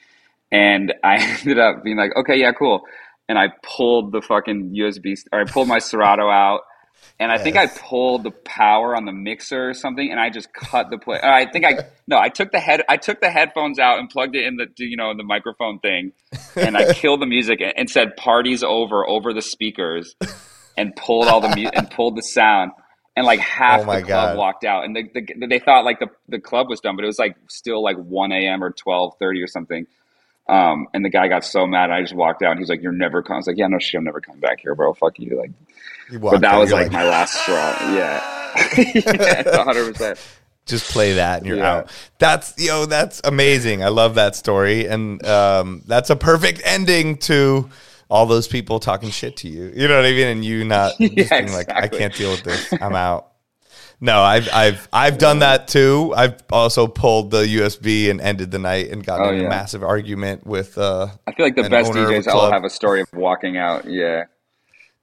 And 0.51 0.93
I 1.03 1.17
ended 1.17 1.59
up 1.59 1.83
being 1.83 1.97
like, 1.97 2.15
okay, 2.15 2.35
yeah, 2.35 2.51
cool. 2.51 2.83
And 3.29 3.39
I 3.39 3.47
pulled 3.63 4.11
the 4.11 4.21
fucking 4.21 4.75
USB, 4.75 5.17
or 5.31 5.39
I 5.39 5.43
pulled 5.45 5.69
my 5.69 5.79
Serato 5.79 6.29
out. 6.29 6.61
And 7.19 7.31
I 7.31 7.37
think 7.37 7.55
I 7.55 7.67
pulled 7.67 8.23
the 8.23 8.31
power 8.31 8.95
on 8.95 9.05
the 9.05 9.11
mixer 9.13 9.69
or 9.69 9.73
something, 9.73 10.09
and 10.11 10.19
I 10.19 10.29
just 10.29 10.51
cut 10.53 10.89
the 10.89 10.97
play. 10.97 11.19
I 11.23 11.45
think 11.49 11.63
I 11.65 11.85
no, 12.07 12.17
I 12.19 12.29
took 12.29 12.51
the 12.51 12.59
head, 12.59 12.81
I 12.89 12.97
took 12.97 13.21
the 13.21 13.29
headphones 13.29 13.79
out 13.79 13.99
and 13.99 14.09
plugged 14.09 14.35
it 14.35 14.45
in 14.45 14.57
the 14.57 14.67
you 14.77 14.97
know 14.97 15.11
in 15.11 15.17
the 15.17 15.23
microphone 15.23 15.79
thing, 15.79 16.11
and 16.55 16.75
I 16.75 16.91
killed 16.93 17.21
the 17.21 17.25
music 17.27 17.61
and- 17.61 17.73
and 17.77 17.89
said 17.89 18.17
"parties 18.17 18.63
over" 18.63 19.07
over 19.07 19.31
the 19.33 19.41
speakers, 19.41 20.15
and 20.75 20.95
pulled 20.95 21.27
all 21.27 21.39
the 21.39 21.55
mu- 21.55 21.69
and 21.73 21.89
pulled 21.89 22.17
the 22.17 22.23
sound, 22.23 22.71
and 23.15 23.25
like 23.25 23.39
half 23.39 23.81
Oh 23.81 23.85
my 23.85 23.99
the 24.01 24.07
club 24.07 24.29
God. 24.31 24.37
walked 24.37 24.63
out, 24.65 24.83
and 24.83 24.95
the, 24.95 25.03
the, 25.13 25.47
they 25.47 25.59
thought 25.59 25.85
like 25.85 25.99
the 25.99 26.07
the 26.27 26.39
club 26.39 26.67
was 26.67 26.79
done, 26.81 26.95
but 26.95 27.03
it 27.03 27.07
was 27.07 27.19
like 27.19 27.37
still 27.47 27.81
like 27.83 27.95
one 27.97 28.31
a.m. 28.31 28.63
or 28.63 28.71
twelve 28.71 29.13
thirty 29.19 29.41
or 29.41 29.47
something. 29.47 29.85
Um, 30.47 30.87
and 30.93 31.05
the 31.05 31.09
guy 31.09 31.27
got 31.29 31.45
so 31.45 31.65
mad, 31.65 31.89
I 31.89 32.01
just 32.01 32.13
walked 32.13 32.43
out. 32.43 32.51
and 32.51 32.59
He's 32.59 32.69
like, 32.69 32.81
"You're 32.81 32.91
never 32.91 33.23
coming." 33.23 33.35
I 33.35 33.39
was 33.39 33.47
like, 33.47 33.57
"Yeah, 33.57 33.67
no 33.67 33.79
shit, 33.79 33.97
I'm 33.99 34.03
never 34.03 34.19
coming 34.21 34.41
back 34.41 34.59
here, 34.59 34.75
bro. 34.75 34.93
Fuck 34.93 35.17
you." 35.19 35.37
Like, 35.37 35.51
You 36.11 36.19
but 36.19 36.41
that 36.41 36.53
out, 36.55 36.59
was 36.59 36.69
you're 36.69 36.79
like, 36.79 36.91
my 36.91 37.03
last 37.07 37.33
straw. 37.33 37.55
Yeah, 37.95 38.19
hundred 39.63 39.93
percent. 39.93 40.19
just 40.65 40.91
play 40.91 41.13
that 41.13 41.39
and 41.39 41.47
you're 41.47 41.57
Yeah. 41.57 41.73
out. 41.77 41.91
That's 42.19 42.53
yo, 42.57 42.85
that's 42.85 43.21
amazing. 43.23 43.83
I 43.83 43.87
love 43.89 44.15
that 44.15 44.35
story, 44.35 44.85
and 44.87 45.25
um, 45.25 45.81
that's 45.87 46.09
a 46.09 46.15
perfect 46.15 46.61
ending 46.65 47.17
to 47.19 47.69
all 48.09 48.25
those 48.25 48.47
people 48.47 48.79
talking 48.79 49.09
shit 49.09 49.37
to 49.37 49.47
you. 49.49 49.71
You 49.75 49.87
know 49.87 49.95
what 49.95 50.05
I 50.05 50.11
mean? 50.11 50.27
And 50.27 50.45
you 50.45 50.65
not 50.65 50.91
just 50.99 51.13
Yeah, 51.31 51.41
being 51.41 51.53
like, 51.53 51.69
I 51.71 51.87
can't 51.87 52.13
deal 52.13 52.31
with 52.31 52.43
this. 52.43 52.73
I'm 52.81 52.95
out. 52.95 53.29
No, 54.03 54.19
I've 54.21 54.49
I've 54.53 54.87
I've 54.91 55.17
done 55.17 55.39
that 55.39 55.69
too. 55.69 56.13
I've 56.13 56.35
also 56.51 56.87
pulled 56.87 57.31
the 57.31 57.43
USB 57.43 58.09
and 58.11 58.19
ended 58.19 58.51
the 58.51 58.59
night 58.59 58.89
and 58.91 59.01
gotten 59.05 59.25
Oh, 59.27 59.29
in 59.33 59.45
a 59.45 59.47
massive 59.47 59.81
argument 59.81 60.45
with. 60.45 60.77
Uh, 60.77 61.07
I 61.25 61.31
feel 61.31 61.45
like 61.45 61.55
the 61.55 61.69
best 61.69 61.89
owner 61.89 62.03
of 62.03 62.09
a 62.09 62.13
DJs 62.13 62.27
all 62.27 62.51
have 62.51 62.65
a 62.65 62.69
story 62.69 62.99
of 62.99 63.07
walking 63.13 63.55
out. 63.55 63.85
Yeah, 63.85 64.25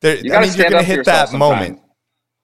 there, 0.00 0.16
you 0.18 0.24
I 0.30 0.34
gotta 0.34 0.40
mean, 0.42 0.50
stand 0.50 0.74
up 0.74 0.84
hit 0.84 1.06
that 1.06 1.32
moment. 1.32 1.80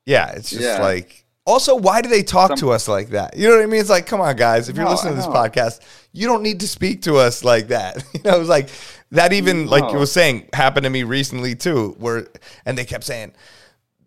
Yeah, 0.07 0.30
it's 0.30 0.48
just 0.48 0.62
Yeah. 0.62 0.80
like. 0.82 1.24
Also, 1.44 1.76
why 1.76 2.00
do 2.00 2.09
they 2.09 2.22
talk 2.24 2.48
Some- 2.48 2.57
to 2.59 2.70
us 2.72 2.88
like 2.88 3.11
that? 3.11 3.36
You 3.36 3.48
know 3.48 3.57
what 3.57 3.62
I 3.62 3.66
mean? 3.66 3.80
It's 3.80 3.88
like, 3.90 4.07
come 4.07 4.20
on, 4.20 4.34
guys. 4.34 4.68
If 4.68 4.74
you're 4.76 4.84
No, 4.84 4.90
listening 4.90 5.12
to 5.12 5.16
this 5.18 5.28
podcast, 5.28 5.78
you 6.12 6.26
don't 6.26 6.42
need 6.42 6.59
to 6.61 6.66
speak 6.66 7.02
to 7.02 7.18
us 7.18 7.44
like 7.44 7.68
that. 7.68 8.02
You 8.14 8.20
know, 8.24 8.34
it 8.34 8.38
was 8.40 8.48
like 8.48 8.68
that. 9.12 9.32
Even 9.32 9.66
like 9.68 9.84
you 9.84 9.92
No. 9.92 10.00
was 10.00 10.11
saying, 10.11 10.48
happened 10.54 10.84
to 10.84 10.90
me 10.90 11.02
recently 11.04 11.54
too. 11.54 11.94
Where 12.00 12.26
and 12.64 12.76
they 12.78 12.84
kept 12.84 13.04
saying, 13.04 13.32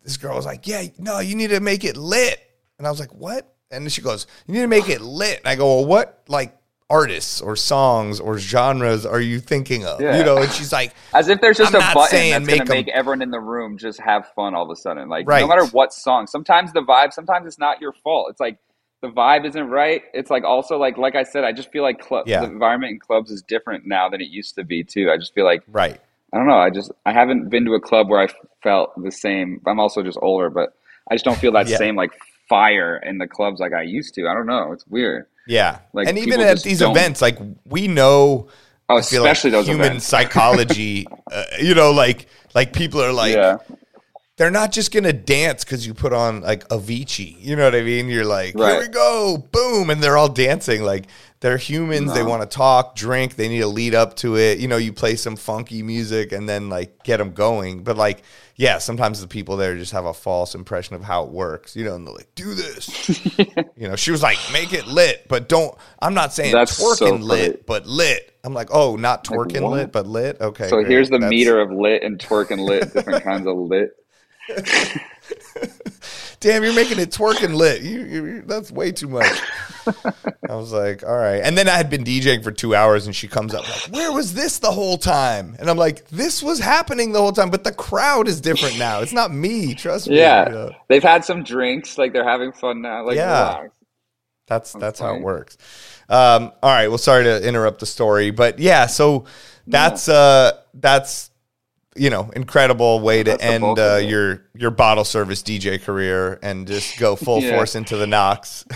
this 0.03 0.17
girl 0.17 0.35
was 0.35 0.45
like, 0.45 0.67
"Yeah, 0.67 0.83
no, 0.97 1.19
you 1.19 1.35
need 1.35 1.49
to 1.51 1.59
make 1.59 1.83
it 1.83 1.97
lit," 1.97 2.39
and 2.77 2.87
I 2.87 2.89
was 2.89 2.99
like, 2.99 3.13
"What?" 3.13 3.53
And 3.71 3.83
then 3.85 3.89
she 3.89 4.01
goes, 4.01 4.25
"You 4.47 4.53
need 4.55 4.61
to 4.61 4.67
make 4.67 4.89
it 4.89 5.01
lit." 5.01 5.39
And 5.39 5.47
I 5.47 5.55
go, 5.55 5.75
"Well, 5.77 5.85
what 5.85 6.23
like 6.27 6.55
artists 6.91 7.39
or 7.39 7.55
songs 7.55 8.19
or 8.19 8.39
genres 8.39 9.05
are 9.05 9.21
you 9.21 9.39
thinking 9.39 9.85
of?" 9.85 10.01
Yeah. 10.01 10.17
You 10.17 10.23
know, 10.23 10.37
and 10.37 10.51
she's 10.51 10.71
like, 10.73 10.93
as 11.13 11.29
if 11.29 11.39
there's 11.41 11.57
just 11.57 11.75
I'm 11.75 11.81
a 11.81 11.93
button 11.93 12.29
that's 12.31 12.45
make 12.47 12.57
going 12.57 12.67
to 12.67 12.73
make 12.73 12.87
everyone 12.89 13.21
in 13.21 13.29
the 13.31 13.39
room 13.39 13.77
just 13.77 13.99
have 14.01 14.27
fun 14.35 14.55
all 14.55 14.63
of 14.63 14.71
a 14.71 14.75
sudden. 14.75 15.07
Like 15.09 15.27
Right. 15.27 15.41
no 15.41 15.47
matter 15.47 15.65
what 15.67 15.93
song, 15.93 16.25
sometimes 16.27 16.73
the 16.73 16.81
vibe, 16.81 17.13
sometimes 17.13 17.45
it's 17.45 17.59
not 17.59 17.79
your 17.81 17.93
fault. 17.93 18.27
It's 18.31 18.39
like 18.39 18.57
the 19.01 19.09
vibe 19.09 19.45
isn't 19.45 19.69
right. 19.69 20.01
It's 20.13 20.31
like 20.31 20.43
also 20.43 20.77
like 20.77 20.97
like 20.97 21.15
I 21.15 21.23
said, 21.23 21.43
I 21.43 21.51
just 21.51 21.71
feel 21.71 21.83
like 21.83 21.99
club 21.99 22.27
Yeah. 22.27 22.39
the 22.41 22.47
environment 22.47 22.91
in 22.93 22.99
clubs 22.99 23.29
is 23.29 23.41
different 23.43 23.85
now 23.85 24.09
than 24.09 24.19
it 24.19 24.29
used 24.29 24.55
to 24.55 24.63
be 24.63 24.83
too. 24.83 25.11
I 25.11 25.17
just 25.17 25.33
feel 25.35 25.45
like 25.45 25.61
"Right." 25.67 25.99
I 26.33 26.37
don't 26.37 26.47
know. 26.47 26.57
I 26.57 26.69
just 26.69 26.91
I 27.05 27.11
haven't 27.13 27.49
been 27.49 27.65
to 27.65 27.73
a 27.75 27.79
club 27.81 28.09
where 28.09 28.19
I 28.21 28.27
felt 28.63 28.91
the 29.01 29.11
same. 29.11 29.61
I'm 29.65 29.79
also 29.79 30.03
just 30.03 30.17
older, 30.21 30.49
but 30.49 30.73
I 31.09 31.15
just 31.15 31.25
don't 31.25 31.37
feel 31.37 31.51
that 31.53 31.67
Yeah. 31.67 31.77
same 31.77 31.95
like 31.95 32.11
fire 32.47 32.97
in 32.97 33.17
the 33.17 33.27
clubs 33.27 33.59
like 33.59 33.73
I 33.73 33.83
used 33.83 34.15
to. 34.15 34.27
I 34.27 34.33
don't 34.33 34.47
know. 34.47 34.71
It's 34.71 34.85
weird. 34.87 35.25
Yeah. 35.47 35.79
Like, 35.93 36.07
and 36.07 36.17
even 36.17 36.41
at 36.41 36.61
these 36.63 36.79
don't- 36.79 36.91
events, 36.95 37.21
like 37.21 37.37
we 37.65 37.87
know 37.87 38.47
Oh, 38.91 39.01
feel 39.01 39.21
like 39.21 39.31
especially 39.33 39.51
those 39.51 39.67
human 39.67 39.85
events. 39.85 40.05
psychology. 40.13 41.07
uh, 41.31 41.43
you 41.61 41.75
know, 41.75 41.91
like 41.91 42.27
like 42.55 42.73
people 42.73 43.01
are 43.01 43.13
like 43.13 43.35
yeah, 43.35 43.57
they're 44.37 44.49
not 44.49 44.71
just 44.71 44.91
gonna 44.91 45.13
dance 45.13 45.63
because 45.63 45.85
you 45.85 45.93
put 45.93 46.11
on 46.13 46.41
like 46.41 46.67
Avicii. 46.69 47.35
You 47.39 47.55
know 47.55 47.65
what 47.65 47.75
I 47.75 47.81
mean? 47.81 48.07
You're 48.07 48.25
like, 48.25 48.55
here 48.57 48.79
we 48.79 48.87
go, 48.87 49.37
boom, 49.51 49.89
and 49.91 50.01
they're 50.01 50.17
all 50.17 50.29
dancing. 50.29 50.81
Like 50.83 51.05
they're 51.39 51.57
humans. 51.57 52.13
They 52.13 52.23
want 52.23 52.41
to 52.41 52.47
talk, 52.47 52.95
drink. 52.95 53.35
They 53.35 53.47
need 53.47 53.59
to 53.59 53.67
lead 53.67 53.93
up 53.93 54.15
to 54.17 54.37
it. 54.37 54.57
You 54.59 54.67
know, 54.67 54.77
you 54.77 54.91
play 54.91 55.15
some 55.15 55.35
funky 55.35 55.83
music 55.83 56.31
and 56.31 56.49
then 56.49 56.69
like 56.69 57.03
get 57.03 57.17
them 57.17 57.31
going. 57.31 57.83
But 57.83 57.95
like, 57.97 58.23
yeah, 58.59 58.77
sometimes 58.77 59.21
the 59.21 59.27
people 59.27 59.55
there 59.55 59.77
just 59.77 59.93
have 59.93 60.03
a 60.03 60.13
false 60.13 60.53
impression 60.53 60.93
of 60.93 61.01
how 61.01 61.23
it 61.23 61.29
works. 61.31 61.77
You 61.77 61.85
know, 61.85 61.95
and 61.95 62.05
they're 62.05 62.13
like, 62.13 62.35
do 62.35 62.53
this. 62.53 63.39
you 63.77 63.87
know, 63.87 63.95
she 63.95 64.11
was 64.11 64.21
like, 64.21 64.37
make 64.51 64.73
it 64.73 64.85
lit, 64.85 65.29
but 65.29 65.47
don't. 65.47 65.73
I'm 66.01 66.13
not 66.13 66.33
saying 66.33 66.51
That's 66.53 66.77
twerking 66.77 67.09
funny. 67.11 67.23
lit, 67.23 67.65
but 67.65 67.87
lit. 67.87 68.37
I'm 68.43 68.53
like, 68.53 68.67
oh, 68.73 68.97
not 68.97 69.29
Like, 69.29 69.39
twerking 69.39 69.61
what? 69.61 69.71
lit, 69.71 69.91
but 69.93 70.07
lit. 70.07 70.41
Okay. 70.41 70.67
So 70.67 70.75
great. 70.75 70.87
here's 70.89 71.07
the 71.09 71.19
That's- 71.19 71.29
meter 71.29 71.61
of 71.61 71.71
lit 71.71 72.03
and 72.03 72.19
twerk 72.19 72.51
and 72.51 72.59
lit, 72.61 72.93
different 72.93 73.23
kinds 73.23 73.47
of 73.47 73.55
lit. 73.55 73.91
damn, 76.39 76.63
you're 76.63 76.73
making 76.73 76.99
it 76.99 77.11
twerking 77.11 77.53
lit. 77.55 77.81
You, 77.81 78.03
you, 78.05 78.41
that's 78.43 78.71
way 78.71 78.91
too 78.91 79.07
much. 79.07 79.41
I 80.49 80.55
was 80.55 80.71
like, 80.71 81.03
all 81.03 81.15
right. 81.17 81.41
And 81.43 81.57
then 81.57 81.67
I 81.67 81.75
had 81.75 81.89
been 81.89 82.03
DJing 82.03 82.43
for 82.43 82.51
two 82.51 82.75
hours, 82.75 83.05
and 83.05 83.15
she 83.15 83.27
comes 83.27 83.53
up 83.53 83.67
like, 83.67 83.93
where 83.93 84.11
was 84.11 84.33
this 84.33 84.59
the 84.59 84.71
whole 84.71 84.97
time? 84.97 85.55
And 85.59 85.69
I'm 85.69 85.77
like, 85.77 86.07
this 86.09 86.41
was 86.43 86.59
happening 86.59 87.11
the 87.11 87.19
whole 87.19 87.31
time, 87.31 87.49
but 87.49 87.63
the 87.63 87.71
crowd 87.71 88.27
is 88.27 88.41
different 88.41 88.77
now. 88.77 89.01
It's 89.01 89.13
not 89.13 89.31
me. 89.33 89.73
Trust 89.75 90.07
me. 90.09 90.17
Yeah, 90.17 90.47
you 90.47 90.55
know? 90.55 90.71
they've 90.87 91.03
had 91.03 91.25
some 91.25 91.43
drinks, 91.43 91.97
like 91.97 92.13
they're 92.13 92.27
having 92.27 92.51
fun 92.51 92.81
now. 92.81 93.05
Like, 93.05 93.15
Yeah. 93.15 93.57
relax. 93.57 93.73
That's 94.47 94.73
that's 94.73 94.99
how 94.99 95.13
it 95.15 95.21
works. 95.21 95.57
Um, 96.09 96.51
all 96.63 96.71
right. 96.71 96.87
Well, 96.87 96.97
sorry 96.97 97.23
to 97.25 97.47
interrupt 97.47 97.79
the 97.79 97.85
story, 97.85 98.31
but 98.31 98.57
yeah. 98.57 98.87
So 98.87 99.25
that's 99.67 100.09
uh 100.09 100.53
that's 100.73 101.28
you 101.99 102.09
know 102.09 102.31
incredible 102.35 102.99
way 103.01 103.21
to 103.23 103.39
end 103.41 103.77
uh, 103.77 103.97
your 103.97 104.43
your 104.55 104.71
bottle 104.71 105.03
service 105.05 105.43
DJ 105.43 105.81
career 105.81 106.39
and 106.41 106.67
just 106.67 106.97
go 106.97 107.15
full 107.15 107.41
Yeah. 107.41 107.55
force 107.55 107.75
into 107.75 107.97
the 107.97 108.07
Knocks. 108.07 108.65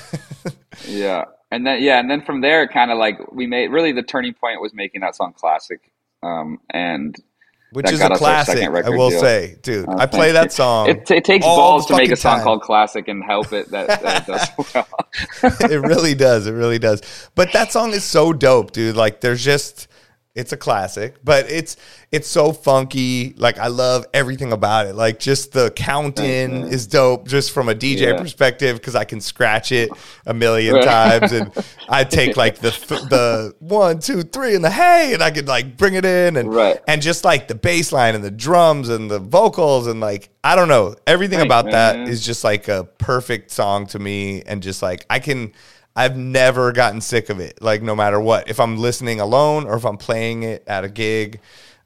Yeah, 0.88 1.26
and 1.52 1.66
then 1.66 1.82
yeah, 1.84 2.00
and 2.00 2.10
then 2.10 2.24
from 2.26 2.42
there, 2.42 2.68
kind 2.68 2.92
of 2.92 2.98
like 2.98 3.32
we 3.32 3.46
made 3.48 3.68
really 3.70 3.92
the 3.92 4.02
turning 4.04 4.34
point 4.34 4.60
was 4.60 4.74
making 4.74 5.02
that 5.02 5.16
song 5.16 5.34
classic, 5.38 5.80
um, 6.24 6.58
and 6.72 7.16
Which 7.74 7.92
is 7.92 8.02
a 8.02 8.06
us 8.06 8.22
our 8.22 8.44
second 8.44 8.72
classic, 8.72 8.86
I 8.86 8.90
will 8.90 9.12
deal. 9.12 9.20
say, 9.20 9.58
dude. 9.62 9.86
Oh, 9.88 9.98
I 9.98 10.08
play 10.08 10.32
that 10.32 10.52
song. 10.52 10.90
it, 10.90 11.10
it 11.12 11.24
takes 11.24 11.46
all 11.46 11.56
balls 11.56 11.86
to 11.88 11.96
make 11.96 12.12
a 12.12 12.16
song 12.16 12.38
time. 12.38 12.44
called 12.44 12.62
classic 12.64 13.08
and 13.08 13.24
help 13.24 13.54
it 13.54 13.70
that, 13.70 13.88
that 14.02 14.24
it 14.24 14.28
does 14.28 14.74
well. 14.74 15.70
it 15.72 15.80
really 15.82 16.16
does. 16.16 16.48
It 16.48 16.54
really 16.54 16.80
does. 16.80 17.02
But 17.36 17.54
that 17.54 17.72
song 17.72 17.92
is 17.92 18.04
so 18.04 18.34
dope, 18.34 18.72
dude. 18.72 18.96
Like 18.96 19.22
there's 19.22 19.44
just 19.46 19.88
it's 20.36 20.52
a 20.52 20.58
classic, 20.58 21.16
but 21.24 21.48
it's 21.50 21.78
it's 22.12 22.28
so 22.28 22.52
funky. 22.54 23.36
Like 23.38 23.60
I 23.60 23.68
love 23.68 24.08
everything 24.16 24.52
about 24.52 24.88
it. 24.88 24.96
Like 24.96 25.20
just 25.20 25.52
the 25.52 25.70
count 25.70 26.20
in 26.20 26.52
man. 26.52 26.64
Mm-hmm. 26.64 26.74
is 26.74 26.88
dope 26.88 27.28
just 27.28 27.52
from 27.52 27.70
a 27.70 27.76
DJ 27.76 28.00
Yeah. 28.08 28.18
perspective 28.18 28.78
because 28.78 28.96
I 28.96 29.04
can 29.04 29.22
scratch 29.22 29.72
it 29.72 29.92
a 30.26 30.34
million 30.34 30.74
Right. 30.76 30.84
times 31.20 31.32
and 31.34 31.52
I 31.90 32.04
take 32.04 32.36
like 32.36 32.58
the 32.58 32.72
th- 32.72 33.02
the 33.10 33.54
one, 33.60 34.00
two, 34.00 34.24
three 34.24 34.56
and 34.56 34.66
the 34.66 34.72
hey 34.72 35.14
and 35.14 35.22
I 35.22 35.30
could 35.30 35.48
like 35.48 35.78
bring 35.78 35.94
it 35.94 36.06
in 36.06 36.36
and 36.38 36.52
Right. 36.52 36.80
and 36.88 37.00
just 37.00 37.24
like 37.24 37.48
the 37.48 37.56
bass 37.56 37.92
line 37.92 38.16
and 38.16 38.24
the 38.24 38.32
drums 38.32 38.90
and 38.90 39.12
the 39.12 39.20
vocals 39.20 39.86
and 39.86 40.00
like 40.00 40.30
I 40.44 40.56
don't 40.56 40.68
know 40.68 40.96
everything 41.06 41.40
Thanks, 41.40 41.46
about 41.54 41.66
that 41.72 41.96
man. 41.98 42.08
is 42.08 42.26
just 42.26 42.44
like 42.44 42.68
a 42.70 42.86
perfect 42.98 43.52
song 43.52 43.86
to 43.88 44.00
me 44.00 44.42
and 44.48 44.64
just 44.64 44.82
like 44.82 45.06
I 45.12 45.20
can 45.20 45.54
I've 45.96 46.18
never 46.18 46.72
gotten 46.72 47.02
sick 47.02 47.30
of 47.30 47.40
it. 47.40 47.62
Like 47.62 47.82
no 47.84 47.96
matter 47.96 48.20
what, 48.20 48.50
if 48.50 48.60
I'm 48.60 48.78
listening 48.78 49.20
alone 49.20 49.66
or 49.66 49.76
if 49.76 49.86
I'm 49.86 49.98
playing 49.98 50.44
it 50.44 50.64
at 50.68 50.84
a 50.84 50.90
gig, 50.90 51.40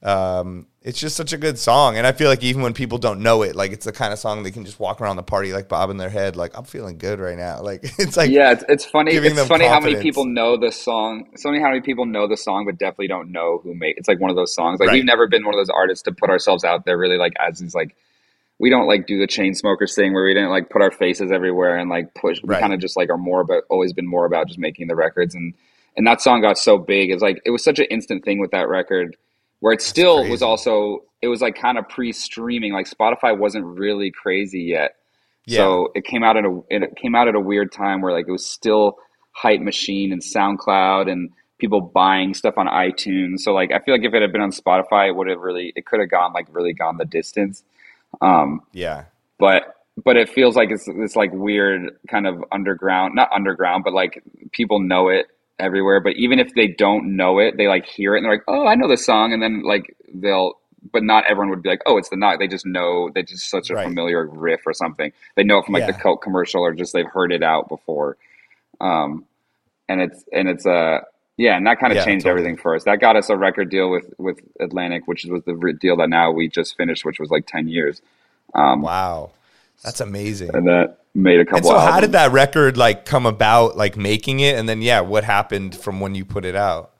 um, 0.03 0.67
it's 0.81 0.97
just 0.99 1.17
such 1.17 1.33
a 1.33 1.37
good 1.37 1.59
song. 1.59 1.97
And 1.97 2.07
I 2.07 2.13
feel 2.13 2.29
like 2.29 2.41
even 2.43 2.61
when 2.61 2.73
people 2.73 2.97
don't 2.97 3.19
know 3.21 3.41
it, 3.41 3.55
like 3.57 3.73
it's 3.73 3.83
the 3.85 3.91
kind 3.91 4.13
of 4.13 4.19
song 4.19 4.43
they 4.43 4.51
can 4.51 4.63
just 4.63 4.79
walk 4.79 5.01
around 5.01 5.17
the 5.17 5.23
party 5.23 5.51
like 5.51 5.67
bobbing 5.67 5.97
their 5.97 6.09
head, 6.09 6.37
like 6.37 6.57
I'm 6.57 6.63
feeling 6.63 6.97
good 6.97 7.19
right 7.19 7.37
now. 7.37 7.61
Like 7.67 7.81
it's 7.99 8.15
like 8.15 8.31
yeah, 8.31 8.51
it's, 8.53 8.63
it's 8.69 8.85
funny. 8.85 9.11
It's 9.11 9.41
funny 9.43 9.65
how 9.65 9.81
many 9.81 9.97
people 9.97 10.23
know 10.23 10.55
the 10.55 10.71
song. 10.71 11.27
It's 11.33 11.43
funny 11.43 11.59
how 11.59 11.67
many 11.69 11.81
people 11.81 12.05
know 12.05 12.27
the 12.27 12.37
song, 12.37 12.65
but 12.65 12.77
definitely 12.77 13.09
don't 13.09 13.31
know 13.33 13.59
who 13.61 13.73
made. 13.75 13.95
It's 13.97 14.07
like 14.07 14.21
one 14.21 14.29
of 14.29 14.37
those 14.37 14.53
songs. 14.55 14.79
Like 14.79 14.87
Right. 14.87 14.93
we've 14.93 15.05
never 15.05 15.27
been 15.27 15.43
one 15.43 15.53
of 15.53 15.59
those 15.59 15.69
artists 15.69 16.03
to 16.03 16.13
put 16.13 16.29
ourselves 16.29 16.63
out 16.63 16.85
there 16.85 16.97
really 16.97 17.17
like 17.17 17.33
as 17.39 17.59
these 17.59 17.75
like. 17.75 17.95
We 18.59 18.69
don't 18.69 18.87
like 18.87 19.05
do 19.05 19.19
the 19.19 19.27
Chainsmokers 19.27 19.93
thing 19.95 20.13
where 20.13 20.25
we 20.25 20.33
didn't 20.33 20.49
like 20.49 20.69
put 20.69 20.81
our 20.81 20.91
faces 20.91 21.31
everywhere 21.31 21.77
and 21.77 21.89
like 21.89 22.13
push. 22.15 22.41
We 22.41 22.49
Right. 22.49 22.59
kind 22.59 22.73
of 22.73 22.79
just 22.79 22.97
like 22.97 23.09
are 23.09 23.17
more 23.17 23.41
about 23.41 23.63
always 23.69 23.93
been 23.93 24.07
more 24.07 24.25
about 24.25 24.47
just 24.47 24.59
making 24.59 24.87
the 24.87 24.95
records 24.95 25.35
and 25.35 25.53
and 25.95 26.05
that 26.07 26.21
song 26.21 26.41
got 26.41 26.57
so 26.57 26.77
big. 26.77 27.09
It 27.09 27.13
was 27.13 27.23
like 27.23 27.39
it 27.45 27.51
was 27.51 27.63
such 27.63 27.79
an 27.79 27.85
instant 27.85 28.23
thing 28.25 28.39
with 28.39 28.51
that 28.51 28.67
record 28.69 29.15
where 29.59 29.73
it 29.73 29.81
still 29.81 30.17
was 30.19 30.27
crazy. 30.27 30.45
also 30.45 31.03
it 31.21 31.27
was 31.27 31.41
like 31.41 31.55
kind 31.55 31.77
of 31.77 31.87
pre-streaming. 31.89 32.73
Like 32.73 32.87
Spotify 32.89 33.37
wasn't 33.37 33.65
really 33.65 34.11
crazy 34.11 34.61
yet. 34.61 34.95
yeah, 35.45 35.57
So 35.57 35.91
it 35.95 36.03
came 36.05 36.23
out 36.23 36.37
at 36.37 36.45
a 36.45 36.61
it 36.69 36.95
came 36.95 37.15
out 37.15 37.27
at 37.27 37.35
a 37.35 37.39
weird 37.39 37.71
time 37.71 38.01
where 38.01 38.13
like 38.13 38.27
it 38.27 38.31
was 38.31 38.45
still 38.45 38.97
hype 39.31 39.61
machine 39.61 40.11
and 40.11 40.21
SoundCloud 40.21 41.11
and 41.11 41.29
people 41.59 41.81
buying 41.81 42.33
stuff 42.33 42.55
on 42.57 42.67
iTunes. 42.67 43.39
So 43.39 43.53
like 43.53 43.71
I 43.71 43.79
feel 43.79 43.93
like 43.95 44.03
if 44.03 44.13
it 44.15 44.21
had 44.21 44.31
been 44.31 44.41
on 44.41 44.51
Spotify, 44.51 45.09
it 45.09 45.15
would 45.15 45.27
have 45.27 45.39
really 45.39 45.73
it 45.75 45.85
could 45.85 45.99
have 45.99 46.09
gone 46.09 46.33
like 46.33 46.47
really 46.51 46.73
gone 46.73 46.97
the 46.97 47.05
distance. 47.05 47.63
Um, 48.21 48.61
yeah, 48.73 49.05
but 49.39 49.75
but 50.03 50.17
it 50.17 50.29
feels 50.29 50.55
like 50.55 50.69
it's 50.71 50.85
this 50.85 51.15
like 51.15 51.31
weird 51.33 51.91
kind 52.07 52.27
of 52.27 52.43
underground, 52.51 53.15
not 53.15 53.31
underground, 53.33 53.83
but 53.83 53.93
like 53.93 54.23
people 54.51 54.79
know 54.79 55.09
it 55.09 55.27
everywhere. 55.59 55.99
But 56.01 56.13
even 56.17 56.39
if 56.39 56.53
they 56.55 56.67
don't 56.67 57.15
know 57.15 57.39
it, 57.39 57.57
they 57.57 57.67
like 57.67 57.85
hear 57.85 58.15
it 58.15 58.19
and 58.19 58.25
they're 58.25 58.33
like, 58.33 58.43
oh, 58.47 58.67
I 58.67 58.75
know 58.75 58.87
this 58.87 59.05
song, 59.05 59.33
and 59.33 59.41
then 59.41 59.63
like 59.63 59.95
they'll. 60.13 60.59
But 60.93 61.03
not 61.03 61.25
everyone 61.25 61.49
would 61.49 61.63
be 61.63 61.69
like, 61.69 61.81
"Oh, 61.85 61.97
it's 61.97 62.09
the 62.09 62.15
knock." 62.15 62.39
They 62.39 62.47
just 62.47 62.65
know 62.65 63.09
they 63.13 63.23
just 63.23 63.49
such 63.49 63.69
a 63.71 63.75
Right. 63.75 63.83
familiar 63.83 64.25
riff 64.27 64.61
or 64.65 64.73
something. 64.73 65.11
They 65.35 65.43
know 65.43 65.57
it 65.57 65.65
from 65.65 65.73
like 65.73 65.85
the 65.85 65.93
Yeah. 65.93 65.97
Coke 66.01 66.21
commercial 66.21 66.61
or 66.61 66.71
just 66.71 66.93
they've 66.93 67.05
heard 67.05 67.33
it 67.33 67.43
out 67.43 67.67
before. 67.67 68.15
Um, 68.79 69.25
and 69.89 70.01
it's 70.01 70.23
and 70.31 70.47
it's 70.49 70.65
uh 70.65 71.01
yeah, 71.37 71.55
and 71.57 71.65
that 71.67 71.79
kind 71.79 71.93
of 71.93 71.97
Yeah, 71.97 72.05
changed 72.05 72.25
totally. 72.25 72.41
everything 72.41 72.57
for 72.57 72.75
us. 72.75 72.83
That 72.85 72.99
got 72.99 73.15
us 73.15 73.29
a 73.29 73.37
record 73.37 73.69
deal 73.69 73.89
with 73.89 74.13
with 74.17 74.39
Atlantic, 74.59 75.07
which 75.07 75.25
was 75.25 75.43
the 75.45 75.73
deal 75.79 75.97
that 75.97 76.09
now 76.09 76.31
we 76.31 76.47
just 76.49 76.75
finished, 76.77 77.05
which 77.05 77.19
was 77.19 77.29
like 77.29 77.47
ten 77.47 77.67
years. 77.67 78.01
Um, 78.55 78.81
wow, 78.81 79.31
that's 79.83 80.01
amazing. 80.01 80.51
and 80.53 80.67
that 80.67 80.99
made 81.15 81.39
a 81.39 81.45
couple. 81.45 81.57
And 81.57 81.65
so, 81.65 81.79
how 81.79 81.99
did 82.01 82.11
that 82.13 82.31
record 82.31 82.77
like 82.77 83.05
come 83.05 83.25
about? 83.25 83.77
Like 83.77 83.97
making 83.97 84.39
it, 84.39 84.57
and 84.57 84.67
then 84.67 84.81
yeah, 84.81 85.01
what 85.01 85.23
happened 85.23 85.75
from 85.75 85.99
when 85.99 86.15
you 86.15 86.25
put 86.25 86.45
it 86.45 86.55
out? 86.55 86.91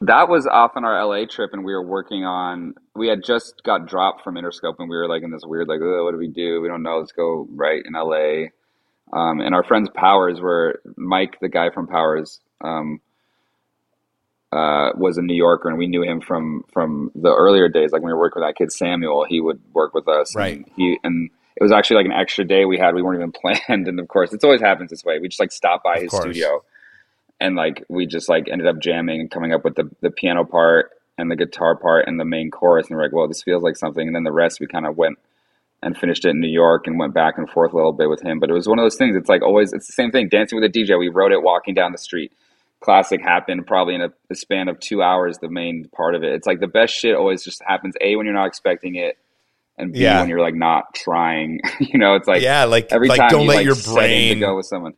That 0.00 0.28
was 0.28 0.46
off 0.48 0.72
on 0.76 0.84
our 0.84 1.04
LA 1.06 1.26
trip, 1.26 1.50
and 1.52 1.64
we 1.64 1.72
were 1.74 1.82
working 1.86 2.24
on. 2.24 2.74
We 2.96 3.08
had 3.08 3.22
just 3.24 3.62
got 3.64 3.86
dropped 3.86 4.22
from 4.24 4.34
Interscope, 4.34 4.76
and 4.80 4.88
we 4.90 4.96
were 4.96 5.08
like 5.08 5.22
in 5.22 5.30
this 5.30 5.44
weird, 5.44 5.68
like, 5.68 5.80
oh, 5.80 6.04
what 6.04 6.12
do 6.12 6.18
we 6.18 6.28
do? 6.28 6.60
We 6.60 6.68
don't 6.68 6.82
know. 6.82 6.98
Let's 6.98 7.12
go 7.12 7.46
right 7.50 7.82
in 7.84 7.92
LA. 7.94 8.48
Um, 9.12 9.40
and 9.40 9.54
our 9.54 9.62
friends 9.62 9.88
Powers 9.94 10.40
were 10.40 10.80
Mike, 10.96 11.38
the 11.40 11.48
guy 11.48 11.70
from 11.70 11.86
Powers, 11.86 12.40
um, 12.62 13.00
uh, 14.52 14.90
was 14.96 15.16
a 15.18 15.22
New 15.22 15.34
Yorker, 15.34 15.68
and 15.68 15.78
we 15.78 15.86
knew 15.86 16.02
him 16.02 16.20
from 16.20 16.64
from 16.72 17.10
the 17.14 17.32
earlier 17.34 17.68
days. 17.68 17.92
Like 17.92 18.02
when 18.02 18.08
we 18.10 18.14
were 18.14 18.20
working 18.20 18.42
with 18.42 18.48
that 18.48 18.56
kid 18.56 18.72
Samuel, 18.72 19.24
he 19.28 19.40
would 19.40 19.60
work 19.72 19.94
with 19.94 20.08
us. 20.08 20.34
Right. 20.36 20.56
And 20.58 20.66
he 20.76 20.98
and 21.02 21.30
it 21.56 21.62
was 21.62 21.72
actually 21.72 21.96
like 21.96 22.06
an 22.06 22.12
extra 22.12 22.44
day 22.44 22.64
we 22.64 22.78
had. 22.78 22.94
We 22.94 23.02
weren't 23.02 23.18
even 23.20 23.32
planned, 23.68 23.88
and 23.88 23.98
of 23.98 24.08
course, 24.08 24.32
it's 24.32 24.44
always 24.44 24.60
happens 24.60 24.90
this 24.90 25.04
way. 25.04 25.18
We 25.18 25.28
just 25.28 25.40
like 25.40 25.52
stopped 25.52 25.84
by 25.84 25.96
Of 25.96 26.02
his 26.02 26.10
course. 26.10 26.22
studio 26.24 26.62
and 27.40 27.56
like 27.56 27.84
we 27.88 28.06
just 28.06 28.28
like 28.28 28.46
ended 28.50 28.68
up 28.68 28.78
jamming 28.78 29.20
and 29.20 29.30
coming 29.30 29.52
up 29.52 29.64
with 29.64 29.74
the, 29.74 29.90
the 30.00 30.10
piano 30.10 30.44
part 30.44 30.90
and 31.18 31.30
the 31.30 31.36
guitar 31.36 31.76
part 31.76 32.06
and 32.06 32.18
the 32.20 32.24
main 32.24 32.50
chorus 32.50 32.86
and 32.88 32.96
we're 32.96 33.02
like 33.02 33.12
well 33.12 33.26
this 33.28 33.42
feels 33.42 33.62
like 33.62 33.76
something 33.76 34.06
and 34.06 34.14
then 34.14 34.22
the 34.22 34.32
rest 34.32 34.60
we 34.60 34.66
kind 34.66 34.86
of 34.86 34.96
went 34.96 35.18
and 35.82 35.96
finished 35.96 36.24
it 36.24 36.28
in 36.30 36.40
new 36.40 36.46
york 36.48 36.86
and 36.86 36.98
went 37.00 37.12
back 37.12 37.36
and 37.38 37.50
forth 37.50 37.72
a 37.72 37.76
little 37.76 37.92
bit 37.92 38.08
with 38.08 38.22
him 38.22 38.38
but 38.38 38.48
it 38.48 38.52
was 38.52 38.68
one 38.68 38.78
of 38.78 38.84
those 38.84 38.94
things 38.96 39.16
it's 39.16 39.28
like 39.28 39.42
always 39.42 39.72
it's 39.72 39.86
the 39.88 39.92
same 39.92 40.10
thing 40.12 40.28
dancing 40.28 40.60
with 40.60 40.64
a 40.68 40.72
dj 40.72 40.96
we 40.98 41.08
wrote 41.08 41.32
it 41.32 41.42
walking 41.42 41.74
down 41.74 41.90
the 41.90 41.98
street 41.98 42.32
classic 42.82 43.20
happened 43.22 43.66
probably 43.66 43.94
in 43.94 44.00
a, 44.02 44.10
a 44.30 44.34
span 44.34 44.68
of 44.68 44.78
two 44.80 45.02
hours 45.02 45.38
the 45.38 45.48
main 45.48 45.88
part 45.94 46.14
of 46.14 46.22
it 46.22 46.32
it's 46.34 46.46
like 46.46 46.60
the 46.60 46.66
best 46.66 46.92
shit 46.94 47.14
always 47.14 47.42
just 47.44 47.62
happens 47.66 47.94
a 48.00 48.16
when 48.16 48.26
you're 48.26 48.34
not 48.34 48.46
expecting 48.46 48.96
it 48.96 49.16
and 49.78 49.92
b 49.92 50.00
Yeah. 50.00 50.20
when 50.20 50.28
you're 50.28 50.40
like 50.40 50.54
not 50.54 50.94
trying 50.94 51.60
you 51.80 51.98
know 51.98 52.14
it's 52.16 52.28
like 52.28 52.42
yeah, 52.42 52.64
like 52.64 52.88
every 52.90 53.08
like 53.08 53.18
time 53.18 53.30
don't 53.30 53.42
you 53.42 53.48
let 53.48 53.56
like 53.56 53.64
your 53.66 53.76
brain 53.94 54.40
go 54.40 54.56
with 54.56 54.66
someone 54.66 54.94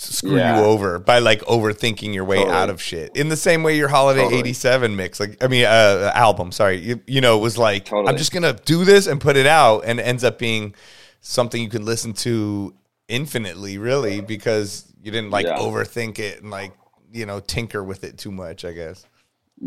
screw 0.00 0.36
Yeah. 0.36 0.58
you 0.60 0.64
over 0.64 0.98
by 1.00 1.18
like 1.18 1.40
overthinking 1.42 2.14
your 2.14 2.24
way 2.24 2.36
Totally. 2.38 2.54
out 2.56 2.70
of 2.70 2.80
shit. 2.80 3.16
In 3.16 3.30
the 3.30 3.36
same 3.36 3.64
way 3.64 3.76
your 3.76 3.88
holiday 3.88 4.22
Totally. 4.22 4.40
87 4.40 4.94
mix, 4.94 5.18
like 5.18 5.42
I 5.42 5.48
mean 5.48 5.64
uh 5.64 6.12
album, 6.14 6.52
sorry. 6.52 6.76
You, 6.78 7.00
you 7.08 7.20
know, 7.20 7.36
was 7.38 7.58
like 7.58 7.86
Totally. 7.86 8.08
I'm 8.08 8.16
just 8.16 8.30
going 8.32 8.44
to 8.44 8.52
do 8.64 8.84
this 8.84 9.08
and 9.08 9.20
put 9.20 9.36
it 9.36 9.46
out 9.46 9.80
and 9.84 9.98
it 9.98 10.04
ends 10.04 10.22
up 10.22 10.38
being 10.38 10.72
something 11.20 11.60
you 11.60 11.68
can 11.68 11.84
listen 11.84 12.12
to 12.12 12.74
infinitely 13.08 13.76
really 13.78 14.20
because 14.20 14.84
you 15.02 15.10
didn't 15.10 15.30
like 15.30 15.46
Yeah. 15.46 15.58
overthink 15.58 16.18
it 16.20 16.42
and 16.42 16.50
like, 16.52 16.72
you 17.12 17.26
know, 17.26 17.40
tinker 17.40 17.82
with 17.82 18.04
it 18.04 18.18
too 18.18 18.30
much, 18.32 18.64
I 18.64 18.72
guess. 18.72 19.06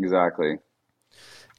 exactly 0.00 0.56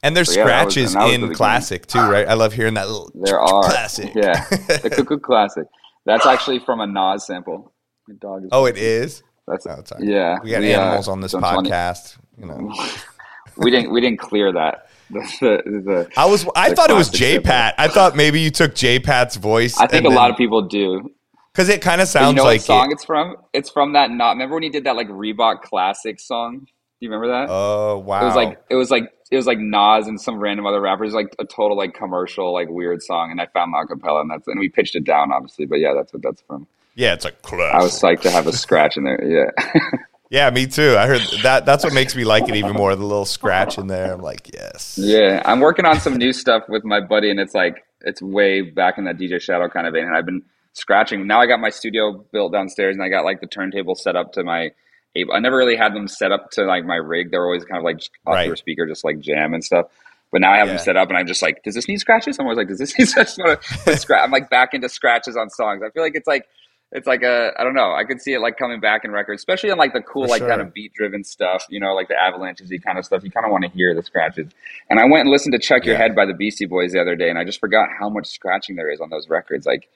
And 0.02 0.16
there's 0.16 0.32
So, 0.32 0.40
yeah, 0.40 0.44
scratches 0.46 0.94
was 0.96 1.12
in 1.14 1.34
classic 1.34 1.86
too, 1.86 1.98
right? 2.00 2.26
I 2.28 2.34
love 2.34 2.52
hearing 2.52 2.74
that 2.74 2.86
little 2.88 3.10
There 3.14 3.40
are 3.40 3.62
classic. 3.62 4.12
Yeah, 4.14 4.44
the 4.50 4.90
Cuckoo 4.94 5.18
Classic. 5.18 5.66
That's 6.06 6.26
actually 6.26 6.58
from 6.58 6.80
a 6.80 6.86
Nas 6.86 7.26
sample. 7.26 7.72
My 8.08 8.14
dog 8.20 8.42
is. 8.44 8.48
oh, 8.52 8.66
it 8.66 8.76
is. 8.76 9.22
That's 9.46 9.66
Oh, 9.66 9.82
sorry. 9.84 10.06
yeah. 10.10 10.38
We 10.42 10.50
got 10.50 10.62
uh, 10.62 10.66
animals 10.66 11.08
on 11.08 11.20
this 11.20 11.32
don't 11.32 11.42
tell 11.42 11.58
any- 11.60 11.70
podcast, 11.70 12.18
you 12.38 12.46
know. 12.46 12.72
we 13.56 13.70
didn't. 13.70 13.92
We 13.92 14.00
didn't 14.00 14.18
clear 14.20 14.52
that. 14.52 14.88
The, 15.10 15.20
the, 15.66 15.80
the, 15.80 16.10
I 16.16 16.24
was 16.24 16.46
I 16.56 16.72
thought 16.74 16.88
it 16.90 16.94
was 16.94 17.10
J. 17.10 17.38
Pat. 17.38 17.74
I 17.76 17.88
thought 17.88 18.16
maybe 18.16 18.40
you 18.40 18.50
took 18.50 18.74
J 18.74 18.98
Pat's 18.98 19.36
voice. 19.36 19.78
I 19.78 19.86
think 19.86 20.06
a 20.06 20.08
lot 20.08 20.30
of 20.30 20.36
people 20.38 20.62
do. 20.62 21.10
Because 21.54 21.68
it 21.68 21.80
kind 21.80 22.00
of 22.00 22.08
sounds 22.08 22.32
you 22.32 22.36
know 22.36 22.44
like 22.44 22.60
song 22.60 22.90
it. 22.90 22.94
it's 22.94 23.04
from? 23.04 23.36
It's 23.52 23.70
from 23.70 23.92
that. 23.92 24.10
Not 24.10 24.32
remember 24.32 24.54
when 24.56 24.64
he 24.64 24.70
did 24.70 24.84
that 24.84 24.96
like 24.96 25.08
Reebok 25.08 25.62
Classic 25.62 26.18
song? 26.18 26.60
Do 26.60 26.66
you 27.00 27.10
remember 27.10 27.28
that? 27.28 27.46
Oh 27.48 27.98
wow! 27.98 28.22
It 28.22 28.24
was 28.24 28.34
like 28.34 28.64
it 28.70 28.74
was 28.74 28.90
like 28.90 29.12
it 29.30 29.36
was 29.36 29.46
like 29.46 29.58
Nas 29.58 30.06
and 30.06 30.20
some 30.20 30.38
random 30.38 30.66
other 30.66 30.80
rappers, 30.80 31.12
like 31.12 31.34
a 31.38 31.44
total 31.44 31.76
like 31.76 31.94
commercial 31.94 32.52
like 32.52 32.68
weird 32.68 33.02
song, 33.02 33.30
and 33.30 33.40
I 33.40 33.46
found 33.46 33.72
the 33.72 33.76
acapella, 33.78 34.20
and 34.20 34.30
that's 34.30 34.46
and 34.48 34.58
we 34.58 34.68
pitched 34.68 34.96
it 34.96 35.04
down 35.04 35.32
obviously, 35.32 35.66
but 35.66 35.76
yeah, 35.76 35.94
that's 35.94 36.12
what 36.12 36.22
that's 36.22 36.42
from. 36.42 36.66
yeah, 36.94 37.12
it's 37.12 37.24
like 37.24 37.36
I 37.52 37.82
was 37.82 38.00
psyched 38.00 38.22
to 38.22 38.30
have 38.30 38.46
a 38.46 38.52
scratch 38.52 38.96
in 38.96 39.04
there. 39.04 39.22
Yeah. 39.24 39.80
yeah, 40.30 40.50
me 40.50 40.66
too. 40.66 40.96
I 40.98 41.06
heard 41.06 41.22
that. 41.42 41.66
That's 41.66 41.84
what 41.84 41.92
makes 41.92 42.16
me 42.16 42.24
like 42.24 42.48
it 42.48 42.56
even 42.56 42.72
more. 42.72 42.94
The 42.96 43.04
little 43.04 43.24
scratch 43.24 43.78
in 43.78 43.86
there. 43.86 44.12
I'm 44.12 44.20
like, 44.20 44.52
yes. 44.52 44.98
Yeah, 44.98 45.42
I'm 45.44 45.60
working 45.60 45.84
on 45.84 46.00
some 46.00 46.16
new 46.16 46.32
stuff 46.32 46.64
with 46.68 46.84
my 46.84 47.00
buddy, 47.00 47.30
and 47.30 47.38
it's 47.38 47.54
like 47.54 47.84
it's 48.00 48.20
way 48.20 48.60
back 48.60 48.98
in 48.98 49.04
that 49.04 49.18
DJ 49.18 49.40
Shadow 49.40 49.68
kind 49.68 49.86
of 49.86 49.94
vein. 49.94 50.04
And 50.04 50.16
I've 50.16 50.26
been 50.26 50.42
scratching. 50.74 51.26
Now 51.26 51.40
I 51.40 51.46
got 51.46 51.58
my 51.60 51.70
studio 51.70 52.24
built 52.32 52.52
downstairs, 52.52 52.94
and 52.94 53.02
I 53.02 53.08
got 53.08 53.24
like 53.24 53.40
the 53.40 53.46
turntable 53.46 53.94
set 53.94 54.14
up 54.16 54.32
to 54.34 54.44
my. 54.44 54.70
I 55.32 55.38
never 55.38 55.56
really 55.56 55.76
had 55.76 55.94
them 55.94 56.08
set 56.08 56.32
up 56.32 56.50
to 56.52 56.64
like 56.64 56.84
my 56.84 56.96
rig. 56.96 57.30
They're 57.30 57.44
always 57.44 57.64
kind 57.64 57.78
of 57.78 57.84
like 57.84 57.98
off 58.26 58.34
Right. 58.34 58.46
your 58.48 58.56
speaker, 58.56 58.84
just 58.86 59.04
like 59.04 59.20
jam 59.20 59.54
and 59.54 59.64
stuff. 59.64 59.86
But 60.32 60.40
now 60.40 60.52
I 60.52 60.58
have 60.58 60.66
Yeah. 60.66 60.74
them 60.74 60.84
set 60.84 60.96
up, 60.96 61.08
and 61.08 61.16
I'm 61.16 61.26
just 61.28 61.40
like, 61.40 61.62
does 61.62 61.74
this 61.76 61.86
need 61.88 61.98
scratches? 62.00 62.38
I'm 62.38 62.46
always 62.46 62.58
like, 62.58 62.68
does 62.68 62.78
this 62.78 62.98
need? 62.98 63.08
I 63.16 63.22
just 63.22 63.38
want 63.38 63.62
to 63.62 63.78
put 63.84 63.98
scratch. 64.00 64.20
I'm 64.24 64.32
like 64.32 64.50
back 64.50 64.74
into 64.74 64.88
scratches 64.88 65.36
on 65.36 65.48
songs. 65.50 65.82
I 65.86 65.90
feel 65.90 66.02
like 66.02 66.14
it's 66.16 66.26
like. 66.28 66.46
It's 66.92 67.08
like 67.08 67.24
a 67.24 67.50
I 67.58 67.64
don't 67.64 67.74
know. 67.74 67.92
I 67.92 68.04
could 68.04 68.20
see 68.20 68.34
it 68.34 68.38
like 68.40 68.56
coming 68.56 68.78
back 68.78 69.04
in 69.04 69.10
records, 69.10 69.40
especially 69.40 69.72
on 69.72 69.78
like 69.78 69.92
the 69.94 70.00
cool 70.00 70.26
For 70.26 70.28
like 70.28 70.38
sure. 70.40 70.48
kind 70.48 70.60
of 70.60 70.72
beat 70.72 70.92
driven 70.94 71.24
stuff, 71.24 71.64
you 71.68 71.80
know, 71.80 71.92
like 71.92 72.06
the 72.06 72.14
avalanches 72.14 72.70
kind 72.84 72.98
of 72.98 73.04
stuff. 73.04 73.24
You 73.24 73.32
kind 73.32 73.44
of 73.44 73.50
want 73.50 73.64
to 73.64 73.70
hear 73.70 73.92
the 73.96 74.02
scratches. 74.02 74.52
And 74.88 75.00
I 75.00 75.04
went 75.06 75.22
and 75.22 75.30
listened 75.30 75.54
to 75.54 75.58
Check 75.58 75.86
Your 75.86 75.96
Yeah. 75.96 76.02
Head 76.02 76.14
by 76.14 76.24
the 76.24 76.34
Beastie 76.34 76.66
Boys 76.66 76.92
the 76.92 77.00
other 77.00 77.16
day, 77.16 77.30
and 77.30 77.36
I 77.38 77.42
just 77.42 77.58
forgot 77.58 77.88
how 77.98 78.08
much 78.10 78.28
scratching 78.28 78.76
there 78.76 78.88
is 78.92 79.00
on 79.00 79.10
those 79.10 79.28
records. 79.28 79.66
Like, 79.66 79.88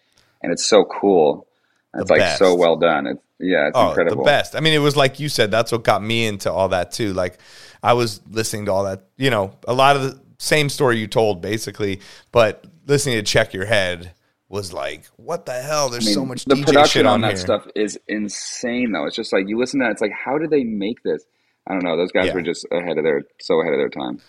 and 0.42 0.52
it's 0.52 0.64
so 0.66 0.84
cool. 0.84 1.46
It's 1.94 2.10
like 2.10 2.36
so 2.38 2.54
well 2.54 2.76
done. 2.76 3.06
It's 3.06 3.22
yeah, 3.40 3.68
it's 3.68 3.76
Oh, 3.76 3.88
incredible. 3.90 4.24
the 4.24 4.28
best. 4.28 4.54
I 4.56 4.60
mean, 4.60 4.72
it 4.74 4.78
was 4.78 4.96
like 4.96 5.20
you 5.20 5.28
said. 5.28 5.50
That's 5.50 5.70
what 5.72 5.84
got 5.84 6.02
me 6.02 6.26
into 6.26 6.52
all 6.52 6.68
that 6.70 6.90
too. 6.92 7.12
Like, 7.12 7.38
I 7.82 7.92
was 7.94 8.20
listening 8.30 8.66
to 8.66 8.72
all 8.72 8.84
that. 8.84 9.04
You 9.16 9.30
know, 9.30 9.52
a 9.66 9.72
lot 9.72 9.96
of 9.96 10.02
the 10.02 10.20
same 10.38 10.68
story 10.68 10.98
you 10.98 11.06
told, 11.06 11.40
basically. 11.40 12.00
But 12.32 12.64
listening 12.86 13.16
to 13.16 13.22
Check 13.22 13.54
Your 13.54 13.64
Head 13.64 14.12
was 14.48 14.72
like, 14.72 15.04
what 15.16 15.46
the 15.46 15.52
hell? 15.60 15.88
There's 15.88 16.04
I 16.04 16.08
mean, 16.08 16.14
so 16.14 16.24
much 16.26 16.44
the 16.46 16.56
DJ 16.56 16.64
production 16.66 17.06
on, 17.06 17.14
on, 17.14 17.20
that 17.22 17.28
here. 17.32 17.36
stuff 17.36 17.66
is 17.76 17.98
insane, 18.08 18.92
though. 18.92 19.06
It's 19.06 19.16
just 19.16 19.32
like 19.32 19.44
you 19.48 19.58
listen 19.58 19.80
to 19.80 19.84
that. 19.84 19.92
It's 19.92 20.02
like, 20.02 20.12
how 20.12 20.36
did 20.38 20.50
they 20.50 20.64
make 20.64 21.02
this? 21.02 21.22
I 21.66 21.72
don't 21.74 21.84
know. 21.84 21.96
Those 21.96 22.12
guys 22.12 22.26
Yeah. 22.26 22.34
were 22.34 22.42
just 22.42 22.66
ahead 22.72 22.98
of 22.98 23.04
their 23.04 23.22
so 23.40 23.60
ahead 23.60 23.72
of 23.74 23.78
their 23.78 23.88
time. 23.90 24.20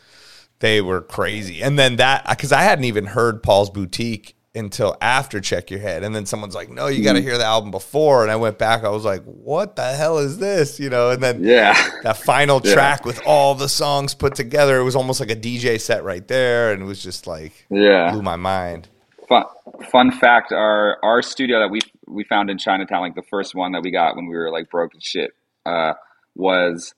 they 0.60 0.82
were 0.82 1.02
crazy. 1.02 1.62
And 1.64 1.80
then 1.80 1.96
that 1.98 2.26
because 2.30 2.52
I 2.52 2.62
hadn't 2.64 2.86
even 2.86 3.06
heard 3.06 3.42
Paul's 3.42 3.70
Boutique 3.70 4.36
until 4.56 4.98
after 5.02 5.40
Check 5.40 5.70
Your 5.72 5.80
Head, 5.80 6.04
and 6.04 6.16
then 6.16 6.26
someone's 6.26 6.56
like, 6.56 6.70
"No, 6.70 6.88
you 6.88 7.04
got 7.04 7.12
Mm-hmm. 7.12 7.16
to 7.18 7.22
hear 7.22 7.38
the 7.38 7.46
album 7.46 7.72
before." 7.72 8.24
And 8.24 8.32
I 8.32 8.36
went 8.36 8.58
back. 8.58 8.84
I 8.84 8.90
was 8.90 9.06
like, 9.06 9.24
"What 9.24 9.76
the 9.76 9.94
hell 9.94 10.18
is 10.18 10.38
this?" 10.40 10.80
You 10.80 10.90
know. 10.90 11.12
And 11.12 11.22
then 11.22 11.44
Yeah, 11.44 11.74
that 12.04 12.18
final 12.18 12.60
Yeah. 12.64 12.74
track 12.74 13.06
with 13.06 13.22
all 13.26 13.56
the 13.56 13.70
songs 13.70 14.14
put 14.16 14.36
together, 14.36 14.78
it 14.80 14.84
was 14.84 14.96
almost 14.96 15.20
like 15.20 15.30
a 15.32 15.36
DJ 15.36 15.80
set 15.80 16.04
right 16.04 16.28
there, 16.28 16.74
and 16.74 16.82
it 16.82 16.86
was 16.86 17.02
just 17.04 17.28
like 17.28 17.66
yeah. 17.70 18.12
blew 18.12 18.22
my 18.22 18.36
mind. 18.36 18.90
Fun, 19.28 19.44
fun 19.92 20.12
fact: 20.12 20.52
our 20.52 20.98
our 21.04 21.22
studio 21.22 21.60
that 21.60 21.70
we 21.70 21.80
we 22.08 22.24
found 22.24 22.50
in 22.50 22.58
Chinatown, 22.58 23.02
like 23.02 23.16
the 23.16 23.22
first 23.30 23.54
one 23.54 23.74
that 23.74 23.84
we 23.84 23.92
got 23.92 24.16
when 24.16 24.26
we 24.26 24.36
were 24.36 24.50
like 24.52 24.70
broke 24.72 24.96
as 24.96 25.04
shit, 25.04 25.32
uh, 25.68 25.94
was 26.36 26.96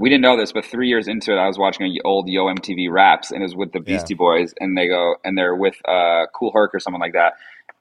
we 0.00 0.08
didn't 0.08 0.22
know 0.22 0.36
this, 0.38 0.52
but 0.52 0.64
three 0.64 0.88
years 0.88 1.08
into 1.08 1.30
it, 1.32 1.36
I 1.36 1.46
was 1.46 1.58
watching 1.58 1.84
an 1.86 1.94
old 2.06 2.26
Yo 2.26 2.46
MTV 2.46 2.90
Raps, 2.90 3.30
and 3.30 3.40
it 3.42 3.44
was 3.44 3.54
with 3.54 3.72
the 3.72 3.80
Beastie 3.80 4.14
Yeah. 4.14 4.18
Boys, 4.18 4.54
and 4.58 4.76
they 4.76 4.88
go 4.88 5.16
and 5.24 5.36
they're 5.36 5.54
with 5.54 5.76
uh, 5.86 6.24
Kool 6.34 6.52
Herc 6.52 6.74
or 6.74 6.80
someone 6.80 7.00
like 7.02 7.12
that, 7.12 7.34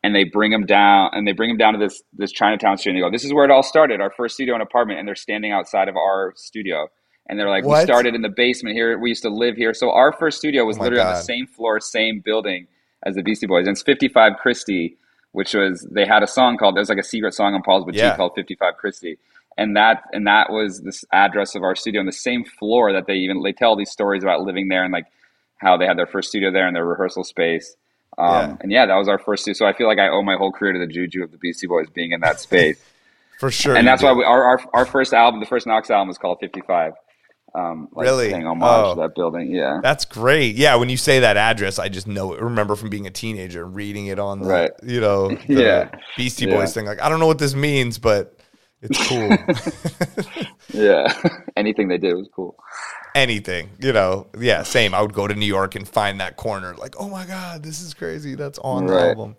and 0.03 0.13
they 0.13 0.26
bring 0.26 0.51
them 0.51 0.65
down, 0.65 1.11
and 1.13 1.26
they 1.26 1.32
bring 1.32 1.49
them 1.49 1.57
down 1.57 1.74
to 1.74 1.80
this 1.80 2.03
this 2.17 2.32
Chinatown 2.34 2.78
studio, 2.78 2.97
and 2.97 3.03
they 3.03 3.07
go, 3.07 3.11
"This 3.11 3.24
is 3.24 3.34
where 3.34 3.45
it 3.45 3.51
all 3.51 3.63
started, 3.63 4.01
our 4.01 4.11
first 4.11 4.36
studio 4.36 4.53
and 4.53 4.61
apartment," 4.61 4.99
and 4.99 5.07
they're 5.07 5.15
standing 5.15 5.53
outside 5.53 5.88
of 5.88 5.95
our 5.95 6.34
studio, 6.36 6.89
and 7.28 7.39
they're 7.39 7.49
like, 7.49 7.63
"We 7.63 7.70
started 7.86 8.15
in 8.15 8.22
the 8.22 8.30
basement 8.30 8.76
here. 8.76 8.97
We 8.99 9.09
used 9.09 9.24
to 9.24 9.30
live 9.30 9.55
here, 9.55 9.74
so 9.74 9.91
our 9.91 10.11
first 10.11 10.38
studio 10.39 10.65
was 10.65 10.78
Oh 10.78 10.82
literally 10.84 11.01
on 11.01 11.07
the 11.07 11.13
same 11.15 11.47
floor, 11.47 11.80
same 11.80 12.20
building 12.20 12.67
as 13.05 13.15
the 13.15 13.24
Beastie 13.24 13.47
Boys, 13.47 13.65
and 13.65 13.76
it's 13.76 13.84
55 13.84 14.34
Chrystie." 14.43 14.97
Which 15.32 15.53
was 15.53 15.88
they 15.91 16.05
had 16.07 16.24
a 16.24 16.28
song 16.28 16.57
called 16.57 16.76
there's 16.76 16.89
like 16.89 16.97
a 16.97 17.03
secret 17.03 17.36
song 17.36 17.53
on 17.53 17.61
Paul's 17.61 17.86
Boutique 17.86 17.99
Yeah. 18.01 18.15
called 18.15 18.34
55 18.36 18.74
Chrystie 18.84 19.17
and 19.58 19.76
that 19.76 20.04
and 20.14 20.28
that 20.28 20.50
was 20.52 20.82
this 20.82 21.04
address 21.12 21.56
of 21.56 21.64
our 21.64 21.76
studio 21.76 22.00
on 22.00 22.06
the 22.06 22.12
same 22.12 22.43
floor 22.45 22.93
that 22.93 23.08
they 23.08 23.16
even 23.16 23.41
they 23.43 23.52
tell 23.54 23.76
these 23.76 23.91
stories 23.91 24.24
about 24.24 24.41
living 24.41 24.68
there 24.70 24.84
and 24.84 24.93
like 24.93 25.06
how 25.58 25.76
they 25.78 25.86
had 25.86 25.97
their 25.97 26.08
first 26.08 26.30
studio 26.30 26.52
there 26.52 26.66
and 26.68 26.76
their 26.76 26.86
rehearsal 26.86 27.24
space 27.24 27.76
um, 28.18 28.28
Yeah. 28.52 28.58
and 28.62 28.72
yeah 28.72 28.86
that 28.86 28.95
was 28.95 29.08
our 29.10 29.20
first 29.20 29.43
studio 29.43 29.56
so 29.58 29.66
i 29.66 29.74
feel 29.74 29.88
like 29.88 30.00
i 30.00 30.08
owe 30.08 30.22
my 30.24 30.36
whole 30.36 30.52
career 30.52 30.74
to 30.74 30.80
the 30.80 30.88
juju 30.88 31.24
of 31.24 31.32
the 31.32 31.38
beastie 31.38 31.68
boys 31.68 31.89
being 31.89 32.12
in 32.12 32.22
that 32.22 32.39
space 32.39 32.82
For 33.39 33.52
sure. 33.52 33.76
and 33.76 33.88
that's 33.88 34.02
do. 34.02 34.08
why 34.08 34.14
we, 34.14 34.24
our, 34.24 34.43
our 34.43 34.60
our 34.74 34.86
first 34.86 35.14
album 35.14 35.39
the 35.39 35.45
first 35.45 35.66
Knocks 35.68 35.89
album 35.89 36.08
was 36.10 36.18
called 36.18 36.39
55 36.41 36.93
um 37.56 37.88
like 37.93 38.06
Really? 38.06 38.30
paying 38.32 38.45
homage 38.45 38.64
Oh. 38.64 38.95
to 38.95 39.02
that 39.02 39.16
building 39.16 39.54
yeah 39.54 39.80
That's 39.82 40.06
great. 40.06 40.56
Yeah, 40.56 40.76
when 40.76 40.89
you 40.89 40.97
say 40.97 41.22
that 41.22 41.36
address, 41.36 41.80
I 41.80 41.89
just 41.89 42.06
know 42.06 42.34
it. 42.34 42.41
Remember 42.41 42.76
from 42.76 42.89
being 42.91 43.08
a 43.08 43.10
teenager 43.10 43.64
and 43.66 43.74
reading 43.76 44.06
it 44.06 44.20
on 44.20 44.41
the, 44.41 44.47
Right. 44.47 44.72
you 44.84 45.02
know, 45.02 45.30
the 45.47 45.54
Yeah. 45.64 45.89
Beastie 46.16 46.45
Yeah. 46.45 46.58
Boys 46.58 46.74
thing. 46.76 46.86
Like, 46.86 47.02
I 47.02 47.10
don't 47.10 47.20
know 47.20 47.26
what 47.26 47.39
this 47.39 47.56
means, 47.56 47.97
but 47.97 48.38
it's 48.82 49.07
cool. 49.07 50.43
yeah 50.73 51.11
anything 51.57 51.88
they 51.88 51.97
did 51.97 52.13
was 52.15 52.30
cool 52.36 52.55
Anything, 53.15 53.71
you 53.80 53.91
know. 53.91 54.27
Yeah, 54.39 54.61
same. 54.61 54.93
I 54.93 55.01
would 55.01 55.13
go 55.13 55.27
to 55.27 55.34
New 55.34 55.47
York 55.47 55.73
and 55.73 55.88
find 55.89 56.19
that 56.21 56.38
corner. 56.38 56.75
Like, 56.75 56.93
oh 56.99 57.09
my 57.09 57.25
god, 57.25 57.63
this 57.63 57.82
is 57.82 57.95
crazy. 57.95 58.36
That's 58.36 58.59
on 58.59 58.86
the 58.86 58.93
album. 58.93 59.36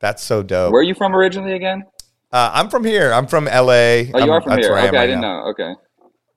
That's 0.00 0.22
so 0.22 0.42
dope. 0.42 0.72
where 0.72 0.80
are 0.80 0.84
you 0.84 0.94
from 0.94 1.14
originally 1.14 1.52
again 1.52 1.82
uh, 2.32 2.50
I'm 2.54 2.70
from 2.70 2.84
here. 2.84 3.12
I'm 3.12 3.26
from 3.26 3.44
LA. 3.44 3.50
oh 4.14 4.24
you 4.24 4.32
are 4.32 4.40
from 4.40 4.50
that's 4.52 4.66
here 4.66 4.72
where 4.72 4.80
I 4.82 4.86
am 4.86 4.88
okay 4.88 4.96
i 4.96 5.00
right 5.00 5.06
didn't 5.06 5.20
now. 5.20 5.42
know 5.44 5.50
okay 5.50 5.74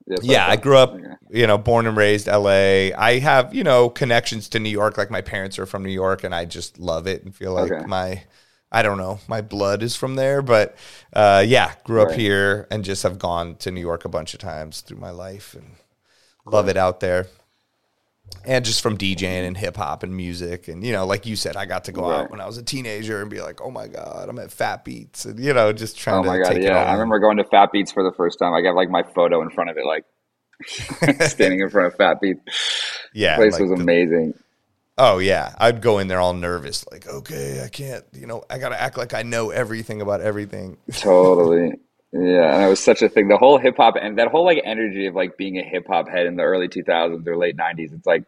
yeah, 0.06 0.16
Yeah, 0.22 0.46
I 0.46 0.50
thought- 0.56 0.62
grew 0.62 0.76
up, 0.76 0.92
okay. 0.94 1.04
you 1.30 1.46
know, 1.46 1.56
born 1.58 1.86
and 1.86 1.96
raised 1.96 2.26
LA. 2.26 2.90
I 2.98 3.18
have, 3.22 3.54
you 3.54 3.64
know, 3.64 3.88
connections 3.88 4.48
to 4.50 4.58
New 4.58 4.68
York. 4.70 4.98
Like 4.98 5.10
my 5.10 5.22
parents 5.22 5.58
are 5.58 5.66
from 5.66 5.82
New 5.84 5.90
York 5.92 6.22
and 6.22 6.34
I 6.34 6.44
just 6.44 6.78
love 6.78 7.06
it 7.06 7.24
and 7.24 7.34
feel 7.34 7.54
like 7.54 7.72
Okay. 7.72 7.86
my 7.86 8.24
I 8.72 8.82
don't 8.82 8.96
know, 8.98 9.18
my 9.28 9.42
blood 9.42 9.82
is 9.82 9.94
from 9.94 10.14
there, 10.16 10.40
but 10.42 10.74
uh 11.12 11.44
yeah, 11.46 11.74
grew 11.84 12.00
up 12.02 12.08
Right. 12.08 12.18
here 12.18 12.66
and 12.70 12.84
just 12.84 13.02
have 13.02 13.18
gone 13.18 13.56
to 13.56 13.70
New 13.70 13.80
York 13.82 14.04
a 14.06 14.08
bunch 14.08 14.32
of 14.34 14.40
times 14.40 14.80
through 14.80 14.98
my 14.98 15.10
life 15.10 15.54
and 15.54 15.76
love 16.46 16.68
it 16.68 16.76
out 16.78 17.00
there. 17.00 17.26
And 18.46 18.64
just 18.64 18.80
from 18.80 18.96
DJing 18.96 19.46
and 19.46 19.56
hip 19.58 19.76
hop 19.76 20.02
and 20.02 20.16
music 20.16 20.66
and 20.66 20.82
you 20.82 20.92
know, 20.92 21.04
like 21.04 21.26
you 21.26 21.36
said, 21.36 21.54
I 21.54 21.66
got 21.66 21.84
to 21.84 21.92
go 21.92 22.08
Right. 22.08 22.20
out 22.20 22.30
when 22.30 22.40
I 22.40 22.46
was 22.46 22.56
a 22.56 22.62
teenager 22.62 23.20
and 23.20 23.28
be 23.30 23.42
like, 23.42 23.60
"Oh 23.60 23.70
my 23.70 23.88
god, 23.88 24.28
I'm 24.30 24.38
at 24.38 24.50
Fat 24.50 24.84
Beats." 24.86 25.26
And 25.26 25.38
you 25.38 25.52
know, 25.52 25.70
just 25.74 25.98
trying 25.98 26.20
Oh 26.20 26.22
my 26.24 26.38
to 26.38 26.42
god, 26.42 26.48
take 26.48 26.58
it 26.58 26.64
yeah. 26.64 26.82
I 26.82 26.92
remember 26.94 27.18
going 27.18 27.36
to 27.36 27.44
Fat 27.44 27.70
Beats 27.72 27.92
for 27.92 28.02
the 28.02 28.12
first 28.16 28.38
time. 28.38 28.54
I 28.54 28.62
got 28.62 28.74
like 28.74 28.88
my 28.88 29.02
photo 29.02 29.42
in 29.42 29.50
front 29.50 29.68
of 29.68 29.76
it, 29.76 29.84
like 29.84 30.04
standing 31.28 31.60
in 31.60 31.68
front 31.68 31.88
of 31.92 31.96
Fat 31.98 32.20
Beats. 32.22 32.40
yeah, 33.12 33.36
place 33.36 33.52
like 33.52 33.62
was 33.62 33.70
the- 33.70 33.76
amazing. 33.82 34.32
Oh 34.98 35.18
yeah, 35.18 35.54
I'd 35.58 35.80
go 35.80 35.98
in 35.98 36.08
there 36.08 36.20
all 36.20 36.34
nervous, 36.34 36.84
like, 36.92 37.06
okay, 37.06 37.62
I 37.64 37.68
can't, 37.68 38.04
you 38.12 38.26
know, 38.26 38.44
I 38.50 38.58
gotta 38.58 38.80
act 38.80 38.98
like 38.98 39.14
I 39.14 39.22
know 39.22 39.50
everything 39.50 40.02
about 40.02 40.20
everything. 40.20 40.76
Totally. 40.92 41.72
Yeah, 42.12 42.54
and 42.54 42.62
it 42.64 42.68
was 42.68 42.78
such 42.80 43.00
a 43.00 43.08
thing. 43.08 43.28
The 43.28 43.38
whole 43.38 43.56
hip 43.56 43.78
hop 43.78 43.94
and 44.00 44.18
that 44.18 44.28
whole 44.28 44.44
like 44.44 44.60
energy 44.64 45.06
of 45.06 45.14
like 45.14 45.38
being 45.38 45.56
a 45.58 45.62
hip 45.62 45.86
hop 45.86 46.08
head 46.10 46.26
in 46.26 46.36
the 46.36 46.42
early 46.42 46.68
2000s 46.68 47.26
or 47.26 47.36
late 47.38 47.56
90s. 47.56 47.94
It's 47.94 48.06
like 48.06 48.24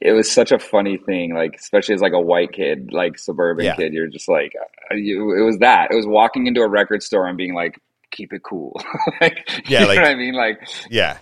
it 0.00 0.12
was 0.12 0.30
such 0.30 0.52
a 0.52 0.58
funny 0.60 0.98
thing, 0.98 1.34
like 1.34 1.56
especially 1.56 1.96
as 1.96 2.00
like 2.00 2.12
a 2.12 2.20
white 2.20 2.52
kid, 2.52 2.92
like 2.92 3.18
suburban 3.18 3.64
Yeah. 3.64 3.74
kid. 3.74 3.92
You're 3.92 4.06
just 4.06 4.28
like, 4.28 4.54
uh, 4.90 4.94
you, 4.94 5.32
it 5.36 5.44
was 5.44 5.58
that. 5.58 5.90
It 5.90 5.96
was 5.96 6.06
walking 6.06 6.46
into 6.46 6.60
a 6.60 6.68
record 6.68 7.02
store 7.02 7.26
and 7.26 7.36
being 7.36 7.54
like, 7.54 7.76
keep 8.12 8.32
it 8.32 8.44
cool. 8.44 8.80
like, 9.20 9.48
Yeah, 9.68 9.80
you 9.80 9.86
like- 9.88 9.96
know 9.96 10.02
what 10.02 10.10
I 10.12 10.14
mean? 10.14 10.34
Like, 10.34 10.60
Yeah, 10.88 11.18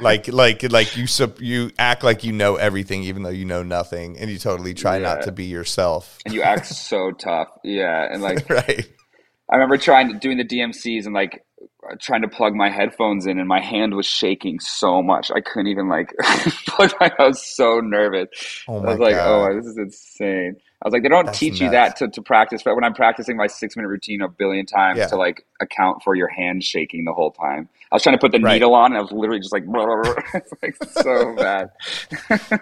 like 0.00 0.28
like 0.28 0.62
like 0.70 0.96
you 0.96 1.06
sup- 1.06 1.40
you 1.40 1.70
act 1.78 2.02
like 2.02 2.24
you 2.24 2.32
know 2.32 2.56
everything, 2.56 3.04
even 3.04 3.22
though 3.22 3.28
you 3.28 3.44
know 3.44 3.62
nothing, 3.62 4.18
and 4.18 4.30
you 4.30 4.38
totally 4.38 4.74
try 4.74 4.98
not 4.98 5.22
to 5.22 5.32
be 5.32 5.44
yourself. 5.44 6.18
and 6.24 6.34
you 6.34 6.42
act 6.42 6.66
so 6.66 7.12
tough. 7.12 7.48
Yeah, 7.64 8.06
and 8.10 8.22
like 8.22 8.48
right? 8.50 8.88
I 9.50 9.56
remember 9.56 9.76
trying 9.76 10.12
to 10.12 10.18
doing 10.18 10.38
the 10.38 10.44
DMCs 10.44 11.04
and 11.06 11.14
like 11.14 11.44
trying 12.00 12.22
to 12.22 12.28
plug 12.28 12.54
my 12.54 12.70
headphones 12.70 13.26
in, 13.26 13.38
and 13.38 13.48
my 13.48 13.60
hand 13.60 13.94
was 13.94 14.06
shaking 14.06 14.60
so 14.60 15.02
much 15.02 15.30
I 15.30 15.40
couldn't 15.40 15.68
even 15.68 15.88
like 15.88 16.14
plug 16.66 16.92
my. 17.00 17.10
I 17.18 17.28
was 17.28 17.44
so 17.44 17.80
nervous. 17.80 18.28
Oh 18.68 18.78
I 18.78 18.90
was 18.90 18.98
like, 18.98 19.14
oh, 19.14 19.18
God. 19.18 19.50
"Oh, 19.50 19.56
this 19.56 19.66
is 19.66 19.78
insane." 19.78 20.56
I 20.82 20.86
was 20.86 20.92
like, 20.92 21.02
"They 21.02 21.08
don't 21.08 21.26
That's 21.26 21.38
teach 21.38 21.60
you 21.60 21.70
that 21.70 21.96
to, 21.96 22.08
to 22.08 22.22
practice." 22.22 22.62
But 22.62 22.74
when 22.76 22.84
I'm 22.84 22.94
practicing 22.94 23.36
my 23.36 23.46
six 23.48 23.74
minute 23.76 23.88
routine 23.88 24.22
a 24.22 24.28
billion 24.28 24.64
times 24.66 24.98
Yeah. 24.98 25.06
to 25.08 25.16
like 25.16 25.44
account 25.60 26.02
for 26.04 26.14
your 26.14 26.28
hand 26.28 26.62
shaking 26.62 27.04
the 27.04 27.12
whole 27.12 27.32
time, 27.32 27.68
I 27.90 27.96
was 27.96 28.02
trying 28.02 28.16
to 28.16 28.20
put 28.20 28.32
the 28.32 28.38
Right. 28.40 28.54
needle 28.54 28.74
on, 28.74 28.92
and 28.92 28.98
I 28.98 29.00
was 29.00 29.10
literally 29.10 29.40
just 29.40 29.52
like, 29.52 29.64
it's 30.34 30.52
like 30.62 30.76
so 30.92 31.34
bad. 31.36 31.70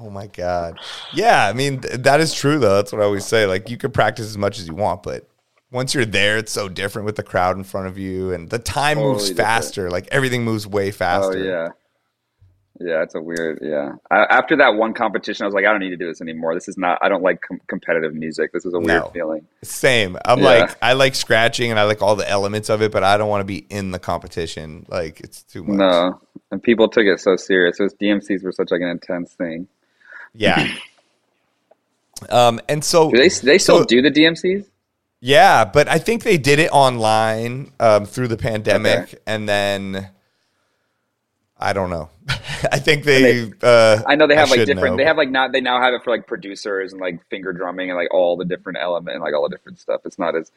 Oh 0.00 0.10
my 0.10 0.28
god. 0.28 0.78
Yeah, 1.12 1.46
I 1.48 1.52
mean 1.52 1.80
th- 1.80 2.02
that 2.02 2.20
is 2.20 2.32
true 2.32 2.60
though. 2.60 2.76
That's 2.76 2.92
what 2.92 3.00
I 3.00 3.04
always 3.04 3.24
say. 3.26 3.46
Like 3.46 3.68
you 3.68 3.76
could 3.76 3.92
practice 3.92 4.26
as 4.26 4.38
much 4.38 4.60
as 4.60 4.68
you 4.68 4.74
want, 4.76 5.02
but 5.02 5.28
once 5.72 5.92
you're 5.92 6.04
there, 6.06 6.38
it's 6.38 6.52
so 6.52 6.68
different 6.68 7.04
with 7.04 7.16
the 7.16 7.24
crowd 7.24 7.56
in 7.56 7.64
front 7.64 7.88
of 7.88 7.98
you, 7.98 8.32
and 8.32 8.48
the 8.48 8.60
time 8.60 8.98
moves 8.98 9.28
different. 9.28 9.38
faster. 9.48 9.90
Like 9.90 10.06
everything 10.12 10.44
moves 10.44 10.68
way 10.68 10.90
Oh 10.90 10.92
faster. 10.92 11.38
yeah. 11.44 11.68
Yeah, 12.80 13.02
it's 13.02 13.14
a 13.16 13.20
weird. 13.20 13.58
Yeah, 13.60 13.92
I, 14.10 14.24
after 14.30 14.56
that 14.58 14.76
one 14.76 14.94
competition, 14.94 15.42
I 15.42 15.46
was 15.46 15.54
like, 15.54 15.64
I 15.66 15.70
don't 15.72 15.80
need 15.80 15.90
to 15.90 15.96
do 15.96 16.06
this 16.06 16.20
anymore. 16.20 16.54
This 16.54 16.68
is 16.68 16.78
not. 16.78 16.98
I 17.02 17.08
don't 17.08 17.22
like 17.22 17.40
com- 17.42 17.60
competitive 17.66 18.14
music. 18.14 18.52
This 18.52 18.64
is 18.64 18.72
a 18.72 18.78
weird 18.78 19.02
No. 19.02 19.10
feeling. 19.12 19.46
Same. 19.64 20.16
I'm 20.24 20.38
Yeah. 20.38 20.44
like 20.44 20.76
I 20.80 20.92
like 20.92 21.14
scratching 21.16 21.70
and 21.70 21.80
I 21.80 21.84
like 21.84 22.02
all 22.02 22.14
the 22.14 22.28
elements 22.28 22.68
of 22.70 22.80
it, 22.82 22.92
but 22.92 23.02
I 23.02 23.16
don't 23.16 23.28
want 23.28 23.40
to 23.40 23.44
be 23.46 23.66
in 23.68 23.90
the 23.90 23.98
competition. 23.98 24.86
Like 24.88 25.18
it's 25.20 25.42
too 25.42 25.64
much. 25.64 25.76
No, 25.76 26.20
and 26.52 26.62
people 26.62 26.88
took 26.88 27.04
it 27.04 27.18
so 27.20 27.34
serious. 27.36 27.78
Those 27.78 27.94
DMCs 27.94 28.44
were 28.44 28.52
such 28.52 28.70
like 28.70 28.80
an 28.80 28.88
intense 28.90 29.32
thing. 29.32 29.66
Yeah. 30.34 30.66
Um, 32.30 32.60
and 32.68 32.82
so 32.84 33.10
Do 33.10 33.16
they 33.16 33.28
they 33.28 33.58
still 33.58 33.78
so- 33.78 33.84
do 33.84 34.02
the 34.02 34.10
DMCs? 34.10 34.66
Yeah, 35.20 35.64
but 35.64 35.88
I 35.88 35.98
think 35.98 36.22
they 36.22 36.36
did 36.38 36.58
it 36.58 36.70
online 36.72 37.72
um, 37.80 38.06
through 38.06 38.28
the 38.28 38.36
pandemic, 38.36 38.98
Okay. 39.00 39.18
and 39.26 39.48
then 39.48 40.08
I 41.58 41.72
don't 41.72 41.90
know. 41.90 42.10
I 42.72 42.78
think 42.78 43.04
they. 43.04 43.50
uh, 43.62 44.02
I 44.06 44.14
know 44.14 44.26
they 44.26 44.34
have 44.34 44.50
like 44.50 44.66
different. 44.66 44.92
know, 44.92 44.96
they 44.96 45.04
have 45.04 45.16
like 45.16 45.30
not. 45.30 45.52
They 45.52 45.60
now 45.60 45.80
have 45.80 45.94
it 45.94 46.02
for 46.02 46.10
like 46.10 46.26
producers 46.26 46.92
and 46.92 47.00
like 47.00 47.24
finger 47.28 47.52
drumming 47.52 47.90
and 47.90 47.96
like 47.96 48.12
all 48.12 48.36
the 48.36 48.44
different 48.44 48.78
element 48.80 49.14
and 49.14 49.22
like 49.22 49.34
all 49.34 49.48
the 49.48 49.54
different 49.54 49.78
stuff. 49.78 50.00
It's 50.04 50.18
not 50.18 50.36
as. 50.36 50.50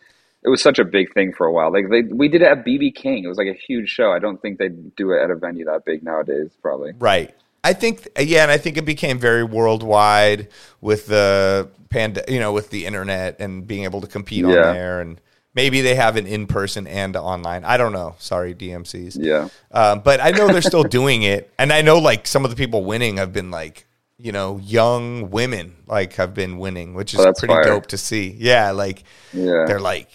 It 0.43 0.49
was 0.49 0.61
such 0.61 0.79
a 0.79 0.85
big 0.85 1.13
thing 1.13 1.33
for 1.33 1.45
a 1.45 1.51
while. 1.51 1.71
Like 1.71 1.89
they, 1.89 2.01
we 2.01 2.27
did 2.27 2.41
it 2.41 2.47
at 2.47 2.65
BB 2.65 2.95
King. 2.95 3.23
It 3.23 3.27
was 3.27 3.37
like 3.37 3.47
a 3.47 3.53
huge 3.53 3.89
show. 3.89 4.11
I 4.11 4.17
don't 4.17 4.41
think 4.41 4.57
they 4.57 4.69
do 4.69 5.11
it 5.11 5.21
at 5.21 5.29
a 5.29 5.35
venue 5.35 5.65
that 5.65 5.85
big 5.85 6.01
nowadays. 6.01 6.49
Probably. 6.61 6.93
Right. 6.97 7.35
I 7.63 7.73
think 7.73 8.07
yeah, 8.19 8.41
and 8.41 8.51
I 8.51 8.57
think 8.57 8.77
it 8.77 8.85
became 8.85 9.19
very 9.19 9.43
worldwide 9.43 10.47
with 10.79 11.05
the 11.05 11.69
pand, 11.89 12.19
you 12.27 12.39
know, 12.39 12.51
with 12.53 12.71
the 12.71 12.87
internet 12.87 13.39
and 13.39 13.67
being 13.67 13.83
able 13.83 14.01
to 14.01 14.07
compete 14.07 14.45
on 14.45 14.51
there, 14.51 14.99
and 14.99 15.21
maybe 15.53 15.81
they 15.81 15.95
have 15.95 16.15
an 16.15 16.27
in 16.27 16.47
person 16.47 16.87
and 16.87 17.15
online. 17.15 17.63
I 17.65 17.77
don't 17.77 17.93
know. 17.93 18.15
Sorry, 18.19 18.53
DMCs. 18.55 19.17
Yeah. 19.19 19.49
Um, 19.71 19.99
but 20.01 20.19
I 20.21 20.31
know 20.31 20.47
they're 20.47 20.61
still 20.61 20.83
doing 20.99 21.23
it, 21.23 21.51
and 21.57 21.71
I 21.73 21.81
know 21.81 21.97
like 21.99 22.27
some 22.27 22.43
of 22.45 22.51
the 22.51 22.57
people 22.57 22.83
winning 22.83 23.17
have 23.17 23.33
been 23.33 23.51
like 23.51 23.85
you 24.17 24.31
know 24.31 24.59
young 24.63 25.31
women 25.31 25.75
like 25.87 26.13
have 26.13 26.33
been 26.33 26.57
winning, 26.59 26.93
which 26.93 27.13
is 27.13 27.19
Oh, 27.19 27.33
pretty 27.37 27.53
fire. 27.53 27.63
dope 27.63 27.87
to 27.87 27.97
see. 27.97 28.35
Yeah, 28.37 28.71
like 28.71 29.03
Yeah. 29.33 29.65
they're 29.67 29.79
like 29.79 30.09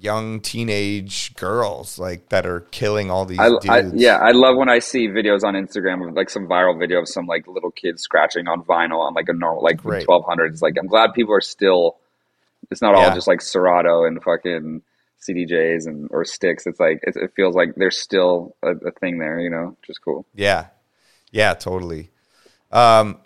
young 0.00 0.40
teenage 0.40 1.34
girls 1.36 1.98
like 1.98 2.28
that 2.28 2.44
are 2.44 2.60
killing 2.72 3.10
all 3.10 3.24
these 3.24 3.38
I, 3.38 3.48
dudes. 3.48 3.66
I, 3.70 3.82
yeah, 3.94 4.16
I 4.18 4.32
love 4.32 4.56
when 4.58 4.68
I 4.68 4.78
see 4.80 5.08
videos 5.08 5.44
on 5.44 5.54
Instagram 5.54 6.06
of 6.06 6.14
like 6.14 6.28
some 6.28 6.46
viral 6.46 6.78
video 6.78 6.98
of 7.00 7.08
some 7.08 7.26
like 7.26 7.46
little 7.46 7.70
kids 7.70 8.02
scratching 8.02 8.46
on 8.48 8.62
vinyl 8.64 8.98
on 9.00 9.14
like 9.14 9.28
a 9.28 9.32
normal 9.32 9.62
like 9.62 9.80
twelve 10.04 10.24
hundred. 10.26 10.52
It's 10.52 10.60
like 10.62 10.74
I'm 10.78 10.88
glad 10.88 11.14
people 11.14 11.34
are 11.34 11.40
still. 11.40 11.96
It's 12.70 12.82
not 12.82 12.94
all 12.94 13.14
just 13.14 13.26
like 13.26 13.40
Serato 13.40 14.04
and 14.04 14.22
fucking 14.22 14.82
CDJs 15.28 15.86
and 15.86 16.08
or 16.10 16.24
sticks. 16.24 16.66
It's 16.66 16.80
like 16.80 17.00
it, 17.02 17.16
it 17.16 17.32
feels 17.34 17.54
like 17.54 17.74
there's 17.76 17.98
still 17.98 18.56
a, 18.62 18.70
a 18.70 18.90
thing 18.92 19.18
there, 19.18 19.40
you 19.40 19.50
know, 19.50 19.76
which 19.80 19.90
is 19.90 19.98
cool. 19.98 20.26
Yeah. 20.34 20.66
Yeah, 21.30 21.54
totally. 21.54 22.10
Um 22.70 23.18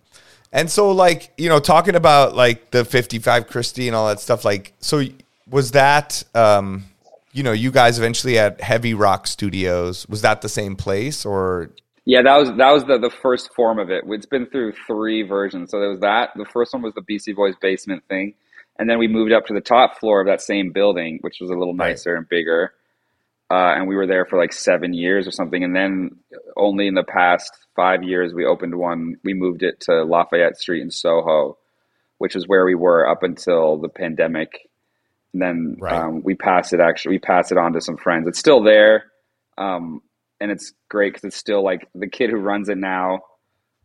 and 0.53 0.71
so 0.71 0.91
like, 0.93 1.33
you 1.37 1.49
know, 1.49 1.61
talking 1.61 1.95
about 1.95 2.35
like 2.35 2.71
the 2.71 2.85
55 2.85 3.49
Chrystie 3.49 3.87
and 3.87 3.95
all 3.95 4.09
that 4.09 4.21
stuff 4.21 4.45
like 4.45 4.73
so 4.81 5.03
was 5.49 5.73
that 5.73 6.23
um 6.35 6.85
you 7.33 7.43
know, 7.43 7.53
you 7.53 7.71
guys 7.71 7.99
eventually 7.99 8.39
at 8.39 8.61
Heavy 8.61 8.95
Rock 8.95 9.27
Studios. 9.27 10.09
Was 10.09 10.23
that 10.23 10.41
the 10.43 10.49
same 10.49 10.77
place 10.77 11.27
or 11.27 11.71
Yeah, 12.05 12.23
that 12.23 12.37
was 12.37 12.49
that 12.57 12.71
was 12.71 12.85
the 12.85 12.99
the 12.99 13.11
first 13.11 13.53
form 13.55 13.79
of 13.79 13.91
it. 13.91 14.05
It's 14.07 14.27
been 14.27 14.47
through 14.47 14.73
three 14.87 15.23
versions. 15.23 15.71
So 15.71 15.79
there 15.79 15.91
was 15.91 16.01
that. 16.01 16.31
The 16.37 16.47
first 16.47 16.73
one 16.73 16.83
was 16.83 16.95
the 16.95 17.03
BC 17.03 17.37
Boys 17.37 17.55
basement 17.61 18.03
thing, 18.09 18.35
and 18.79 18.89
then 18.89 18.99
we 18.99 19.09
moved 19.09 19.33
up 19.33 19.47
to 19.47 19.55
the 19.55 19.61
top 19.61 19.99
floor 19.99 20.21
of 20.21 20.27
that 20.27 20.41
same 20.43 20.71
building, 20.73 21.19
which 21.23 21.39
was 21.41 21.51
a 21.51 21.55
little 21.55 21.75
Right. 21.75 21.91
nicer 21.91 22.15
and 22.15 22.29
bigger. 22.29 22.73
Uh, 23.51 23.73
and 23.77 23.89
we 23.89 23.97
were 23.97 24.07
there 24.07 24.27
for 24.27 24.37
like 24.39 24.53
seven 24.53 24.93
years 24.93 25.27
or 25.27 25.31
something. 25.31 25.65
And 25.65 25.75
then 25.75 26.11
only 26.57 26.87
in 26.87 26.95
the 26.95 27.03
past 27.03 27.51
five 27.75 28.03
years, 28.03 28.35
we 28.35 28.45
opened 28.45 28.75
one. 28.75 29.17
We 29.25 29.33
moved 29.35 29.63
it 29.63 29.81
to 29.83 30.05
Lafayette 30.05 30.59
Street 30.59 30.83
in 30.83 30.91
Soho, 30.91 31.57
which 32.19 32.37
is 32.37 32.47
where 32.47 32.65
we 32.67 32.75
were 32.75 33.09
up 33.09 33.23
until 33.23 33.79
the 33.79 33.89
pandemic. 33.89 34.69
And 35.33 35.41
then 35.43 35.77
Right. 35.81 35.95
um, 35.95 36.23
we 36.23 36.35
passed 36.35 36.73
it. 36.75 36.81
Actually, 36.81 37.15
we 37.17 37.19
passed 37.21 37.51
it 37.51 37.59
on 37.59 37.73
to 37.73 37.81
some 37.81 37.97
friends. 37.97 38.29
It's 38.29 38.39
still 38.39 38.63
there, 38.63 39.05
um, 39.57 40.03
and 40.41 40.51
it's 40.51 40.73
great 40.89 41.13
because 41.15 41.25
it's 41.25 41.37
still 41.37 41.63
like 41.65 41.89
the 41.95 42.07
kid 42.09 42.31
who 42.31 42.37
runs 42.37 42.69
it 42.69 42.79
now 42.79 43.21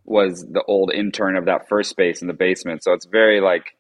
was 0.06 0.46
the 0.46 0.64
old 0.64 0.94
intern 0.94 1.38
of 1.38 1.46
that 1.46 1.68
first 1.70 1.90
space 1.90 2.22
in 2.22 2.28
the 2.28 2.34
basement. 2.34 2.84
So 2.84 2.92
it's 2.94 3.06
very 3.06 3.40
like 3.40 3.76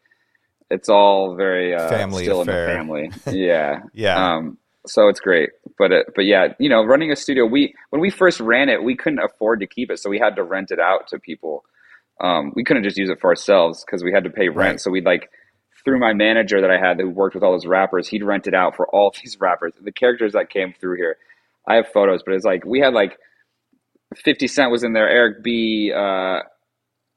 it's 0.73 0.89
all 0.89 1.35
very 1.35 1.73
uh, 1.75 1.89
Family 1.89 2.23
still 2.23 2.41
affair. 2.41 2.69
in 2.79 2.87
the 2.87 3.11
family. 3.11 3.11
Yeah, 3.39 3.81
Yeah. 3.93 4.15
Um, 4.35 4.57
so 4.85 5.07
it's 5.07 5.21
great, 5.21 5.49
but 5.79 5.91
it, 5.93 6.07
but 6.13 6.25
yeah, 6.25 6.49
you 6.59 6.67
know, 6.67 6.83
running 6.83 7.09
a 7.11 7.15
studio. 7.15 7.45
We 7.45 7.73
when 7.91 8.01
we 8.01 8.09
first 8.09 8.41
ran 8.41 8.67
it, 8.67 8.83
we 8.83 8.95
couldn't 8.97 9.19
afford 9.23 9.61
to 9.61 9.67
keep 9.67 9.89
it, 9.89 9.99
so 9.99 10.09
we 10.09 10.19
had 10.19 10.35
to 10.35 10.43
rent 10.43 10.71
it 10.71 10.79
out 10.79 11.07
to 11.09 11.19
people. 11.19 11.63
Um, 12.19 12.51
we 12.55 12.63
couldn't 12.65 12.83
just 12.83 12.97
use 12.97 13.09
it 13.09 13.19
for 13.21 13.29
ourselves 13.29 13.83
because 13.85 14.03
we 14.03 14.11
had 14.11 14.25
to 14.25 14.29
pay 14.29 14.49
rent. 14.49 14.57
Right. 14.57 14.79
So 14.81 14.91
we'd 14.91 15.05
like 15.05 15.29
through 15.85 15.99
my 15.99 16.13
manager 16.13 16.59
that 16.61 16.69
I 16.71 16.77
had 16.77 16.99
who 16.99 17.09
worked 17.09 17.33
with 17.35 17.43
all 17.43 17.51
those 17.53 17.65
rappers, 17.65 18.07
he'd 18.09 18.23
rent 18.23 18.45
it 18.47 18.53
out 18.53 18.75
for 18.75 18.87
all 18.93 19.13
these 19.23 19.37
rappers. 19.39 19.73
The 19.81 19.91
characters 19.93 20.33
that 20.33 20.49
came 20.49 20.73
through 20.79 20.97
here, 20.97 21.15
I 21.67 21.75
have 21.75 21.87
photos, 21.93 22.21
but 22.25 22.33
it's 22.35 22.45
like 22.45 22.65
we 22.65 22.79
had 22.81 22.93
like 22.93 23.17
Fifty 24.15 24.47
Cent 24.47 24.69
was 24.69 24.83
in 24.83 24.91
there, 24.93 25.07
Eric 25.09 25.43
B. 25.43 25.91
Uh, 25.95 25.99
uh, 25.99 26.41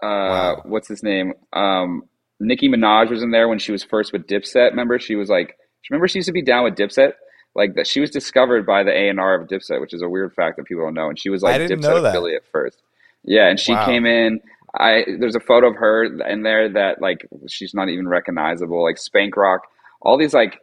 Wow. 0.02 0.62
what's 0.66 0.88
his 0.88 1.02
name? 1.02 1.32
Um, 1.52 2.04
Nicki 2.40 2.68
Minaj 2.68 3.10
was 3.10 3.22
in 3.22 3.30
there 3.30 3.48
when 3.48 3.58
she 3.58 3.72
was 3.72 3.82
first 3.82 4.12
with 4.12 4.26
Dipset. 4.26 4.70
Remember, 4.70 4.98
she 4.98 5.16
was 5.16 5.28
like, 5.28 5.56
remember 5.90 6.08
she 6.08 6.18
used 6.18 6.26
to 6.26 6.32
be 6.32 6.42
down 6.42 6.64
with 6.64 6.74
Dipset. 6.74 7.12
Like 7.54 7.74
that, 7.76 7.86
she 7.86 8.00
was 8.00 8.10
discovered 8.10 8.66
by 8.66 8.82
the 8.82 8.90
A 8.92 9.08
and 9.08 9.18
R 9.18 9.40
of 9.40 9.48
Dipset, 9.48 9.80
which 9.80 9.94
is 9.94 10.02
a 10.02 10.08
weird 10.08 10.34
fact 10.34 10.56
that 10.58 10.64
people 10.66 10.84
don't 10.84 10.94
know. 10.94 11.08
And 11.08 11.18
she 11.18 11.30
was 11.30 11.42
like 11.42 11.60
Dipset 11.62 12.08
affiliate 12.10 12.44
first. 12.52 12.82
Yeah, 13.24 13.48
and 13.48 13.58
she 13.58 13.72
Wow. 13.72 13.86
came 13.86 14.04
in. 14.06 14.40
I 14.78 15.04
there's 15.18 15.34
a 15.36 15.40
photo 15.40 15.70
of 15.70 15.76
her 15.76 16.04
in 16.28 16.42
there 16.42 16.68
that 16.74 17.00
like 17.00 17.26
she's 17.48 17.72
not 17.72 17.88
even 17.88 18.06
recognizable. 18.06 18.82
Like 18.82 18.98
Spank 18.98 19.34
Rock, 19.36 19.62
all 20.02 20.18
these 20.18 20.34
like 20.34 20.58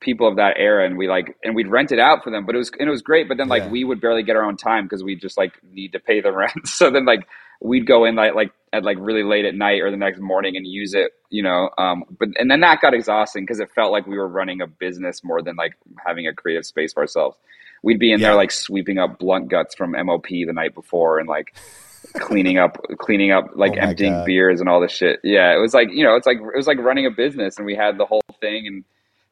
people 0.00 0.26
of 0.26 0.36
that 0.36 0.54
era, 0.56 0.86
and 0.86 0.96
we 0.96 1.06
like 1.08 1.36
and 1.44 1.54
we'd 1.54 1.68
rent 1.68 1.92
it 1.92 1.98
out 1.98 2.24
for 2.24 2.30
them. 2.30 2.46
But 2.46 2.54
it 2.54 2.58
was 2.58 2.70
and 2.78 2.88
it 2.88 2.90
was 2.90 3.02
great. 3.02 3.28
But 3.28 3.36
then 3.36 3.48
like 3.48 3.64
Yeah. 3.64 3.70
we 3.70 3.84
would 3.84 4.00
barely 4.00 4.22
get 4.22 4.36
our 4.36 4.44
own 4.44 4.56
time 4.56 4.84
because 4.84 5.04
we 5.04 5.16
just 5.16 5.36
like 5.36 5.52
need 5.70 5.92
to 5.92 6.00
pay 6.00 6.22
the 6.22 6.32
rent. 6.36 6.66
so 6.66 6.90
then 6.90 7.04
like 7.04 7.26
we'd 7.60 7.86
go 7.86 8.04
in 8.04 8.14
like 8.14 8.34
like 8.34 8.52
at 8.72 8.84
like 8.84 8.96
really 9.00 9.22
late 9.22 9.44
at 9.44 9.54
night 9.54 9.80
or 9.80 9.90
the 9.90 9.96
next 9.96 10.18
morning 10.20 10.56
and 10.56 10.66
use 10.66 10.94
it. 10.94 11.12
You 11.30 11.42
know, 11.42 11.70
um, 11.78 12.04
but 12.18 12.28
and 12.38 12.50
then 12.50 12.60
that 12.60 12.80
got 12.80 12.94
exhausting 12.94 13.44
because 13.44 13.60
it 13.60 13.70
felt 13.74 13.92
like 13.92 14.06
we 14.06 14.16
were 14.16 14.28
running 14.28 14.60
a 14.60 14.66
business 14.66 15.24
more 15.24 15.42
than 15.42 15.56
like 15.56 15.76
having 16.06 16.26
a 16.26 16.32
creative 16.34 16.64
space 16.66 16.92
for 16.92 17.00
ourselves. 17.00 17.36
We'd 17.82 17.98
be 17.98 18.12
in 18.12 18.20
Yeah. 18.20 18.28
there 18.28 18.36
like 18.36 18.50
sweeping 18.50 18.98
up 18.98 19.18
blunt 19.18 19.48
guts 19.48 19.74
from 19.74 19.92
MOP 19.92 20.26
the 20.28 20.52
night 20.52 20.74
before 20.74 21.18
and 21.18 21.28
like 21.28 21.54
cleaning 22.14 22.58
up 22.58 22.78
cleaning 22.98 23.32
up 23.32 23.50
like 23.54 23.72
Oh 23.76 23.80
emptying 23.88 24.12
God. 24.12 24.26
beers 24.26 24.60
and 24.60 24.68
all 24.68 24.80
this 24.80 24.92
shit. 24.92 25.20
Yeah, 25.24 25.54
it 25.54 25.58
was 25.60 25.74
like, 25.74 25.88
you 25.92 26.04
know, 26.04 26.14
it's 26.16 26.26
like 26.26 26.38
it 26.38 26.56
was 26.56 26.66
like 26.66 26.78
running 26.78 27.06
a 27.06 27.10
business 27.10 27.56
and 27.56 27.66
we 27.66 27.74
had 27.74 27.98
the 27.98 28.06
whole 28.06 28.22
thing 28.40 28.66
and 28.66 28.84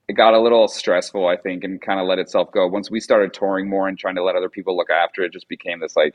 it 0.09 0.13
got 0.15 0.35
a 0.35 0.41
little 0.41 0.69
stressful, 0.69 1.27
I 1.27 1.37
think, 1.37 1.65
and 1.65 1.81
kind 1.81 1.99
of 1.99 2.07
let 2.07 2.19
itself 2.19 2.53
go. 2.53 2.67
Once 2.67 2.91
we 2.91 3.01
started 3.01 3.33
touring 3.33 3.71
more 3.71 3.89
and 3.89 3.99
trying 3.99 4.17
to 4.17 4.23
let 4.23 4.37
other 4.37 4.51
people 4.51 4.77
look 4.77 4.91
after 4.91 5.23
it, 5.23 5.27
it 5.27 5.33
just 5.33 5.49
became 5.49 5.81
this 5.81 5.97
like 5.97 6.15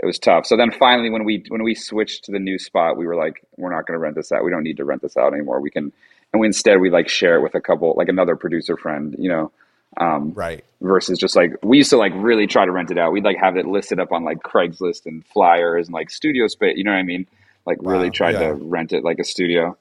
it 0.00 0.06
was 0.06 0.18
tough. 0.18 0.46
So 0.46 0.56
then 0.56 0.70
finally 0.72 1.10
when 1.10 1.24
we 1.24 1.44
when 1.48 1.62
we 1.62 1.74
switched 1.74 2.24
to 2.24 2.32
the 2.32 2.38
new 2.38 2.58
spot, 2.58 2.96
we 2.96 3.06
were 3.06 3.16
like, 3.16 3.44
we're 3.56 3.74
not 3.74 3.86
going 3.86 3.94
to 3.94 4.00
rent 4.00 4.16
this 4.16 4.32
out. 4.32 4.44
We 4.44 4.50
don't 4.50 4.64
need 4.64 4.78
to 4.78 4.84
rent 4.84 5.02
this 5.02 5.16
out 5.16 5.32
anymore. 5.32 5.60
We 5.60 5.70
can 5.70 5.92
and 6.32 6.40
we 6.40 6.46
instead 6.46 6.80
we 6.80 6.90
like 6.90 7.08
share 7.08 7.36
it 7.36 7.42
with 7.42 7.54
a 7.54 7.60
couple 7.60 7.94
like 7.96 8.08
another 8.08 8.36
producer 8.36 8.76
friend, 8.76 9.14
you 9.18 9.30
know. 9.30 9.52
Um, 9.96 10.32
Right. 10.32 10.64
versus 10.80 11.20
just 11.20 11.36
like 11.36 11.52
we 11.62 11.76
used 11.78 11.90
to 11.90 11.96
like 11.96 12.12
really 12.16 12.48
try 12.48 12.64
to 12.64 12.72
rent 12.72 12.90
it 12.90 12.98
out. 12.98 13.12
We'd 13.12 13.24
like 13.24 13.36
have 13.40 13.56
it 13.56 13.66
listed 13.66 14.00
up 14.00 14.10
on 14.10 14.24
like 14.24 14.38
Craigslist 14.42 15.06
and 15.06 15.24
flyers 15.26 15.86
and 15.86 15.94
like 15.94 16.10
studio 16.10 16.48
space. 16.48 16.74
You 16.76 16.82
know 16.82 16.90
what 16.90 16.98
I 16.98 17.04
mean? 17.04 17.28
Like 17.64 17.78
really 17.80 18.10
tried 18.10 18.32
yeah. 18.32 18.48
to 18.48 18.54
rent 18.54 18.92
it 18.92 19.04
like 19.04 19.20
a 19.20 19.24
studio. 19.24 19.76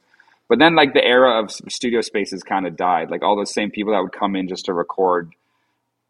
But 0.47 0.59
then 0.59 0.75
like 0.75 0.93
the 0.93 1.03
era 1.03 1.41
of 1.41 1.49
studio 1.49 2.01
spaces 2.01 2.43
kind 2.43 2.67
of 2.67 2.77
died. 2.77 3.09
Like 3.09 3.23
all 3.23 3.35
those 3.35 3.51
same 3.51 3.71
people 3.71 3.93
that 3.93 4.01
would 4.01 4.11
come 4.11 4.35
in 4.35 4.47
just 4.47 4.65
to 4.65 4.73
record 4.73 5.33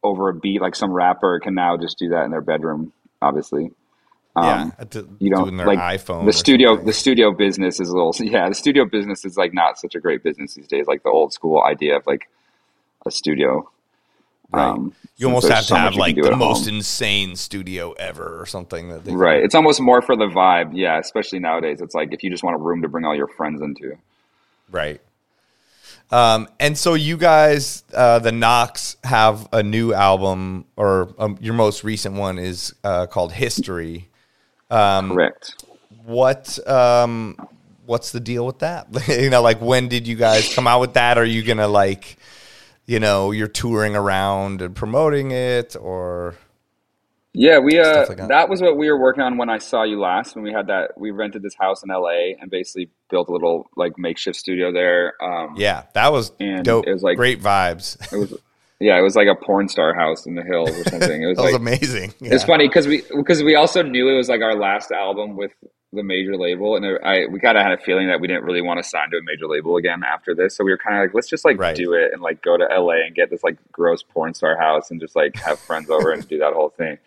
over 0.03 0.27
a 0.27 0.33
beat, 0.33 0.59
like 0.59 0.75
some 0.75 0.91
rapper 0.91 1.39
can 1.39 1.55
now 1.55 1.77
just 1.77 1.97
do 1.97 2.09
that 2.09 2.25
in 2.25 2.31
their 2.31 2.41
bedroom. 2.41 2.91
Obviously. 3.21 3.71
Um, 4.35 4.73
at 4.79 4.91
the- 4.91 5.07
you 5.19 5.29
don't 5.29 5.43
doing 5.43 5.57
their 5.57 5.67
like 5.67 5.79
iPhone. 5.79 6.25
the 6.25 6.33
studio. 6.33 6.69
something. 6.71 6.85
The 6.87 6.93
studio 6.93 7.31
business 7.31 7.79
is 7.79 7.89
a 7.89 7.93
little 7.93 8.13
yeah. 8.19 8.49
The 8.49 8.55
studio 8.55 8.85
business 8.85 9.25
is 9.25 9.37
like 9.37 9.53
not 9.53 9.77
such 9.79 9.95
a 9.95 9.99
great 9.99 10.23
business 10.23 10.55
these 10.55 10.67
days. 10.67 10.87
Like 10.87 11.03
the 11.03 11.09
old 11.09 11.33
school 11.33 11.61
idea 11.61 11.97
of 11.97 12.07
like 12.07 12.29
a 13.05 13.11
studio. 13.11 13.69
Right. 14.51 14.69
Um, 14.69 14.93
you 15.17 15.27
almost 15.27 15.47
have 15.49 15.65
so 15.65 15.75
to 15.75 15.79
have 15.81 15.95
like 15.95 16.15
the 16.15 16.35
most 16.35 16.65
home. 16.65 16.75
insane 16.75 17.35
studio 17.35 17.91
ever 17.93 18.39
or 18.39 18.45
something 18.45 18.89
that 18.89 19.03
they 19.03 19.11
Right. 19.13 19.43
It's 19.43 19.55
almost 19.55 19.79
more 19.81 20.01
for 20.01 20.15
the 20.15 20.25
vibe. 20.27 20.71
Yeah. 20.73 20.97
Especially 20.99 21.39
nowadays. 21.39 21.81
It's 21.81 21.93
like 21.95 22.11
if 22.13 22.23
you 22.23 22.29
just 22.31 22.43
want 22.43 22.55
a 22.55 22.59
room 22.59 22.81
to 22.81 22.87
bring 22.87 23.05
all 23.05 23.15
your 23.15 23.27
friends 23.27 23.61
into. 23.61 23.97
Right. 24.71 24.99
Um, 26.11 26.47
and 26.59 26.77
so 26.77 26.93
you 26.93 27.17
guys, 27.17 27.83
uh, 27.93 28.19
the 28.19 28.31
Knocks, 28.31 28.97
have 29.03 29.47
a 29.51 29.63
new 29.63 29.93
album, 29.93 30.65
or 30.75 31.13
um, 31.17 31.37
your 31.41 31.55
most 31.55 31.83
recent 31.83 32.15
one 32.15 32.37
is 32.37 32.73
uh, 32.83 33.07
called 33.07 33.31
History. 33.33 34.09
Um, 34.73 35.11
Correct. 35.11 35.63
What 36.05 36.59
um, 36.67 37.37
what's 37.85 38.11
the 38.11 38.19
deal 38.19 38.45
with 38.45 38.59
that? 38.59 38.87
you 39.07 39.29
know, 39.29 39.41
like 39.41 39.61
when 39.61 39.87
did 39.87 40.07
you 40.07 40.15
guys 40.15 40.53
come 40.53 40.67
out 40.67 40.79
with 40.81 40.93
that? 40.93 41.17
Are 41.17 41.25
you 41.25 41.43
gonna 41.43 41.67
like, 41.67 42.17
you 42.85 42.99
know, 42.99 43.31
you're 43.31 43.47
touring 43.47 43.95
around 43.95 44.61
and 44.61 44.75
promoting 44.75 45.31
it, 45.31 45.75
or 45.79 46.35
Yeah, 47.33 47.59
we 47.59 47.79
uh 47.79 48.05
like 48.07 48.17
that. 48.17 48.27
that. 48.29 48.49
was 48.49 48.61
what 48.61 48.77
we 48.77 48.89
were 48.91 48.99
working 48.99 49.23
on 49.23 49.37
when 49.37 49.49
I 49.49 49.59
saw 49.59 49.83
you 49.83 49.99
last. 49.99 50.35
When 50.35 50.43
we 50.43 50.51
had 50.51 50.67
that, 50.67 50.97
we 50.97 51.11
rented 51.11 51.41
this 51.43 51.55
house 51.57 51.83
in 51.83 51.89
LA 51.89 52.33
and 52.41 52.49
basically 52.51 52.89
built 53.09 53.29
a 53.29 53.31
little 53.31 53.69
like 53.77 53.97
makeshift 53.97 54.37
studio 54.37 54.71
there. 54.73 55.13
Um, 55.23 55.53
yeah, 55.55 55.83
that 55.93 56.11
was 56.11 56.31
And 56.39 56.65
dope. 56.65 56.85
it 56.87 56.93
was 56.93 57.03
like- 57.03 57.15
great 57.17 57.41
vibes. 57.41 57.95
it 58.11 58.17
was, 58.17 58.33
yeah, 58.79 58.97
it 58.97 59.01
was 59.01 59.15
like 59.15 59.27
a 59.27 59.35
porn 59.35 59.69
star 59.69 59.93
house 59.93 60.25
in 60.25 60.35
the 60.35 60.43
hills 60.43 60.69
or 60.71 60.83
something. 60.89 61.21
It 61.21 61.25
was 61.27 61.37
that 61.37 61.43
was 61.43 61.53
like 61.53 61.61
amazing. 61.61 62.13
it's 62.21 62.43
funny 62.43 62.67
because 62.67 62.87
we 62.87 63.03
because 63.15 63.43
we 63.43 63.55
also 63.55 63.81
knew 63.81 64.09
it 64.09 64.15
was 64.17 64.29
like 64.29 64.41
our 64.41 64.55
last 64.55 64.91
album 64.91 65.35
with 65.35 65.51
the 65.93 66.03
major 66.03 66.35
label, 66.35 66.75
and 66.75 66.85
I 67.05 67.27
we 67.27 67.39
kind 67.39 67.57
of 67.57 67.63
had 67.63 67.71
a 67.71 67.77
feeling 67.77 68.07
that 68.07 68.19
we 68.19 68.27
didn't 68.27 68.43
really 68.43 68.61
want 68.61 68.79
to 68.81 68.83
sign 68.83 69.11
to 69.11 69.17
a 69.17 69.23
major 69.23 69.47
label 69.47 69.77
again 69.77 70.01
after 70.03 70.33
this. 70.33 70.55
So 70.55 70.63
we 70.63 70.71
were 70.71 70.77
kind 70.77 70.97
of 70.97 71.03
like, 71.03 71.13
let's 71.13 71.27
just 71.29 71.45
like 71.45 71.59
Right. 71.59 71.75
do 71.75 71.93
it 71.93 72.11
and 72.13 72.21
like 72.21 72.41
go 72.41 72.57
to 72.57 72.63
LA 72.63 73.05
and 73.05 73.15
get 73.15 73.29
this 73.29 73.43
like 73.43 73.57
gross 73.71 74.01
porn 74.01 74.33
star 74.33 74.57
house 74.57 74.89
and 74.89 74.99
just 74.99 75.15
like 75.15 75.35
have 75.37 75.59
friends 75.59 75.89
over 75.89 76.11
and 76.11 76.27
do 76.27 76.39
that 76.39 76.53
whole 76.53 76.69
thing. 76.69 76.97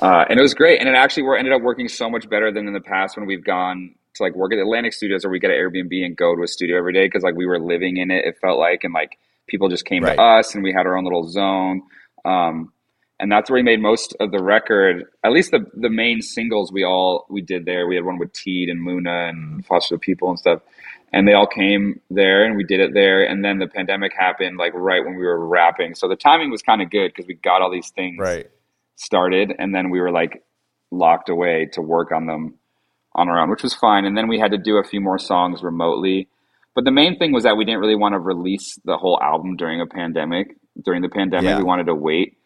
Uh, 0.00 0.24
and 0.28 0.38
it 0.38 0.42
was 0.42 0.54
great, 0.54 0.80
and 0.80 0.88
it 0.88 0.94
actually 0.94 1.22
were, 1.22 1.36
ended 1.36 1.52
up 1.52 1.62
working 1.62 1.88
so 1.88 2.10
much 2.10 2.28
better 2.28 2.50
than 2.52 2.66
in 2.66 2.72
the 2.72 2.80
past 2.80 3.16
when 3.16 3.26
we've 3.26 3.44
gone 3.44 3.94
to 4.14 4.22
like 4.22 4.34
work 4.34 4.52
at 4.52 4.58
Atlantic 4.58 4.92
Studios 4.92 5.24
or 5.24 5.28
we 5.28 5.38
get 5.40 5.50
an 5.50 5.56
Airbnb 5.56 6.04
and 6.04 6.16
go 6.16 6.34
to 6.36 6.42
a 6.42 6.48
studio 6.48 6.78
every 6.78 6.92
day 6.92 7.06
because 7.06 7.22
like 7.24 7.34
we 7.34 7.46
were 7.46 7.58
living 7.58 7.96
in 7.96 8.10
it. 8.10 8.24
It 8.24 8.38
felt 8.40 8.58
like, 8.58 8.84
and 8.84 8.94
like 8.94 9.18
people 9.46 9.68
just 9.68 9.84
came 9.84 10.02
Right. 10.04 10.16
to 10.16 10.22
us, 10.22 10.54
and 10.54 10.62
we 10.64 10.72
had 10.72 10.86
our 10.86 10.96
own 10.96 11.04
little 11.04 11.28
zone. 11.28 11.82
Um, 12.24 12.72
and 13.20 13.30
that's 13.30 13.48
where 13.48 13.56
we 13.56 13.62
made 13.62 13.80
most 13.80 14.14
of 14.20 14.32
the 14.32 14.42
record. 14.42 15.04
At 15.24 15.32
least 15.32 15.50
the 15.52 15.64
the 15.74 15.88
main 15.88 16.20
singles 16.20 16.72
we 16.72 16.84
all 16.84 17.26
we 17.30 17.42
did 17.42 17.64
there. 17.64 17.86
We 17.86 17.94
had 17.94 18.04
one 18.04 18.18
with 18.18 18.32
Teed 18.32 18.68
and 18.68 18.80
Muna 18.86 19.28
and 19.28 19.64
Foster 19.66 19.94
the 19.94 19.98
People 20.00 20.30
and 20.30 20.38
stuff, 20.38 20.60
and 21.12 21.26
they 21.28 21.32
all 21.32 21.46
came 21.46 22.00
there, 22.10 22.44
and 22.44 22.56
we 22.56 22.64
did 22.64 22.80
it 22.80 22.92
there. 22.92 23.24
And 23.24 23.44
then 23.44 23.58
the 23.58 23.68
pandemic 23.68 24.12
happened, 24.18 24.58
like 24.58 24.72
right 24.74 25.04
when 25.04 25.14
we 25.16 25.24
were 25.24 25.46
wrapping. 25.46 25.94
So 25.94 26.08
the 26.08 26.16
timing 26.16 26.50
was 26.50 26.62
kind 26.62 26.82
of 26.82 26.90
good 26.90 27.12
because 27.14 27.26
we 27.26 27.34
got 27.34 27.62
all 27.62 27.70
these 27.70 27.90
things 27.90 28.18
right. 28.18 28.50
started, 28.96 29.54
and 29.58 29.74
then 29.74 29.90
we 29.90 30.00
were 30.00 30.10
like 30.10 30.42
locked 30.90 31.28
away 31.28 31.66
to 31.72 31.82
work 31.82 32.10
on 32.12 32.26
them 32.26 32.54
on 33.14 33.28
our 33.28 33.38
own, 33.38 33.48
which 33.48 33.62
was 33.62 33.74
fine. 33.74 34.04
And 34.04 34.16
then 34.18 34.26
we 34.28 34.40
had 34.40 34.50
to 34.50 34.58
do 34.58 34.76
a 34.76 34.84
few 34.84 35.00
more 35.00 35.18
songs 35.18 35.62
remotely. 35.62 36.28
But 36.74 36.84
the 36.84 36.90
main 36.90 37.18
thing 37.18 37.32
was 37.32 37.44
that 37.44 37.56
we 37.56 37.64
didn't 37.64 37.80
really 37.80 37.94
want 37.96 38.14
to 38.14 38.18
release 38.18 38.78
the 38.84 38.96
whole 38.96 39.18
album 39.22 39.56
during 39.56 39.80
a 39.80 39.86
pandemic. 39.86 40.56
During 40.84 41.02
the 41.02 41.08
pandemic, 41.08 41.50
Yeah. 41.50 41.58
we 41.58 41.64
wanted 41.64 41.86
to 41.86 41.94
wait, 41.94 42.36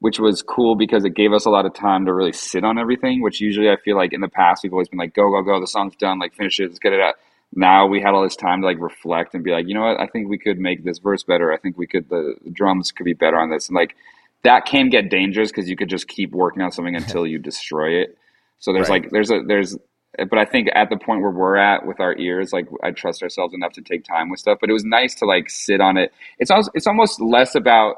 which 0.00 0.18
was 0.20 0.42
cool 0.42 0.76
because 0.76 1.04
it 1.04 1.14
gave 1.14 1.32
us 1.32 1.46
a 1.46 1.50
lot 1.50 1.64
of 1.64 1.72
time 1.72 2.04
to 2.06 2.12
really 2.14 2.32
sit 2.32 2.62
on 2.64 2.78
everything. 2.78 3.22
Which 3.22 3.40
usually 3.40 3.70
I 3.70 3.76
feel 3.76 3.96
like 3.96 4.12
in 4.12 4.20
the 4.20 4.28
past 4.28 4.62
we've 4.62 4.72
always 4.72 4.88
been 4.88 4.98
like, 4.98 5.14
go, 5.14 5.30
go, 5.30 5.42
go, 5.42 5.60
the 5.60 5.66
song's 5.66 5.96
done, 5.96 6.18
like 6.18 6.34
finish 6.34 6.60
it, 6.60 6.64
let's 6.66 6.78
get 6.78 6.92
it 6.92 7.00
out. 7.00 7.14
Now 7.56 7.86
we 7.86 8.00
had 8.02 8.12
all 8.14 8.22
this 8.22 8.36
time 8.36 8.60
to 8.60 8.66
like 8.66 8.80
reflect 8.80 9.34
and 9.34 9.42
be 9.44 9.52
like, 9.52 9.66
you 9.68 9.74
know 9.74 9.82
what, 9.82 10.00
I 10.00 10.08
think 10.08 10.28
we 10.28 10.38
could 10.38 10.58
make 10.58 10.84
this 10.84 10.98
verse 10.98 11.22
better. 11.22 11.52
I 11.52 11.56
think 11.56 11.78
we 11.78 11.86
could, 11.86 12.08
the, 12.08 12.34
the 12.44 12.50
drums 12.50 12.90
could 12.92 13.04
be 13.04 13.12
better 13.14 13.38
on 13.38 13.48
this. 13.50 13.68
And 13.68 13.76
like 13.76 13.94
that 14.42 14.66
can 14.66 14.88
get 14.90 15.08
dangerous 15.08 15.50
because 15.52 15.70
you 15.70 15.76
could 15.76 15.88
just 15.88 16.06
keep 16.08 16.32
working 16.32 16.62
on 16.62 16.70
something 16.72 16.96
until 17.02 17.26
you 17.26 17.38
destroy 17.38 17.92
it. 18.02 18.18
So 18.58 18.72
there's 18.72 18.88
Right. 18.90 19.02
like, 19.02 19.10
there's 19.12 19.30
a, 19.30 19.40
there's, 19.46 19.76
but 20.18 20.38
I 20.38 20.44
think 20.44 20.68
at 20.74 20.90
the 20.90 20.96
point 20.96 21.20
where 21.22 21.30
we're 21.30 21.56
at 21.56 21.86
with 21.86 22.00
our 22.00 22.16
ears, 22.16 22.52
like 22.52 22.66
I 22.82 22.90
trust 22.90 23.22
ourselves 23.22 23.54
enough 23.54 23.72
to 23.74 23.82
take 23.82 24.04
time 24.04 24.30
with 24.30 24.40
stuff. 24.40 24.58
But 24.60 24.70
it 24.70 24.72
was 24.72 24.84
nice 24.84 25.14
to 25.16 25.26
like 25.26 25.50
sit 25.50 25.80
on 25.80 25.96
it. 25.96 26.12
It's 26.38 26.50
also, 26.50 26.70
it's 26.74 26.86
almost 26.86 27.20
less 27.20 27.54
about, 27.54 27.96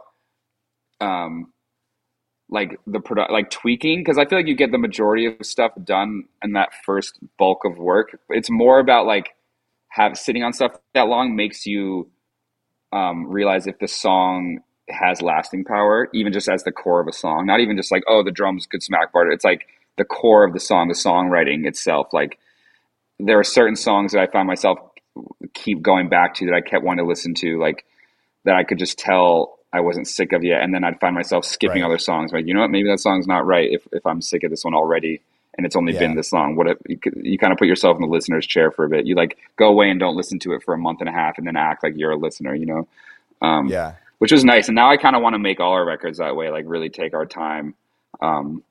um, 1.01 1.53
like 2.49 2.79
the 2.87 3.01
product, 3.01 3.33
like 3.33 3.51
tweaking, 3.51 4.01
because 4.01 4.19
I 4.19 4.25
feel 4.25 4.39
like 4.39 4.47
you 4.47 4.55
get 4.55 4.71
the 4.71 4.79
majority 4.79 5.27
of 5.27 5.35
stuff 5.45 5.73
done 5.83 6.25
in 6.43 6.53
that 6.53 6.69
first 6.85 7.19
bulk 7.39 7.65
of 7.65 7.77
work. 7.77 8.19
It's 8.31 8.51
more 8.51 8.79
about 8.79 9.07
like 9.07 9.35
have 9.89 10.17
sitting 10.17 10.43
on 10.43 10.53
stuff 10.53 10.79
that 10.95 11.09
long 11.09 11.35
makes 11.35 11.67
you 11.67 12.09
um, 12.93 13.27
realize 13.27 13.67
if 13.67 13.79
the 13.79 13.89
song 13.89 14.61
has 14.89 15.21
lasting 15.21 15.65
power, 15.65 16.09
even 16.15 16.33
just 16.33 16.49
as 16.49 16.63
the 16.63 16.71
core 16.71 17.01
of 17.01 17.09
a 17.09 17.13
song. 17.13 17.47
Not 17.47 17.61
even 17.61 17.77
just 17.77 17.91
like, 17.91 18.05
oh, 18.07 18.23
the 18.23 18.31
drums 18.31 18.67
could 18.67 18.83
smack 18.83 19.13
part. 19.13 19.33
It's 19.33 19.45
like 19.45 19.67
the 19.97 20.05
core 20.05 20.45
of 20.45 20.53
the 20.53 20.61
song, 20.61 20.89
the 20.89 20.95
songwriting 20.95 21.67
itself. 21.67 22.09
Like 22.13 22.39
there 23.19 23.39
are 23.39 23.45
certain 23.45 23.77
songs 23.77 24.13
that 24.13 24.21
I 24.21 24.27
find 24.27 24.47
myself 24.47 24.79
keep 25.55 25.83
going 25.83 26.09
back 26.09 26.35
to 26.37 26.47
that 26.47 26.55
I 26.55 26.61
kept 26.61 26.85
wanting 26.85 27.05
to 27.05 27.09
listen 27.09 27.35
to, 27.37 27.59
like 27.61 27.85
that 28.45 28.57
I 28.57 28.65
could 28.65 28.79
just 28.79 28.99
tell 28.99 29.59
I 29.73 29.81
wasn't 29.81 30.09
sick 30.09 30.33
of 30.33 30.45
yet. 30.45 30.63
And 30.63 30.75
then 30.75 30.85
I'd 30.85 31.01
find 31.01 31.15
myself 31.15 31.45
skipping 31.45 31.83
Right. 31.83 31.87
other 31.87 31.99
songs. 31.99 32.33
Like, 32.33 32.47
you 32.47 32.55
know 32.55 32.61
what, 32.61 32.71
maybe 32.71 32.89
that 32.91 33.01
song's 33.01 33.27
not 33.27 33.47
right 33.47 33.71
if, 33.71 33.87
if 33.93 34.07
I'm 34.07 34.23
sick 34.23 34.45
of 34.45 34.51
this 34.51 34.65
one 34.65 34.75
already 34.75 35.21
and 35.57 35.67
it's 35.67 35.77
only 35.77 35.93
Yeah. 35.93 35.99
been 35.99 36.15
this 36.15 36.33
long. 36.33 36.57
What 36.57 36.69
if 36.69 36.79
you, 36.89 36.99
you 37.23 37.39
kind 37.39 37.53
of 37.53 37.59
put 37.59 37.69
yourself 37.69 37.97
in 37.97 38.03
the 38.03 38.09
listener's 38.09 38.47
chair 38.47 38.71
for 38.71 38.85
a 38.85 38.89
bit? 38.89 39.07
You 39.07 39.15
like 39.17 39.39
go 39.57 39.69
away 39.69 39.91
and 39.91 40.01
don't 40.01 40.17
listen 40.17 40.39
to 40.41 40.53
it 40.53 40.63
for 40.65 40.75
a 40.75 40.79
month 40.79 41.01
and 41.01 41.09
a 41.09 41.13
half 41.13 41.39
and 41.39 41.47
then 41.47 41.57
act 41.57 41.83
like 41.83 41.95
you're 41.97 42.13
a 42.13 42.17
listener, 42.17 42.55
you 42.55 42.67
know? 42.67 42.89
Um, 43.43 43.71
Yeah. 43.71 43.95
which 44.19 44.33
was 44.33 44.45
nice. 44.45 44.69
And 44.69 44.75
now 44.77 44.91
I 44.91 44.97
kind 44.97 45.17
of 45.17 45.23
want 45.23 45.35
to 45.35 45.39
make 45.39 45.61
all 45.61 45.73
our 45.73 45.85
records 45.85 46.19
that 46.19 46.37
way, 46.37 46.51
like 46.51 46.65
really 46.69 46.91
take 46.91 47.15
our 47.15 47.27
time. 47.27 47.75
Um, 48.23 48.63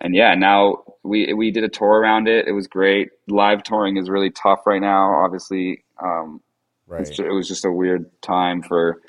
and 0.00 0.14
yeah, 0.14 0.34
now 0.34 0.82
we 1.02 1.32
we 1.34 1.50
did 1.50 1.64
a 1.64 1.68
tour 1.68 2.00
around 2.00 2.28
it. 2.28 2.46
It 2.46 2.52
was 2.52 2.66
great. 2.66 3.10
Live 3.28 3.62
touring 3.62 3.96
is 3.96 4.08
really 4.10 4.30
tough 4.30 4.66
right 4.66 4.80
now. 4.80 5.12
Obviously, 5.24 5.82
um, 6.02 6.40
Right. 6.86 7.06
it 7.18 7.32
was 7.32 7.46
just 7.46 7.64
a 7.66 7.70
weird 7.70 8.10
time 8.22 8.62
for 8.62 9.00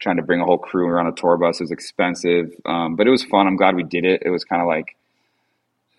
trying 0.00 0.16
to 0.16 0.22
bring 0.22 0.40
a 0.40 0.44
whole 0.44 0.58
crew 0.58 0.86
around 0.86 1.06
a 1.06 1.12
tour 1.12 1.36
bus. 1.38 1.60
It 1.60 1.64
was 1.64 1.70
expensive, 1.70 2.52
um, 2.66 2.96
but 2.96 3.06
it 3.06 3.10
was 3.10 3.24
fun. 3.24 3.46
I'm 3.46 3.56
glad 3.56 3.74
we 3.76 3.84
did 3.84 4.04
it. 4.04 4.22
It 4.24 4.30
was 4.30 4.44
kind 4.44 4.60
of 4.60 4.68
like 4.68 4.96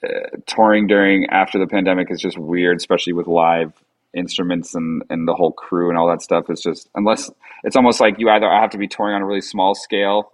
uh, 0.04 0.38
touring 0.46 0.88
during 0.88 1.26
after 1.30 1.58
the 1.58 1.68
pandemic 1.68 2.12
is 2.12 2.20
just 2.22 2.38
weird, 2.38 2.78
especially 2.78 3.14
with 3.14 3.28
live 3.28 3.74
instruments 4.14 4.76
and 4.76 5.02
and 5.10 5.28
the 5.28 5.34
whole 5.34 5.52
crew 5.52 5.90
and 5.90 5.98
all 5.98 6.08
that 6.08 6.22
stuff. 6.22 6.50
It's 6.50 6.62
just 6.62 6.90
unless 6.96 7.32
it's 7.64 7.76
almost 7.76 8.00
like 8.00 8.20
you 8.20 8.30
either 8.30 8.50
have 8.50 8.70
to 8.72 8.78
be 8.78 8.88
touring 8.88 9.16
on 9.16 9.22
a 9.22 9.26
really 9.26 9.42
small 9.42 9.74
scale 9.74 10.34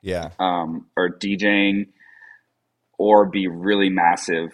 Yeah. 0.00 0.30
um, 0.38 0.86
or 0.96 1.10
DJing 1.10 1.88
or 2.98 3.26
be 3.26 3.48
really 3.48 3.88
massive. 3.88 4.52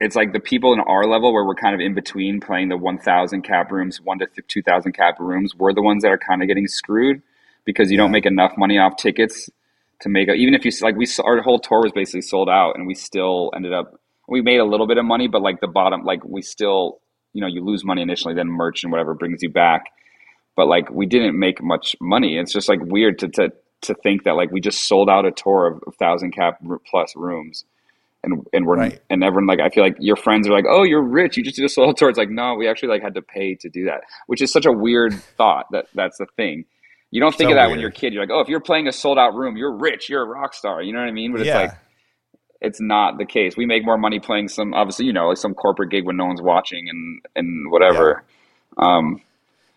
It's 0.00 0.16
like 0.16 0.32
the 0.32 0.40
people 0.40 0.72
in 0.72 0.80
our 0.80 1.06
level 1.06 1.32
where 1.32 1.44
we're 1.44 1.54
kind 1.54 1.74
of 1.74 1.80
in 1.80 1.94
between 1.94 2.40
playing 2.40 2.68
the 2.68 2.76
1,000 2.76 3.42
cap 3.42 3.70
rooms, 3.70 4.00
1 4.00 4.18
to 4.18 4.26
2,000 4.48 4.92
cap 4.92 5.20
rooms. 5.20 5.54
We're 5.54 5.72
the 5.72 5.82
ones 5.82 6.02
that 6.02 6.10
are 6.10 6.18
kind 6.18 6.42
of 6.42 6.48
getting 6.48 6.66
screwed 6.66 7.22
because 7.64 7.90
you 7.90 7.96
don't 7.96 8.10
make 8.10 8.26
enough 8.26 8.52
money 8.56 8.78
off 8.78 8.96
tickets 8.96 9.48
to 10.00 10.08
make 10.08 10.28
a, 10.28 10.32
even 10.32 10.54
if 10.54 10.64
you 10.64 10.72
like 10.80 10.96
we 10.96 11.06
our 11.24 11.40
whole 11.42 11.58
tour 11.58 11.82
was 11.82 11.92
basically 11.92 12.22
sold 12.22 12.48
out 12.48 12.76
and 12.76 12.86
we 12.86 12.94
still 12.94 13.50
ended 13.54 13.72
up 13.72 14.00
we 14.28 14.42
made 14.42 14.58
a 14.58 14.64
little 14.64 14.86
bit 14.86 14.98
of 14.98 15.04
money 15.04 15.28
but 15.28 15.42
like 15.42 15.60
the 15.60 15.68
bottom 15.68 16.02
like 16.02 16.24
we 16.24 16.42
still 16.42 17.00
you 17.32 17.40
know 17.40 17.46
you 17.46 17.64
lose 17.64 17.84
money 17.84 18.02
initially 18.02 18.34
then 18.34 18.48
merch 18.48 18.82
and 18.82 18.90
whatever 18.90 19.14
brings 19.14 19.42
you 19.42 19.48
back 19.48 19.86
but 20.56 20.66
like 20.66 20.90
we 20.90 21.06
didn't 21.06 21.38
make 21.38 21.62
much 21.62 21.94
money 22.00 22.36
it's 22.36 22.52
just 22.52 22.68
like 22.68 22.80
weird 22.82 23.18
to 23.18 23.28
to 23.28 23.52
to 23.82 23.94
think 23.94 24.24
that 24.24 24.32
like 24.32 24.50
we 24.50 24.60
just 24.60 24.86
sold 24.86 25.08
out 25.10 25.24
a 25.26 25.30
tour 25.30 25.66
of, 25.66 25.82
of 25.86 25.94
thousand 25.96 26.32
cap 26.32 26.60
plus 26.88 27.14
rooms 27.16 27.64
and 28.24 28.46
and 28.52 28.66
we're 28.66 28.76
Right. 28.76 29.00
and 29.10 29.22
everyone 29.22 29.46
like 29.46 29.60
I 29.60 29.68
feel 29.68 29.84
like 29.84 29.96
your 29.98 30.16
friends 30.16 30.48
are 30.48 30.52
like 30.52 30.64
oh 30.68 30.82
you're 30.82 31.02
rich. 31.02 31.36
You 31.36 31.44
just 31.44 31.56
did 31.56 31.64
a 31.64 31.68
sold 31.68 31.90
out 31.90 31.96
tour. 31.96 32.08
It's 32.08 32.18
like 32.18 32.30
no 32.30 32.54
we 32.54 32.68
actually 32.68 32.88
like 32.90 33.02
had 33.02 33.14
to 33.14 33.22
pay 33.22 33.54
to 33.56 33.68
do 33.68 33.84
that 33.86 34.02
which 34.26 34.40
is 34.42 34.52
such 34.52 34.66
a 34.66 34.72
weird 34.72 35.14
thought 35.36 35.66
that 35.72 35.86
that's 35.94 36.18
the 36.18 36.26
thing. 36.36 36.64
You 37.10 37.20
don't 37.20 37.34
think 37.34 37.48
So 37.48 37.52
of 37.52 37.56
that 37.56 37.70
when 37.70 37.78
you're 37.78 37.90
a 37.90 37.92
kid. 37.92 38.12
You're 38.12 38.22
like 38.22 38.30
oh 38.32 38.40
if 38.40 38.48
you're 38.48 38.60
playing 38.60 38.88
a 38.88 38.92
sold 38.92 39.18
out 39.18 39.34
room 39.34 39.56
you're 39.56 39.76
rich. 39.76 40.08
You're 40.08 40.22
a 40.22 40.28
rock 40.28 40.54
star. 40.54 40.82
You 40.82 40.92
know 40.92 41.00
what 41.00 41.08
I 41.08 41.12
mean? 41.12 41.32
But 41.32 41.42
it's 41.42 41.48
yeah. 41.48 41.60
like 41.60 41.72
it's 42.62 42.80
not 42.80 43.18
the 43.18 43.26
case. 43.26 43.56
We 43.56 43.66
make 43.66 43.84
more 43.84 43.98
money 43.98 44.20
playing 44.20 44.46
some, 44.48 44.72
obviously, 44.72 45.04
you 45.04 45.12
know, 45.12 45.28
like 45.28 45.36
some 45.36 45.52
corporate 45.52 45.90
gig 45.90 46.06
when 46.06 46.16
no 46.16 46.26
one's 46.26 46.40
watching 46.40 46.88
and 46.88 47.20
and 47.34 47.70
whatever. 47.72 48.22
Um, 48.78 49.20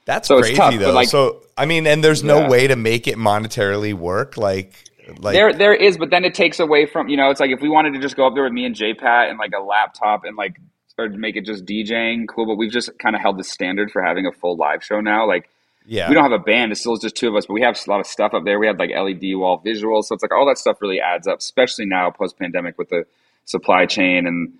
That's 0.06 0.27
so 0.27 0.38
it's 0.38 0.48
crazy 0.49 0.57
tough, 0.57 0.76
though. 0.80 0.91
like- 0.94 1.07
so 1.10 1.41
I 1.57 1.65
mean, 1.65 1.88
and 1.88 2.03
there's 2.03 2.23
no 2.23 2.41
Yeah. 2.41 2.49
way 2.49 2.68
to 2.68 2.76
make 2.76 3.07
it 3.07 3.15
monetarily 3.18 3.94
work. 3.94 4.38
Like, 4.38 4.73
like 5.19 5.34
there 5.34 5.53
there 5.53 5.73
is, 5.73 5.98
but 5.98 6.10
then 6.10 6.26
it 6.26 6.34
takes 6.34 6.60
away 6.60 6.86
from 6.86 7.07
you 7.10 7.18
know. 7.18 7.30
It's 7.30 7.40
like 7.40 7.52
if 7.52 7.61
we 7.61 7.69
wanted 7.69 7.94
to 7.94 7.99
just 7.99 8.15
go 8.15 8.27
up 8.27 8.34
there 8.34 8.44
with 8.44 8.53
me 8.53 8.65
and 8.65 8.76
J 8.76 8.94
Pat 8.94 9.30
and 9.30 9.38
like 9.40 9.52
a 9.57 9.61
laptop 9.61 10.23
and 10.26 10.36
like 10.36 10.57
or 10.98 11.10
make 11.10 11.36
it 11.36 11.45
just 11.45 11.65
DJing, 11.65 12.26
cool. 12.27 12.45
But 12.45 12.56
we've 12.56 12.72
just 12.72 12.98
kind 12.99 13.15
of 13.15 13.22
held 13.22 13.38
the 13.38 13.44
standard 13.44 13.91
for 13.91 14.02
having 14.02 14.26
a 14.26 14.32
full 14.32 14.56
live 14.56 14.84
show 14.84 15.02
now. 15.02 15.27
Like 15.27 15.49
yeah, 15.86 16.07
we 16.10 16.15
don't 16.15 16.23
have 16.23 16.32
a 16.40 16.44
band; 16.44 16.72
it's 16.72 16.82
still 16.82 16.95
just 16.98 17.15
two 17.15 17.27
of 17.30 17.36
us, 17.36 17.45
but 17.45 17.53
we 17.53 17.61
have 17.61 17.77
a 17.86 17.90
lot 17.91 17.99
of 17.99 18.07
stuff 18.07 18.34
up 18.34 18.44
there. 18.45 18.57
We 18.60 18.65
have 18.68 18.80
like 18.80 18.90
LED 18.91 19.36
wall 19.36 19.61
visuals, 19.65 20.06
so 20.06 20.15
it's 20.15 20.23
like 20.23 20.34
all 20.34 20.45
that 20.48 20.57
stuff 20.57 20.82
really 20.82 20.99
adds 21.02 21.27
up, 21.27 21.40
especially 21.40 21.86
now 21.86 22.10
post 22.11 22.38
pandemic 22.40 22.77
with 22.77 22.90
the 22.90 23.06
supply 23.45 23.86
chain 23.86 24.26
and 24.26 24.53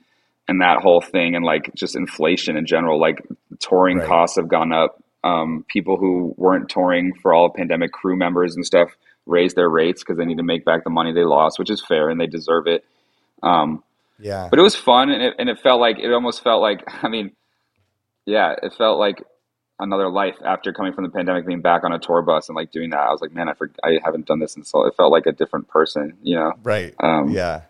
and 0.48 0.62
that 0.62 0.82
whole 0.82 1.02
thing, 1.02 1.36
and 1.36 1.44
like 1.44 1.74
just 1.74 1.96
inflation 1.96 2.56
in 2.58 2.66
general. 2.68 3.00
Like 3.00 3.22
touring 3.60 3.98
Right. 4.00 4.08
costs 4.08 4.36
have 4.38 4.48
gone 4.48 4.72
up. 4.74 5.02
Um, 5.26 5.66
people 5.68 5.98
who 5.98 6.36
weren't 6.38 6.70
touring 6.70 7.14
for 7.22 7.34
all 7.34 7.50
pandemic 7.50 7.92
crew 7.92 8.16
members 8.16 8.56
and 8.56 8.64
stuff 8.64 8.90
raised 9.26 9.56
their 9.56 9.70
rates 9.70 10.04
because 10.04 10.18
they 10.18 10.26
need 10.26 10.38
to 10.38 10.44
make 10.44 10.64
back 10.64 10.84
the 10.84 10.92
money 10.92 11.12
they 11.14 11.24
lost, 11.24 11.58
which 11.58 11.72
is 11.72 11.84
fair 11.84 12.10
and 12.10 12.22
they 12.22 12.28
deserve 12.28 12.68
it. 12.68 12.86
Um, 13.42 13.84
yeah, 14.20 14.48
but 14.50 14.60
it 14.60 14.62
was 14.62 14.76
fun 14.76 15.10
and 15.10 15.22
it, 15.24 15.34
and 15.40 15.50
it 15.50 15.60
felt 15.60 15.82
like 15.82 15.98
it 16.00 16.12
almost 16.14 16.44
felt 16.44 16.62
like 16.62 16.84
I 17.04 17.10
mean, 17.10 17.32
yeah, 18.26 18.54
it 18.62 18.74
felt 18.78 19.00
like 19.00 19.24
another 19.80 20.10
life 20.10 20.36
after 20.44 20.72
coming 20.72 20.94
from 20.94 21.04
the 21.04 21.10
pandemic, 21.10 21.46
being 21.46 21.62
back 21.62 21.84
on 21.84 21.92
a 21.92 22.00
tour 22.00 22.22
bus 22.22 22.50
and 22.50 22.56
like 22.56 22.72
doing 22.72 22.92
that. 22.92 23.00
I 23.00 23.12
was 23.12 23.22
like, 23.22 23.34
man, 23.34 23.50
I 23.50 23.54
for, 23.54 23.72
I 23.84 24.00
haven't 24.04 24.26
done 24.26 24.40
this, 24.40 24.56
and 24.56 24.66
so 24.66 24.86
it 24.86 24.96
felt 24.96 25.12
like 25.12 25.26
a 25.26 25.32
different 25.32 25.68
person, 25.68 26.18
you 26.22 26.36
know. 26.36 26.54
right, 26.64 26.94
Um, 27.00 27.30
yeah. 27.30 27.62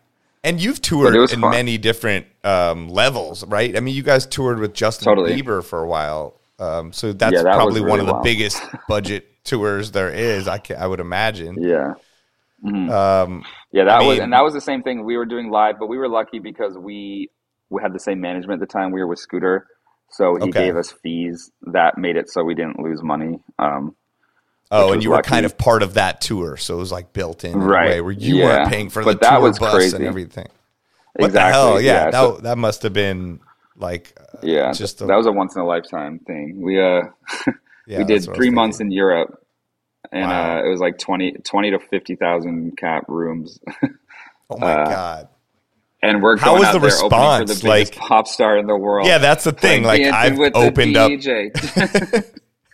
And 0.44 0.62
you've 0.62 0.80
toured 0.80 1.16
in 1.16 1.42
fun. 1.42 1.50
many 1.50 1.80
different 1.80 2.28
um, 2.44 2.90
levels, 2.90 3.44
right? 3.48 3.76
I 3.76 3.80
mean, 3.80 3.96
you 3.96 4.04
guys 4.04 4.28
toured 4.28 4.60
with 4.60 4.76
Justin 4.76 5.06
Totally. 5.06 5.42
Bieber 5.42 5.64
for 5.64 5.82
a 5.82 5.88
while, 5.88 6.36
um, 6.60 6.94
so 6.94 7.14
that's 7.14 7.34
Yeah, 7.34 7.44
that 7.44 7.56
probably 7.56 7.82
one 7.82 7.90
really 7.92 8.00
of 8.02 8.06
the 8.08 8.14
wild. 8.14 8.24
biggest 8.24 8.62
budget 8.88 9.28
tours 9.44 9.92
there 9.92 10.10
is. 10.12 10.48
I 10.48 10.58
can, 10.58 10.78
I 10.78 10.88
would 10.88 11.00
imagine. 11.00 11.56
Yeah. 11.62 11.94
Mhm. 12.64 12.90
Um, 12.90 13.44
Yeah, 13.72 13.84
that 13.86 14.02
I 14.02 14.08
was 14.08 14.20
and 14.20 14.34
that 14.34 14.44
was 14.44 14.54
the 14.54 14.62
same 14.62 14.82
thing. 14.82 15.04
We 15.06 15.18
were 15.18 15.26
doing 15.26 15.50
live, 15.52 15.76
but 15.80 15.88
we 15.88 15.98
were 15.98 16.08
lucky 16.08 16.40
because 16.40 16.78
we 16.78 17.30
we 17.70 17.82
had 17.82 17.94
the 17.94 18.00
same 18.00 18.22
management 18.22 18.62
at 18.62 18.68
the 18.68 18.72
time. 18.72 18.92
We 18.92 19.02
were 19.02 19.08
with 19.08 19.20
Scooter, 19.20 19.68
so 20.10 20.36
he 20.36 20.44
Okay. 20.50 20.66
gave 20.66 20.76
us 20.78 20.92
fees 20.92 21.52
that 21.74 21.98
made 21.98 22.16
it 22.16 22.30
so 22.30 22.44
we 22.44 22.56
didn't 22.56 22.80
lose 22.80 23.04
money. 23.04 23.40
Um, 23.60 23.96
oh, 24.72 24.94
and 24.94 25.04
you 25.04 25.10
were 25.12 25.22
kind 25.22 25.46
of 25.46 25.58
part 25.58 25.84
of 25.84 25.96
that 25.96 26.22
tour, 26.22 26.58
so 26.58 26.76
it 26.76 26.78
was 26.78 26.92
like 26.92 27.12
built 27.14 27.44
in, 27.44 27.54
in 27.54 27.62
a 27.62 27.66
Right. 27.66 27.90
way 27.90 28.02
where 28.02 28.12
you 28.14 28.38
Yeah. 28.38 28.46
weren't 28.46 28.70
paying 28.70 28.90
for 28.90 29.04
the 29.04 29.16
that 29.16 29.30
tour 29.32 29.42
was 29.42 29.60
bus 29.60 29.74
crazy. 29.74 29.96
and 29.98 30.06
everything. 30.06 30.48
What 31.18 31.28
exactly. 31.28 31.52
the 31.52 31.54
hell? 31.54 31.82
Yeah, 31.82 32.12
that 32.12 32.14
so- 32.14 32.38
that 32.44 32.58
must 32.58 32.82
have 32.84 32.94
been 32.94 33.40
like 33.78 34.18
uh, 34.20 34.38
yeah. 34.44 34.72
just 34.72 35.02
a- 35.02 35.06
that 35.06 35.16
was 35.16 35.26
a 35.26 35.32
once 35.32 35.56
in 35.56 35.62
a 35.62 35.66
lifetime 35.66 36.20
thing. 36.20 36.62
We 36.62 36.80
uh 36.80 37.02
yeah, 37.88 38.00
we 38.00 38.04
did 38.04 38.08
that's 38.08 38.28
what 38.28 38.30
I 38.30 38.32
was 38.32 38.38
three 38.38 38.50
months 38.52 38.80
in 38.80 38.92
Europe, 38.92 39.42
and 40.12 40.30
Wow. 40.30 40.58
uh, 40.58 40.64
it 40.66 40.70
was 40.70 40.80
like 40.80 40.98
20, 40.98 41.32
20 41.44 41.72
to 41.72 41.80
fifty 41.80 42.16
thousand 42.16 42.78
cap 42.78 43.06
rooms. 43.08 43.60
Oh 44.48 44.58
my 44.60 44.74
uh, 44.74 44.86
god. 44.86 45.28
and 46.04 46.22
we're 46.22 46.38
How 46.38 46.50
going 46.52 46.60
was 46.60 46.68
out 46.68 46.74
the 46.74 46.80
response? 46.82 47.50
the 47.50 47.68
biggest 47.68 47.96
Like- 47.96 47.96
pop 47.96 48.28
star 48.28 48.60
in 48.60 48.68
the 48.68 48.78
world. 48.78 49.08
Yeah, 49.08 49.18
that's 49.18 49.44
the 49.44 49.54
thing. 49.54 49.82
Like 49.82 50.04
Dancing 50.04 50.44
I've 50.44 50.54
opened 50.56 50.96
up. 50.98 51.10
DJ. 51.10 51.50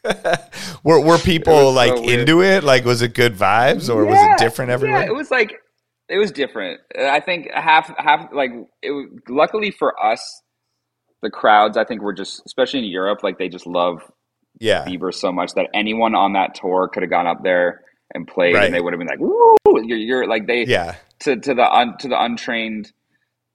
Were 0.84 1.00
were 1.00 1.18
people 1.20 1.54
was 1.54 1.64
so 1.64 1.72
like 1.72 1.94
into 2.10 2.42
it? 2.42 2.64
Like 2.66 2.84
was 2.86 3.02
it 3.02 3.14
good 3.14 3.36
vibes 3.36 3.88
or 3.94 4.04
was 4.04 4.18
it 4.20 4.38
different 4.38 4.72
everywhere? 4.72 5.02
Yeah, 5.04 5.08
it 5.08 5.16
was 5.16 5.30
like 5.32 5.54
it 6.10 6.18
was 6.18 6.32
different. 6.32 6.82
I 7.00 7.20
think 7.22 7.50
half 7.54 7.94
half 7.98 8.34
like 8.34 8.52
it. 8.82 8.92
was- 8.92 9.08
Luckily 9.30 9.72
for 9.72 9.94
us, 10.04 10.42
the 11.22 11.30
crowds 11.30 11.78
I 11.78 11.84
think 11.84 12.02
were 12.02 12.14
just 12.14 12.42
especially 12.46 12.80
in 12.80 12.86
Europe 12.86 13.20
like 13.24 13.38
they 13.38 13.50
just 13.50 13.68
love 13.68 14.02
yeah. 14.60 14.86
Bieber 14.86 15.14
so 15.14 15.32
much 15.32 15.54
that 15.56 15.68
anyone 15.74 16.14
on 16.16 16.34
that 16.34 16.56
tour 16.56 16.88
could 16.94 17.04
have 17.04 17.10
gone 17.10 17.26
up 17.28 17.44
there 17.44 17.82
and 18.14 18.28
played 18.28 18.54
Right. 18.56 18.66
and 18.66 18.74
they 18.74 18.82
would 18.82 18.94
have 18.94 19.00
been 19.00 19.08
like 19.08 19.20
woo 19.20 19.56
you're, 19.84 19.98
you're 19.98 20.28
like 20.28 20.46
they 20.48 20.66
Yeah. 20.66 20.96
to 21.22 21.38
to 21.38 21.54
the 21.54 21.72
un, 21.72 21.96
to 22.00 22.08
the 22.08 22.22
untrained 22.22 22.92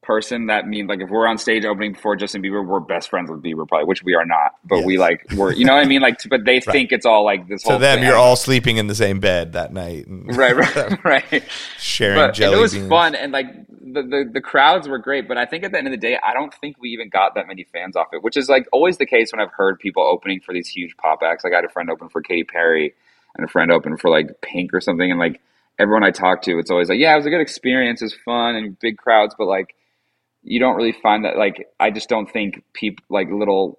person 0.07 0.47
that 0.47 0.69
means 0.69 0.89
like 0.89 1.01
if 1.01 1.11
we're 1.11 1.27
on 1.27 1.37
stage 1.37 1.65
opening 1.65 1.93
before 1.93 2.15
Justin 2.15 2.41
Bieber 2.43 2.65
we're 2.65 2.79
best 2.81 3.11
friends 3.11 3.29
with 3.31 3.43
Bieber 3.43 3.67
probably 3.67 3.87
which 3.87 4.05
we 4.05 4.15
are 4.15 4.25
not 4.25 4.53
but 4.65 4.85
we 4.85 4.99
like 4.99 5.27
we're 5.37 5.53
you 5.53 5.65
know 5.65 5.75
what 5.75 5.85
I 5.85 5.89
mean? 5.89 6.01
Like 6.01 6.21
but 6.31 6.45
they 6.45 6.61
think 6.75 6.93
it's 6.93 7.05
all 7.05 7.25
like 7.25 7.49
this 7.49 7.63
To 7.65 7.71
whole 7.71 7.79
them, 7.81 7.99
thing. 7.99 8.07
you're 8.07 8.17
all 8.17 8.37
sleeping 8.37 8.77
in 8.77 8.87
the 8.87 8.95
same 8.95 9.19
bed 9.21 9.55
that 9.55 9.73
night, 9.73 10.07
and 10.07 10.35
right 10.37 10.55
right 10.57 11.05
right. 11.05 11.45
sharing 11.79 12.17
but 12.17 12.35
jelly 12.35 12.57
it 12.57 12.61
was 12.61 12.73
beans. 12.75 12.89
fun 12.89 13.15
and 13.17 13.33
like 13.33 13.47
the, 13.69 14.03
the 14.03 14.31
the 14.35 14.41
crowds 14.41 14.87
were 14.89 14.99
great 14.99 15.27
but 15.29 15.37
i 15.37 15.45
think 15.47 15.65
at 15.65 15.73
the 15.73 15.79
end 15.79 15.87
of 15.89 15.91
the 15.93 15.97
day 15.97 16.19
i 16.25 16.33
don't 16.35 16.55
think 16.55 16.77
we 16.81 16.91
even 16.91 17.09
got 17.09 17.35
that 17.35 17.47
many 17.49 17.65
fans 17.73 17.97
off 17.97 18.07
it 18.13 18.23
which 18.23 18.37
is 18.37 18.49
like 18.49 18.67
always 18.73 18.99
the 18.99 19.07
case 19.07 19.33
when 19.33 19.41
i've 19.41 19.53
heard 19.53 19.79
people 19.79 20.03
opening 20.03 20.41
for 20.41 20.53
these 20.55 20.69
huge 20.69 20.97
pop 20.97 21.21
acts. 21.25 21.43
Like 21.45 21.53
i 21.53 21.57
had 21.57 21.65
a 21.65 21.69
friend 21.69 21.91
open 21.91 22.09
for 22.09 22.21
katy 22.23 22.45
perry 22.45 22.95
and 23.37 23.45
a 23.45 23.49
friend 23.51 23.71
open 23.73 23.97
for 23.97 24.09
like 24.11 24.41
pink 24.41 24.73
or 24.73 24.81
something 24.81 25.11
and 25.11 25.19
like 25.21 25.41
everyone 25.79 26.03
i 26.05 26.11
talk 26.11 26.43
to 26.43 26.59
it's 26.59 26.71
always 26.71 26.89
like 26.89 26.99
yeah 26.99 27.13
it 27.13 27.17
was 27.17 27.27
a 27.27 27.31
good 27.31 27.41
experience 27.41 28.01
it 28.01 28.07
was 28.07 28.15
fun 28.25 28.55
and 28.57 28.79
big 28.81 28.97
crowds 28.97 29.35
but 29.39 29.47
like 29.47 29.75
you 30.47 30.61
don't 30.61 30.77
really 30.77 30.97
find 31.03 31.25
that 31.25 31.37
like 31.37 31.69
i 31.81 31.91
just 31.91 32.09
don't 32.09 32.31
think 32.33 32.63
people 32.73 33.05
like 33.09 33.29
little 33.31 33.79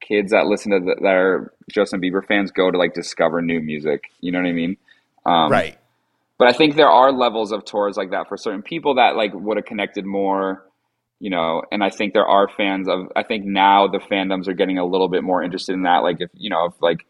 kids 0.00 0.32
that 0.32 0.46
listen 0.46 0.72
to 0.72 0.80
the, 0.80 0.96
that 1.00 1.14
are 1.14 1.52
justin 1.70 2.00
bieber 2.00 2.24
fans 2.26 2.50
go 2.50 2.70
to 2.70 2.78
like 2.78 2.94
discover 2.94 3.42
new 3.42 3.60
music 3.60 4.04
you 4.20 4.32
know 4.32 4.38
what 4.38 4.48
i 4.48 4.52
mean 4.52 4.76
um, 5.24 5.50
right. 5.50 5.78
but 6.38 6.48
I 6.48 6.52
think 6.52 6.76
there 6.76 6.90
are 6.90 7.12
levels 7.12 7.52
of 7.52 7.64
tours 7.64 7.96
like 7.96 8.10
that 8.10 8.28
for 8.28 8.36
certain 8.36 8.62
people 8.62 8.96
that 8.96 9.16
like 9.16 9.32
would 9.34 9.56
have 9.56 9.66
connected 9.66 10.04
more, 10.04 10.64
you 11.20 11.30
know, 11.30 11.62
and 11.70 11.84
I 11.84 11.90
think 11.90 12.12
there 12.12 12.26
are 12.26 12.48
fans 12.48 12.88
of. 12.88 13.12
I 13.14 13.22
think 13.22 13.44
now 13.44 13.86
the 13.86 13.98
fandoms 13.98 14.48
are 14.48 14.54
getting 14.54 14.78
a 14.78 14.84
little 14.84 15.08
bit 15.08 15.22
more 15.22 15.42
interested 15.42 15.74
in 15.74 15.82
that. 15.82 15.98
Like 15.98 16.16
if 16.20 16.30
you 16.34 16.50
know, 16.50 16.66
if 16.66 16.74
like 16.80 17.06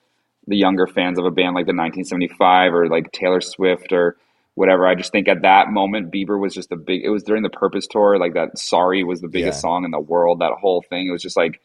the 0.47 0.57
younger 0.57 0.87
fans 0.87 1.19
of 1.19 1.25
a 1.25 1.31
band 1.31 1.55
like 1.55 1.67
the 1.67 1.75
1975 1.75 2.75
or 2.75 2.89
like 2.89 3.13
Taylor 3.13 3.41
Swift 3.41 3.93
or 3.93 4.17
whatever. 4.55 4.87
I 4.87 4.95
just 4.95 5.13
think 5.13 5.29
at 5.29 5.43
that 5.43 5.69
moment 5.69 6.13
Bieber 6.13 6.41
was 6.41 6.55
just 6.55 6.73
a 6.73 6.77
big. 6.77 7.03
It 7.05 7.11
was 7.11 7.23
during 7.23 7.43
the 7.43 7.51
Purpose 7.51 7.87
tour, 7.87 8.19
like 8.19 8.35
that. 8.35 8.59
Sorry 8.59 9.05
was 9.05 9.21
the 9.21 9.29
biggest 9.29 9.59
Yeah. 9.59 9.61
song 9.61 9.85
in 9.85 9.91
the 9.91 10.01
world. 10.01 10.41
That 10.41 10.53
whole 10.61 10.83
thing. 10.83 11.09
It 11.09 11.13
was 11.13 11.23
just 11.23 11.37
like 11.37 11.61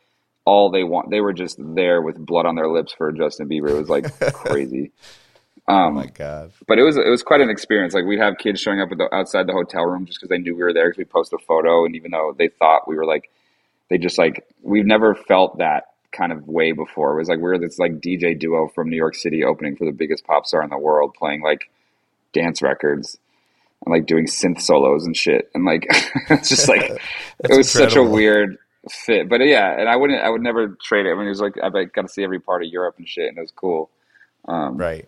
all 0.45 0.69
they 0.71 0.83
want. 0.83 1.09
They 1.11 1.21
were 1.21 1.33
just 1.33 1.57
there 1.59 2.01
with 2.01 2.17
blood 2.25 2.45
on 2.45 2.55
their 2.55 2.69
lips 2.69 2.93
for 2.93 3.11
Justin 3.11 3.49
Bieber. 3.49 3.69
It 3.69 3.77
was 3.77 3.89
like 3.89 4.05
crazy. 4.33 4.91
Oh 5.69 5.73
Um, 5.73 5.95
my 5.95 6.05
god. 6.07 6.51
but 6.65 6.79
it 6.79 6.83
was 6.83 6.95
it 6.95 7.09
was 7.09 7.23
quite 7.23 7.41
an 7.41 7.49
experience. 7.49 7.93
Like 7.93 8.05
we'd 8.05 8.19
have 8.19 8.37
kids 8.37 8.61
showing 8.61 8.79
up 8.79 8.89
at 8.91 8.97
the, 8.97 9.13
outside 9.13 9.47
the 9.47 9.53
hotel 9.53 9.83
room 9.83 10.05
just 10.05 10.19
because 10.19 10.29
they 10.29 10.37
knew 10.37 10.55
we 10.55 10.63
were 10.63 10.71
there 10.73 10.87
because 10.89 10.97
we 10.99 11.03
posted 11.05 11.39
a 11.41 11.43
photo, 11.43 11.83
and 11.85 11.95
even 11.95 12.11
though 12.11 12.33
they 12.37 12.47
thought 12.47 12.87
we 12.87 12.95
were 12.95 13.05
like, 13.05 13.29
they 13.89 13.97
just 13.97 14.17
like 14.17 14.47
we've 14.61 14.85
never 14.85 15.13
felt 15.13 15.57
that 15.57 15.87
kind 16.13 16.31
of 16.31 16.47
way 16.47 16.71
before. 16.71 17.13
It 17.13 17.17
was 17.19 17.27
like 17.27 17.39
we're 17.39 17.57
this 17.57 17.77
like 17.79 17.99
DJ 17.99 18.39
duo 18.39 18.69
from 18.69 18.89
New 18.89 18.95
York 18.95 19.13
City 19.15 19.43
opening 19.43 19.75
for 19.75 19.83
the 19.83 19.91
biggest 19.91 20.25
pop 20.25 20.45
star 20.45 20.63
in 20.63 20.69
the 20.69 20.77
world, 20.77 21.13
playing 21.19 21.41
like 21.41 21.69
dance 22.39 22.61
records 22.61 23.17
and 23.85 23.91
like 23.93 24.05
doing 24.05 24.25
synth 24.25 24.61
solos 24.61 25.05
and 25.05 25.15
shit, 25.15 25.49
and 25.53 25.65
like 25.65 25.85
it's 26.29 26.49
just 26.49 26.67
like 26.67 26.81
it 27.43 27.55
was 27.57 27.69
such 27.71 27.95
a 27.95 28.03
weird 28.03 28.57
fit. 29.05 29.27
But 29.29 29.41
yeah, 29.45 29.79
and 29.79 29.87
I 29.89 29.95
wouldn't 29.95 30.21
I 30.21 30.29
would 30.29 30.41
never 30.41 30.77
trade 30.83 31.05
it. 31.05 31.11
I 31.11 31.15
mean, 31.15 31.25
it 31.25 31.29
was 31.29 31.41
like 31.41 31.55
I 31.61 31.69
got 31.69 32.01
to 32.03 32.07
see 32.09 32.23
every 32.23 32.39
part 32.39 32.63
of 32.63 32.69
Europe 32.69 32.95
and 32.97 33.07
shit, 33.07 33.27
and 33.29 33.37
it 33.37 33.41
was 33.41 33.51
cool. 33.55 33.89
Um, 34.47 34.77
Right. 34.77 35.07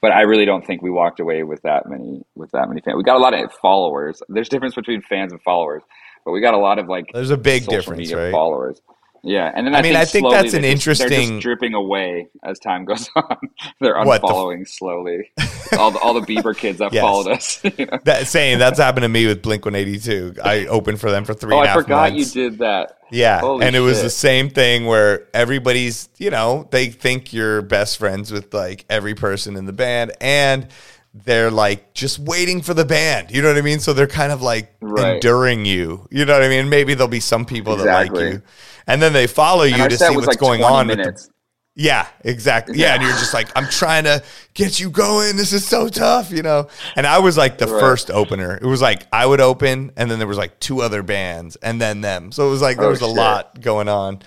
but 0.00 0.12
I 0.12 0.22
really 0.22 0.44
don't 0.44 0.64
think 0.64 0.82
we 0.82 0.90
walked 0.90 1.18
away 1.20 1.42
with 1.42 1.62
that 1.62 1.88
many 1.88 2.24
with 2.36 2.50
that 2.52 2.68
many 2.68 2.80
fans. 2.80 2.96
We 2.96 3.02
got 3.02 3.16
a 3.16 3.24
lot 3.26 3.34
of 3.34 3.52
followers. 3.54 4.22
There's 4.28 4.48
difference 4.48 4.74
between 4.74 5.02
fans 5.02 5.32
and 5.32 5.40
followers, 5.42 5.82
but 6.24 6.32
we 6.32 6.40
got 6.40 6.54
a 6.54 6.58
lot 6.58 6.78
of 6.78 6.88
like 6.88 7.06
There's 7.12 7.30
a 7.30 7.36
big 7.36 7.66
difference, 7.66 8.12
right? 8.12 8.30
followers. 8.32 8.80
Yeah, 9.24 9.52
and 9.54 9.64
then 9.66 9.74
I, 9.74 9.78
I 9.78 9.82
mean, 9.82 9.94
I 9.94 10.04
think 10.04 10.28
that's 10.30 10.52
an 10.52 10.62
just- 10.62 10.62
they're 10.62 10.70
interesting- 10.72 11.28
just 11.36 11.42
dripping 11.42 11.74
away 11.74 12.26
as 12.42 12.58
time 12.58 12.84
goes 12.84 13.08
on. 13.16 13.36
they're 13.80 13.94
What, 14.02 14.20
the- 14.20 14.26
unfollowing 14.26 14.66
slowly. 14.68 15.30
all 15.78 15.92
the 15.92 15.98
all 16.00 16.12
the 16.14 16.20
Bieber 16.22 16.56
kids 16.56 16.78
that 16.80 16.92
Yes. 16.92 17.02
followed 17.02 17.28
us. 17.28 17.60
you 17.78 17.86
know? 17.86 17.98
That 18.04 18.26
saying 18.26 18.58
that's 18.58 18.80
happened 18.80 19.04
to 19.04 19.08
me 19.08 19.26
with 19.28 19.40
Blink 19.42 19.64
182. 19.64 20.40
I 20.42 20.66
opened 20.66 20.98
for 21.00 21.10
them 21.10 21.24
for 21.24 21.34
three 21.34 21.54
Oh, 21.54 21.60
and 21.60 21.68
I 21.70 21.74
forgot 21.74 22.12
months. 22.12 22.34
you 22.34 22.50
did 22.50 22.58
that. 22.58 22.98
Yeah, 23.12 23.40
Holy 23.40 23.64
and 23.66 23.76
it 23.76 23.80
was 23.80 24.02
the 24.02 24.10
same 24.10 24.48
thing 24.50 24.86
where 24.86 25.28
everybody's, 25.34 26.08
you 26.18 26.30
know, 26.30 26.66
they 26.70 26.86
think 26.88 27.32
you're 27.32 27.60
best 27.62 27.98
friends 27.98 28.32
with 28.32 28.52
like 28.54 28.84
every 28.90 29.14
person 29.14 29.54
in 29.56 29.66
the 29.66 29.72
band, 29.72 30.12
and 30.20 30.66
they're 31.14 31.50
like 31.50 31.92
just 31.92 32.18
waiting 32.18 32.62
for 32.62 32.72
the 32.74 32.86
band. 32.86 33.30
You 33.30 33.42
know 33.42 33.48
what 33.48 33.58
I 33.58 33.60
mean? 33.60 33.80
So 33.80 33.92
they're 33.92 34.06
kind 34.06 34.32
of 34.32 34.40
like 34.42 34.74
Right. 34.80 35.14
enduring 35.16 35.64
you. 35.66 36.08
You 36.10 36.24
know 36.24 36.32
what 36.32 36.42
I 36.42 36.48
mean? 36.48 36.70
Maybe 36.70 36.94
there'll 36.94 37.06
be 37.08 37.20
some 37.20 37.44
people 37.44 37.76
that 37.76 37.84
like 38.10 38.18
you, 38.18 38.42
and 38.86 39.00
then 39.02 39.12
they 39.12 39.26
follow 39.26 39.64
you 39.64 39.88
to 39.88 39.96
see 39.96 40.14
what's 40.14 40.26
like 40.26 40.38
going 40.38 40.62
on. 40.62 40.86
with 40.86 40.96
the- 40.98 41.02
minutes. 41.04 41.28
yeah, 41.74 42.06
exactly. 42.24 42.76
Yeah, 42.78 42.94
and 42.94 43.02
you're 43.02 43.12
just 43.12 43.32
like, 43.32 43.48
I'm 43.56 43.68
trying 43.68 44.04
to 44.04 44.22
get 44.54 44.78
you 44.78 44.90
going. 44.90 45.36
This 45.36 45.52
is 45.52 45.66
so 45.66 45.88
tough, 45.88 46.30
you 46.30 46.42
know. 46.42 46.68
And 46.96 47.06
I 47.06 47.18
was 47.20 47.36
like 47.38 47.58
the 47.58 47.66
Right. 47.66 47.80
first 47.80 48.10
opener. 48.10 48.56
It 48.60 48.66
was 48.66 48.82
like 48.82 49.06
I 49.12 49.24
would 49.24 49.40
open, 49.40 49.90
and 49.96 50.10
then 50.10 50.18
there 50.18 50.28
was 50.28 50.36
like 50.38 50.60
two 50.60 50.82
other 50.82 51.02
bands, 51.02 51.56
and 51.56 51.80
then 51.80 52.00
them. 52.02 52.30
So 52.32 52.46
it 52.46 52.50
was 52.50 52.60
like 52.62 52.76
there 52.76 52.86
Oh, 52.88 52.90
was 52.90 53.02
a 53.02 53.06
shit. 53.06 53.16
lot 53.16 53.60
going 53.60 53.88
on. 53.88 54.20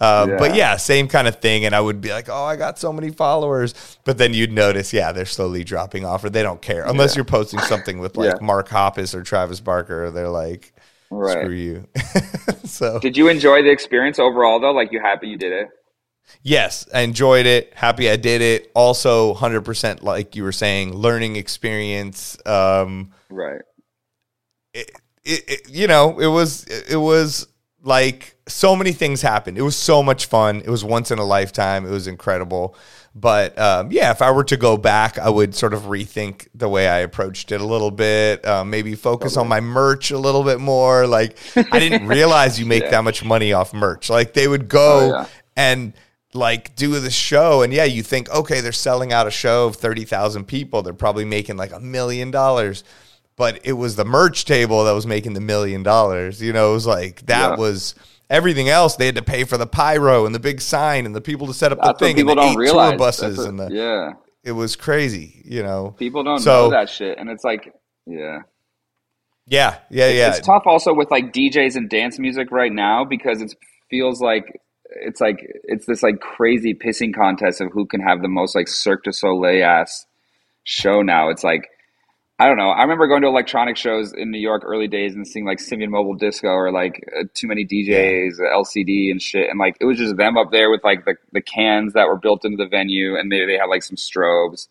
Uh, 0.00 0.26
But 0.38 0.50
Yeah. 0.50 0.72
yeah, 0.72 0.76
same 0.76 1.08
kind 1.08 1.26
of 1.26 1.40
thing. 1.40 1.64
And 1.64 1.74
I 1.74 1.80
would 1.80 2.00
be 2.00 2.10
like, 2.10 2.28
oh, 2.28 2.44
I 2.44 2.54
got 2.54 2.78
so 2.78 2.92
many 2.92 3.10
followers. 3.10 3.74
But 4.04 4.16
then 4.16 4.32
you'd 4.32 4.52
notice, 4.52 4.92
yeah, 4.92 5.10
they're 5.10 5.24
slowly 5.26 5.64
dropping 5.64 6.04
off, 6.04 6.22
or 6.22 6.30
they 6.30 6.42
don't 6.44 6.62
care 6.62 6.84
unless 6.84 7.10
Yeah. 7.14 7.16
you're 7.18 7.24
posting 7.24 7.58
something 7.62 7.98
with 7.98 8.16
like 8.16 8.34
Yeah. 8.34 8.38
Mark 8.46 8.68
Hoppus 8.68 9.12
or 9.12 9.22
Travis 9.24 9.58
Barker. 9.58 10.10
They're 10.12 10.28
like, 10.28 10.72
Right. 11.10 11.42
screw 11.42 11.54
you. 11.54 11.88
so 12.64 12.98
Did 13.00 13.16
you 13.16 13.28
enjoy 13.28 13.62
the 13.62 13.70
experience 13.70 14.18
overall 14.18 14.60
though? 14.60 14.72
Like 14.72 14.92
you 14.92 15.00
happy 15.00 15.28
you 15.28 15.38
did 15.38 15.52
it? 15.52 15.68
Yes, 16.42 16.86
I 16.92 17.00
enjoyed 17.00 17.46
it. 17.46 17.72
Happy 17.74 18.10
I 18.10 18.16
did 18.16 18.42
it. 18.42 18.70
Also, 18.74 19.32
hundred 19.34 19.62
percent, 19.62 20.02
like 20.04 20.36
you 20.36 20.42
were 20.42 20.52
saying, 20.52 20.94
learning 20.94 21.36
experience. 21.36 22.36
Um, 22.46 23.12
Right. 23.30 23.62
it, 24.74 24.90
it, 25.24 25.44
it, 25.48 25.70
you 25.70 25.86
know, 25.86 26.18
it 26.18 26.26
was 26.26 26.64
it 26.64 26.96
was 26.96 27.46
like 27.82 28.36
so 28.46 28.76
many 28.76 28.92
things 28.92 29.22
happened. 29.22 29.56
It 29.56 29.62
was 29.62 29.76
so 29.76 30.02
much 30.02 30.26
fun. 30.26 30.60
It 30.60 30.68
was 30.68 30.84
once 30.84 31.10
in 31.10 31.18
a 31.18 31.24
lifetime. 31.24 31.86
It 31.86 31.90
was 31.90 32.06
incredible. 32.06 32.76
But 33.20 33.58
um, 33.58 33.90
yeah, 33.90 34.10
if 34.12 34.22
I 34.22 34.30
were 34.30 34.44
to 34.44 34.56
go 34.56 34.76
back, 34.76 35.18
I 35.18 35.28
would 35.28 35.54
sort 35.54 35.74
of 35.74 35.82
rethink 35.84 36.46
the 36.54 36.68
way 36.68 36.86
I 36.88 36.98
approached 36.98 37.50
it 37.50 37.60
a 37.60 37.64
little 37.66 37.90
bit. 37.90 38.46
Uh, 38.46 38.64
maybe 38.64 38.94
focus 38.94 39.36
on 39.36 39.48
my 39.48 39.60
merch 39.60 40.10
a 40.12 40.18
little 40.18 40.44
bit 40.44 40.60
more. 40.60 41.06
Like 41.06 41.36
I 41.56 41.78
didn't 41.80 42.06
realize 42.18 42.60
you 42.60 42.66
make 42.66 42.84
Yeah. 42.84 42.90
that 42.90 43.04
much 43.04 43.24
money 43.24 43.52
off 43.52 43.74
merch. 43.74 44.08
Like 44.10 44.34
they 44.34 44.46
would 44.46 44.68
go 44.68 44.98
Oh, 45.00 45.08
yeah. 45.22 45.26
and 45.56 45.92
like 46.34 46.76
do 46.76 47.00
the 47.00 47.10
show 47.10 47.62
and 47.62 47.72
yeah 47.72 47.84
you 47.84 48.02
think 48.02 48.28
okay 48.30 48.60
they're 48.60 48.70
selling 48.70 49.14
out 49.14 49.26
a 49.26 49.30
show 49.30 49.66
of 49.66 49.76
30,000 49.76 50.44
people 50.44 50.82
they're 50.82 50.92
probably 50.92 51.24
making 51.24 51.56
like 51.56 51.72
a 51.72 51.80
million 51.80 52.30
dollars 52.30 52.84
but 53.36 53.58
it 53.64 53.72
was 53.72 53.96
the 53.96 54.04
merch 54.04 54.44
table 54.44 54.84
that 54.84 54.92
was 54.92 55.06
making 55.06 55.32
the 55.32 55.40
million 55.40 55.82
dollars 55.82 56.42
you 56.42 56.52
know 56.52 56.70
it 56.70 56.74
was 56.74 56.86
like 56.86 57.24
that 57.26 57.52
Yeah. 57.52 57.56
was 57.56 57.94
everything 58.30 58.68
else 58.68 58.96
they 58.96 59.06
had 59.06 59.14
to 59.16 59.22
pay 59.22 59.44
for 59.44 59.56
the 59.56 59.66
pyro 59.66 60.26
and 60.26 60.34
the 60.34 60.38
big 60.40 60.60
sign 60.60 61.06
and 61.06 61.14
the 61.14 61.20
people 61.20 61.46
to 61.46 61.54
set 61.54 61.72
up 61.72 61.78
That's 61.82 61.98
the 61.98 62.04
thing 62.06 62.16
people 62.16 62.32
and 62.32 62.38
the 62.38 62.42
don't 62.42 62.52
eight 62.52 62.58
realize. 62.58 62.90
tour 62.90 62.98
buses 62.98 63.38
what- 63.38 63.48
and 63.48 63.58
the 63.60 63.68
yeah. 63.72 64.12
it 64.44 64.52
was 64.52 64.76
crazy 64.76 65.42
you 65.44 65.62
know 65.62 65.94
People 65.98 66.22
don't 66.24 66.38
So- 66.40 66.64
know 66.64 66.70
that 66.70 66.88
shit, 66.90 67.18
and 67.18 67.30
it's 67.30 67.44
like, 67.44 67.72
yeah, 68.06 68.40
yeah 69.46 69.78
yeah 69.90 70.08
yeah 70.10 70.28
It's 70.30 70.40
tough 70.46 70.64
also 70.66 70.92
with 70.94 71.10
like 71.10 71.32
DJs 71.32 71.76
and 71.76 71.88
dance 71.88 72.18
music 72.18 72.50
right 72.50 72.72
now 72.72 73.04
because 73.04 73.40
it 73.40 73.54
feels 73.90 74.20
like 74.20 74.60
it's 74.90 75.20
like 75.20 75.38
it's 75.64 75.86
this 75.86 76.02
like 76.02 76.20
crazy 76.20 76.74
pissing 76.74 77.14
contest 77.14 77.60
of 77.60 77.70
who 77.72 77.86
can 77.86 78.00
have 78.00 78.22
the 78.22 78.28
most 78.28 78.54
like 78.54 78.68
Cirque 78.68 79.04
du 79.04 79.12
Soleil 79.12 79.64
ass 79.64 80.06
show 80.64 81.02
now. 81.02 81.28
It's 81.30 81.44
like 81.44 81.68
I 82.40 82.46
don't 82.46 82.56
know. 82.56 82.70
I 82.70 82.82
remember 82.82 83.08
going 83.08 83.22
to 83.22 83.28
electronic 83.28 83.76
shows 83.76 84.12
in 84.12 84.30
New 84.30 84.38
York 84.38 84.62
early 84.64 84.86
days 84.86 85.14
and 85.14 85.26
seeing 85.26 85.44
like 85.44 85.58
Simian 85.58 85.90
Mobile 85.90 86.14
Disco 86.14 86.48
or 86.48 86.70
like 86.70 87.04
uh, 87.18 87.24
Too 87.34 87.48
Many 87.48 87.66
DJs, 87.66 88.38
LCD 88.38 89.10
and 89.10 89.20
shit, 89.20 89.50
and 89.50 89.58
like 89.58 89.76
it 89.80 89.84
was 89.84 89.98
just 89.98 90.16
them 90.16 90.36
up 90.36 90.52
there 90.52 90.70
with 90.70 90.84
like 90.84 91.04
the 91.04 91.16
the 91.32 91.40
cans 91.40 91.94
that 91.94 92.06
were 92.06 92.16
built 92.16 92.44
into 92.44 92.56
the 92.56 92.68
venue, 92.68 93.16
and 93.16 93.28
maybe 93.28 93.46
they 93.46 93.58
had 93.58 93.66
like 93.66 93.82
some 93.82 93.96
strobes 93.96 94.68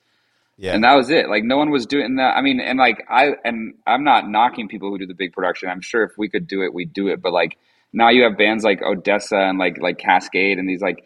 yeah 0.58 0.74
and 0.74 0.84
that 0.84 0.96
was 0.96 1.10
it. 1.10 1.30
Like 1.30 1.44
no 1.44 1.58
one 1.58 1.70
was 1.70 1.86
doing 1.86 2.16
that. 2.16 2.36
I 2.36 2.42
mean, 2.42 2.60
and 2.60 2.80
like 2.80 3.06
I 3.10 3.36
and 3.46 3.76
I'm 3.86 4.04
not 4.04 4.30
knocking 4.30 4.68
people 4.68 4.90
who 4.90 4.98
do 4.98 5.06
the 5.06 5.14
big 5.14 5.34
production. 5.34 5.70
I'm 5.70 5.82
sure 5.82 6.04
if 6.04 6.18
we 6.18 6.30
could 6.30 6.48
do 6.48 6.64
it, 6.64 6.74
we'd 6.74 6.94
do 6.94 7.08
it. 7.08 7.22
But 7.22 7.32
like 7.32 7.58
now 7.94 8.10
you 8.10 8.24
have 8.24 8.38
bands 8.38 8.64
like 8.64 8.82
ODESZA 8.82 9.50
and 9.50 9.60
like 9.60 9.80
like 9.80 10.00
Kaskade 10.00 10.60
and 10.60 10.68
these 10.68 10.82
like 10.82 11.06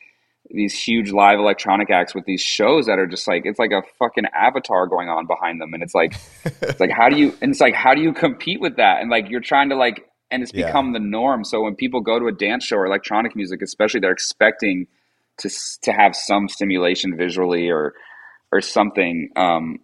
these 0.53 0.73
huge 0.73 1.11
live 1.11 1.39
electronic 1.39 1.89
acts 1.89 2.13
with 2.15 2.25
these 2.25 2.41
shows 2.41 2.85
that 2.87 2.99
are 2.99 3.07
just 3.07 3.27
like 3.27 3.43
it's 3.45 3.59
like 3.59 3.71
a 3.71 3.81
fucking 3.99 4.25
avatar 4.33 4.87
going 4.87 5.09
on 5.09 5.27
behind 5.27 5.59
them, 5.61 5.73
and 5.73 5.81
it's 5.83 5.95
like 5.95 6.13
it's 6.61 6.79
like 6.79 6.91
how 6.91 7.09
do 7.09 7.17
you 7.17 7.35
and 7.41 7.51
it's 7.51 7.61
like 7.61 7.73
how 7.73 7.93
do 7.93 8.01
you 8.01 8.13
compete 8.13 8.61
with 8.61 8.77
that? 8.77 9.01
And 9.01 9.09
like 9.09 9.29
you're 9.29 9.41
trying 9.41 9.69
to 9.69 9.75
like 9.75 10.07
and 10.29 10.43
it's 10.43 10.53
Yeah. 10.53 10.67
become 10.67 10.93
the 10.93 10.99
norm. 10.99 11.43
So 11.43 11.61
when 11.61 11.75
people 11.75 12.01
go 12.01 12.17
to 12.19 12.27
a 12.27 12.31
dance 12.31 12.63
show 12.65 12.77
or 12.77 12.85
electronic 12.85 13.35
music, 13.35 13.61
especially, 13.61 13.99
they're 13.99 14.11
expecting 14.11 14.87
to 15.39 15.49
to 15.83 15.91
have 15.91 16.15
some 16.15 16.47
stimulation 16.47 17.17
visually 17.17 17.69
or 17.69 17.93
or 18.51 18.61
something. 18.61 19.29
Um, 19.35 19.79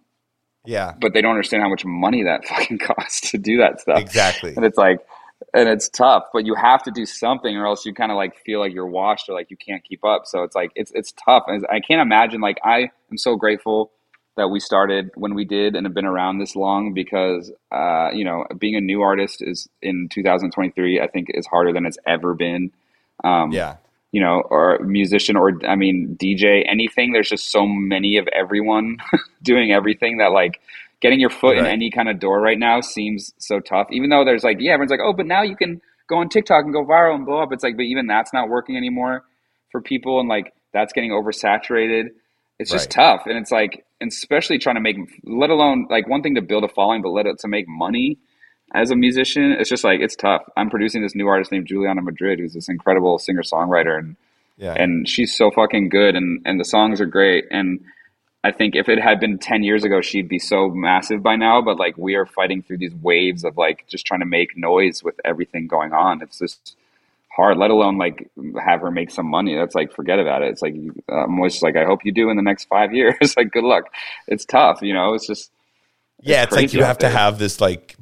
yeah 0.64 0.92
but 1.00 1.14
they 1.14 1.22
don't 1.22 1.30
understand 1.30 1.62
how 1.62 1.68
much 1.68 1.84
money 1.84 2.24
that 2.24 2.44
fucking 2.46 2.78
costs 2.78 3.30
to 3.30 3.38
do 3.38 3.58
that 3.58 3.80
stuff. 3.80 4.00
exactly 4.00 4.54
And 4.54 4.64
it's 4.64 4.76
like, 4.76 4.98
and 5.54 5.68
it's 5.68 5.88
tough, 5.88 6.24
but 6.32 6.44
you 6.44 6.54
have 6.54 6.82
to 6.84 6.90
do 6.90 7.06
something, 7.06 7.56
or 7.56 7.66
else 7.66 7.86
you 7.86 7.94
kind 7.94 8.10
of 8.10 8.16
like 8.16 8.36
feel 8.44 8.60
like 8.60 8.72
you're 8.72 8.86
washed, 8.86 9.28
or 9.28 9.34
like 9.34 9.50
you 9.50 9.56
can't 9.56 9.84
keep 9.84 10.04
up. 10.04 10.26
So 10.26 10.42
it's 10.42 10.54
like 10.54 10.72
it's 10.74 10.90
it's 10.92 11.12
tough. 11.12 11.44
And 11.46 11.66
I 11.70 11.80
can't 11.80 12.00
imagine. 12.00 12.40
Like 12.40 12.58
I 12.64 12.90
am 13.10 13.16
so 13.18 13.36
grateful 13.36 13.92
that 14.36 14.48
we 14.48 14.60
started 14.60 15.10
when 15.16 15.34
we 15.34 15.44
did 15.44 15.74
and 15.74 15.84
have 15.84 15.94
been 15.94 16.04
around 16.04 16.38
this 16.38 16.54
long 16.54 16.94
because 16.94 17.50
uh, 17.72 18.10
you 18.12 18.24
know 18.24 18.44
being 18.58 18.76
a 18.76 18.80
new 18.80 19.02
artist 19.02 19.42
is 19.42 19.68
in 19.82 20.08
2023 20.10 21.00
I 21.00 21.08
think 21.08 21.28
is 21.30 21.46
harder 21.46 21.72
than 21.72 21.86
it's 21.86 21.98
ever 22.06 22.34
been. 22.34 22.72
Um, 23.24 23.52
yeah 23.52 23.76
you 24.12 24.22
know, 24.22 24.40
or 24.48 24.78
musician 24.80 25.36
or 25.36 25.60
I 25.66 25.76
mean 25.76 26.16
DJ, 26.18 26.64
anything. 26.66 27.12
There's 27.12 27.28
just 27.28 27.50
so 27.50 27.66
many 27.66 28.16
of 28.16 28.26
everyone 28.28 28.98
doing 29.42 29.72
everything 29.72 30.18
that 30.18 30.32
like 30.32 30.60
getting 31.00 31.20
your 31.20 31.30
foot 31.30 31.58
in 31.58 31.66
any 31.66 31.90
kind 31.90 32.08
of 32.08 32.18
door 32.18 32.40
right 32.40 32.58
now 32.58 32.80
seems 32.80 33.32
so 33.38 33.60
tough. 33.60 33.88
Even 33.92 34.10
though 34.10 34.24
there's 34.24 34.44
like, 34.44 34.58
yeah, 34.60 34.72
everyone's 34.72 34.90
like, 34.90 35.00
oh, 35.02 35.12
but 35.12 35.26
now 35.26 35.42
you 35.42 35.56
can 35.56 35.80
go 36.08 36.18
on 36.18 36.28
TikTok 36.28 36.64
and 36.64 36.72
go 36.72 36.84
viral 36.84 37.14
and 37.14 37.26
blow 37.26 37.42
up. 37.42 37.52
It's 37.52 37.62
like, 37.64 37.76
but 37.76 37.84
even 37.84 38.06
that's 38.06 38.32
not 38.32 38.48
working 38.48 38.76
anymore 38.76 39.24
for 39.70 39.80
people, 39.82 40.20
and 40.20 40.28
like 40.28 40.52
that's 40.72 40.92
getting 40.92 41.10
oversaturated. 41.10 42.10
It's 42.58 42.70
just 42.70 42.94
Right. 42.96 43.04
tough, 43.04 43.22
and 43.26 43.38
it's 43.38 43.52
like, 43.52 43.84
and 44.00 44.08
especially 44.10 44.58
trying 44.58 44.76
to 44.76 44.80
make, 44.80 44.96
let 45.24 45.50
alone 45.50 45.86
like 45.90 46.08
one 46.08 46.22
thing 46.22 46.34
to 46.36 46.42
build 46.42 46.64
a 46.64 46.68
following, 46.68 47.02
but 47.02 47.10
let 47.10 47.26
it 47.26 47.38
to 47.40 47.48
make 47.48 47.66
money 47.68 48.18
as 48.74 48.90
a 48.90 48.96
musician, 48.96 49.52
it's 49.58 49.70
just 49.70 49.84
like 49.84 50.00
it's 50.00 50.16
tough. 50.16 50.42
I'm 50.56 50.70
producing 50.70 51.02
this 51.02 51.14
new 51.14 51.26
artist 51.28 51.52
named 51.52 51.66
Juliana 51.66 52.02
Madrid, 52.02 52.38
who's 52.38 52.52
this 52.54 52.68
incredible 52.68 53.18
singer 53.18 53.42
songwriter, 53.42 53.98
and 53.98 54.16
yeah 54.56 54.74
and 54.76 55.08
she's 55.08 55.36
so 55.36 55.50
fucking 55.50 55.88
good, 55.88 56.16
and 56.16 56.42
and 56.44 56.60
the 56.60 56.64
songs 56.64 57.00
are 57.00 57.06
great, 57.06 57.46
and 57.50 57.80
I 58.44 58.52
think 58.52 58.76
if 58.76 58.88
it 58.88 59.00
had 59.00 59.20
been 59.20 59.38
10 59.38 59.64
years 59.64 59.84
ago, 59.84 60.00
she'd 60.00 60.28
be 60.28 60.38
so 60.38 60.68
massive 60.68 61.22
by 61.22 61.36
now. 61.36 61.60
But 61.60 61.78
like 61.78 61.96
we 61.98 62.14
are 62.14 62.26
fighting 62.26 62.62
through 62.62 62.78
these 62.78 62.94
waves 62.94 63.44
of 63.44 63.56
like 63.56 63.86
just 63.88 64.06
trying 64.06 64.20
to 64.20 64.26
make 64.26 64.56
noise 64.56 65.02
with 65.02 65.20
everything 65.24 65.66
going 65.66 65.92
on. 65.92 66.22
It's 66.22 66.38
just 66.38 66.76
hard, 67.34 67.56
let 67.56 67.70
alone 67.70 67.98
like 67.98 68.30
have 68.64 68.80
her 68.80 68.90
make 68.90 69.10
some 69.10 69.26
money. 69.26 69.56
That's 69.56 69.74
like, 69.74 69.92
forget 69.92 70.18
about 70.18 70.42
it. 70.42 70.50
It's 70.50 70.62
like, 70.62 70.74
I'm 71.08 71.36
always 71.36 71.62
like, 71.62 71.76
I 71.76 71.84
hope 71.84 72.04
you 72.04 72.12
do 72.12 72.30
in 72.30 72.36
the 72.36 72.42
next 72.42 72.66
five 72.66 72.92
years. 72.94 73.34
like, 73.36 73.50
good 73.50 73.64
luck. 73.64 73.84
It's 74.26 74.44
tough, 74.44 74.82
you 74.82 74.94
know, 74.94 75.14
it's 75.14 75.26
just, 75.26 75.50
yeah, 76.20 76.42
it's, 76.42 76.52
like 76.52 76.72
you 76.72 76.82
have 76.82 76.98
to 76.98 77.08
have 77.08 77.38
this 77.38 77.60
like 77.60 77.96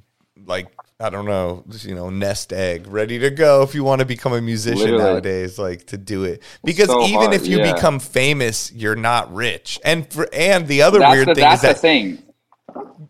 like 0.47 0.76
I 0.99 1.11
don't 1.11 1.27
know, 1.27 1.63
you 1.83 1.95
know, 1.95 2.09
nest 2.09 2.55
egg 2.55 2.87
ready 2.87 3.19
to 3.19 3.29
go 3.31 3.63
if 3.63 3.75
you 3.75 3.85
want 3.85 3.99
to 3.99 4.07
become 4.07 4.33
a 4.33 4.41
musician 4.41 4.79
Literally. 4.93 5.05
nowadays, 5.05 5.59
like 5.59 5.87
to 5.89 5.99
do 5.99 6.25
it. 6.25 6.43
Because 6.65 6.89
so 6.89 7.03
even 7.05 7.21
hard, 7.21 7.35
if 7.35 7.47
you 7.47 7.59
yeah. 7.59 7.75
become 7.75 7.99
famous, 8.01 8.73
you're 8.73 8.97
not 8.97 9.33
rich. 9.35 9.79
And 9.85 10.11
for 10.11 10.27
and 10.33 10.67
the 10.67 10.81
other 10.83 10.99
that's 11.01 11.15
weird 11.15 11.29
the, 11.29 11.35
thing 11.35 11.43
that's 11.43 11.57
is 11.57 11.61
the 11.63 11.67
that 11.75 11.81
thing. 11.81 12.23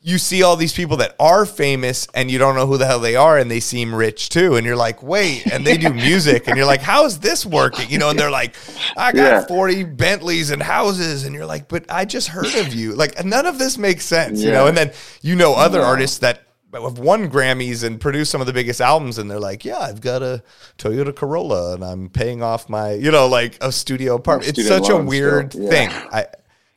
you 0.03 0.19
see 0.19 0.43
all 0.43 0.57
these 0.57 0.73
people 0.73 0.97
that 0.97 1.15
are 1.21 1.47
famous 1.47 2.09
and 2.13 2.29
you 2.29 2.39
don't 2.39 2.57
know 2.57 2.67
who 2.67 2.77
the 2.77 2.87
hell 2.87 2.99
they 2.99 3.15
are 3.15 3.39
and 3.39 3.49
they 3.49 3.61
seem 3.61 3.95
rich 3.95 4.31
too 4.31 4.57
and 4.57 4.67
you're 4.67 4.75
like 4.77 5.01
wait 5.03 5.47
and 5.53 5.65
they 5.65 5.77
do 5.77 5.93
music 5.93 6.47
and 6.49 6.57
you're 6.57 6.67
like 6.67 6.81
how 6.83 7.05
is 7.05 7.21
this 7.21 7.47
working 7.47 7.89
you 7.89 7.99
know 7.99 8.11
and 8.11 8.19
they're 8.19 8.31
like 8.31 8.55
i 8.97 9.11
got 9.13 9.17
Yeah. 9.43 9.47
40 9.47 9.85
bentleys 9.85 10.51
and 10.51 10.63
houses 10.63 11.25
and 11.25 11.35
you're 11.35 11.47
like 11.47 11.67
but 11.69 11.85
i 11.91 12.05
just 12.05 12.29
heard 12.29 12.55
of 12.57 12.75
you 12.75 12.95
like 12.95 13.25
none 13.25 13.47
of 13.47 13.59
this 13.59 13.79
makes 13.79 14.05
sense 14.05 14.41
you 14.43 14.51
know 14.53 14.67
and 14.69 14.77
then 14.77 14.93
you 15.23 15.35
know 15.35 15.55
other 15.55 15.79
No. 15.81 15.85
artists 15.87 16.19
that 16.19 16.43
have 16.72 16.98
won 16.98 17.30
grammys 17.30 17.82
and 17.84 18.01
produced 18.01 18.30
some 18.30 18.40
of 18.40 18.47
the 18.47 18.52
biggest 18.52 18.80
albums 18.80 19.18
and 19.18 19.30
they're 19.30 19.40
like 19.40 19.64
yeah 19.64 19.78
i've 19.78 20.01
got 20.01 20.22
a 20.22 20.43
toyota 20.78 21.14
corolla 21.14 21.74
and 21.74 21.84
i'm 21.84 22.09
paying 22.10 22.43
off 22.43 22.68
my 22.68 22.93
you 22.93 23.10
know 23.10 23.26
like 23.26 23.56
a 23.62 23.72
studio 23.72 24.16
apartment 24.16 24.59
it's 24.59 24.68
such 24.68 24.88
a 24.88 24.97
weird 24.97 25.55
yeah. 25.55 25.70
thing 25.70 25.88
i 26.12 26.26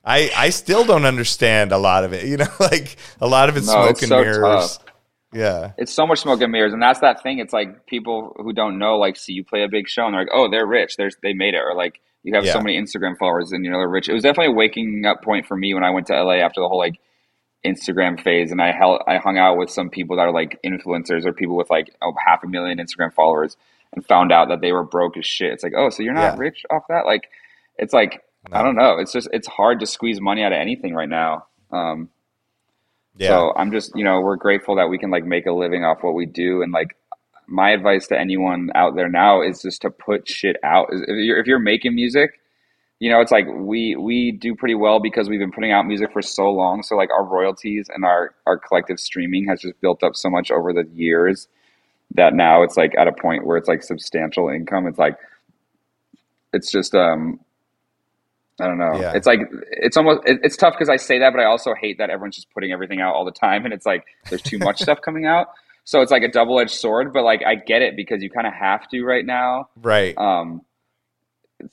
I, 0.06 0.32
I 0.36 0.50
still 0.50 0.86
don't 0.86 1.06
understand 1.06 1.72
a 1.72 1.78
lot 1.78 2.04
of 2.04 2.14
it. 2.14 2.26
You 2.26 2.38
know, 2.44 2.48
like 2.60 2.96
a 3.22 3.28
lot 3.28 3.50
of 3.50 3.58
it's 3.58 3.68
No, 3.68 3.74
smoke 3.74 3.90
it's 3.92 4.02
and 4.04 4.10
so 4.10 4.22
mirrors. 4.22 4.78
tough. 4.78 4.86
Yeah. 5.34 5.72
It's 5.78 5.94
so 5.94 6.08
much 6.08 6.20
smoke 6.22 6.42
and 6.42 6.52
mirrors, 6.52 6.74
and 6.74 6.82
that's 6.82 7.02
that 7.02 7.22
thing. 7.22 7.38
It's 7.40 7.54
like 7.54 7.86
people 7.86 8.34
who 8.38 8.52
don't 8.54 8.80
know, 8.80 8.98
like, 8.98 9.18
see 9.18 9.34
you 9.34 9.44
play 9.44 9.62
a 9.64 9.68
big 9.68 9.88
show, 9.88 10.06
and 10.06 10.14
they're 10.14 10.22
like, 10.22 10.32
"Oh, 10.34 10.50
they're 10.50 10.66
rich. 10.66 10.96
There's 10.98 11.16
they 11.22 11.34
made 11.34 11.54
it," 11.54 11.60
or 11.62 11.76
like 11.76 12.00
you 12.24 12.34
have 12.34 12.46
Yeah. 12.46 12.54
so 12.54 12.62
many 12.62 12.82
Instagram 12.82 13.18
followers, 13.20 13.52
and 13.52 13.64
you 13.64 13.70
know 13.70 13.78
they're 13.78 13.88
rich. 13.90 14.10
It 14.10 14.14
was 14.14 14.24
definitely 14.24 14.54
a 14.54 14.56
waking 14.56 15.06
up 15.06 15.22
point 15.22 15.46
for 15.46 15.56
me 15.56 15.74
when 15.76 15.84
I 15.84 15.92
went 15.92 16.08
to 16.08 16.14
LA 16.24 16.36
after 16.38 16.62
the 16.62 16.68
whole 16.68 16.80
like 16.80 17.00
Instagram 17.66 18.22
phase, 18.22 18.52
and 18.52 18.62
I 18.62 18.72
held 18.72 19.02
I 19.08 19.18
hung 19.18 19.38
out 19.38 19.58
with 19.58 19.70
some 19.70 19.90
people 19.90 20.16
that 20.18 20.24
are 20.24 20.32
like 20.32 20.60
influencers 20.66 21.26
or 21.26 21.34
people 21.34 21.56
with 21.56 21.70
like 21.70 21.94
oh, 22.02 22.14
half 22.26 22.44
a 22.44 22.48
million 22.48 22.78
Instagram 22.78 23.14
followers, 23.14 23.58
and 23.94 24.06
found 24.06 24.32
out 24.32 24.48
that 24.50 24.62
they 24.62 24.72
were 24.72 24.84
broke 24.84 25.18
as 25.18 25.26
shit. 25.26 25.52
It's 25.54 25.64
like, 25.64 25.74
oh, 25.76 25.90
so 25.90 26.04
you're 26.04 26.14
not 26.14 26.36
Yeah. 26.36 26.40
rich 26.40 26.66
off 26.70 26.84
that? 26.90 27.06
Like, 27.06 27.30
it's 27.78 27.94
like 27.94 28.24
I 28.54 28.64
don't 28.64 28.76
know. 28.76 28.98
It's 29.00 29.12
just 29.12 29.28
it's 29.34 29.48
hard 29.48 29.80
to 29.82 29.86
squeeze 29.86 30.22
money 30.22 30.44
out 30.44 30.54
of 30.54 30.58
anything 30.60 30.94
right 30.94 31.10
now. 31.10 31.46
Um, 31.72 32.10
Yeah. 33.18 33.30
so 33.30 33.54
I'm 33.56 33.72
just, 33.72 33.92
you 33.96 34.04
know, 34.06 34.22
we're 34.22 34.38
grateful 34.38 34.76
that 34.78 34.88
we 34.90 34.98
can 34.98 35.12
like 35.12 35.26
make 35.26 35.46
a 35.46 35.52
living 35.52 35.84
off 35.84 36.02
what 36.02 36.14
we 36.16 36.26
do. 36.26 36.62
And 36.62 36.72
like, 36.72 36.96
my 37.48 37.72
advice 37.72 38.08
to 38.08 38.18
anyone 38.20 38.70
out 38.76 38.96
there 38.96 39.10
now 39.10 39.42
is 39.42 39.62
just 39.62 39.82
to 39.82 39.90
put 39.90 40.28
shit 40.30 40.56
out. 40.64 40.88
If 40.92 41.08
you're, 41.08 41.38
if 41.38 41.48
you're 41.48 41.60
making 41.60 41.96
music, 41.96 42.40
you 43.00 43.10
know, 43.10 43.22
it's 43.22 43.32
like 43.32 43.48
we 43.54 43.96
we 43.96 44.32
do 44.32 44.54
pretty 44.54 44.76
well 44.76 45.00
because 45.00 45.30
we've 45.30 45.40
been 45.40 45.52
putting 45.52 45.72
out 45.72 45.86
music 45.86 46.12
for 46.12 46.22
so 46.22 46.50
long. 46.52 46.84
So 46.84 46.96
like 46.96 47.10
our 47.12 47.24
royalties 47.24 47.90
and 47.94 48.04
our 48.04 48.36
our 48.46 48.58
collective 48.58 49.00
streaming 49.00 49.48
has 49.48 49.62
just 49.62 49.80
built 49.82 50.04
up 50.04 50.16
so 50.16 50.30
much 50.30 50.52
over 50.52 50.74
the 50.74 50.86
years 50.94 51.48
that 52.16 52.34
now 52.34 52.64
it's 52.64 52.76
like 52.76 52.94
at 52.98 53.08
a 53.08 53.14
point 53.14 53.46
where 53.46 53.58
it's 53.58 53.70
like 53.70 53.84
substantial 53.84 54.50
income. 54.50 54.86
It's 54.86 55.00
like 55.00 55.18
it's 56.54 56.72
just 56.72 56.94
um 56.94 57.40
I 58.60 58.68
don't 58.68 58.78
know. 58.78 59.00
Yeah. 59.00 59.14
It's 59.16 59.26
like 59.26 59.40
it's 59.72 59.96
almost 59.96 60.22
it, 60.26 60.40
it's 60.44 60.58
tough 60.58 60.74
because 60.74 60.90
I 60.90 60.98
say 60.98 61.20
that, 61.20 61.32
but 61.32 61.40
I 61.40 61.46
also 61.46 61.74
hate 61.80 61.98
that 62.00 62.10
everyone's 62.10 62.36
just 62.36 62.52
putting 62.54 62.74
everything 62.74 63.00
out 63.00 63.16
all 63.16 63.24
the 63.24 63.32
time, 63.32 63.64
and 63.64 63.74
it's 63.74 63.86
like 63.86 64.06
there's 64.30 64.42
too 64.42 64.60
much 64.60 64.82
stuff 64.82 65.00
coming 65.02 65.26
out. 65.26 65.48
So 65.86 66.02
it's 66.02 66.12
like 66.12 66.24
a 66.24 66.28
double 66.28 66.60
edged 66.60 66.72
sword. 66.72 67.14
But 67.14 67.24
like 67.24 67.42
I 67.46 67.56
get 67.56 67.82
it 67.82 67.96
because 67.96 68.22
you 68.22 68.30
kind 68.30 68.46
of 68.46 68.54
have 68.54 68.90
to 68.90 69.04
right 69.04 69.26
now. 69.26 69.70
right. 69.82 70.18
Um, 70.18 70.64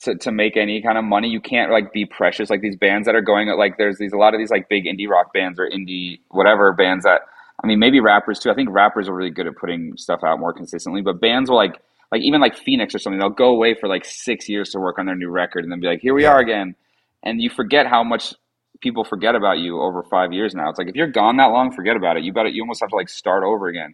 to, 0.01 0.15
to 0.15 0.31
make 0.31 0.57
any 0.57 0.81
kind 0.81 0.97
of 0.97 1.03
money, 1.03 1.29
you 1.29 1.41
can't 1.41 1.71
like 1.71 1.93
be 1.93 2.05
precious. 2.05 2.49
Like 2.49 2.61
these 2.61 2.75
bands 2.75 3.05
that 3.05 3.15
are 3.15 3.21
going 3.21 3.47
like 3.57 3.77
there's 3.77 3.97
these 3.97 4.13
a 4.13 4.17
lot 4.17 4.33
of 4.33 4.39
these 4.39 4.51
like 4.51 4.69
big 4.69 4.85
indie 4.85 5.07
rock 5.07 5.33
bands 5.33 5.59
or 5.59 5.69
indie 5.69 6.19
whatever 6.29 6.73
bands 6.73 7.03
that 7.05 7.21
I 7.63 7.67
mean 7.67 7.79
maybe 7.79 7.99
rappers 7.99 8.39
too. 8.39 8.49
I 8.51 8.55
think 8.55 8.69
rappers 8.71 9.07
are 9.09 9.13
really 9.15 9.29
good 9.31 9.47
at 9.47 9.55
putting 9.55 9.95
stuff 9.97 10.21
out 10.25 10.39
more 10.39 10.53
consistently, 10.53 11.01
but 11.01 11.19
bands 11.21 11.49
will 11.49 11.57
like 11.57 11.79
like 12.11 12.21
even 12.21 12.41
like 12.41 12.55
Phoenix 12.55 12.95
or 12.95 12.99
something, 12.99 13.19
they'll 13.19 13.29
go 13.29 13.49
away 13.49 13.75
for 13.79 13.87
like 13.89 14.05
six 14.05 14.47
years 14.49 14.69
to 14.71 14.79
work 14.79 14.97
on 14.99 15.05
their 15.05 15.15
new 15.15 15.29
record 15.29 15.63
and 15.63 15.71
then 15.71 15.79
be 15.79 15.87
like, 15.87 15.99
here 16.01 16.13
we 16.13 16.23
Yeah. 16.23 16.31
are 16.31 16.39
again. 16.39 16.75
And 17.23 17.41
you 17.41 17.49
forget 17.49 17.87
how 17.87 18.03
much 18.03 18.33
people 18.81 19.03
forget 19.03 19.35
about 19.35 19.57
you 19.57 19.81
over 19.81 20.03
five 20.03 20.31
years 20.33 20.53
now. 20.53 20.69
It's 20.69 20.77
like 20.77 20.87
if 20.87 20.95
you're 20.95 21.07
gone 21.11 21.37
that 21.37 21.47
long, 21.47 21.71
forget 21.71 21.95
about 21.95 22.15
it. 22.17 22.23
You 22.23 22.31
better 22.33 22.49
you 22.49 22.61
almost 22.61 22.81
have 22.81 22.89
to 22.89 22.95
like 22.95 23.09
start 23.09 23.43
over 23.43 23.67
again. 23.67 23.93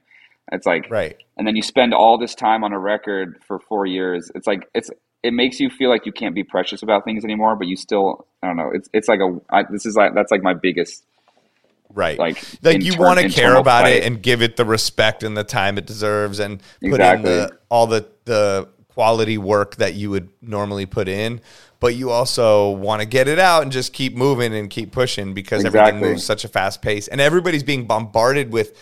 It's 0.51 0.65
like 0.65 0.89
right. 0.89 1.15
and 1.37 1.47
then 1.47 1.55
you 1.55 1.61
spend 1.61 1.93
all 1.93 2.17
this 2.17 2.35
time 2.35 2.63
on 2.63 2.73
a 2.73 2.79
record 2.79 3.39
for 3.47 3.59
four 3.59 3.85
years. 3.85 4.29
It's 4.35 4.45
like 4.47 4.69
it's 4.75 4.89
it 5.23 5.33
makes 5.33 5.59
you 5.59 5.69
feel 5.69 5.89
like 5.89 6.05
you 6.05 6.11
can't 6.11 6.35
be 6.35 6.43
precious 6.43 6.83
about 6.83 7.05
things 7.05 7.23
anymore, 7.23 7.55
but 7.55 7.67
you 7.67 7.75
still 7.75 8.27
I 8.41 8.47
don't 8.47 8.57
know. 8.57 8.71
It's 8.73 8.89
it's 8.93 9.07
like 9.07 9.19
a 9.19 9.39
I, 9.49 9.63
this 9.63 9.85
is 9.85 9.95
like 9.95 10.13
that's 10.13 10.31
like 10.31 10.43
my 10.43 10.53
biggest 10.53 11.03
Right. 11.95 12.17
like 12.17 12.43
like 12.63 12.81
you 12.81 12.97
want 12.97 13.19
to 13.19 13.29
care 13.29 13.55
about 13.55 13.87
it 13.87 14.03
and 14.03 14.21
give 14.21 14.41
it 14.41 14.55
the 14.55 14.65
respect 14.65 15.21
and 15.21 15.37
the 15.37 15.43
time 15.43 15.77
it 15.77 15.85
deserves 15.85 16.39
and 16.39 16.61
put 16.81 16.99
in 16.99 17.21
the 17.21 17.55
all 17.69 17.85
the 17.85 18.07
the 18.25 18.67
quality 18.87 19.37
work 19.37 19.75
that 19.75 19.93
you 19.93 20.09
would 20.09 20.29
normally 20.41 20.87
put 20.87 21.07
in 21.07 21.39
but 21.79 21.95
you 21.95 22.09
also 22.09 22.71
want 22.71 23.01
to 23.01 23.07
get 23.07 23.27
it 23.27 23.37
out 23.37 23.61
and 23.61 23.71
just 23.71 23.93
keep 23.93 24.15
moving 24.15 24.55
and 24.55 24.71
keep 24.71 24.91
pushing 24.91 25.35
because 25.35 25.65
everything 25.65 25.99
moves 25.99 26.23
such 26.23 26.43
a 26.43 26.47
fast 26.47 26.81
pace 26.81 27.07
and 27.07 27.21
everybody's 27.21 27.63
being 27.63 27.85
bombarded 27.85 28.51
with 28.51 28.75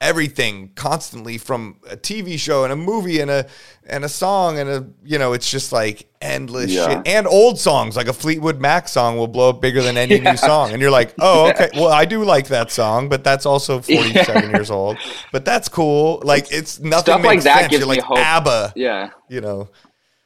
everything 0.00 0.70
constantly 0.74 1.38
from 1.38 1.76
a 1.88 1.96
TV 1.96 2.38
show 2.38 2.64
and 2.64 2.72
a 2.72 2.76
movie 2.76 3.20
and 3.20 3.30
a 3.30 3.46
and 3.86 4.04
a 4.04 4.08
song 4.08 4.58
and 4.58 4.68
a 4.68 4.86
you 5.04 5.18
know 5.18 5.32
it's 5.32 5.50
just 5.50 5.72
like 5.72 6.08
endless 6.20 6.70
Yeah. 6.70 6.88
shit. 6.98 7.08
And 7.08 7.26
old 7.26 7.58
songs 7.58 7.96
like 7.96 8.08
a 8.08 8.12
Fleetwood 8.12 8.60
Mac 8.60 8.88
song 8.88 9.16
will 9.16 9.28
blow 9.28 9.50
up 9.50 9.60
bigger 9.60 9.82
than 9.82 9.96
any 9.96 10.18
new 10.28 10.36
song. 10.36 10.72
And 10.72 10.80
you're 10.82 10.90
like 10.90 11.14
oh 11.20 11.48
okay. 11.50 11.70
Well 11.74 11.88
I 11.88 12.04
do 12.04 12.22
like 12.24 12.48
that 12.48 12.70
song 12.70 13.08
but 13.08 13.24
that's 13.24 13.46
also 13.46 13.80
47 13.80 14.50
years 14.50 14.70
old. 14.70 14.98
But 15.32 15.44
that's 15.44 15.68
cool. 15.68 16.20
Like 16.24 16.52
it's 16.52 16.80
nothing 16.80 17.14
Stuff 17.14 17.24
like 17.24 17.42
that 17.44 17.58
sense. 17.60 17.70
gives 17.70 17.80
you're 17.80 17.90
me 17.90 17.96
like 18.00 18.04
hope. 18.04 18.18
ABBA. 18.18 18.72
Yeah. 18.76 19.10
you 19.28 19.40
know 19.40 19.68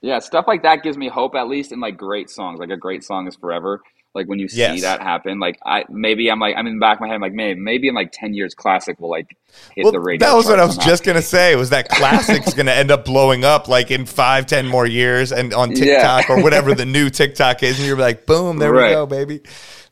Yeah, 0.00 0.18
stuff 0.20 0.44
like 0.46 0.62
that 0.62 0.82
gives 0.82 0.96
me 0.96 1.08
hope 1.08 1.34
at 1.34 1.48
least 1.48 1.72
in 1.72 1.80
like 1.80 1.96
great 1.96 2.30
songs. 2.30 2.60
Like 2.60 2.70
a 2.70 2.76
great 2.76 3.02
song 3.04 3.26
is 3.26 3.34
forever. 3.36 3.80
Like 4.14 4.26
when 4.26 4.38
you 4.38 4.48
see 4.48 4.58
Yes. 4.58 4.80
that 4.82 5.00
happen, 5.02 5.38
like 5.38 5.58
I 5.66 5.84
maybe 5.88 6.30
I'm 6.30 6.40
like 6.40 6.56
I'm 6.56 6.66
in 6.66 6.76
the 6.76 6.80
back 6.80 6.96
of 6.96 7.00
my 7.02 7.08
head 7.08 7.14
I'm 7.14 7.20
like 7.20 7.32
maybe 7.34 7.60
maybe 7.60 7.88
in 7.88 7.94
like 7.94 8.10
ten 8.12 8.32
years 8.32 8.54
classic 8.54 8.98
will 9.00 9.10
like 9.10 9.36
hit 9.74 9.82
well, 9.84 9.92
the 9.92 10.00
radio. 10.00 10.26
that 10.26 10.34
was 10.34 10.46
what 10.46 10.58
I 10.58 10.64
was 10.64 10.78
just 10.78 11.04
gonna 11.04 11.22
say. 11.22 11.54
Was 11.56 11.70
that 11.70 11.88
classic's 11.88 12.54
gonna 12.54 12.72
end 12.72 12.90
up 12.90 13.04
blowing 13.04 13.44
up 13.44 13.68
like 13.68 13.90
in 13.90 14.06
five, 14.06 14.46
ten 14.46 14.66
more 14.66 14.86
years, 14.86 15.30
and 15.30 15.52
on 15.52 15.70
Yeah. 15.70 15.76
TikTok 15.76 16.30
or 16.30 16.42
whatever 16.42 16.74
the 16.74 16.86
new 16.86 17.10
TikTok 17.10 17.62
is, 17.62 17.78
and 17.78 17.86
you're 17.86 17.98
like, 17.98 18.24
boom, 18.26 18.58
there 18.58 18.72
we 18.72 18.78
go, 18.80 19.04
baby. 19.06 19.40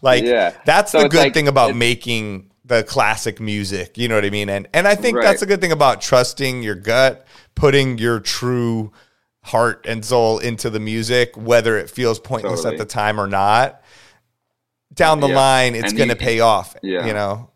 Like 0.02 0.24
Yeah. 0.24 0.52
that's 0.64 0.92
So 0.92 1.02
the 1.02 1.08
good 1.08 1.18
like- 1.18 1.34
thing 1.34 1.46
about 1.48 1.76
making 1.76 2.50
the 2.64 2.82
classic 2.84 3.38
music. 3.38 3.96
You 3.98 4.08
know 4.08 4.14
what 4.16 4.24
I 4.24 4.30
mean? 4.30 4.48
And 4.48 4.66
and 4.72 4.88
I 4.88 4.94
think 4.94 5.16
Right. 5.18 5.24
that's 5.24 5.42
a 5.42 5.46
good 5.46 5.60
thing 5.60 5.72
about 5.72 6.00
trusting 6.00 6.62
your 6.62 6.74
gut, 6.74 7.26
putting 7.54 7.98
your 7.98 8.18
true 8.20 8.92
heart 9.46 9.86
and 9.88 10.04
soul 10.04 10.38
into 10.38 10.68
the 10.70 10.80
music, 10.80 11.36
whether 11.36 11.78
it 11.78 11.88
feels 11.88 12.18
pointless 12.18 12.62
Totally. 12.62 12.74
at 12.74 12.78
the 12.78 12.84
time 12.84 13.20
or 13.20 13.26
not. 13.26 13.80
Down 14.92 15.20
the 15.20 15.28
Yeah. 15.28 15.36
line, 15.36 15.74
it's 15.74 15.92
going 15.92 16.08
to 16.08 16.16
pay 16.16 16.40
off. 16.40 16.74
Yeah. 16.82 17.06
You 17.06 17.12
know. 17.14 17.50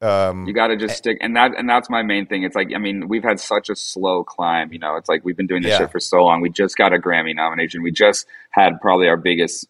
Um, 0.00 0.46
You 0.46 0.52
got 0.52 0.68
to 0.68 0.76
just 0.76 0.96
stick, 0.96 1.18
and 1.20 1.34
that 1.36 1.52
and 1.58 1.68
that's 1.68 1.90
my 1.90 2.02
main 2.04 2.26
thing. 2.26 2.44
It's 2.44 2.54
like 2.54 2.68
I 2.74 2.78
mean, 2.78 3.08
we've 3.08 3.24
had 3.24 3.40
such 3.40 3.68
a 3.68 3.74
slow 3.74 4.22
climb. 4.22 4.72
You 4.72 4.78
know, 4.78 4.94
it's 4.96 5.08
like 5.08 5.24
we've 5.24 5.36
been 5.36 5.48
doing 5.48 5.62
this 5.62 5.72
Yeah. 5.72 5.78
shit 5.78 5.90
for 5.90 5.98
so 6.00 6.22
long. 6.24 6.40
We 6.40 6.50
just 6.50 6.76
got 6.76 6.92
a 6.92 6.98
Grammy 6.98 7.34
nomination. 7.34 7.82
We 7.82 7.90
just 7.90 8.26
had 8.50 8.80
probably 8.80 9.08
our 9.08 9.16
biggest 9.16 9.66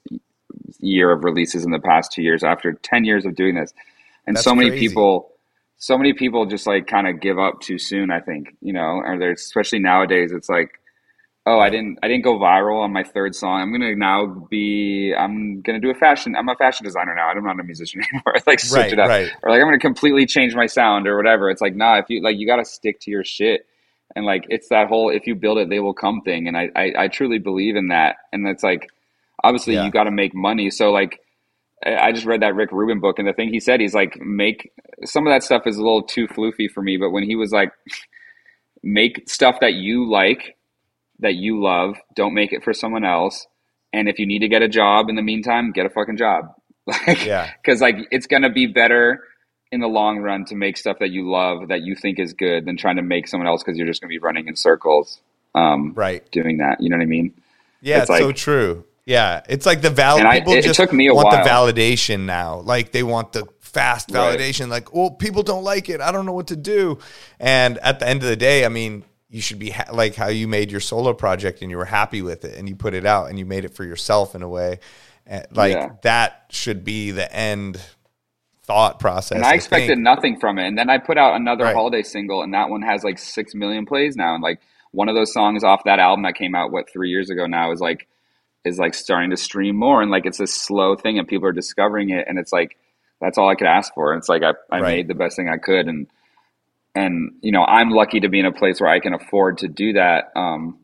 year 0.81 1.11
of 1.13 1.25
releases 1.25 1.65
in 1.65 1.71
the 1.71 1.79
past 1.79 2.13
two 2.13 2.23
years 2.23 2.45
after 2.45 2.75
ten 2.75 3.05
years 3.07 3.25
of 3.25 3.35
doing 3.37 3.55
this, 3.55 3.73
and 4.27 4.37
That's 4.37 4.45
so 4.45 4.55
many 4.55 4.69
crazy. 4.69 4.89
people, 4.89 5.33
so 5.79 5.97
many 5.97 6.13
people 6.13 6.45
just 6.45 6.67
like 6.67 6.87
kind 6.87 7.09
of 7.09 7.21
give 7.21 7.39
up 7.39 7.61
too 7.61 7.79
soon. 7.79 8.11
I 8.11 8.21
think 8.21 8.55
you 8.61 8.75
know, 8.75 9.01
or 9.05 9.19
there's 9.19 9.41
especially 9.41 9.79
nowadays. 9.81 10.31
It's 10.33 10.49
like. 10.49 10.73
Oh, 11.49 11.59
I 11.61 11.71
didn't. 11.71 11.99
I 12.03 12.09
didn't 12.09 12.25
go 12.25 12.39
viral 12.39 12.83
on 12.83 12.93
my 12.93 13.03
third 13.03 13.35
song. 13.35 13.63
I'm 13.63 13.73
gonna 13.73 13.97
now 13.97 14.27
be. 14.51 15.15
I'm 15.19 15.63
gonna 15.63 15.81
do 15.81 15.89
a 15.91 15.95
fashion. 15.95 16.37
I'm 16.37 16.47
a 16.49 16.55
fashion 16.57 16.85
designer 16.85 17.15
now. 17.15 17.29
I'm 17.29 17.43
not 17.43 17.59
a 17.59 17.65
musician 17.65 18.03
anymore. 18.13 18.35
like 18.47 18.61
switch 18.61 18.79
right, 18.83 18.93
it 18.93 18.99
up 18.99 19.09
right. 19.09 19.31
or 19.43 19.51
like 19.51 19.61
I'm 19.61 19.67
gonna 19.67 19.79
completely 19.79 20.27
change 20.27 20.55
my 20.55 20.67
sound 20.67 21.09
or 21.09 21.17
whatever. 21.17 21.49
It's 21.49 21.63
like 21.63 21.75
nah, 21.75 21.99
if 21.99 22.05
you 22.11 22.23
like 22.23 22.37
you 22.37 22.47
gotta 22.47 22.67
stick 22.67 23.01
to 23.01 23.11
your 23.11 23.25
shit. 23.25 23.67
And 24.15 24.27
like 24.27 24.45
it's 24.51 24.69
that 24.69 24.89
whole 24.89 25.09
if 25.09 25.27
you 25.27 25.35
build 25.35 25.57
it, 25.59 25.71
they 25.71 25.81
will 25.81 25.95
come 25.95 26.21
thing. 26.21 26.49
And 26.49 26.57
I 26.57 26.69
I, 26.77 26.93
I 27.05 27.09
truly 27.09 27.39
believe 27.39 27.77
in 27.77 27.89
that. 27.89 28.17
And 28.33 28.47
it's 28.47 28.63
like 28.63 28.91
obviously 29.43 29.73
Yeah. 29.75 29.87
you 29.87 29.91
gotta 29.91 30.11
make 30.11 30.35
money. 30.35 30.71
So 30.71 30.91
like 30.91 31.21
I 31.87 31.97
I 31.97 32.13
just 32.13 32.27
read 32.27 32.43
that 32.43 32.57
Rick 32.57 32.73
Rubin 32.73 33.01
book 33.01 33.19
and 33.19 33.27
the 33.27 33.33
thing 33.33 33.49
he 33.49 33.61
said, 33.61 33.81
he's 33.81 33.95
like, 33.95 34.19
make 34.21 34.71
some 35.05 35.27
of 35.27 35.33
that 35.33 35.45
stuff 35.45 35.67
is 35.67 35.79
a 35.79 35.83
little 35.83 36.03
too 36.03 36.29
floofy 36.29 36.71
for 36.71 36.83
me, 36.83 36.99
but 36.99 37.11
when 37.11 37.23
he 37.23 37.37
was 37.37 37.53
like 37.53 37.73
make 38.83 39.29
stuff 39.29 39.61
that 39.61 39.75
you 39.75 40.09
like, 40.11 40.58
that 41.21 41.35
you 41.35 41.61
love, 41.63 41.97
don't 42.15 42.35
make 42.35 42.53
it 42.53 42.63
for 42.63 42.73
someone 42.73 43.05
else. 43.05 43.47
And 43.93 44.09
if 44.09 44.19
you 44.19 44.27
need 44.27 44.41
to 44.41 44.49
get 44.49 44.63
a 44.63 44.69
job 44.69 45.09
in 45.09 45.17
the 45.17 45.23
meantime, 45.23 45.73
get 45.73 45.87
a 45.87 45.91
fucking 45.91 46.17
job. 46.17 46.55
Like, 46.87 47.27
Yeah. 47.27 47.51
because 47.63 47.83
like 47.83 47.97
it's 48.11 48.27
gonna 48.27 48.49
be 48.51 48.65
better 48.67 49.23
in 49.71 49.81
the 49.81 49.89
long 49.89 50.21
run 50.21 50.47
to 50.47 50.55
make 50.55 50.79
stuff 50.79 50.99
that 51.01 51.11
you 51.11 51.29
love 51.31 51.69
that 51.69 51.83
you 51.83 51.95
think 51.95 52.19
is 52.19 52.33
good 52.33 52.65
than 52.65 52.79
trying 52.79 52.97
to 52.97 53.03
make 53.03 53.29
someone 53.29 53.47
else 53.47 53.63
because 53.63 53.77
you're 53.77 53.87
just 53.87 54.01
gonna 54.01 54.09
be 54.09 54.19
running 54.19 54.49
in 54.49 54.57
circles. 54.57 55.21
Um, 55.55 55.93
Right. 55.95 56.23
doing 56.31 56.57
that, 56.59 56.81
you 56.81 56.89
know 56.89 56.97
what 56.97 57.03
I 57.03 57.07
mean? 57.07 57.35
Yeah, 57.83 58.01
It's 58.03 58.09
it's 58.11 58.19
so 58.21 58.33
true. 58.33 58.85
Yeah, 59.05 59.43
it's 59.51 59.67
like 59.67 59.83
the 59.83 59.91
val. 59.91 60.17
And 60.19 60.27
I- 60.29 60.39
People 60.39 60.55
it- 60.55 60.65
it 60.67 60.73
took 60.75 60.93
me 60.95 61.09
a 61.09 61.15
want 61.15 61.31
the 61.31 61.39
validation 61.49 62.21
now. 62.21 62.61
Like 62.61 62.93
they 62.93 63.03
want 63.03 63.33
the 63.33 63.45
fast 63.61 64.11
Right. 64.11 64.39
validation. 64.39 64.69
Like, 64.69 64.95
well, 64.95 65.11
people 65.11 65.43
don't 65.43 65.65
like 65.65 65.91
it. 65.91 66.01
I 66.01 66.11
don't 66.11 66.25
know 66.25 66.33
what 66.33 66.47
to 66.47 66.57
do. 66.57 66.99
And 67.39 67.77
at 67.79 68.01
the 68.01 68.09
end 68.09 68.23
of 68.23 68.29
the 68.31 68.37
day, 68.37 68.65
I 68.65 68.69
mean, 68.71 69.05
you 69.31 69.41
should 69.41 69.59
be 69.59 69.71
ha- 69.71 69.93
like 69.93 70.15
how 70.15 70.29
you 70.29 70.49
made 70.49 70.71
your 70.71 70.81
solo 70.81 71.13
project 71.13 71.61
and 71.63 71.71
you 71.71 71.77
were 71.77 71.85
happy 71.85 72.23
with 72.23 72.45
it 72.45 72.57
and 72.57 72.69
you 72.69 72.75
put 72.77 72.95
it 72.95 73.05
out 73.05 73.29
and 73.29 73.39
you 73.39 73.45
made 73.45 73.65
it 73.65 73.75
for 73.75 73.85
yourself 73.85 74.35
in 74.35 74.43
a 74.43 74.49
way. 74.49 74.81
And 75.27 75.47
like 75.53 75.75
Yeah. 75.75 75.89
that 76.03 76.47
should 76.51 76.83
be 76.85 77.11
the 77.11 77.31
end 77.35 77.79
thought 78.63 79.01
process. 79.01 79.37
And 79.37 79.45
I 79.45 79.55
expected 79.55 79.89
think. 79.89 80.01
nothing 80.01 80.39
from 80.41 80.59
it. 80.59 80.67
And 80.67 80.77
then 80.79 80.91
I 80.91 80.99
put 80.99 81.19
out 81.19 81.35
another 81.37 81.65
Right. 81.65 81.75
holiday 81.75 82.03
single, 82.03 82.43
and 82.43 82.53
that 82.55 82.69
one 82.71 82.83
has 82.83 83.03
like 83.05 83.19
six 83.19 83.55
million 83.55 83.87
plays 83.87 84.17
now. 84.17 84.35
And 84.35 84.43
like 84.43 84.61
one 84.93 85.09
of 85.09 85.15
those 85.15 85.33
songs 85.33 85.65
off 85.65 85.85
that 85.85 85.99
album 85.99 86.23
that 86.25 86.35
came 86.35 86.55
out 86.55 86.71
what 86.71 86.89
three 86.91 87.11
years 87.11 87.31
ago 87.31 87.47
now 87.47 87.73
is 87.73 87.81
like 87.81 88.07
is 88.65 88.79
like 88.79 88.93
starting 88.95 89.31
to 89.31 89.37
stream 89.37 89.77
more. 89.77 90.03
And 90.03 90.11
like 90.11 90.27
it's 90.27 90.41
a 90.41 90.47
slow 90.47 90.97
thing, 90.97 91.19
and 91.19 91.27
people 91.29 91.49
are 91.49 91.53
discovering 91.53 92.11
it. 92.11 92.27
And 92.29 92.39
it's 92.39 92.53
like 92.53 92.77
that's 93.21 93.37
all 93.39 93.49
I 93.49 93.55
could 93.55 93.67
ask 93.67 93.93
for. 93.95 94.13
And 94.13 94.19
it's 94.21 94.29
like 94.29 94.43
I, 94.43 94.53
I 94.71 94.81
Right. 94.81 94.97
made 94.97 95.09
the 95.09 95.15
best 95.15 95.37
thing 95.37 95.49
I 95.49 95.57
could, 95.59 95.87
and 95.89 96.07
and 96.95 97.33
you 97.41 97.53
know 97.53 97.65
I'm 97.65 97.91
lucky 97.91 98.21
to 98.21 98.29
be 98.29 98.41
in 98.41 98.47
a 98.47 98.53
place 98.53 98.81
where 98.81 98.91
I 98.91 99.01
can 99.01 99.15
afford 99.15 99.59
to 99.59 99.69
do 99.69 99.95
that. 99.95 100.33
Um, 100.37 100.79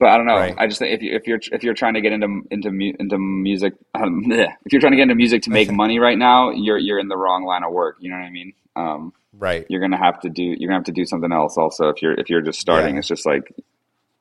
but 0.00 0.08
I 0.08 0.16
don't 0.16 0.26
know. 0.26 0.36
Right. 0.36 0.54
I 0.58 0.66
just 0.66 0.80
think 0.80 0.92
if 0.92 1.02
you 1.02 1.14
if 1.14 1.26
you're 1.26 1.40
if 1.52 1.62
you're 1.62 1.74
trying 1.74 1.94
to 1.94 2.00
get 2.00 2.12
into 2.12 2.42
into 2.50 2.68
into 2.98 3.18
music, 3.18 3.74
um, 3.94 4.24
if 4.30 4.72
you're 4.72 4.80
trying 4.80 4.92
to 4.92 4.96
get 4.96 5.04
into 5.04 5.14
music 5.14 5.42
to 5.42 5.50
make 5.50 5.70
money 5.82 5.98
right 5.98 6.18
now, 6.18 6.50
you're 6.50 6.78
you're 6.78 6.98
in 6.98 7.08
the 7.08 7.16
wrong 7.16 7.44
line 7.44 7.64
of 7.64 7.72
work. 7.72 7.96
You 8.00 8.10
know 8.10 8.16
what 8.16 8.24
I 8.24 8.30
mean? 8.30 8.52
Um, 8.76 9.12
right. 9.32 9.64
you're 9.68 9.80
gonna 9.80 9.96
have 9.96 10.20
to 10.20 10.28
do 10.28 10.42
you're 10.42 10.68
gonna 10.68 10.78
have 10.78 10.84
to 10.84 10.92
do 10.92 11.04
something 11.04 11.30
else 11.30 11.56
also 11.56 11.88
if 11.88 12.02
you're 12.02 12.14
if 12.14 12.28
you're 12.28 12.42
just 12.42 12.60
starting. 12.60 12.94
Yeah. 12.94 12.98
It's 12.98 13.08
just 13.08 13.24
like, 13.24 13.54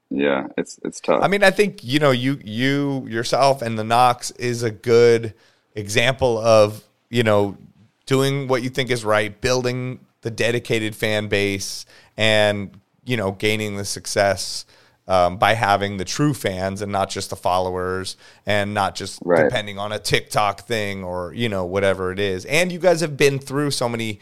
yeah, 0.09 0.47
it's 0.57 0.79
it's 0.83 1.01
tough. 1.01 1.23
I 1.23 1.27
mean, 1.27 1.43
I 1.43 1.51
think 1.51 1.83
you 1.83 1.99
know 1.99 2.11
you 2.11 2.39
you 2.43 3.07
yourself 3.09 3.61
and 3.61 3.77
the 3.77 3.83
Knocks 3.83 4.31
is 4.31 4.61
a 4.61 4.71
good 4.71 5.33
example 5.75 6.37
of 6.37 6.83
you 7.09 7.23
know 7.23 7.57
doing 8.05 8.47
what 8.47 8.61
you 8.63 8.69
think 8.69 8.91
is 8.91 9.03
right, 9.03 9.41
building 9.41 9.99
the 10.23 10.31
dedicated 10.31 10.95
fan 10.95 11.27
base, 11.27 11.85
and 12.17 12.79
you 13.05 13.15
know 13.15 13.31
gaining 13.31 13.77
the 13.77 13.85
success 13.85 14.65
um, 15.07 15.37
by 15.37 15.53
having 15.53 15.97
the 15.97 16.05
true 16.05 16.33
fans 16.33 16.81
and 16.81 16.91
not 16.91 17.09
just 17.09 17.29
the 17.29 17.35
followers, 17.35 18.17
and 18.45 18.73
not 18.73 18.95
just 18.95 19.19
Right. 19.23 19.43
depending 19.43 19.77
on 19.77 19.91
a 19.91 19.99
TikTok 19.99 20.61
thing 20.67 21.03
or 21.03 21.33
you 21.33 21.47
know 21.49 21.65
whatever 21.65 22.11
it 22.11 22.19
is. 22.19 22.45
And 22.45 22.71
you 22.71 22.79
guys 22.79 23.01
have 23.01 23.15
been 23.17 23.37
through 23.39 23.71
so 23.71 23.87
many 23.87 24.19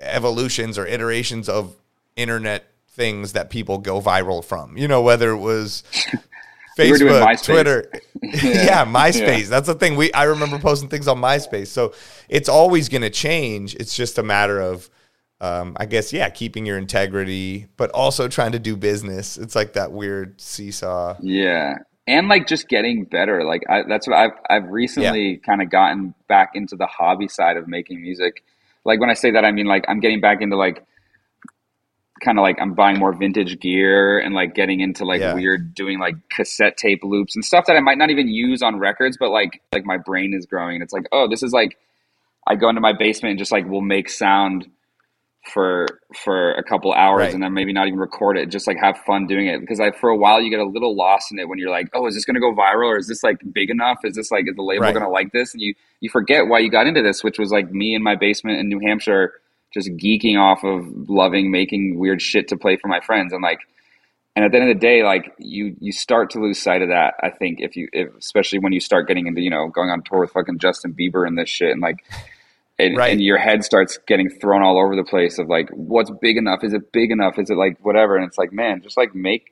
evolutions 0.00 0.78
or 0.78 0.86
iterations 0.86 1.48
of 1.48 1.76
internet 2.16 2.64
things 2.90 3.32
that 3.32 3.50
people 3.50 3.78
go 3.78 4.00
viral 4.00 4.44
from. 4.44 4.76
You 4.76 4.88
know, 4.88 5.02
whether 5.02 5.30
it 5.30 5.38
was 5.38 5.82
We 6.78 6.84
Facebook, 6.90 7.22
MySpace. 7.22 7.44
Twitter. 7.44 7.90
yeah. 8.22 8.84
MySpace. 8.86 9.48
That's 9.48 9.66
the 9.66 9.74
thing. 9.74 9.94
We 9.96 10.12
I 10.14 10.24
remember 10.24 10.58
posting 10.58 10.88
things 10.88 11.06
on 11.08 11.18
MySpace. 11.20 11.66
So 11.68 11.92
it's 12.30 12.48
always 12.48 12.88
going 12.88 13.02
to 13.02 13.10
change. 13.10 13.74
It's 13.74 13.94
just 13.94 14.16
a 14.18 14.22
matter 14.22 14.60
of 14.60 14.88
um, 15.42 15.76
I 15.78 15.86
guess 15.86 16.12
yeah, 16.12 16.30
keeping 16.30 16.64
your 16.64 16.78
integrity, 16.78 17.66
but 17.76 17.90
also 17.90 18.28
trying 18.28 18.52
to 18.52 18.58
do 18.60 18.76
business. 18.76 19.36
It's 19.36 19.56
like 19.56 19.72
that 19.74 19.90
weird 19.92 20.40
seesaw. 20.40 21.16
Yeah. 21.20 21.78
And 22.06 22.28
like 22.28 22.46
just 22.46 22.68
getting 22.68 23.04
better. 23.04 23.44
Like 23.44 23.62
I, 23.68 23.82
that's 23.88 24.06
what 24.06 24.16
I've 24.16 24.30
I've 24.48 24.70
recently 24.70 25.36
kind 25.44 25.60
of 25.60 25.68
gotten 25.70 26.14
back 26.28 26.50
into 26.54 26.76
the 26.76 26.86
hobby 26.86 27.28
side 27.28 27.56
of 27.56 27.66
making 27.68 28.00
music. 28.00 28.42
Like 28.84 29.00
when 29.00 29.10
I 29.10 29.14
say 29.14 29.32
that 29.32 29.44
I 29.44 29.50
mean 29.52 29.66
like 29.66 29.84
I'm 29.88 30.00
getting 30.00 30.20
back 30.20 30.40
into 30.40 30.56
like 30.56 30.84
kind 32.24 32.38
of 32.38 32.42
like 32.42 32.56
I'm 32.60 32.74
buying 32.74 32.98
more 32.98 33.12
vintage 33.12 33.58
gear 33.58 34.18
and 34.18 34.34
like 34.34 34.54
getting 34.54 34.78
into 34.80 35.04
like 35.04 35.20
Yeah. 35.20 35.34
weird 35.34 35.74
doing 35.74 35.98
like 35.98 36.14
cassette 36.28 36.76
tape 36.76 37.02
loops 37.02 37.34
and 37.34 37.44
stuff 37.44 37.66
that 37.66 37.76
I 37.76 37.80
might 37.80 37.98
not 37.98 38.10
even 38.10 38.28
use 38.28 38.62
on 38.62 38.78
records, 38.78 39.16
but 39.18 39.30
like 39.30 39.60
like 39.72 39.84
my 39.84 39.96
brain 39.96 40.34
is 40.34 40.46
growing 40.46 40.74
and 40.76 40.82
it's 40.84 40.92
like, 40.92 41.06
oh, 41.10 41.28
this 41.28 41.42
is 41.42 41.52
like 41.52 41.76
I 42.46 42.54
go 42.54 42.68
into 42.68 42.80
my 42.80 42.92
basement 42.92 43.30
and 43.30 43.38
just 43.38 43.50
like 43.52 43.66
will 43.68 43.80
make 43.80 44.08
sound 44.08 44.68
for 45.44 45.86
for 46.24 46.52
a 46.52 46.62
couple 46.62 46.92
hours 46.92 47.18
Right. 47.20 47.34
and 47.34 47.42
then 47.42 47.52
maybe 47.52 47.72
not 47.72 47.88
even 47.88 47.98
record 47.98 48.36
it 48.38 48.48
just 48.48 48.68
like 48.68 48.76
have 48.78 48.96
fun 48.98 49.26
doing 49.26 49.48
it 49.48 49.60
because 49.60 49.80
like 49.80 49.98
for 49.98 50.08
a 50.08 50.16
while 50.16 50.40
you 50.40 50.50
get 50.50 50.60
a 50.60 50.64
little 50.64 50.94
lost 50.94 51.32
in 51.32 51.38
it 51.40 51.48
when 51.48 51.58
you're 51.58 51.70
like 51.70 51.88
oh 51.94 52.06
is 52.06 52.14
this 52.14 52.24
going 52.24 52.34
to 52.34 52.40
go 52.40 52.54
viral 52.54 52.86
or 52.86 52.96
is 52.96 53.08
this 53.08 53.24
like 53.24 53.38
big 53.52 53.68
enough 53.68 53.98
is 54.04 54.14
this 54.14 54.30
like 54.30 54.44
is 54.48 54.54
the 54.54 54.62
label 54.62 54.82
Right. 54.82 54.94
going 54.94 55.04
to 55.04 55.10
like 55.10 55.32
this 55.32 55.52
and 55.52 55.60
you 55.60 55.74
you 56.00 56.08
forget 56.10 56.46
why 56.46 56.60
you 56.60 56.70
got 56.70 56.86
into 56.86 57.02
this 57.02 57.24
which 57.24 57.38
was 57.40 57.50
like 57.50 57.72
me 57.72 57.94
in 57.94 58.02
my 58.04 58.14
basement 58.14 58.60
in 58.60 58.68
New 58.68 58.78
Hampshire 58.78 59.32
just 59.74 59.88
geeking 59.96 60.38
off 60.38 60.62
of 60.62 60.86
loving 61.08 61.50
making 61.50 61.98
weird 61.98 62.22
shit 62.22 62.46
to 62.48 62.56
play 62.56 62.76
for 62.76 62.86
my 62.86 63.00
friends 63.00 63.32
and 63.32 63.42
like 63.42 63.58
and 64.36 64.44
at 64.44 64.52
the 64.52 64.58
end 64.60 64.70
of 64.70 64.76
the 64.76 64.80
day 64.80 65.02
like 65.02 65.34
you 65.38 65.74
you 65.80 65.90
start 65.90 66.30
to 66.30 66.38
lose 66.40 66.58
sight 66.58 66.82
of 66.82 66.88
that 66.88 67.14
i 67.22 67.28
think 67.30 67.58
if 67.60 67.74
you 67.76 67.88
if, 67.92 68.14
especially 68.16 68.58
when 68.60 68.72
you 68.72 68.80
start 68.80 69.08
getting 69.08 69.26
into 69.26 69.40
you 69.42 69.50
know 69.50 69.68
going 69.68 69.90
on 69.90 70.02
tour 70.02 70.20
with 70.20 70.30
fucking 70.30 70.58
justin 70.58 70.94
bieber 70.94 71.26
and 71.26 71.36
this 71.36 71.48
shit 71.50 71.70
and 71.70 71.80
like 71.82 72.04
and, 72.86 72.96
Right. 72.96 73.12
and 73.12 73.20
your 73.22 73.38
head 73.38 73.64
starts 73.64 73.98
getting 74.06 74.28
thrown 74.28 74.62
all 74.62 74.78
over 74.78 74.94
the 74.96 75.04
place 75.04 75.38
of 75.38 75.48
like 75.48 75.68
what's 75.70 76.10
big 76.20 76.36
enough 76.36 76.62
is 76.64 76.72
it 76.72 76.92
big 76.92 77.10
enough 77.10 77.38
is 77.38 77.50
it 77.50 77.56
like 77.56 77.76
whatever 77.82 78.16
and 78.16 78.26
it's 78.26 78.38
like 78.38 78.52
man 78.52 78.80
just 78.82 78.96
like 78.96 79.14
make 79.14 79.44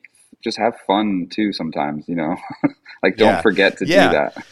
just 0.43 0.59
have 0.59 0.74
fun 0.86 1.27
too 1.31 1.52
sometimes 1.52 2.09
you 2.09 2.15
know 2.16 2.36
like 3.02 3.16
don't 3.16 3.28
Yeah. 3.28 3.43
forget 3.43 3.78
to 3.78 3.86
Yeah. 3.86 4.07
do 4.09 4.12
that 4.16 4.47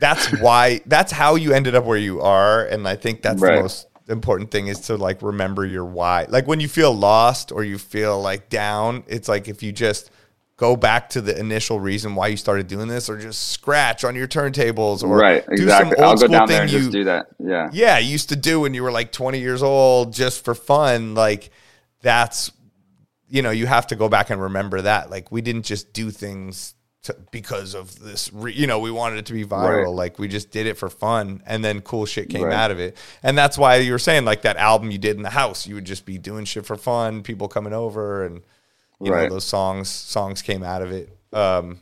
That's 0.00 0.26
why 0.40 0.80
that's 0.86 1.12
how 1.12 1.36
you 1.36 1.52
ended 1.52 1.74
up 1.76 1.84
where 1.84 1.96
you 1.98 2.20
are. 2.22 2.64
And 2.64 2.88
I 2.88 2.96
think 2.96 3.22
that's 3.22 3.40
Right. 3.40 3.54
the 3.56 3.62
most 3.62 3.86
important 4.08 4.50
thing 4.50 4.66
is 4.66 4.80
to 4.88 4.96
like 4.96 5.22
remember 5.22 5.64
your 5.64 5.84
why. 5.84 6.26
Like 6.28 6.48
when 6.48 6.58
you 6.58 6.66
feel 6.68 6.92
lost 6.92 7.52
or 7.52 7.62
you 7.62 7.78
feel 7.78 8.20
like 8.20 8.48
down, 8.48 9.04
it's 9.06 9.28
like 9.28 9.46
if 9.46 9.62
you 9.62 9.70
just 9.70 10.10
go 10.62 10.76
back 10.76 11.08
to 11.10 11.20
the 11.20 11.36
initial 11.38 11.80
reason 11.80 12.14
why 12.14 12.28
you 12.28 12.36
started 12.36 12.68
doing 12.68 12.86
this 12.86 13.08
or 13.10 13.18
just 13.18 13.48
scratch 13.48 14.04
on 14.04 14.14
your 14.14 14.28
turntables 14.28 15.02
or 15.02 15.16
right 15.16 15.44
do 15.56 15.68
some 15.68 15.88
old 15.88 15.98
i'll 15.98 16.10
go 16.12 16.16
school 16.16 16.28
down 16.28 16.46
there 16.46 16.66
thing 16.66 16.74
you 16.74 16.80
just 16.80 16.92
do 16.92 17.04
that 17.04 17.26
yeah 17.40 17.68
yeah, 17.72 17.98
you 17.98 18.10
used 18.10 18.28
to 18.28 18.36
do 18.36 18.60
when 18.60 18.72
you 18.72 18.82
were 18.84 18.92
like 18.92 19.10
20 19.10 19.40
years 19.40 19.62
old 19.62 20.12
just 20.12 20.44
for 20.44 20.54
fun. 20.54 21.14
Like 21.14 21.50
that's, 22.00 22.52
you 23.28 23.42
know, 23.42 23.50
you 23.50 23.66
have 23.66 23.86
to 23.88 23.96
go 23.96 24.08
back 24.08 24.30
and 24.30 24.40
remember 24.40 24.82
that. 24.82 25.10
Like 25.10 25.32
we 25.32 25.40
didn't 25.40 25.62
just 25.64 25.92
do 25.92 26.10
things 26.10 26.74
to, 27.04 27.16
because 27.32 27.74
of 27.74 27.98
this, 27.98 28.32
re, 28.32 28.52
you 28.52 28.66
know, 28.68 28.78
we 28.78 28.90
wanted 28.90 29.18
it 29.18 29.26
to 29.26 29.32
be 29.32 29.44
viral. 29.44 29.86
Right. 29.86 29.88
Like 30.02 30.18
we 30.18 30.28
just 30.28 30.50
did 30.52 30.66
it 30.66 30.76
for 30.76 30.88
fun 30.90 31.42
and 31.46 31.64
then 31.64 31.80
cool 31.80 32.06
shit 32.06 32.28
came 32.28 32.44
Right. 32.44 32.54
out 32.54 32.70
of 32.70 32.78
it. 32.78 32.96
And 33.22 33.36
that's 33.36 33.58
why 33.58 33.76
you 33.76 33.90
were 33.90 33.98
saying 33.98 34.24
like 34.24 34.42
that 34.42 34.56
album 34.58 34.90
you 34.92 34.98
did 34.98 35.16
in 35.16 35.22
the 35.22 35.30
house, 35.30 35.66
you 35.66 35.74
would 35.74 35.86
just 35.86 36.04
be 36.06 36.18
doing 36.18 36.44
shit 36.44 36.66
for 36.66 36.76
fun, 36.76 37.22
people 37.22 37.48
coming 37.48 37.72
over 37.72 38.24
and, 38.24 38.42
you 39.00 39.10
know, 39.10 39.28
those 39.28 39.44
songs, 39.44 39.88
songs 39.88 40.42
came 40.42 40.62
out 40.62 40.82
of 40.82 40.92
it. 40.92 41.08
Um, 41.32 41.80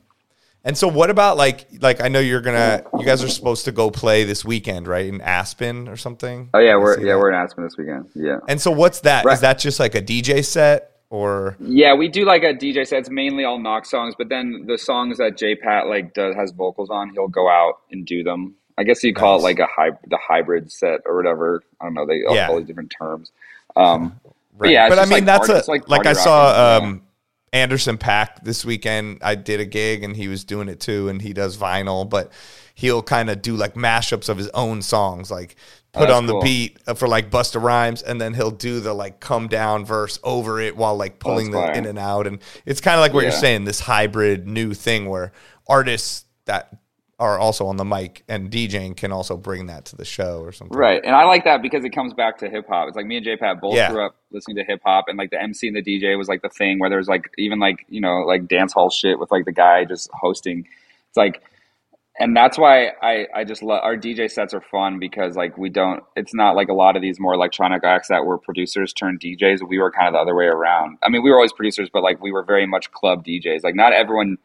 and 0.64 0.76
so 0.76 0.88
what 0.88 1.08
about 1.10 1.36
like 1.38 1.66
like 1.80 2.02
I 2.02 2.08
know 2.08 2.20
you're 2.20 2.42
gonna 2.42 2.82
you 2.98 3.04
guys 3.04 3.24
are 3.24 3.28
supposed 3.28 3.64
to 3.64 3.72
go 3.72 3.90
play 3.90 4.24
this 4.24 4.44
weekend, 4.44 4.86
right? 4.86 5.06
In 5.06 5.20
Aspen 5.22 5.88
or 5.88 5.96
something? 5.96 6.50
oh 6.52 6.58
yeah 6.58 6.76
we're 6.76 6.98
yeah 7.00 7.12
that. 7.14 7.18
we're 7.18 7.30
in 7.30 7.34
aspen 7.34 7.64
this 7.64 7.76
weekend 7.78 8.10
yeah 8.14 8.38
And 8.46 8.60
so 8.60 8.70
what's 8.70 9.00
that? 9.00 9.20
Is 9.20 9.24
Right. 9.26 9.40
that 9.40 9.58
just 9.58 9.80
like 9.80 9.94
a 9.94 10.02
DJ 10.02 10.44
set 10.44 10.90
or 11.08 11.56
Yeah, 11.60 11.94
we 11.94 12.08
do 12.08 12.24
like 12.26 12.42
a 12.42 12.52
DJ 12.54 12.86
set. 12.86 12.98
It's 13.00 13.10
mainly 13.10 13.44
all 13.44 13.58
knock 13.58 13.86
songs, 13.86 14.14
but 14.18 14.28
then 14.28 14.64
the 14.66 14.76
songs 14.76 15.16
that 15.18 15.38
J 15.38 15.54
Pat 15.56 15.86
like 15.86 16.12
does 16.12 16.34
has 16.36 16.52
vocals 16.52 16.90
on, 16.90 17.08
he'll 17.10 17.26
go 17.28 17.48
out 17.48 17.78
and 17.90 18.04
do 18.06 18.22
them. 18.22 18.54
I 18.78 18.84
guess 18.84 19.02
you 19.02 19.12
call 19.14 19.36
Nice. 19.38 19.40
it 19.40 19.44
like 19.44 19.58
a 19.60 19.66
hy- 19.66 19.98
the 20.08 20.18
hybrid 20.18 20.70
set 20.70 21.00
or 21.06 21.16
whatever. 21.16 21.62
I 21.80 21.86
don't 21.86 21.94
know. 21.94 22.06
They 22.06 22.22
all 22.24 22.34
Yeah. 22.36 22.46
call 22.48 22.58
it 22.58 22.66
different 22.66 22.92
terms. 22.96 23.32
Um, 23.76 24.20
right? 24.60 24.72
yeah, 24.72 24.88
but 24.88 24.98
I 24.98 25.02
mean 25.02 25.10
like 25.10 25.24
that's 25.24 25.48
party- 25.48 25.64
a 25.66 25.70
like 25.70 25.88
like, 25.88 26.00
I 26.00 26.12
party 26.12 26.20
saw 26.20 26.44
rocking, 26.44 26.82
yeah. 26.84 26.88
um 26.88 27.02
Anderson 27.52 27.98
.Paak 27.98 28.44
this 28.44 28.64
weekend. 28.64 29.18
I 29.22 29.34
did 29.34 29.58
a 29.58 29.64
gig 29.64 30.04
and 30.04 30.14
he 30.16 30.28
was 30.28 30.44
doing 30.44 30.68
it 30.68 30.78
too, 30.78 31.08
and 31.08 31.20
he 31.20 31.32
does 31.32 31.56
vinyl, 31.56 32.08
but 32.08 32.30
he'll 32.74 33.02
kind 33.02 33.28
of 33.28 33.42
do 33.42 33.56
like 33.56 33.74
mashups 33.74 34.28
of 34.28 34.38
his 34.38 34.48
own 34.50 34.82
songs, 34.82 35.30
like 35.30 35.56
put 35.92 36.02
that's 36.02 36.12
on 36.12 36.26
the 36.26 36.34
cool. 36.34 36.42
beat 36.42 36.78
uh, 36.86 36.94
for 36.94 37.08
like 37.08 37.30
Busta 37.30 37.60
Rhymes, 37.60 38.02
and 38.02 38.20
then 38.20 38.34
he'll 38.34 38.52
do 38.52 38.80
the 38.80 38.94
like 38.94 39.18
come 39.18 39.48
down 39.48 39.84
verse 39.84 40.18
over 40.22 40.60
it 40.60 40.76
while 40.76 40.96
like 40.96 41.18
pulling 41.18 41.50
the 41.50 41.58
fire. 41.58 41.72
in 41.72 41.86
and 41.86 41.98
out, 41.98 42.26
and 42.26 42.38
it's 42.64 42.80
kind 42.80 42.94
of 42.94 43.00
like 43.00 43.12
what 43.12 43.22
you're 43.22 43.32
saying, 43.32 43.64
this 43.64 43.80
hybrid 43.80 44.46
new 44.46 44.72
thing 44.72 45.08
where 45.08 45.32
artists 45.66 46.24
that 46.44 46.79
are 47.20 47.38
also 47.38 47.66
on 47.66 47.76
the 47.76 47.84
mic 47.84 48.24
and 48.28 48.50
DJing 48.50 48.96
can 48.96 49.12
also 49.12 49.36
bring 49.36 49.66
that 49.66 49.84
to 49.84 49.96
the 49.96 50.06
show 50.06 50.40
or 50.40 50.52
something. 50.52 50.76
Right, 50.76 51.00
and 51.04 51.14
I 51.14 51.24
like 51.24 51.44
that 51.44 51.60
because 51.60 51.84
it 51.84 51.90
comes 51.90 52.14
back 52.14 52.38
to 52.38 52.48
hip 52.48 52.66
hop. 52.66 52.88
It's 52.88 52.96
like 52.96 53.06
me 53.06 53.16
and 53.16 53.24
J 53.24 53.36
Pat 53.36 53.60
both 53.60 53.74
Yeah. 53.76 53.90
grew 53.92 54.06
up 54.06 54.16
listening 54.32 54.56
to 54.56 54.64
hip 54.64 54.80
hop, 54.84 55.04
and 55.06 55.18
like 55.18 55.30
the 55.30 55.40
MC 55.40 55.68
and 55.68 55.76
the 55.76 55.82
DJ 55.82 56.16
was 56.16 56.28
like 56.28 56.40
the 56.40 56.48
thing 56.48 56.78
where 56.78 56.88
there's 56.88 57.08
like 57.08 57.30
even 57.36 57.58
like 57.60 57.84
you 57.88 58.00
know 58.00 58.20
like 58.26 58.48
dance 58.48 58.72
hall 58.72 58.88
shit 58.90 59.18
with 59.18 59.30
like 59.30 59.44
the 59.44 59.52
guy 59.52 59.84
just 59.84 60.08
hosting. 60.14 60.66
It's 61.08 61.16
like, 61.16 61.42
and 62.18 62.34
that's 62.34 62.56
why 62.56 62.92
I 63.02 63.26
I 63.34 63.44
just 63.44 63.62
love 63.62 63.80
our 63.82 63.96
DJ 63.96 64.30
sets 64.30 64.54
are 64.54 64.62
fun 64.62 64.98
because 64.98 65.36
like 65.36 65.58
we 65.58 65.68
don't. 65.68 66.02
It's 66.16 66.32
not 66.32 66.56
like 66.56 66.68
a 66.68 66.74
lot 66.74 66.96
of 66.96 67.02
these 67.02 67.20
more 67.20 67.34
electronic 67.34 67.84
acts 67.84 68.08
that 68.08 68.24
were 68.24 68.38
producers 68.38 68.94
turned 68.94 69.20
DJs. 69.20 69.68
We 69.68 69.78
were 69.78 69.90
kind 69.90 70.08
of 70.08 70.14
the 70.14 70.20
other 70.20 70.34
way 70.34 70.46
around. 70.46 70.96
I 71.02 71.10
mean, 71.10 71.22
we 71.22 71.28
were 71.30 71.36
always 71.36 71.52
producers, 71.52 71.90
but 71.92 72.02
like 72.02 72.22
we 72.22 72.32
were 72.32 72.44
very 72.44 72.66
much 72.66 72.90
club 72.92 73.26
DJs. 73.26 73.62
Like 73.62 73.74
not 73.74 73.92
everyone, 73.92 74.38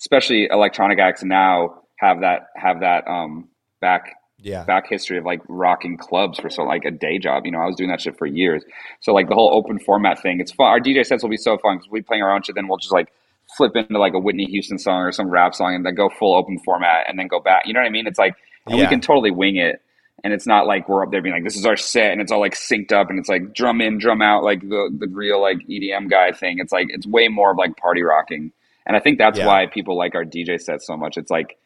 especially 0.00 0.48
electronic 0.50 0.98
acts 0.98 1.22
now 1.22 1.82
have 1.98 2.20
that 2.20 2.48
have 2.56 2.80
that 2.80 3.06
um 3.08 3.48
back 3.80 4.14
Yeah. 4.40 4.64
back 4.64 4.88
history 4.88 5.18
of 5.18 5.24
like 5.24 5.40
rocking 5.48 5.96
clubs 5.96 6.38
for 6.38 6.48
so 6.50 6.62
like 6.62 6.84
a 6.84 6.90
day 6.90 7.18
job. 7.18 7.44
You 7.46 7.52
know, 7.52 7.58
I 7.60 7.66
was 7.66 7.76
doing 7.76 7.90
that 7.90 8.00
shit 8.00 8.16
for 8.18 8.26
years. 8.26 8.62
So 9.00 9.12
like 9.12 9.28
the 9.28 9.34
whole 9.34 9.52
open 9.54 9.78
format 9.78 10.20
thing, 10.22 10.40
it's 10.40 10.52
fun. 10.52 10.66
Our 10.66 10.80
DJ 10.80 11.04
sets 11.04 11.22
will 11.22 11.30
be 11.30 11.36
so 11.36 11.58
fun 11.58 11.76
because 11.78 11.90
we 11.90 12.02
playing 12.02 12.22
our 12.22 12.32
own 12.34 12.42
shit. 12.42 12.54
Then 12.54 12.68
we'll 12.68 12.78
just 12.78 12.92
like 12.92 13.12
flip 13.56 13.72
into 13.76 13.98
like 13.98 14.14
a 14.14 14.18
Whitney 14.18 14.44
Houston 14.46 14.78
song 14.78 15.02
or 15.02 15.12
some 15.12 15.28
rap 15.30 15.54
song 15.54 15.74
and 15.74 15.84
then 15.86 15.94
go 15.94 16.08
full 16.08 16.36
open 16.36 16.58
format 16.64 17.06
and 17.08 17.18
then 17.18 17.26
go 17.28 17.40
back. 17.40 17.66
You 17.66 17.72
know 17.74 17.80
what 17.80 17.86
I 17.86 17.90
mean? 17.90 18.06
It's 18.06 18.18
like 18.18 18.34
and 18.66 18.76
we 18.76 18.86
can 18.86 19.00
totally 19.00 19.30
wing 19.30 19.56
it. 19.56 19.80
And 20.24 20.32
it's 20.32 20.46
not 20.48 20.66
like 20.66 20.88
we're 20.88 21.04
up 21.04 21.12
there 21.12 21.22
being 21.22 21.34
like, 21.34 21.44
this 21.44 21.56
is 21.56 21.64
our 21.64 21.76
set 21.76 22.10
and 22.10 22.20
it's 22.20 22.32
all 22.32 22.40
like 22.40 22.54
synced 22.54 22.90
up 22.92 23.08
and 23.08 23.20
it's 23.20 23.28
like 23.28 23.54
drum 23.54 23.80
in, 23.80 23.98
drum 23.98 24.20
out, 24.20 24.42
like 24.42 24.60
the, 24.60 24.90
the 24.98 25.06
real 25.06 25.40
like 25.40 25.58
EDM 25.68 26.10
guy 26.10 26.32
thing. 26.32 26.58
It's 26.58 26.72
like, 26.72 26.88
it's 26.90 27.06
way 27.06 27.28
more 27.28 27.52
of 27.52 27.56
like 27.56 27.76
party 27.76 28.02
rocking. 28.02 28.50
And 28.84 28.96
I 28.96 29.00
think 29.00 29.18
that's 29.18 29.38
Yeah. 29.38 29.46
why 29.46 29.66
people 29.66 29.96
like 29.96 30.16
our 30.16 30.24
DJ 30.24 30.60
sets 30.60 30.86
so 30.88 30.96
much. 30.96 31.16
It's 31.16 31.30
like, 31.30 31.56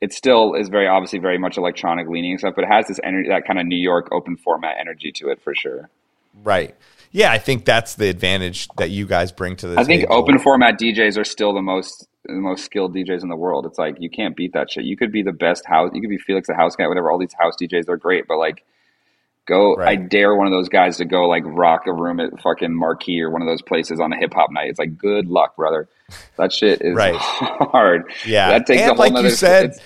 it 0.00 0.12
still 0.12 0.54
is 0.54 0.68
very 0.68 0.86
obviously 0.86 1.18
very 1.18 1.38
much 1.38 1.56
electronic 1.56 2.08
leaning 2.08 2.36
stuff, 2.38 2.54
but 2.54 2.64
it 2.64 2.70
has 2.70 2.86
this 2.86 3.00
energy, 3.02 3.28
that 3.28 3.46
kind 3.46 3.58
of 3.58 3.66
New 3.66 3.80
York 3.80 4.08
open 4.12 4.36
format 4.36 4.76
energy 4.78 5.12
to 5.12 5.28
it 5.28 5.40
for 5.42 5.54
sure. 5.54 5.88
Right. 6.42 6.74
Yeah, 7.12 7.32
I 7.32 7.38
think 7.38 7.64
that's 7.64 7.94
the 7.94 8.08
advantage 8.08 8.68
that 8.76 8.90
you 8.90 9.06
guys 9.06 9.32
bring 9.32 9.56
to 9.56 9.68
this. 9.68 9.78
I 9.78 9.84
think 9.84 10.02
table. 10.02 10.16
open 10.16 10.38
format 10.38 10.78
DJs 10.78 11.18
are 11.18 11.24
still 11.24 11.54
the 11.54 11.62
most 11.62 12.06
the 12.26 12.34
most 12.34 12.64
skilled 12.64 12.94
DJs 12.94 13.22
in 13.22 13.28
the 13.28 13.36
world. 13.36 13.66
It's 13.66 13.78
like 13.78 13.96
you 14.00 14.10
can't 14.10 14.36
beat 14.36 14.52
that 14.52 14.70
shit. 14.70 14.84
You 14.84 14.96
could 14.96 15.12
be 15.12 15.22
the 15.22 15.32
best 15.32 15.64
house. 15.64 15.90
You 15.94 16.00
could 16.00 16.10
be 16.10 16.18
Felix 16.18 16.48
the 16.48 16.54
house 16.54 16.76
guy, 16.76 16.86
whatever. 16.86 17.10
All 17.10 17.18
these 17.18 17.34
house 17.38 17.54
DJs 17.60 17.88
are 17.88 17.96
great, 17.96 18.26
but 18.26 18.38
like, 18.38 18.64
go. 19.46 19.76
I 19.78 19.96
dare 19.96 20.34
one 20.34 20.46
of 20.46 20.52
those 20.52 20.68
guys 20.68 20.96
to 20.98 21.04
go 21.04 21.26
like 21.28 21.42
rock 21.46 21.86
a 21.86 21.92
room 21.92 22.20
at 22.20 22.40
fucking 22.42 22.74
Marquee 22.74 23.20
or 23.22 23.30
one 23.30 23.42
of 23.42 23.46
those 23.48 23.62
places 23.62 24.00
on 24.00 24.12
a 24.12 24.16
hip 24.16 24.34
hop 24.34 24.50
night. 24.52 24.68
It's 24.68 24.78
like 24.78 24.98
good 24.98 25.28
luck, 25.28 25.56
brother. 25.56 25.88
That 26.36 26.52
shit 26.52 26.82
is 26.82 26.94
Right. 26.94 27.14
hard. 27.16 28.12
Yeah. 28.26 28.50
that 28.50 28.66
takes 28.66 28.82
And 28.82 28.90
a 28.92 28.94
whole 28.94 29.12
like 29.12 29.22
you 29.24 29.30
said, 29.30 29.64
it's- 29.66 29.80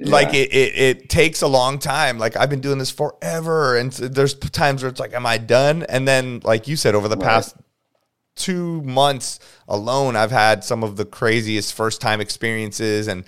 like 0.00 0.34
it, 0.34 0.52
it, 0.52 0.76
it 0.76 1.08
takes 1.08 1.40
a 1.42 1.46
long 1.46 1.78
time. 1.78 2.18
Like 2.18 2.36
I've 2.36 2.50
been 2.50 2.60
doing 2.60 2.78
this 2.78 2.90
forever, 2.90 3.76
and 3.76 3.92
there's 3.92 4.34
times 4.34 4.82
where 4.82 4.90
it's 4.90 4.98
like, 4.98 5.14
"Am 5.14 5.24
I 5.24 5.38
done?" 5.38 5.84
And 5.88 6.06
then, 6.06 6.40
like 6.42 6.66
you 6.66 6.74
said, 6.74 6.96
over 6.96 7.06
the 7.06 7.16
Right. 7.16 7.24
past 7.24 7.56
two 8.34 8.82
months 8.82 9.38
alone, 9.68 10.16
I've 10.16 10.32
had 10.32 10.64
some 10.64 10.82
of 10.82 10.96
the 10.96 11.04
craziest 11.04 11.72
first 11.74 12.00
time 12.00 12.20
experiences 12.20 13.06
and 13.06 13.24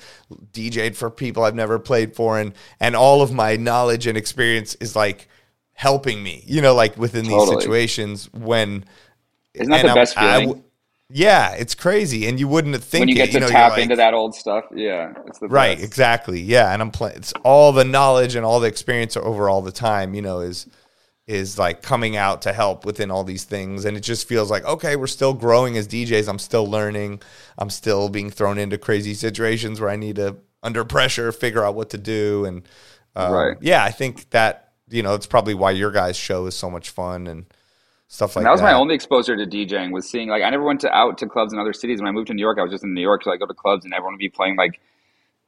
DJ'd 0.53 0.97
for 0.97 1.09
people 1.09 1.45
I've 1.45 1.55
never 1.55 1.79
played 1.79 2.17
for, 2.17 2.37
and 2.39 2.53
and 2.81 2.97
all 2.97 3.23
of 3.23 3.33
my 3.33 3.55
knowledge 3.57 4.09
and 4.09 4.19
experience 4.19 4.75
is 4.81 4.97
like 4.97 5.29
helping 5.77 6.23
me, 6.23 6.43
you 6.47 6.61
know, 6.61 6.75
like 6.75 6.97
within 6.97 7.25
these 7.25 7.33
Totally. 7.33 7.61
situations 7.61 8.29
when. 8.33 8.85
Isn't 9.55 9.71
that 9.71 9.83
the 9.83 9.89
I'm- 9.89 9.95
best 9.95 10.15
feeling? 10.19 10.47
w- 10.49 10.63
yeah, 11.09 11.53
it's 11.53 11.75
crazy, 11.77 12.27
and 12.27 12.41
you 12.41 12.49
wouldn't 12.49 12.83
think 12.83 13.03
when 13.03 13.09
you 13.09 13.15
it, 13.15 13.27
get 13.27 13.33
to 13.33 13.41
know, 13.41 13.49
tap 13.49 13.73
like- 13.73 13.83
into 13.83 13.95
that 13.97 14.13
old 14.13 14.35
stuff. 14.35 14.65
Yeah, 14.75 15.13
it's 15.29 15.39
the 15.39 15.47
Right, 15.47 15.77
best. 15.77 15.87
exactly. 15.87 16.41
Yeah, 16.41 16.73
and 16.73 16.83
I'm 16.83 16.91
playing. 16.91 17.19
It's 17.19 17.33
all 17.45 17.71
the 17.73 17.85
knowledge 17.85 18.35
and 18.35 18.45
all 18.45 18.59
the 18.59 18.67
experience 18.67 19.17
over 19.17 19.49
all 19.49 19.63
the 19.63 19.71
time. 19.73 20.15
You 20.15 20.23
know, 20.23 20.41
is 20.41 20.67
is 21.29 21.59
like 21.59 21.83
coming 21.83 22.17
out 22.17 22.41
to 22.43 22.53
help 22.53 22.85
within 22.85 23.11
all 23.11 23.23
these 23.25 23.45
things, 23.45 23.85
and 23.85 23.97
it 23.97 24.01
just 24.01 24.27
feels 24.27 24.51
like 24.51 24.65
okay, 24.65 24.97
we're 24.97 25.07
still 25.07 25.33
growing 25.33 25.77
as 25.77 25.87
DJs. 25.87 26.29
I'm 26.29 26.39
still 26.41 26.67
learning. 26.67 27.21
I'm 27.59 27.71
still 27.71 28.09
being 28.09 28.31
thrown 28.31 28.59
into 28.59 28.77
crazy 28.79 29.15
situations 29.15 29.81
where 29.81 29.91
I 29.91 29.97
need 29.97 30.17
to 30.17 30.37
under 30.63 30.85
pressure 30.85 31.31
figure 31.33 31.65
out 31.65 31.75
what 31.77 31.91
to 31.91 31.99
do. 31.99 32.45
And 32.47 32.63
um, 33.15 33.33
Right. 33.33 33.57
yeah, 33.61 33.85
I 33.85 33.91
think 33.93 34.29
that 34.31 34.66
you 34.89 35.03
know 35.03 35.15
it's 35.15 35.27
probably 35.27 35.55
why 35.55 35.73
your 35.73 35.91
guys' 35.91 36.17
show 36.17 36.47
is 36.47 36.55
so 36.55 36.71
much 36.71 36.91
fun 36.91 37.27
and 37.27 37.47
stuff 38.09 38.37
like 38.37 38.43
And 38.43 38.47
that 38.47 38.51
was 38.53 38.61
that. 38.61 38.65
my 38.73 38.73
only 38.75 38.95
exposure 38.95 39.37
to 39.37 39.47
DJing 39.47 39.93
was 39.93 40.09
seeing 40.09 40.29
like 40.29 40.43
I 40.43 40.51
never 40.51 40.65
went 40.65 40.81
to 40.83 40.93
out 40.93 41.19
to 41.19 41.27
clubs 41.27 41.53
in 41.53 41.59
other 41.59 41.73
cities. 41.73 42.01
When 42.01 42.09
I 42.09 42.13
moved 42.13 42.29
to 42.29 42.35
New 42.35 42.43
York, 42.43 42.59
I 42.59 42.63
was 42.63 42.71
just 42.73 42.85
in 42.85 42.95
New 42.95 43.01
York, 43.01 43.25
so 43.25 43.33
I 43.33 43.37
go 43.37 43.47
to 43.47 43.55
clubs 43.55 43.85
and 43.85 43.95
everyone 43.95 44.15
would 44.15 44.19
be 44.21 44.29
playing 44.29 44.57
like 44.57 44.81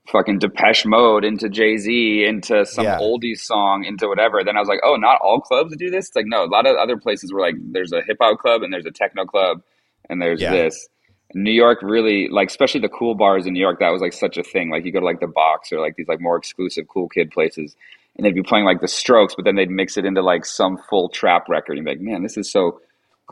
fucking 0.09 0.39
Depeche 0.39 0.87
Mode 0.87 1.25
into 1.25 1.49
Jay 1.49 1.77
Z, 1.77 2.25
into 2.25 2.65
some 2.67 2.85
Yeah. 2.87 2.99
oldies 2.99 3.41
song, 3.41 3.85
into 3.85 4.09
whatever. 4.09 4.43
Then 4.43 4.57
I 4.57 4.61
was 4.61 4.69
like, 4.69 4.81
oh, 4.85 4.97
not 4.97 5.21
all 5.23 5.41
clubs 5.41 5.77
do 5.77 5.91
this. 5.91 6.09
It's 6.09 6.17
like 6.17 6.27
no, 6.27 6.45
a 6.45 6.47
lot 6.47 6.67
of 6.67 6.77
other 6.77 6.97
places 6.97 7.33
were 7.33 7.41
like 7.41 7.57
there's 7.73 7.93
a 7.93 8.03
hip 8.03 8.19
hop 8.21 8.39
club 8.41 8.63
and 8.63 8.73
there's 8.73 8.87
a 8.87 8.91
techno 8.91 9.25
club 9.27 9.63
and 10.11 10.21
there's 10.21 10.41
Yeah. 10.41 10.51
this. 10.51 10.89
New 11.35 11.53
York 11.53 11.81
really 11.83 12.29
like 12.29 12.49
especially 12.49 12.81
the 12.81 12.89
cool 12.89 13.15
bars 13.15 13.47
in 13.47 13.53
New 13.53 13.61
York 13.61 13.81
that 13.81 13.91
was 13.91 14.01
like 14.01 14.15
such 14.15 14.39
a 14.39 14.43
thing 14.43 14.71
like 14.71 14.85
you 14.87 14.93
go 14.93 15.01
to 15.01 15.05
like 15.07 15.21
the 15.21 15.27
box 15.27 15.71
or 15.73 15.79
like 15.81 15.95
these 15.97 16.09
like 16.09 16.21
more 16.23 16.37
exclusive 16.39 16.89
cool 16.89 17.09
kid 17.09 17.31
places 17.31 17.77
and 18.19 18.27
they'd 18.27 18.35
be 18.35 18.43
playing 18.43 18.65
like 18.65 18.81
the 18.81 18.89
strokes 18.89 19.35
but 19.35 19.45
then 19.45 19.55
they'd 19.55 19.71
mix 19.71 19.97
it 19.97 20.05
into 20.05 20.23
like 20.23 20.45
some 20.45 20.77
full 20.91 21.09
trap 21.09 21.49
record. 21.49 21.79
And 21.79 21.85
be 21.85 21.93
like 21.93 22.01
man 22.01 22.23
this 22.23 22.37
is 22.37 22.51
so 22.51 22.81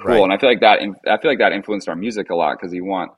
cool. 0.00 0.14
Right. 0.14 0.22
and 0.22 0.32
I 0.32 0.38
feel 0.38 0.48
like 0.48 0.60
that 0.60 0.80
I 0.80 1.18
feel 1.18 1.30
like 1.30 1.38
that 1.38 1.52
influenced 1.52 1.88
our 1.88 1.96
music 1.96 2.30
a 2.30 2.34
lot 2.34 2.58
because 2.58 2.72
you 2.72 2.84
want 2.84 3.12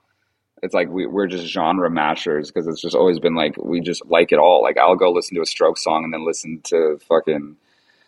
it's 0.62 0.74
like 0.74 0.88
we, 0.88 1.06
we're 1.06 1.26
just 1.26 1.46
genre 1.46 1.90
mashers 1.90 2.50
because 2.50 2.66
it's 2.66 2.80
just 2.80 2.94
always 2.94 3.18
been 3.18 3.34
like 3.34 3.56
we 3.56 3.80
just 3.80 4.04
like 4.06 4.32
it 4.32 4.38
all. 4.38 4.62
Like 4.62 4.76
I'll 4.76 4.96
go 4.96 5.10
listen 5.10 5.36
to 5.36 5.42
a 5.42 5.46
stroke 5.46 5.78
song 5.78 6.04
and 6.04 6.12
then 6.12 6.26
listen 6.26 6.60
to 6.64 6.98
fucking 7.08 7.56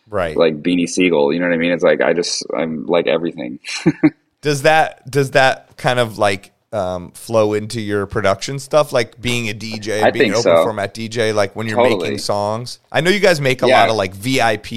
right. 0.09 0.35
like 0.35 0.61
Beanie 0.61 0.89
Sigel 0.89 1.33
you 1.33 1.39
know 1.39 1.47
what 1.47 1.53
I 1.53 1.57
mean? 1.57 1.71
It's 1.71 1.83
like 1.83 2.01
I 2.01 2.13
just 2.13 2.45
I'm 2.55 2.85
like 2.87 3.07
everything. 3.07 3.59
Does 4.41 4.63
that 4.63 5.09
does 5.09 5.31
that 5.31 5.77
kind 5.77 5.99
of 5.99 6.17
like 6.17 6.51
um, 6.73 7.11
flow 7.11 7.53
into 7.53 7.81
your 7.81 8.05
production 8.05 8.57
stuff 8.59 8.91
like 8.93 9.19
being 9.21 9.49
a 9.49 9.53
dj 9.53 10.01
I 10.03 10.11
being 10.11 10.27
an 10.29 10.35
open 10.35 10.43
so. 10.43 10.63
format 10.63 10.93
dj 10.93 11.33
like 11.33 11.55
when 11.55 11.67
you're 11.67 11.77
Totally. 11.77 12.01
making 12.03 12.17
songs 12.19 12.79
i 12.91 13.01
know 13.01 13.09
you 13.09 13.19
guys 13.19 13.41
make 13.41 13.61
a 13.61 13.67
Yeah. 13.67 13.81
lot 13.81 13.89
of 13.89 13.95
like 13.97 14.13
vip 14.13 14.67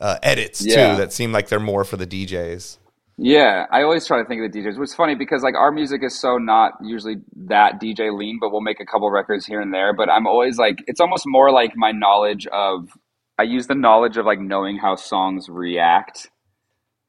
uh, 0.00 0.18
edits 0.22 0.64
Yeah. 0.64 0.92
too 0.92 0.96
that 0.98 1.12
seem 1.12 1.32
like 1.32 1.48
they're 1.48 1.58
more 1.60 1.84
for 1.84 1.96
the 1.96 2.06
djs 2.06 2.78
Yeah, 3.20 3.66
I 3.72 3.82
always 3.82 4.06
try 4.06 4.22
to 4.22 4.28
think 4.28 4.44
of 4.44 4.52
the 4.52 4.60
DJs. 4.60 4.80
It's 4.80 4.94
funny 4.94 5.16
because 5.16 5.42
like 5.42 5.56
our 5.56 5.72
music 5.72 6.04
is 6.04 6.16
so 6.16 6.38
not 6.38 6.74
usually 6.80 7.16
that 7.48 7.80
DJ 7.80 8.16
lean, 8.16 8.38
but 8.40 8.52
we'll 8.52 8.60
make 8.60 8.78
a 8.78 8.86
couple 8.86 9.10
records 9.10 9.44
here 9.44 9.60
and 9.60 9.74
there. 9.74 9.92
But 9.92 10.08
I'm 10.08 10.24
always 10.28 10.56
like, 10.56 10.84
it's 10.86 11.00
almost 11.00 11.24
more 11.26 11.50
like 11.50 11.72
my 11.74 11.90
knowledge 11.90 12.46
of. 12.52 12.90
I 13.36 13.42
use 13.42 13.66
the 13.66 13.74
knowledge 13.74 14.18
of 14.18 14.24
like 14.24 14.38
knowing 14.38 14.78
how 14.78 14.94
songs 14.94 15.48
react 15.48 16.30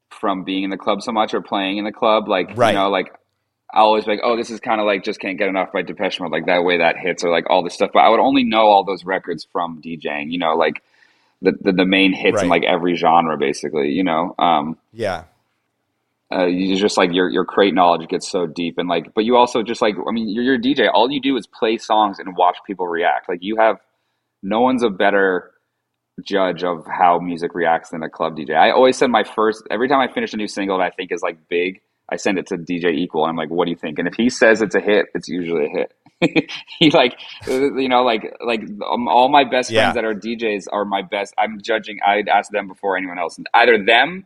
from 0.10 0.44
being 0.44 0.64
in 0.64 0.72
the 0.72 0.78
club 0.78 1.04
so 1.04 1.12
much 1.12 1.36
or 1.36 1.42
playing 1.42 1.78
in 1.78 1.86
the 1.86 1.92
club. 1.92 2.28
Like 2.28 2.50
Right. 2.56 2.70
you 2.72 2.76
know, 2.80 2.90
like 2.90 3.14
I 3.74 3.80
always 3.80 4.06
be 4.06 4.12
like, 4.12 4.22
oh, 4.24 4.36
this 4.36 4.50
is 4.50 4.60
kind 4.60 4.82
of 4.82 4.88
like 4.88 5.04
just 5.04 5.20
can't 5.20 5.38
get 5.38 5.48
enough 5.48 5.72
by 5.72 5.82
Depeche 5.82 6.20
Mode. 6.20 6.32
Like 6.32 6.48
that 6.48 6.64
way 6.64 6.80
that 6.80 6.98
hits 6.98 7.24
or 7.24 7.30
like 7.30 7.50
all 7.50 7.64
this 7.64 7.74
stuff. 7.74 7.92
But 7.94 8.00
I 8.00 8.10
would 8.10 8.20
only 8.20 8.44
know 8.44 8.66
all 8.66 8.84
those 8.84 9.06
records 9.06 9.48
from 9.52 9.82
DJing. 9.82 10.32
You 10.32 10.40
know, 10.40 10.56
like 10.56 10.82
the 11.42 11.54
the, 11.60 11.72
the 11.72 11.86
main 11.86 12.14
hits 12.14 12.42
in 12.42 12.50
like 12.50 12.64
every 12.64 12.96
genre, 12.96 13.38
basically. 13.38 13.90
You 13.90 14.04
know. 14.04 14.36
Um, 14.40 14.78
yeah 14.94 15.26
uh, 16.32 16.46
you 16.46 16.76
just 16.78 16.98
like 16.98 17.12
your 17.12 17.30
your 17.30 17.44
crate 17.44 17.74
knowledge 17.74 18.08
gets 18.08 18.30
so 18.30 18.46
deep 18.46 18.78
and 18.78 18.88
like 18.88 19.14
but 19.14 19.26
you 19.26 19.36
also 19.36 19.64
just 19.64 19.82
like 19.82 19.96
i 20.08 20.12
mean 20.12 20.30
you're, 20.30 20.44
you're 20.44 20.56
a 20.56 20.60
dj 20.60 20.90
all 20.94 21.10
you 21.10 21.20
do 21.20 21.36
is 21.36 21.48
play 21.48 21.78
songs 21.78 22.20
and 22.20 22.36
watch 22.38 22.58
people 22.68 22.88
react 22.88 23.28
like 23.28 23.40
you 23.42 23.56
have 23.58 23.78
no 24.44 24.62
one's 24.62 24.84
a 24.84 24.90
better 24.90 25.52
judge 26.24 26.64
of 26.64 26.86
how 26.86 27.18
music 27.20 27.56
reacts 27.56 27.90
than 27.90 28.04
a 28.04 28.10
club 28.10 28.38
dj 28.38 28.56
i 28.56 28.70
always 28.70 28.96
send 28.96 29.12
my 29.12 29.24
first 29.24 29.64
every 29.72 29.88
time 29.88 30.00
i 30.00 30.12
finish 30.12 30.34
a 30.34 30.38
new 30.38 30.48
single 30.48 30.78
that 30.78 30.84
i 30.84 30.90
think 30.92 31.12
is 31.12 31.22
like 31.22 31.38
big 31.48 31.82
i 32.12 32.16
send 32.16 32.38
it 32.40 32.48
to 32.48 32.58
dj 32.58 32.94
equal. 32.94 33.24
And 33.26 33.32
i'm 33.32 33.36
like 33.38 33.50
what 33.50 33.66
do 33.66 33.72
you 33.72 33.78
think? 33.78 34.00
And 34.00 34.08
if 34.08 34.16
he 34.16 34.30
says 34.30 34.62
it's 34.62 34.76
a 34.76 34.80
hit 34.82 35.08
it's 35.16 35.28
usually 35.28 35.66
a 35.66 35.70
hit. 35.70 35.94
He 36.80 36.92
like 36.92 37.18
you 37.48 37.88
know 37.90 38.04
like 38.04 38.36
like 38.46 38.62
um, 38.92 39.08
all 39.08 39.30
my 39.30 39.44
best 39.44 39.72
Yeah. 39.72 39.74
friends 39.74 39.96
that 39.96 40.04
are 40.06 40.14
djs 40.16 40.68
are 40.72 40.86
my 40.86 41.02
best. 41.02 41.34
I'm 41.38 41.62
judging 41.62 42.00
i'd 42.06 42.28
ask 42.30 42.52
them 42.52 42.68
before 42.68 42.98
anyone 42.98 43.18
else. 43.20 43.40
Either 43.54 43.84
them 43.84 44.26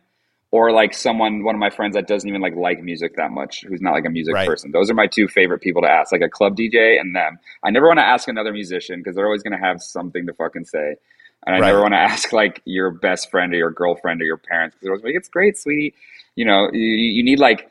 or 0.50 0.70
like 0.72 0.94
someone 0.94 1.42
one 1.42 1.54
of 1.54 1.58
my 1.58 1.70
friends 1.70 1.94
that 1.94 2.06
doesn't 2.06 2.28
even 2.28 2.40
like 2.40 2.54
like 2.54 2.80
music 2.82 3.16
that 3.16 3.30
much 3.32 3.64
who's 3.68 3.80
not 3.80 3.92
like 3.92 4.04
a 4.04 4.10
music 4.10 4.34
Right. 4.34 4.46
person. 4.46 4.70
Those 4.72 4.88
are 4.90 4.94
my 4.94 5.06
two 5.08 5.26
favorite 5.28 5.60
people 5.60 5.82
to 5.82 5.88
ask 5.88 6.12
like 6.12 6.20
a 6.20 6.28
club 6.28 6.56
dj 6.56 7.00
and 7.00 7.14
them. 7.14 7.38
I 7.64 7.70
never 7.70 7.86
want 7.88 7.98
to 7.98 8.04
ask 8.04 8.28
another 8.28 8.52
musician 8.52 9.00
because 9.00 9.16
they're 9.16 9.26
always 9.26 9.42
going 9.42 9.58
to 9.58 9.64
have 9.64 9.82
something 9.82 10.26
to 10.26 10.32
fucking 10.34 10.64
say. 10.66 10.96
And 11.46 11.56
i 11.56 11.60
Right. 11.60 11.68
never 11.68 11.82
want 11.82 11.92
to 11.94 11.98
ask 12.12 12.32
like 12.32 12.62
your 12.64 12.90
best 12.92 13.30
friend 13.30 13.52
or 13.52 13.56
your 13.56 13.70
girlfriend 13.72 14.22
or 14.22 14.24
your 14.24 14.36
parents 14.38 14.74
because 14.74 14.84
they're 14.84 14.92
always 14.92 15.04
like 15.04 15.14
it's 15.16 15.28
great 15.28 15.58
sweetie. 15.58 15.94
You 16.36 16.44
know 16.44 16.70
you, 16.72 16.80
you 16.80 17.22
need 17.24 17.40
like 17.40 17.70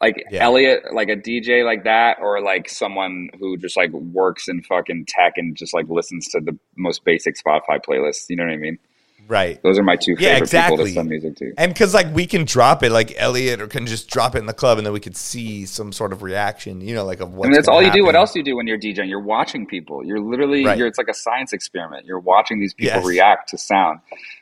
like 0.00 0.22
Yeah. 0.30 0.44
Elliot, 0.44 0.92
like 0.92 1.08
a 1.08 1.16
DJ 1.16 1.64
like 1.64 1.84
that, 1.84 2.18
or 2.20 2.40
like 2.42 2.68
someone 2.68 3.30
who 3.38 3.56
just 3.56 3.76
like 3.76 3.90
works 3.92 4.48
in 4.48 4.62
fucking 4.62 5.06
tech 5.08 5.34
and 5.36 5.56
just 5.56 5.72
like 5.74 5.88
listens 5.88 6.28
to 6.28 6.40
the 6.40 6.56
most 6.76 7.04
basic 7.04 7.36
Spotify 7.36 7.82
playlists. 7.84 8.28
You 8.28 8.36
know 8.36 8.44
what 8.44 8.52
I 8.52 8.56
mean? 8.56 8.78
right 9.26 9.62
Those 9.62 9.78
are 9.78 9.82
my 9.82 9.96
two 9.96 10.14
Yeah, 10.18 10.40
favorite 10.40 10.50
people 10.50 10.76
to 10.84 10.92
send 10.92 11.08
music 11.08 11.36
to. 11.36 11.54
and 11.56 11.72
because 11.72 11.94
like 11.94 12.12
we 12.14 12.26
can 12.26 12.44
drop 12.44 12.82
it 12.82 12.90
like 12.92 13.14
elliot 13.16 13.58
or 13.58 13.66
can 13.68 13.86
just 13.86 14.10
drop 14.10 14.34
it 14.34 14.38
in 14.40 14.44
the 14.44 14.52
club 14.52 14.76
and 14.76 14.86
then 14.86 14.92
we 14.92 15.00
could 15.00 15.16
see 15.16 15.64
some 15.64 15.92
sort 15.92 16.12
of 16.12 16.22
reaction 16.22 16.82
you 16.82 16.94
know 16.94 17.06
like 17.06 17.20
of 17.20 17.32
what 17.32 17.46
mean, 17.46 17.54
that's 17.54 17.66
all 17.66 17.82
you 17.82 17.90
do. 17.90 18.04
What 18.04 18.16
else 18.16 18.32
do 18.34 18.40
you 18.40 18.44
do 18.44 18.54
when 18.56 18.66
you're 18.66 18.78
DJing? 18.78 19.08
You're 19.08 19.20
watching 19.20 19.64
people. 19.66 20.04
You're 20.04 20.20
literally, 20.20 20.66
Right. 20.66 20.76
you're, 20.76 20.86
it's 20.86 20.98
like 20.98 21.08
a 21.08 21.14
science 21.14 21.54
experiment. 21.54 22.04
You're 22.04 22.18
watching 22.18 22.60
these 22.60 22.74
people 22.74 22.96
Yes. 23.00 23.06
react 23.06 23.48
to 23.50 23.56
sound, 23.58 24.00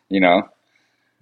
you 0.09 0.19
know? 0.21 0.49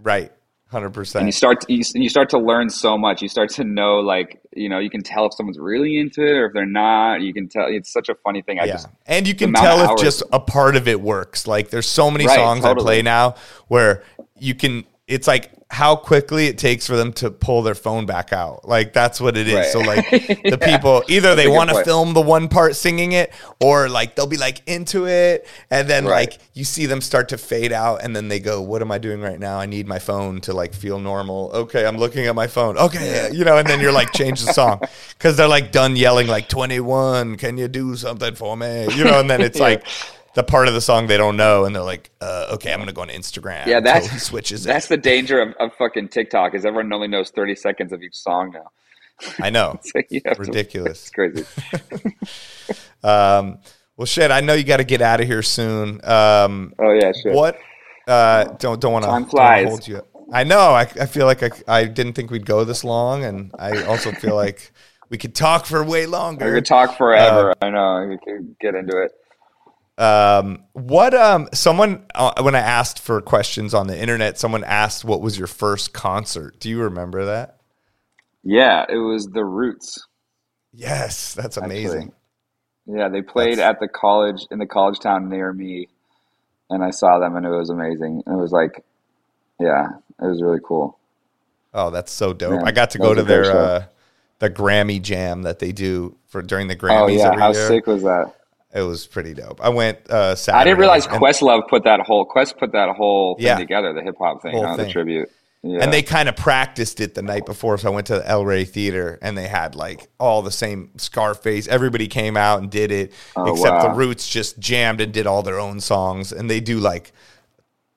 right 0.03 0.33
100% 0.73 1.17
And 1.17 1.27
you 1.27 1.33
start, 1.33 1.63
to, 1.63 1.73
you, 1.73 1.83
you 1.95 2.09
start 2.09 2.31
to 2.31 2.39
learn 2.39 2.71
so 2.71 2.97
much. 2.97 3.23
You 3.23 3.29
start 3.29 3.51
to 3.51 3.65
know, 3.65 4.01
like, 4.01 4.41
you 4.55 4.69
know, 4.69 4.79
you 4.79 4.91
can 4.91 5.03
tell 5.03 5.27
if 5.27 5.35
someone's 5.35 5.59
really 5.59 5.99
into 5.99 6.23
it 6.23 6.37
or 6.37 6.47
if 6.47 6.53
they're 6.53 6.65
not. 6.65 7.23
You 7.23 7.35
can 7.35 7.49
tell. 7.49 7.67
It's 7.69 7.93
such 7.93 8.09
a 8.09 8.15
funny 8.15 8.43
thing. 8.43 8.61
I 8.61 8.67
yeah. 8.67 8.73
just, 8.73 8.89
and 9.07 9.27
you 9.27 9.35
can 9.35 9.53
tell 9.53 9.81
if 9.81 9.91
hours- 9.91 10.01
just 10.01 10.23
a 10.33 10.39
part 10.39 10.77
of 10.77 10.87
it 10.87 11.01
works. 11.01 11.47
Like 11.47 11.71
there's 11.71 11.89
so 11.89 12.11
many 12.11 12.27
Right, 12.27 12.37
songs 12.37 12.65
I 12.65 12.75
play 12.75 13.03
now 13.03 13.35
where 13.69 14.05
you 14.39 14.55
can 14.55 14.85
it's 15.11 15.27
like 15.27 15.51
how 15.73 15.95
quickly 15.95 16.47
it 16.47 16.59
takes 16.59 16.85
for 16.85 16.97
them 16.97 17.13
to 17.13 17.31
pull 17.31 17.63
their 17.63 17.77
phone 17.77 18.05
back 18.05 18.33
out. 18.33 18.67
Like 18.69 18.93
that's 18.93 19.21
what 19.21 19.37
it 19.37 19.47
is. 19.47 19.55
Right. 19.55 19.67
So 19.67 19.81
like 19.81 20.11
the 20.11 20.59
Yeah. 20.61 20.77
people 20.79 21.05
either 21.09 21.37
they 21.37 21.47
want 21.47 21.71
to 21.71 21.85
film 21.85 22.13
the 22.13 22.21
one 22.21 22.49
part 22.49 22.75
singing 22.75 23.13
it 23.13 23.33
or 23.61 23.89
like 23.89 24.17
they'll 24.17 24.27
be 24.27 24.37
like 24.37 24.63
into 24.67 25.07
it 25.07 25.47
and 25.71 25.89
then 25.89 26.07
Right. 26.07 26.29
like 26.33 26.41
you 26.55 26.65
see 26.65 26.87
them 26.87 27.01
start 27.01 27.29
to 27.29 27.39
fade 27.39 27.71
out 27.73 28.03
and 28.03 28.17
then 28.17 28.27
they 28.27 28.41
go 28.41 28.61
what 28.61 28.83
am 28.83 28.91
I 28.91 28.99
doing 28.99 29.21
right 29.21 29.39
now? 29.39 29.61
I 29.61 29.67
need 29.67 29.87
my 29.87 30.01
phone 30.01 30.41
to 30.43 30.53
like 30.53 30.75
feel 30.75 30.99
normal. 30.99 31.53
Okay, 31.55 31.87
I'm 31.87 31.99
looking 31.99 32.27
at 32.27 32.35
my 32.35 32.49
phone. 32.49 32.77
Okay, 32.77 33.31
you 33.33 33.45
know 33.45 33.57
and 33.57 33.69
then 33.69 33.79
you're 33.81 33.93
like 33.93 34.13
change 34.13 34.45
the 34.45 34.53
song 34.53 34.81
cuz 35.21 35.37
they're 35.37 35.47
like 35.47 35.71
done 35.71 35.95
yelling 35.95 36.27
like 36.27 36.49
21, 36.49 37.37
can 37.37 37.57
you 37.59 37.69
do 37.69 37.95
something 37.95 38.35
for 38.35 38.57
me? 38.57 38.89
You 38.97 39.05
know 39.05 39.21
and 39.21 39.31
then 39.31 39.41
it's 39.41 39.59
Yeah. 39.59 39.65
like 39.67 39.87
the 40.35 40.43
part 40.45 40.69
of 40.69 40.75
the 40.75 40.81
song 40.81 41.07
they 41.09 41.17
don't 41.17 41.37
know 41.37 41.65
and 41.65 41.75
they're 41.75 41.83
like 41.83 42.11
uh, 42.21 42.49
okay, 42.55 42.73
I'm 42.73 42.79
going 42.79 42.89
to 42.89 42.95
go 42.95 43.03
on 43.03 43.09
Instagram. 43.09 43.67
Yeah, 43.67 43.81
that's 43.81 44.07
he 44.09 44.19
switches 44.19 44.65
it. 44.65 44.69
That's 44.69 44.87
the 44.89 44.97
danger 44.97 45.41
of, 45.41 45.55
of 45.59 45.75
fucking 45.75 46.09
TikTok 46.09 46.55
is 46.55 46.65
everyone 46.65 46.93
only 46.93 47.09
knows 47.09 47.31
thirty 47.31 47.55
seconds 47.55 47.93
of 47.93 48.03
each 48.03 48.17
song 48.17 48.53
now. 48.53 48.71
I 49.41 49.51
know. 49.51 49.79
So 49.93 50.01
have 50.25 50.37
to- 50.37 50.43
Ridiculous. 50.43 51.09
it's 51.09 51.11
crazy. 51.11 51.45
Um, 53.03 53.59
well, 53.97 54.07
shit, 54.07 54.31
I 54.31 54.41
know 54.41 54.53
you 54.55 54.65
got 54.65 54.77
to 54.79 54.85
get 54.85 55.01
out 55.03 55.21
of 55.21 55.27
here 55.27 55.43
soon. 55.43 56.05
Um, 56.05 56.75
Oh 56.79 56.93
yeah, 56.93 57.13
sure. 57.13 57.33
what? 57.33 57.59
Uh, 58.07 58.45
don't 58.59 58.81
don't 58.81 58.93
want 58.93 59.05
to 59.31 59.67
hold 59.69 59.87
you. 59.89 60.03
I 60.33 60.45
know. 60.45 60.73
I, 60.75 60.83
I 60.83 61.07
feel 61.07 61.27
like 61.27 61.43
I, 61.43 61.51
I 61.67 61.85
didn't 61.87 62.13
think 62.13 62.31
we'd 62.31 62.47
go 62.47 62.65
this 62.65 62.85
long, 62.85 63.25
and 63.25 63.53
I 63.59 63.83
also 63.85 64.13
feel 64.13 64.37
like 64.37 64.71
we 65.09 65.19
could 65.19 65.35
talk 65.35 65.67
for 65.67 65.83
way 65.83 66.07
longer. 66.07 66.45
We 66.47 66.53
could 66.59 66.67
talk 66.67 66.97
forever. 66.97 67.53
I 67.61 67.71
know. 67.71 68.03
You 68.11 68.19
could 68.25 68.57
get 68.61 68.75
into 68.75 68.97
it. 69.03 69.13
Um, 70.01 70.65
what? 70.73 71.13
Um, 71.15 71.49
someone 71.53 72.07
uh, 72.15 72.43
when 72.43 72.55
I 72.55 72.61
asked 72.61 72.99
for 73.01 73.21
questions 73.21 73.75
on 73.75 73.87
the 73.87 73.99
internet, 74.01 74.39
someone 74.39 74.65
asked, 74.65 75.05
"What 75.05 75.21
was 75.21 75.39
your 75.39 75.47
first 75.47 75.93
concert?" 75.93 76.59
Do 76.59 76.71
you 76.71 76.81
remember 76.83 77.27
that? 77.27 77.59
Yeah, 78.43 78.87
it 78.89 78.97
was 78.97 79.27
the 79.27 79.45
Roots. 79.45 80.07
Yes, 80.73 81.35
that's 81.35 81.57
amazing. 81.59 82.13
Yeah, 82.87 83.09
they 83.09 83.23
played 83.23 83.59
That's- 83.59 83.75
at 83.75 83.81
the 83.81 83.89
college 83.89 84.47
in 84.51 84.59
the 84.59 84.67
college 84.67 84.99
town 85.01 85.29
near 85.29 85.53
me, 85.53 85.89
and 86.71 86.83
I 86.83 86.91
saw 86.91 87.19
them, 87.19 87.37
and 87.37 87.45
it 87.45 87.51
was 87.51 87.69
amazing. 87.69 88.23
It 88.27 88.31
was 88.37 88.53
like, 88.53 88.83
yeah, 89.61 89.89
it 90.21 90.27
was 90.27 90.43
really 90.43 90.61
cool. 90.65 90.99
Oh, 91.75 91.91
that's 91.91 92.11
so 92.11 92.33
dope. 92.33 92.63
I 92.65 92.73
got 92.73 92.91
to 92.93 92.99
go 92.99 93.15
to 93.15 93.23
their 93.23 93.45
uh, 93.57 93.85
the 94.39 94.49
Grammy 94.49 95.01
Jam 95.03 95.43
that 95.43 95.59
they 95.59 95.73
do 95.73 96.17
for 96.27 96.41
during 96.41 96.69
the 96.69 96.77
Grammys 96.77 97.03
Oh 97.03 97.07
yeah, 97.09 97.39
how 97.39 97.53
year. 97.53 97.69
sick 97.69 97.87
was 97.87 98.03
that? 98.03 98.35
It 98.73 98.83
was 98.83 99.07
pretty 99.07 99.35
dope. 99.35 99.61
I 99.63 99.69
went 99.71 99.99
uh 100.11 100.35
Saturday. 100.37 100.61
I 100.61 100.65
didn't 100.65 100.79
realize 100.79 101.07
and, 101.07 101.21
Questlove 101.21 101.69
put 101.69 101.85
that 101.85 102.01
whole 102.01 102.25
Quest 102.25 102.57
put 102.59 102.73
that 102.73 102.95
whole 102.97 103.35
thing 103.37 103.47
Yeah. 103.47 103.59
together, 103.59 103.93
the 103.93 104.03
hip 104.03 104.17
hop 104.19 104.43
thing, 104.43 104.57
huh, 104.63 104.77
thing. 104.77 104.87
the 104.87 104.93
tribute. 104.93 105.31
Yeah. 105.63 105.81
and 105.83 105.93
they 105.93 106.01
kind 106.03 106.27
of 106.31 106.37
practiced 106.37 107.01
it 107.01 107.15
the 107.15 107.21
night 107.21 107.45
before. 107.45 107.77
So 107.77 107.91
I 107.91 107.95
went 107.95 108.07
to 108.07 108.15
the 108.15 108.27
El 108.27 108.47
Rey 108.47 108.65
Theater 108.65 109.19
and 109.21 109.37
they 109.37 109.47
had 109.47 109.75
like 109.75 110.09
all 110.19 110.41
the 110.41 110.51
same 110.51 110.91
Scarface. 110.97 111.69
Everybody 111.69 112.09
came 112.09 112.35
out 112.37 112.61
and 112.63 112.71
did 112.71 112.91
it, 112.91 113.13
Oh, 113.37 113.53
except 113.53 113.83
the. 113.83 113.91
Roots 113.91 114.27
just 114.27 114.59
jammed 114.59 115.03
and 115.03 115.13
did 115.13 115.27
all 115.27 115.43
their 115.43 115.61
own 115.61 115.81
songs. 115.81 116.33
And 116.33 116.49
they 116.49 116.61
do 116.61 116.79
like 116.79 117.13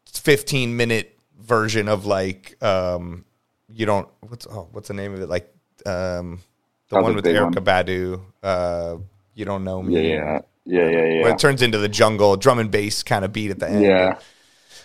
15 0.08 0.76
minute 0.76 1.18
version 1.40 1.88
of 1.88 2.06
like 2.06 2.62
um 2.64 3.26
you 3.74 3.86
don't 3.86 4.08
what's 4.22 4.48
oh 4.48 4.68
what's 4.72 4.88
the 4.88 4.94
name 4.94 5.14
of 5.14 5.20
it 5.22 5.28
like 5.30 5.54
um 5.86 6.40
the 6.90 6.98
Oh, 6.98 7.02
one 7.02 7.16
with 7.16 7.26
Erykah 7.26 7.56
one. 7.56 7.66
Badu 7.66 8.22
uh 8.44 8.98
you 9.36 9.44
don't 9.46 9.64
know 9.64 9.82
me 9.82 10.14
yeah, 10.14 10.40
yeah, 10.66 10.88
yeah, 10.88 11.06
yeah. 11.06 11.28
it 11.30 11.40
turns 11.40 11.62
into 11.62 11.78
the 11.78 11.90
jungle 11.90 12.36
drum 12.38 12.60
and 12.60 12.72
bass 12.72 13.04
kind 13.04 13.26
of 13.26 13.34
beat 13.34 13.52
at 13.52 13.60
the 13.60 13.70
end. 13.70 13.84
Yeah. 13.84 14.20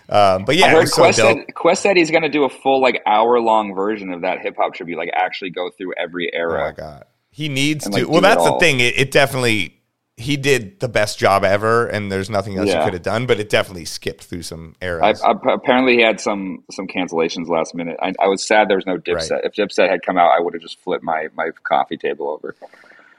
Um, 0.08 0.44
but 0.44 0.56
yeah, 0.56 0.66
I 0.66 0.70
heard 0.70 0.88
so 0.88 1.02
Quest 1.02 1.18
dope. 1.18 1.36
said, 1.38 1.54
Quest 1.54 1.82
said 1.82 1.96
he's 1.96 2.10
going 2.10 2.22
to 2.22 2.30
do 2.30 2.44
a 2.44 2.48
full 2.48 2.80
like 2.80 3.02
hour 3.06 3.40
long 3.40 3.74
version 3.74 4.10
of 4.10 4.22
that 4.22 4.40
hip 4.40 4.56
hop 4.56 4.74
tribute, 4.74 4.96
like 4.96 5.10
actually 5.14 5.50
go 5.50 5.70
through 5.70 5.92
every 5.98 6.32
era. 6.32 6.60
Oh 6.62 6.66
my 6.66 6.72
god, 6.72 7.04
he 7.30 7.48
needs 7.48 7.84
And, 7.84 7.94
to. 7.94 8.00
like, 8.02 8.10
well, 8.10 8.20
that's 8.22 8.42
the 8.42 8.58
thing. 8.58 8.80
It, 8.80 8.98
it 8.98 9.10
definitely 9.10 9.74
he 10.16 10.36
did 10.36 10.80
the 10.80 10.88
best 10.88 11.18
job 11.18 11.44
ever, 11.44 11.86
and 11.86 12.10
there's 12.10 12.28
nothing 12.28 12.56
else 12.58 12.68
he 12.70 12.74
could 12.82 12.92
have 12.94 13.02
done. 13.02 13.26
But 13.26 13.38
it 13.38 13.48
definitely 13.48 13.84
skipped 13.84 14.24
through 14.24 14.42
some 14.42 14.74
eras. 14.82 15.22
I, 15.22 15.30
I, 15.30 15.54
apparently, 15.54 15.96
he 15.96 16.02
had 16.02 16.20
some 16.20 16.64
some 16.70 16.86
cancellations 16.88 17.48
last 17.48 17.74
minute. 17.74 17.96
I, 18.02 18.14
I 18.18 18.26
was 18.26 18.42
sad 18.42 18.68
there 18.68 18.76
was 18.76 18.86
no 18.86 18.96
Dipset. 18.96 19.30
Right. 19.30 19.44
If 19.44 19.52
Dipset 19.54 19.88
had 19.88 20.02
come 20.02 20.16
out, 20.18 20.30
I 20.36 20.40
would 20.40 20.54
have 20.54 20.62
just 20.62 20.80
flipped 20.80 21.04
my 21.04 21.28
my 21.36 21.50
coffee 21.62 21.96
table 21.96 22.28
over. 22.30 22.56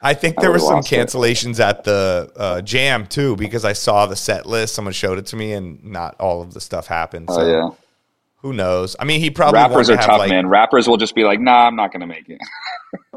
I 0.01 0.13
think 0.13 0.39
there 0.39 0.51
were 0.51 0.59
some 0.59 0.76
lost 0.76 0.91
it. 0.91 0.95
cancellations 1.07 1.59
at 1.59 1.84
the 1.84 2.31
uh, 2.35 2.61
jam 2.61 3.05
too 3.05 3.35
because 3.35 3.65
I 3.65 3.73
saw 3.73 4.05
the 4.05 4.15
set 4.15 4.45
list. 4.45 4.76
Someone 4.76 4.93
showed 4.93 5.17
it 5.17 5.26
to 5.27 5.35
me, 5.35 5.53
and 5.53 5.84
not 5.84 6.15
all 6.19 6.41
of 6.41 6.53
the 6.53 6.61
stuff 6.61 6.88
happened. 6.88 7.27
Oh 7.30 7.35
so 7.35 7.47
yeah, 7.47 7.69
who 8.38 8.53
knows? 8.53 8.95
I 8.99 9.05
mean, 9.05 9.19
he 9.19 9.30
probably 9.30 9.59
rappers 9.59 9.89
are 9.89 9.93
to 9.93 9.97
have, 9.97 10.05
tough, 10.07 10.19
like, 10.19 10.30
man. 10.30 10.47
Rappers 10.47 10.88
will 10.88 10.97
just 10.97 11.15
be 11.15 11.23
like, 11.23 11.39
"Nah, 11.39 11.67
I'm 11.67 11.76
not 11.76 11.91
going 11.91 12.01
to 12.01 12.07
make 12.07 12.30
it." 12.30 12.39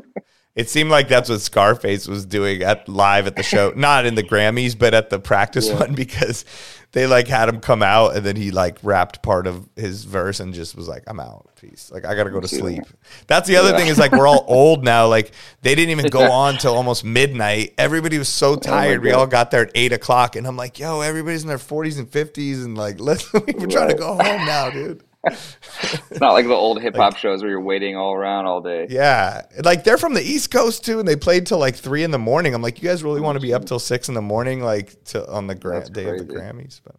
It 0.54 0.68
seemed 0.68 0.90
like 0.90 1.08
that's 1.08 1.30
what 1.30 1.40
Scarface 1.40 2.06
was 2.06 2.26
doing 2.26 2.62
at 2.62 2.86
live 2.88 3.26
at 3.26 3.36
the 3.36 3.42
show, 3.42 3.72
not 3.76 4.04
in 4.04 4.14
the 4.14 4.22
Grammys, 4.22 4.78
but 4.78 4.92
at 4.92 5.08
the 5.08 5.18
practice 5.18 5.68
Yeah. 5.68 5.80
one 5.80 5.94
because 5.94 6.44
they 6.92 7.06
like 7.06 7.26
had 7.26 7.48
him 7.48 7.60
come 7.60 7.82
out 7.82 8.14
and 8.16 8.26
then 8.26 8.36
he 8.36 8.50
like 8.50 8.76
rapped 8.82 9.22
part 9.22 9.46
of 9.46 9.66
his 9.76 10.04
verse 10.04 10.40
and 10.40 10.52
just 10.52 10.76
was 10.76 10.88
like, 10.88 11.04
"I'm 11.06 11.20
out, 11.20 11.48
peace." 11.58 11.90
Like 11.90 12.04
I 12.04 12.14
got 12.14 12.24
to 12.24 12.30
go 12.30 12.38
to 12.40 12.48
sleep. 12.48 12.82
That's 13.28 13.48
the 13.48 13.56
other 13.56 13.70
Yeah. 13.70 13.78
thing 13.78 13.86
is 13.88 13.98
like 13.98 14.12
we're 14.12 14.26
all 14.28 14.44
old 14.48 14.84
now. 14.84 15.06
Like 15.08 15.32
they 15.62 15.74
didn't 15.74 15.90
even 15.98 16.10
go 16.10 16.30
on 16.30 16.58
till 16.58 16.74
almost 16.74 17.02
midnight. 17.02 17.72
Everybody 17.78 18.18
was 18.18 18.28
so 18.28 18.50
oh 18.52 18.56
tired. 18.56 19.02
we 19.02 19.12
all 19.12 19.26
got 19.26 19.50
there 19.52 19.62
at 19.62 19.70
eight 19.74 19.94
o'clock, 19.94 20.36
and 20.36 20.46
I'm 20.46 20.58
like, 20.58 20.78
"Yo, 20.78 21.00
everybody's 21.00 21.40
in 21.44 21.48
their 21.48 21.56
40s 21.56 21.98
and 21.98 22.10
50s, 22.10 22.62
and 22.62 22.76
like 22.76 23.00
let's 23.00 23.32
we're 23.32 23.40
trying 23.68 23.88
to 23.88 23.94
go 23.94 24.08
home 24.08 24.44
now, 24.44 24.68
dude." 24.68 25.02
It's 25.24 26.20
not 26.20 26.32
like 26.32 26.46
the 26.46 26.54
old 26.54 26.82
hip 26.82 26.96
hop 26.96 27.16
shows 27.16 27.42
where 27.42 27.50
you're 27.50 27.60
waiting 27.60 27.96
all 27.96 28.12
around 28.12 28.46
all 28.46 28.60
day. 28.60 28.86
Yeah, 28.90 29.42
like 29.62 29.84
they're 29.84 29.98
from 29.98 30.14
the 30.14 30.22
East 30.22 30.50
Coast 30.50 30.84
too, 30.84 30.98
and 30.98 31.06
they 31.06 31.16
played 31.16 31.46
till 31.46 31.58
like 31.58 31.76
three 31.76 32.02
in 32.02 32.10
the 32.10 32.18
morning. 32.18 32.54
I'm 32.54 32.62
like, 32.62 32.82
you 32.82 32.88
guys 32.88 33.04
really 33.04 33.20
want 33.20 33.36
to 33.36 33.40
be 33.40 33.54
up 33.54 33.64
till 33.64 33.78
six 33.78 34.08
in 34.08 34.14
the 34.14 34.22
morning, 34.22 34.62
like 34.62 35.02
to 35.06 35.28
on 35.30 35.46
the 35.46 35.54
gra- 35.54 35.88
day 35.88 36.08
of 36.08 36.26
the. 36.26 36.34
Grammys? 36.34 36.80
But 36.84 36.96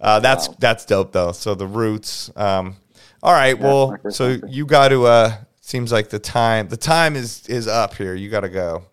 uh, 0.00 0.20
that's 0.20 0.48
Wow. 0.48 0.56
that's 0.58 0.84
dope 0.84 1.12
though. 1.12 1.32
So 1.32 1.54
the 1.54 1.66
Roots. 1.66 2.30
Um, 2.36 2.76
all 3.22 3.32
right, 3.32 3.58
well, 3.58 3.96
so 4.10 4.36
you 4.46 4.66
got 4.66 4.88
to. 4.88 5.06
Uh, 5.06 5.36
seems 5.62 5.90
like 5.90 6.10
the 6.10 6.18
time 6.18 6.68
the 6.68 6.76
time 6.76 7.16
is 7.16 7.48
is 7.48 7.66
up 7.66 7.94
here. 7.94 8.14
You 8.14 8.28
got 8.28 8.40
to 8.40 8.50
go. 8.50 8.84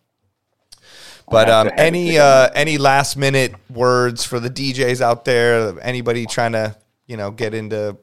But 1.29 1.49
um, 1.49 1.69
any 1.77 2.17
uh, 2.17 2.49
any 2.55 2.77
last 2.77 3.17
minute 3.17 3.53
words 3.69 4.23
for 4.23 4.39
the 4.39 4.49
DJs 4.49 5.01
out 5.01 5.25
there? 5.25 5.77
Anybody 5.81 6.25
trying 6.25 6.53
to 6.53 6.75
you 7.07 7.17
know 7.17 7.31
get 7.31 7.53
into 7.53 7.97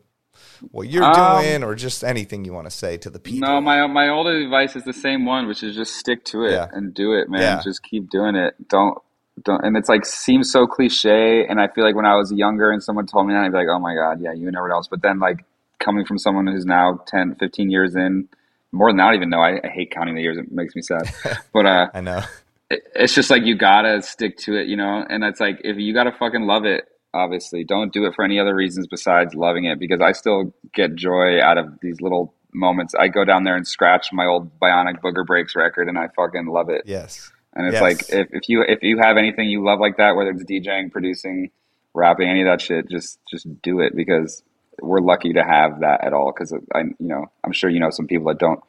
what 0.70 0.88
you're 0.88 1.04
Um, 1.04 1.42
doing, 1.42 1.62
or 1.64 1.74
just 1.74 2.02
anything 2.04 2.44
you 2.44 2.52
want 2.52 2.66
to 2.66 2.70
say 2.70 2.96
to 2.98 3.10
the 3.10 3.18
people? 3.18 3.48
No, 3.48 3.60
my 3.60 3.86
my 3.86 4.08
old 4.08 4.26
advice 4.26 4.76
is 4.76 4.84
the 4.84 4.92
same 4.92 5.24
one, 5.26 5.46
which 5.48 5.62
is 5.62 5.74
just 5.76 5.94
stick 5.96 6.24
to 6.26 6.44
it 6.44 6.52
Yeah. 6.52 6.66
and 6.72 6.92
do 6.94 7.12
it, 7.12 7.28
man. 7.28 7.40
Yeah. 7.40 7.60
Just 7.62 7.82
keep 7.82 8.10
doing 8.10 8.34
it. 8.36 8.54
Don't 8.68 8.98
don't. 9.44 9.64
And 9.64 9.76
it's 9.76 9.88
like 9.88 10.04
seems 10.04 10.50
so 10.50 10.66
cliche. 10.66 11.46
And 11.46 11.60
I 11.60 11.68
feel 11.68 11.84
like 11.84 11.94
when 11.94 12.06
I 12.06 12.16
was 12.16 12.32
younger 12.32 12.70
and 12.72 12.82
someone 12.82 13.06
told 13.06 13.26
me 13.26 13.34
that, 13.34 13.44
I'd 13.44 13.52
be 13.52 13.58
like, 13.58 13.68
oh 13.70 13.78
my 13.78 13.94
god, 13.94 14.20
yeah, 14.20 14.32
you 14.32 14.46
and 14.48 14.56
everyone 14.56 14.72
else. 14.76 14.88
But 14.88 15.02
then 15.02 15.18
like 15.20 15.44
coming 15.78 16.04
from 16.04 16.18
someone 16.18 16.46
who's 16.48 16.66
now 16.66 17.00
10, 17.06 17.36
15 17.36 17.70
years 17.70 17.94
in, 17.94 18.28
more 18.72 18.90
than 18.90 18.96
that, 18.96 19.04
I 19.04 19.06
don't 19.06 19.14
even 19.16 19.30
know. 19.30 19.40
I, 19.40 19.60
I 19.62 19.68
hate 19.68 19.92
counting 19.92 20.14
the 20.16 20.22
years. 20.22 20.36
It 20.38 20.50
makes 20.50 20.74
me 20.74 20.82
sad. 20.82 21.02
but 21.52 21.66
uh, 21.66 21.86
I 21.94 22.00
know. 22.00 22.22
it- 22.68 22.82
it's 22.96 23.14
just 23.14 23.30
like 23.30 23.44
you 23.44 23.54
gotta 23.56 24.02
stick 24.02 24.36
to 24.38 24.56
it, 24.56 24.66
you 24.66 24.76
know. 24.76 25.04
And 25.08 25.22
it's 25.24 25.38
like 25.40 25.60
if 25.62 25.76
you 25.78 25.94
gotta 25.94 26.12
fucking 26.12 26.42
love 26.42 26.64
it, 26.64 26.88
obviously, 27.18 27.64
don't 27.64 27.92
do 27.92 28.06
it 28.06 28.14
for 28.14 28.24
any 28.24 28.38
other 28.40 28.54
reasons 28.54 28.86
besides 28.86 29.34
loving 29.34 29.64
it. 29.64 29.78
Because 29.78 30.00
I 30.00 30.12
still 30.12 30.54
get 30.72 30.94
joy 30.94 31.40
out 31.42 31.58
of 31.58 31.66
these 31.82 32.00
little 32.00 32.32
moments. 32.54 32.94
I 32.98 33.08
go 33.08 33.24
down 33.24 33.44
there 33.44 33.56
and 33.56 33.66
scratch 33.66 34.12
my 34.12 34.24
old 34.26 34.58
Bionic 34.60 35.00
Booger 35.00 35.26
Breaks 35.26 35.54
record, 35.56 35.88
and 35.88 35.98
I 35.98 36.08
fucking 36.16 36.46
love 36.46 36.70
it. 36.70 36.82
Yes. 36.86 37.30
And 37.54 37.66
it's 37.66 37.74
Yes. 37.74 37.82
like 37.82 38.00
if, 38.10 38.28
if 38.32 38.48
you 38.48 38.62
if 38.62 38.82
you 38.82 38.98
have 39.02 39.16
anything 39.16 39.48
you 39.50 39.64
love 39.64 39.80
like 39.80 39.96
that, 39.98 40.16
whether 40.16 40.30
it's 40.30 40.44
DJing, 40.44 40.92
producing, 40.92 41.50
rapping, 41.94 42.28
any 42.28 42.42
of 42.42 42.46
that 42.46 42.60
shit, 42.60 42.88
just 42.88 43.18
just 43.30 43.46
do 43.62 43.80
it 43.80 43.96
because 43.96 44.42
we're 44.80 45.00
lucky 45.00 45.32
to 45.32 45.42
have 45.42 45.80
that 45.80 46.04
at 46.04 46.12
all. 46.12 46.32
Because 46.32 46.52
I, 46.74 46.80
you 46.82 46.94
know, 47.00 47.26
I'm 47.42 47.52
sure 47.52 47.68
you 47.68 47.80
know 47.80 47.90
some 47.90 48.06
people 48.06 48.28
that 48.28 48.38
don't 48.38 48.60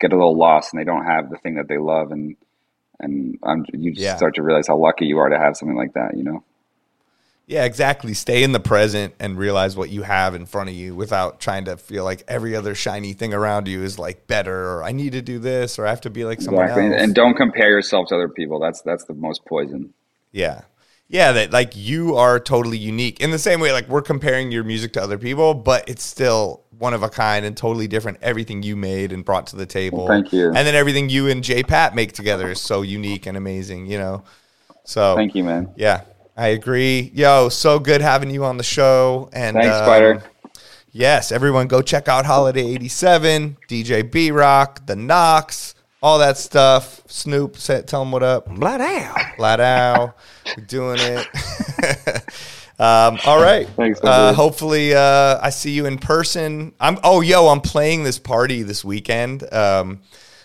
get 0.00 0.12
a 0.12 0.16
little 0.16 0.36
lost 0.36 0.72
and 0.72 0.80
they 0.80 0.84
don't 0.84 1.04
have 1.06 1.30
the 1.30 1.36
thing 1.38 1.54
that 1.54 1.68
they 1.68 1.78
love, 1.78 2.10
and 2.10 2.36
and 2.98 3.38
um, 3.42 3.64
you 3.72 3.92
just 3.92 4.02
Yeah. 4.02 4.16
start 4.16 4.34
to 4.36 4.42
realize 4.42 4.66
how 4.66 4.76
lucky 4.76 5.06
you 5.06 5.18
are 5.18 5.28
to 5.28 5.38
have 5.38 5.56
something 5.56 5.76
like 5.76 5.92
that. 5.94 6.16
You 6.16 6.24
know, 6.24 6.44
Yeah, 7.48 7.64
exactly. 7.64 8.12
Stay 8.12 8.42
in 8.42 8.50
the 8.50 8.60
present 8.60 9.14
and 9.20 9.38
realize 9.38 9.76
what 9.76 9.88
you 9.88 10.02
have 10.02 10.34
in 10.34 10.46
front 10.46 10.68
of 10.68 10.74
you 10.74 10.96
without 10.96 11.38
trying 11.38 11.66
to 11.66 11.76
feel 11.76 12.02
like 12.02 12.24
every 12.26 12.56
other 12.56 12.74
shiny 12.74 13.12
thing 13.12 13.32
around 13.32 13.68
you 13.68 13.84
is 13.84 14.00
like 14.00 14.26
better 14.26 14.70
or 14.70 14.82
I 14.82 14.90
need 14.90 15.12
to 15.12 15.22
do 15.22 15.38
this 15.38 15.78
or 15.78 15.86
I 15.86 15.90
have 15.90 16.00
to 16.02 16.10
be 16.10 16.24
like 16.24 16.42
someone 16.42 16.64
exactly. 16.64 16.86
And, 16.86 16.94
else. 16.94 17.02
and 17.04 17.14
don't 17.14 17.34
compare 17.34 17.70
yourself 17.70 18.08
to 18.08 18.16
other 18.16 18.28
people. 18.28 18.58
That's 18.58 18.82
that's 18.82 19.04
the 19.04 19.14
most 19.14 19.44
poison. 19.44 19.94
yeah. 20.32 20.62
Yeah, 21.08 21.30
that 21.30 21.52
like 21.52 21.76
you 21.76 22.16
are 22.16 22.40
totally 22.40 22.78
unique. 22.78 23.20
In 23.20 23.30
the 23.30 23.38
same 23.38 23.60
way 23.60 23.70
like 23.70 23.88
we're 23.88 24.02
comparing 24.02 24.50
your 24.50 24.64
music 24.64 24.92
to 24.94 25.00
other 25.02 25.18
people, 25.18 25.54
but 25.54 25.88
it's 25.88 26.02
still 26.02 26.64
one 26.78 26.94
of 26.94 27.04
a 27.04 27.08
kind 27.08 27.46
and 27.46 27.56
totally 27.56 27.86
different 27.86 28.18
everything 28.22 28.64
you 28.64 28.74
made 28.74 29.12
and 29.12 29.24
brought 29.24 29.46
to 29.48 29.56
the 29.56 29.66
table. 29.66 30.08
Thank 30.08 30.32
you. 30.32 30.46
And 30.46 30.56
then 30.56 30.74
everything 30.74 31.08
you 31.08 31.28
and 31.28 31.44
J 31.44 31.62
Pat 31.62 31.94
make 31.94 32.12
together 32.12 32.50
is 32.50 32.60
so 32.60 32.82
unique 32.82 33.26
and 33.26 33.36
amazing, 33.36 33.86
you 33.86 33.98
know. 33.98 34.24
So 34.82 35.14
Thank 35.14 35.36
you, 35.36 35.44
man. 35.44 35.72
Yeah, 35.76 36.00
I 36.36 36.48
agree. 36.48 37.10
Yo, 37.14 37.48
so 37.48 37.78
good 37.78 38.00
having 38.02 38.30
you 38.30 38.44
on 38.44 38.56
the 38.58 38.62
show. 38.62 39.30
And 39.32 39.54
Thanks, 39.56 39.74
um, 39.74 39.84
Spider. 39.84 40.22
Yes, 40.92 41.32
everyone 41.32 41.66
go 41.66 41.82
check 41.82 42.08
out 42.08 42.24
Holiday87, 42.24 43.56
DJ 43.68 44.10
B-Roc, 44.10 44.86
The 44.86 44.96
Knocks, 44.96 45.74
all 46.02 46.18
that 46.20 46.38
stuff. 46.38 47.02
Snoop, 47.06 47.56
say, 47.56 47.82
tell 47.82 48.00
them 48.00 48.12
what 48.12 48.22
up. 48.22 48.46
Blood 48.46 48.80
out. 48.80 49.36
Flat 49.36 49.60
out. 49.60 50.16
We're 50.56 50.64
doing 50.64 50.98
it. 51.00 51.26
um, 52.78 53.18
all 53.26 53.42
right. 53.42 53.68
Thanks, 53.76 54.00
Uh, 54.02 54.32
hopefully, 54.32 54.94
uh, 54.94 55.38
I 55.42 55.50
see 55.50 55.72
you 55.72 55.86
in 55.86 55.98
person. 55.98 56.72
I'm. 56.80 56.98
Oh, 57.02 57.20
yo, 57.20 57.48
I'm 57.48 57.60
playing 57.60 58.04
this 58.04 58.18
party 58.18 58.62
this 58.62 58.84
weekend. 58.84 59.42
Um, 59.52 60.00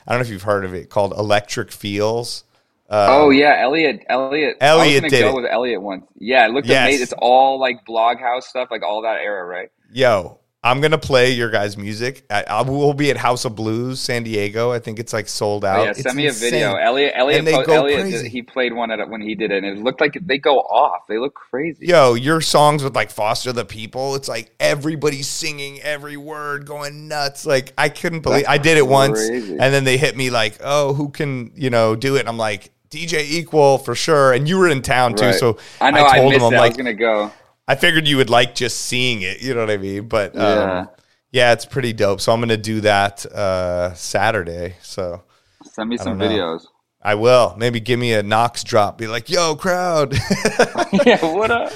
I 0.08 0.14
don't 0.14 0.20
know 0.20 0.26
if 0.26 0.30
you've 0.30 0.44
heard 0.44 0.66
of 0.66 0.74
it 0.74 0.90
called 0.90 1.14
Electric 1.14 1.72
Feels. 1.72 2.44
Um, 2.92 3.08
oh 3.10 3.30
yeah, 3.30 3.56
Elliot. 3.60 4.04
Elliot. 4.10 4.58
Elliot 4.60 5.02
I 5.02 5.06
was 5.06 5.12
did 5.12 5.22
go 5.22 5.30
it. 5.30 5.42
with 5.44 5.52
Elliot 5.52 5.82
once. 5.82 6.06
Yeah, 6.20 6.46
it 6.46 6.52
looked 6.52 6.68
Yes. 6.68 6.88
amazing. 6.88 7.04
It's 7.04 7.14
all 7.18 7.58
like 7.60 7.86
blog 7.86 8.20
house 8.20 8.48
stuff, 8.48 8.68
like 8.70 8.84
all 8.84 9.02
that 9.04 9.22
era, 9.22 9.46
right? 9.46 9.70
Yo, 9.94 10.40
I'm 10.64 10.82
gonna 10.82 10.98
play 10.98 11.32
your 11.32 11.50
guys' 11.50 11.78
music. 11.78 12.24
I, 12.30 12.44
I 12.48 12.62
will 12.64 12.94
be 12.94 13.10
at 13.10 13.16
House 13.18 13.46
of 13.46 13.56
Blues, 13.56 14.00
San 14.02 14.24
Diego. 14.24 14.72
I 14.74 14.80
think 14.80 15.00
it's 15.00 15.14
like 15.14 15.28
sold 15.30 15.64
out. 15.66 15.80
Oh, 15.80 15.84
yeah, 15.86 15.90
It's 15.92 16.02
send 16.02 16.18
me 16.18 16.28
a 16.28 16.34
video. 16.34 16.76
Elliot. 16.76 17.14
Elliot. 17.16 17.40
And 17.40 17.48
they 17.48 17.54
po- 17.54 17.64
go 17.66 17.74
Elliot. 17.78 18.02
crazy. 18.02 18.24
Did, 18.24 18.32
he 18.32 18.42
played 18.42 18.74
one 18.74 18.92
at 18.92 19.00
it 19.00 19.08
when 19.10 19.22
he 19.22 19.36
did 19.36 19.52
it, 19.52 19.64
and 19.64 19.78
it 19.78 19.82
looked 19.82 20.02
like 20.02 20.18
they 20.22 20.38
go 20.38 20.58
off. 20.60 21.04
They 21.08 21.18
look 21.18 21.34
crazy. 21.34 21.88
Yo, 21.88 22.14
your 22.16 22.42
songs 22.42 22.84
with 22.84 22.94
like 22.96 23.10
Foster 23.10 23.54
the 23.54 23.64
People, 23.66 24.16
it's 24.16 24.28
like 24.28 24.54
everybody's 24.60 25.28
singing 25.30 25.80
every 25.82 26.18
word, 26.18 26.66
going 26.66 27.08
nuts. 27.08 27.46
Like 27.46 27.74
I 27.78 27.88
couldn't 27.90 28.20
believe 28.20 28.44
That's 28.46 28.50
I 28.50 28.58
did 28.58 28.78
it 28.78 28.86
once, 28.86 29.20
and 29.30 29.60
then 29.60 29.86
they 29.86 29.98
hit 29.98 30.16
me 30.18 30.30
like, 30.30 30.58
"Oh, 30.62 30.94
who 30.94 31.10
can 31.10 31.54
you 31.56 31.70
know 31.70 31.96
do 31.96 32.18
it?" 32.18 32.20
And 32.20 32.30
I'm 32.30 32.38
like, 32.38 32.70
"DJ 32.92 33.24
Equal 33.24 33.78
for 33.80 33.96
sure." 33.96 34.34
And 34.34 34.48
you 34.48 34.58
were 34.58 34.68
in 34.70 34.82
town 34.82 35.16
too, 35.16 35.26
Right. 35.28 35.36
so 35.36 35.58
I 35.80 35.92
know. 35.92 36.06
I, 36.06 36.18
told 36.20 36.34
missed 36.34 36.42
him, 36.46 36.48
I'm. 36.48 36.54
I 36.54 36.60
like, 36.60 36.70
was 36.72 36.78
gonna 36.78 36.94
go. 36.94 37.32
I 37.68 37.76
figured 37.76 38.08
you 38.08 38.18
would 38.18 38.30
like 38.30 38.54
just 38.54 38.82
seeing 38.82 39.22
it. 39.22 39.42
You 39.42 39.54
know 39.54 39.62
what 39.62 39.72
I 39.72 39.78
mean? 39.78 40.08
But 40.08 40.36
um, 40.36 40.42
Yeah. 40.42 40.86
yeah, 41.32 41.54
it's 41.54 41.66
pretty 41.66 41.94
dope. 41.94 42.20
So 42.22 42.32
I'm 42.34 42.40
gonna 42.42 42.58
do 42.58 42.82
that 42.82 43.26
uh, 43.26 43.94
Saturday. 43.94 44.76
So. 44.82 45.24
Send 45.64 45.90
me 45.90 45.98
some 45.98 46.18
know. 46.18 46.28
videos. 46.28 46.66
I 47.02 47.16
will. 47.16 47.56
Maybe 47.58 47.80
give 47.80 48.00
me 48.00 48.14
a 48.14 48.22
Knocks 48.24 48.64
drop. 48.64 48.98
Be 48.98 49.08
like, 49.08 49.30
yo, 49.30 49.56
crowd. 49.56 50.14
yeah. 51.06 51.24
What 51.26 51.50
up? 51.50 51.72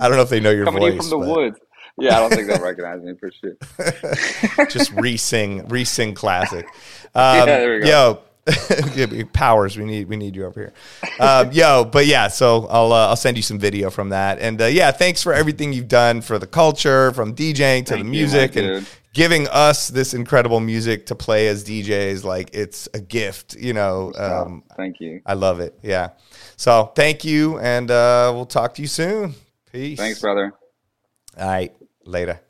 I 0.00 0.08
don't 0.08 0.16
know 0.16 0.22
if 0.22 0.28
they 0.30 0.40
know 0.40 0.50
your 0.50 0.64
Coming 0.66 0.80
voice. 0.82 0.96
from 1.08 1.10
the 1.20 1.26
but 1.26 1.34
woods. 1.36 1.58
Yeah, 1.98 2.16
I 2.16 2.20
don't 2.20 2.30
think 2.30 2.48
they'll 2.48 2.62
recognize 2.62 3.00
me 3.02 3.14
for 3.18 3.30
sure. 3.30 4.66
Just 4.70 4.92
re-sing, 4.92 5.66
re-sing 5.68 6.14
classic. 6.14 6.66
Um, 7.16 7.46
there 7.46 7.74
we 7.78 7.80
go. 7.84 7.86
Yo, 7.88 8.18
powers. 9.32 9.76
We 9.76 9.84
need 9.84 10.08
we 10.08 10.16
need 10.16 10.36
you 10.36 10.44
over 10.44 10.60
here. 10.60 10.72
Um, 11.18 11.52
yo, 11.52 11.84
but 11.84 12.06
yeah. 12.06 12.28
So 12.28 12.66
I'll 12.66 12.92
uh, 12.92 13.08
I'll 13.08 13.16
send 13.16 13.36
you 13.36 13.42
some 13.42 13.58
video 13.58 13.90
from 13.90 14.10
that. 14.10 14.38
And 14.38 14.60
uh, 14.60 14.66
yeah, 14.66 14.90
thanks 14.90 15.22
for 15.22 15.32
everything 15.32 15.72
you've 15.72 15.88
done 15.88 16.20
for 16.20 16.38
the 16.38 16.46
culture, 16.46 17.12
from 17.12 17.34
DJing 17.34 17.86
to 17.86 17.94
Thank 17.94 18.04
the 18.04 18.10
music, 18.10 18.56
my 18.56 18.62
and 18.62 18.86
giving 19.14 19.48
us 19.48 19.88
this 19.88 20.12
incredible 20.12 20.60
music 20.60 21.06
to 21.06 21.14
play 21.14 21.48
as 21.48 21.64
DJs. 21.64 22.24
Like 22.24 22.50
it's 22.52 22.88
a 22.92 23.00
gift. 23.00 23.56
You 23.56 23.72
know. 23.72 24.12
Um, 24.16 24.62
Thank 24.76 25.00
you. 25.00 25.22
I 25.24 25.34
love 25.34 25.60
it. 25.60 25.78
Yeah. 25.82 26.10
So 26.56 26.92
thank 26.94 27.24
you, 27.24 27.58
and 27.58 27.90
uh, 27.90 28.30
we'll 28.34 28.46
talk 28.46 28.74
to 28.74 28.82
you 28.82 28.88
soon. 28.88 29.34
Peace. 29.72 29.98
Thanks, 29.98 30.20
brother. 30.20 30.52
All 31.38 31.48
right. 31.48 31.74
Later. 32.04 32.40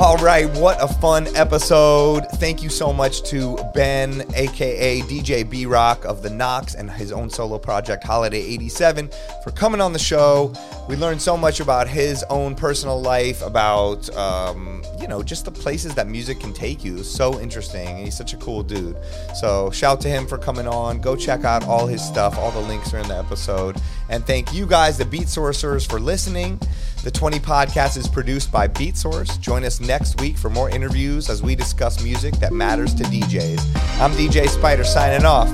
All 0.00 0.16
right, 0.16 0.50
what 0.58 0.82
a 0.82 0.88
fun 0.88 1.28
episode. 1.36 2.26
Thank 2.34 2.64
you 2.64 2.68
so 2.68 2.92
much 2.92 3.22
to 3.30 3.56
Ben, 3.74 4.24
aka 4.34 5.00
DJ 5.02 5.48
B-Roc 5.48 6.04
of 6.04 6.20
The 6.20 6.30
Knocks, 6.30 6.74
and 6.74 6.90
his 6.90 7.12
own 7.12 7.30
solo 7.30 7.58
project, 7.58 8.02
Holiday87, 8.02 9.14
for 9.44 9.52
coming 9.52 9.80
on 9.80 9.92
the 9.92 9.98
show. 10.00 10.52
We 10.88 10.96
learned 10.96 11.22
so 11.22 11.36
much 11.36 11.60
about 11.60 11.86
his 11.86 12.24
own 12.24 12.56
personal 12.56 13.00
life, 13.00 13.40
about, 13.40 14.10
um, 14.16 14.82
you 15.00 15.06
know, 15.06 15.22
just 15.22 15.44
the 15.44 15.52
places 15.52 15.94
that 15.94 16.08
music 16.08 16.40
can 16.40 16.52
take 16.52 16.84
you. 16.84 17.04
So 17.04 17.40
interesting, 17.40 17.86
and 17.86 17.98
he's 17.98 18.16
such 18.16 18.32
a 18.32 18.36
cool 18.38 18.64
dude. 18.64 18.96
So, 19.36 19.70
shout 19.70 20.00
to 20.00 20.08
him 20.08 20.26
for 20.26 20.38
coming 20.38 20.66
on. 20.66 21.00
Go 21.00 21.14
check 21.14 21.44
out 21.44 21.64
all 21.68 21.86
his 21.86 22.02
stuff. 22.02 22.36
All 22.36 22.50
the 22.50 22.60
links 22.60 22.92
are 22.92 22.98
in 22.98 23.06
the 23.06 23.16
episode. 23.16 23.80
And 24.08 24.26
thank 24.26 24.52
you 24.52 24.66
guys, 24.66 24.98
the 24.98 25.04
Beat 25.04 25.28
Sorcerers, 25.28 25.86
for 25.86 26.00
listening. 26.00 26.58
The 27.04 27.10
20 27.10 27.38
podcast 27.38 27.98
is 27.98 28.08
produced 28.08 28.50
by 28.50 28.66
Beatsource. 28.66 29.38
Join 29.38 29.62
us 29.62 29.78
next 29.78 30.18
week 30.22 30.38
for 30.38 30.48
more 30.48 30.70
interviews 30.70 31.28
as 31.28 31.42
we 31.42 31.54
discuss 31.54 32.02
music 32.02 32.32
that 32.36 32.54
matters 32.54 32.94
to 32.94 33.04
DJs. 33.04 33.60
I'm 34.00 34.10
DJ 34.12 34.48
Spider 34.48 34.84
signing 34.84 35.26
off. 35.26 35.52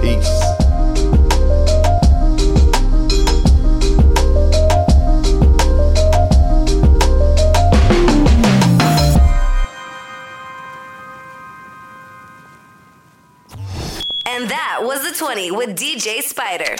Peace. 0.00 0.30
And 14.24 14.48
that 14.48 14.78
was 14.82 15.02
the 15.02 15.16
20 15.18 15.50
with 15.50 15.70
DJ 15.70 16.22
Spider. 16.22 16.76